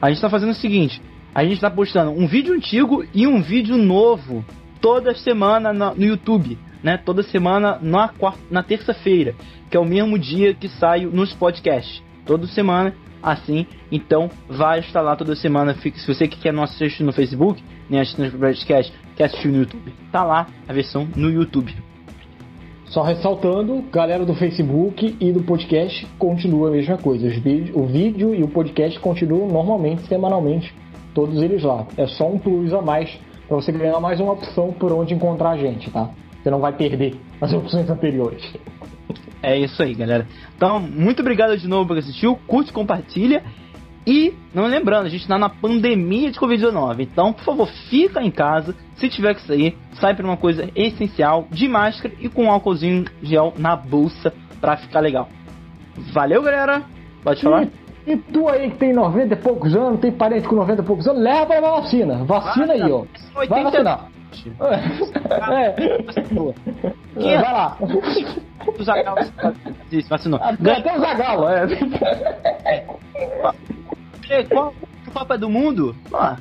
A 0.00 0.08
gente 0.08 0.20
tá 0.20 0.30
fazendo 0.30 0.50
o 0.50 0.54
seguinte, 0.54 1.02
a 1.34 1.44
gente 1.44 1.60
tá 1.60 1.70
postando 1.70 2.12
um 2.12 2.26
vídeo 2.26 2.54
antigo 2.54 3.04
e 3.12 3.26
um 3.26 3.42
vídeo 3.42 3.76
novo 3.76 4.44
toda 4.80 5.14
semana 5.14 5.72
no, 5.72 5.94
no 5.94 6.04
YouTube. 6.04 6.56
Né, 6.82 6.96
toda 6.96 7.22
semana 7.22 7.78
na, 7.80 8.12
na 8.50 8.60
terça-feira, 8.60 9.36
que 9.70 9.76
é 9.76 9.80
o 9.80 9.84
mesmo 9.84 10.18
dia 10.18 10.52
que 10.52 10.68
saio 10.68 11.12
nos 11.12 11.32
podcasts. 11.32 12.02
Toda 12.26 12.44
semana 12.48 12.92
assim. 13.22 13.68
Então, 13.90 14.28
vai 14.48 14.80
estar 14.80 15.00
lá 15.00 15.14
toda 15.14 15.36
semana. 15.36 15.74
Se 15.74 16.06
você 16.12 16.26
que 16.26 16.40
quer 16.40 16.52
não 16.52 16.64
assistir 16.64 17.04
no 17.04 17.12
Facebook, 17.12 17.62
nem 17.88 18.00
assistir 18.00 18.22
no 18.22 18.36
podcast, 18.36 18.92
quer 19.14 19.24
assistir 19.26 19.46
no 19.46 19.58
YouTube, 19.58 19.94
tá 20.10 20.24
lá 20.24 20.48
a 20.66 20.72
versão 20.72 21.08
no 21.14 21.30
YouTube. 21.30 21.72
Só 22.92 23.00
ressaltando, 23.00 23.82
galera 23.90 24.22
do 24.22 24.34
Facebook 24.34 25.16
e 25.18 25.32
do 25.32 25.42
podcast 25.42 26.06
continua 26.18 26.68
a 26.68 26.72
mesma 26.72 26.98
coisa. 26.98 27.26
O 27.72 27.86
vídeo 27.86 28.34
e 28.34 28.42
o 28.42 28.48
podcast 28.48 29.00
continuam 29.00 29.48
normalmente, 29.48 30.02
semanalmente, 30.02 30.74
todos 31.14 31.42
eles 31.42 31.62
lá. 31.62 31.86
É 31.96 32.06
só 32.06 32.28
um 32.28 32.38
plus 32.38 32.70
a 32.74 32.82
mais 32.82 33.18
para 33.48 33.56
você 33.56 33.72
ganhar 33.72 33.98
mais 33.98 34.20
uma 34.20 34.34
opção 34.34 34.74
por 34.74 34.92
onde 34.92 35.14
encontrar 35.14 35.52
a 35.52 35.56
gente, 35.56 35.90
tá? 35.90 36.10
Você 36.42 36.50
não 36.50 36.60
vai 36.60 36.74
perder 36.74 37.14
as 37.40 37.50
opções 37.54 37.88
anteriores. 37.88 38.44
É 39.42 39.56
isso 39.56 39.82
aí, 39.82 39.94
galera. 39.94 40.26
Então, 40.54 40.78
muito 40.78 41.20
obrigado 41.20 41.56
de 41.56 41.66
novo 41.66 41.88
por 41.88 41.96
assistir. 41.96 42.28
Curte, 42.46 42.74
compartilha. 42.74 43.42
E, 44.06 44.34
não 44.52 44.66
lembrando, 44.66 45.06
a 45.06 45.08
gente 45.08 45.22
está 45.22 45.38
na 45.38 45.48
pandemia 45.48 46.30
de 46.30 46.38
Covid-19. 46.38 47.00
Então, 47.00 47.32
por 47.32 47.44
favor, 47.44 47.68
fica 47.88 48.22
em 48.22 48.30
casa. 48.30 48.74
Se 48.96 49.08
tiver 49.08 49.34
que 49.34 49.42
sair, 49.42 49.76
sai 49.94 50.14
para 50.14 50.24
uma 50.24 50.36
coisa 50.36 50.68
essencial, 50.74 51.46
de 51.50 51.68
máscara 51.68 52.14
e 52.20 52.28
com 52.28 52.44
um 52.44 52.50
álcoolzinho 52.50 53.04
gel 53.22 53.54
na 53.56 53.76
bolsa 53.76 54.32
para 54.60 54.76
ficar 54.76 55.00
legal. 55.00 55.28
Valeu, 56.12 56.42
galera. 56.42 56.82
Pode 57.22 57.42
falar. 57.42 57.68
E, 58.06 58.12
e, 58.12 58.16
tu 58.16 58.48
aí 58.48 58.70
que 58.70 58.78
tem 58.78 58.92
90 58.92 59.34
e 59.34 59.36
poucos 59.36 59.76
anos, 59.76 60.00
tem 60.00 60.10
parente 60.10 60.48
com 60.48 60.56
90 60.56 60.82
e 60.82 60.84
poucos 60.84 61.06
anos, 61.06 61.22
leva 61.22 61.54
a 61.54 61.80
vacina. 61.80 62.24
Vacina 62.24 62.72
aí, 62.72 62.90
ó. 62.90 63.04
Vai 63.48 63.62
vacinar. 63.62 64.08
É. 64.60 64.74
é. 65.70 67.38
Vai 67.40 67.52
lá. 67.52 67.76
O 67.80 68.82
Zagal 68.82 69.16
vacinou. 70.08 70.40
Até 70.42 70.96
o 70.96 71.00
Zagal, 71.00 71.48
é. 71.48 71.66
é. 74.28 74.44
Qual 74.44 74.74
o 75.06 75.10
Copa 75.10 75.36
do 75.36 75.50
Mundo? 75.50 75.94
Ah, 76.12 76.36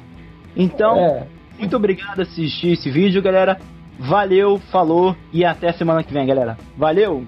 então, 0.55 0.97
é. 0.97 1.27
muito 1.59 1.75
obrigado 1.75 2.15
por 2.15 2.21
assistir 2.21 2.73
esse 2.73 2.89
vídeo, 2.89 3.21
galera. 3.21 3.57
Valeu, 3.99 4.57
falou 4.71 5.15
e 5.31 5.45
até 5.45 5.71
semana 5.73 6.03
que 6.03 6.13
vem, 6.13 6.25
galera. 6.25 6.57
Valeu! 6.77 7.25